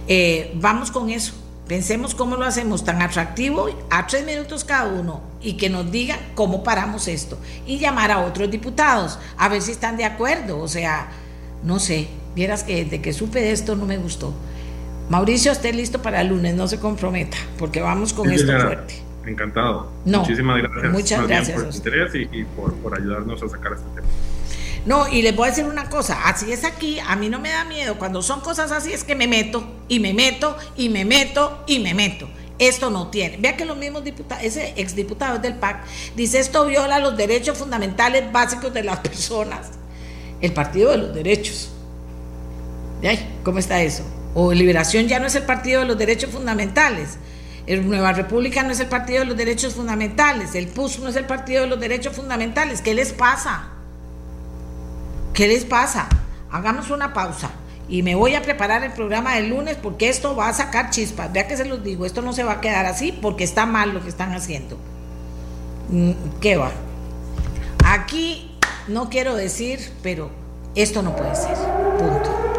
Eh, 0.07 0.51
vamos 0.55 0.89
con 0.89 1.09
eso. 1.09 1.33
Pensemos 1.67 2.15
cómo 2.15 2.35
lo 2.35 2.45
hacemos 2.45 2.83
tan 2.83 3.03
atractivo 3.03 3.69
a 3.91 4.07
tres 4.07 4.25
minutos 4.25 4.63
cada 4.63 4.87
uno 4.87 5.21
y 5.39 5.53
que 5.53 5.69
nos 5.69 5.91
digan 5.91 6.19
cómo 6.33 6.63
paramos 6.63 7.07
esto. 7.07 7.37
Y 7.67 7.77
llamar 7.77 8.11
a 8.11 8.25
otros 8.25 8.49
diputados 8.49 9.19
a 9.37 9.49
ver 9.49 9.61
si 9.61 9.71
están 9.71 9.95
de 9.95 10.05
acuerdo. 10.05 10.59
O 10.59 10.67
sea, 10.67 11.09
no 11.63 11.79
sé. 11.79 12.07
Vieras 12.33 12.63
que 12.63 12.83
desde 12.83 13.01
que 13.01 13.13
supe 13.13 13.41
de 13.41 13.51
esto 13.51 13.75
no 13.75 13.85
me 13.85 13.97
gustó. 13.97 14.33
Mauricio, 15.09 15.51
esté 15.51 15.73
listo 15.73 16.01
para 16.01 16.21
el 16.21 16.27
lunes, 16.27 16.53
no 16.55 16.67
se 16.67 16.79
comprometa, 16.79 17.37
porque 17.57 17.81
vamos 17.81 18.13
con 18.13 18.29
esto 18.31 18.51
fuerte. 18.51 19.01
Encantado. 19.25 19.91
Muchísimas 20.05 20.61
gracias. 20.61 20.91
Muchas 20.91 21.27
gracias. 21.27 21.57
Por 21.57 21.69
el 21.69 21.75
interés 21.75 22.11
y, 22.15 22.43
por, 22.45 22.95
ayudarnos 22.95 23.41
a 23.41 23.49
sacar 23.49 23.73
este 23.73 23.87
tema. 23.95 24.07
No, 24.85 25.07
y 25.07 25.23
les 25.23 25.35
voy 25.35 25.47
a 25.47 25.49
decir 25.49 25.65
una 25.65 25.89
cosa, 25.89 26.27
así 26.27 26.51
es 26.51 26.63
aquí, 26.63 26.99
a 26.99 27.15
mí 27.15 27.27
no 27.27 27.39
me 27.39 27.49
da 27.49 27.65
miedo, 27.65 27.97
cuando 27.97 28.21
son 28.21 28.39
cosas 28.39 28.71
así 28.71 28.93
es 28.93 29.03
que 29.03 29.13
me 29.13 29.27
meto 29.27 29.63
y 29.87 29.99
me 29.99 30.13
meto 30.13 30.55
y 30.77 30.89
me 30.89 31.03
meto 31.05 31.63
y 31.67 31.79
me 31.79 31.93
meto. 31.93 32.29
Esto 32.59 32.89
no 32.89 33.07
tiene. 33.07 33.37
Vea 33.37 33.57
que 33.57 33.65
los 33.65 33.77
mismos 33.77 34.03
diputados, 34.03 34.43
ese 34.43 34.73
exdiputado 34.77 35.39
del 35.39 35.55
PAC, 35.55 35.85
dice 36.15 36.39
esto 36.39 36.65
viola 36.65 36.99
los 36.99 37.17
derechos 37.17 37.57
fundamentales 37.57 38.31
básicos 38.31 38.73
de 38.73 38.83
las 38.83 38.99
personas. 39.01 39.71
El 40.39 40.53
Partido 40.53 40.91
de 40.91 40.97
los 40.97 41.15
Derechos. 41.15 41.71
¿Cómo 43.43 43.59
está 43.59 43.81
eso? 43.81 44.03
O 44.33 44.53
Liberación 44.53 45.07
ya 45.07 45.19
no 45.19 45.27
es 45.27 45.35
el 45.35 45.43
partido 45.43 45.81
de 45.81 45.87
los 45.87 45.97
derechos 45.97 46.29
fundamentales. 46.29 47.17
El 47.67 47.87
Nueva 47.87 48.13
República 48.13 48.63
no 48.63 48.71
es 48.71 48.79
el 48.79 48.87
partido 48.87 49.19
de 49.19 49.25
los 49.25 49.37
derechos 49.37 49.75
fundamentales. 49.75 50.55
El 50.55 50.67
PUS 50.67 50.99
no 50.99 51.09
es 51.09 51.15
el 51.15 51.25
partido 51.25 51.61
de 51.61 51.67
los 51.67 51.79
derechos 51.79 52.15
fundamentales. 52.15 52.81
¿Qué 52.81 52.93
les 52.93 53.13
pasa? 53.13 53.69
¿Qué 55.33 55.47
les 55.47 55.65
pasa? 55.65 56.09
Hagamos 56.51 56.89
una 56.89 57.13
pausa 57.13 57.51
y 57.87 58.03
me 58.03 58.15
voy 58.15 58.35
a 58.35 58.41
preparar 58.41 58.83
el 58.83 58.91
programa 58.91 59.35
del 59.35 59.49
lunes 59.49 59.77
porque 59.81 60.09
esto 60.09 60.35
va 60.35 60.49
a 60.49 60.53
sacar 60.53 60.89
chispas. 60.89 61.31
Vea 61.31 61.47
que 61.47 61.57
se 61.57 61.65
los 61.65 61.83
digo, 61.83 62.05
esto 62.05 62.21
no 62.21 62.33
se 62.33 62.43
va 62.43 62.53
a 62.53 62.61
quedar 62.61 62.85
así 62.85 63.11
porque 63.11 63.43
está 63.43 63.65
mal 63.65 63.93
lo 63.93 64.01
que 64.01 64.09
están 64.09 64.33
haciendo. 64.33 64.77
Mm, 65.89 66.11
¿Qué 66.39 66.55
va? 66.55 66.71
Aquí 67.85 68.57
no 68.87 69.09
quiero 69.09 69.35
decir, 69.35 69.91
pero 70.03 70.29
esto 70.75 71.01
no 71.01 71.15
puede 71.15 71.35
ser. 71.35 71.55
Punto. 71.97 72.58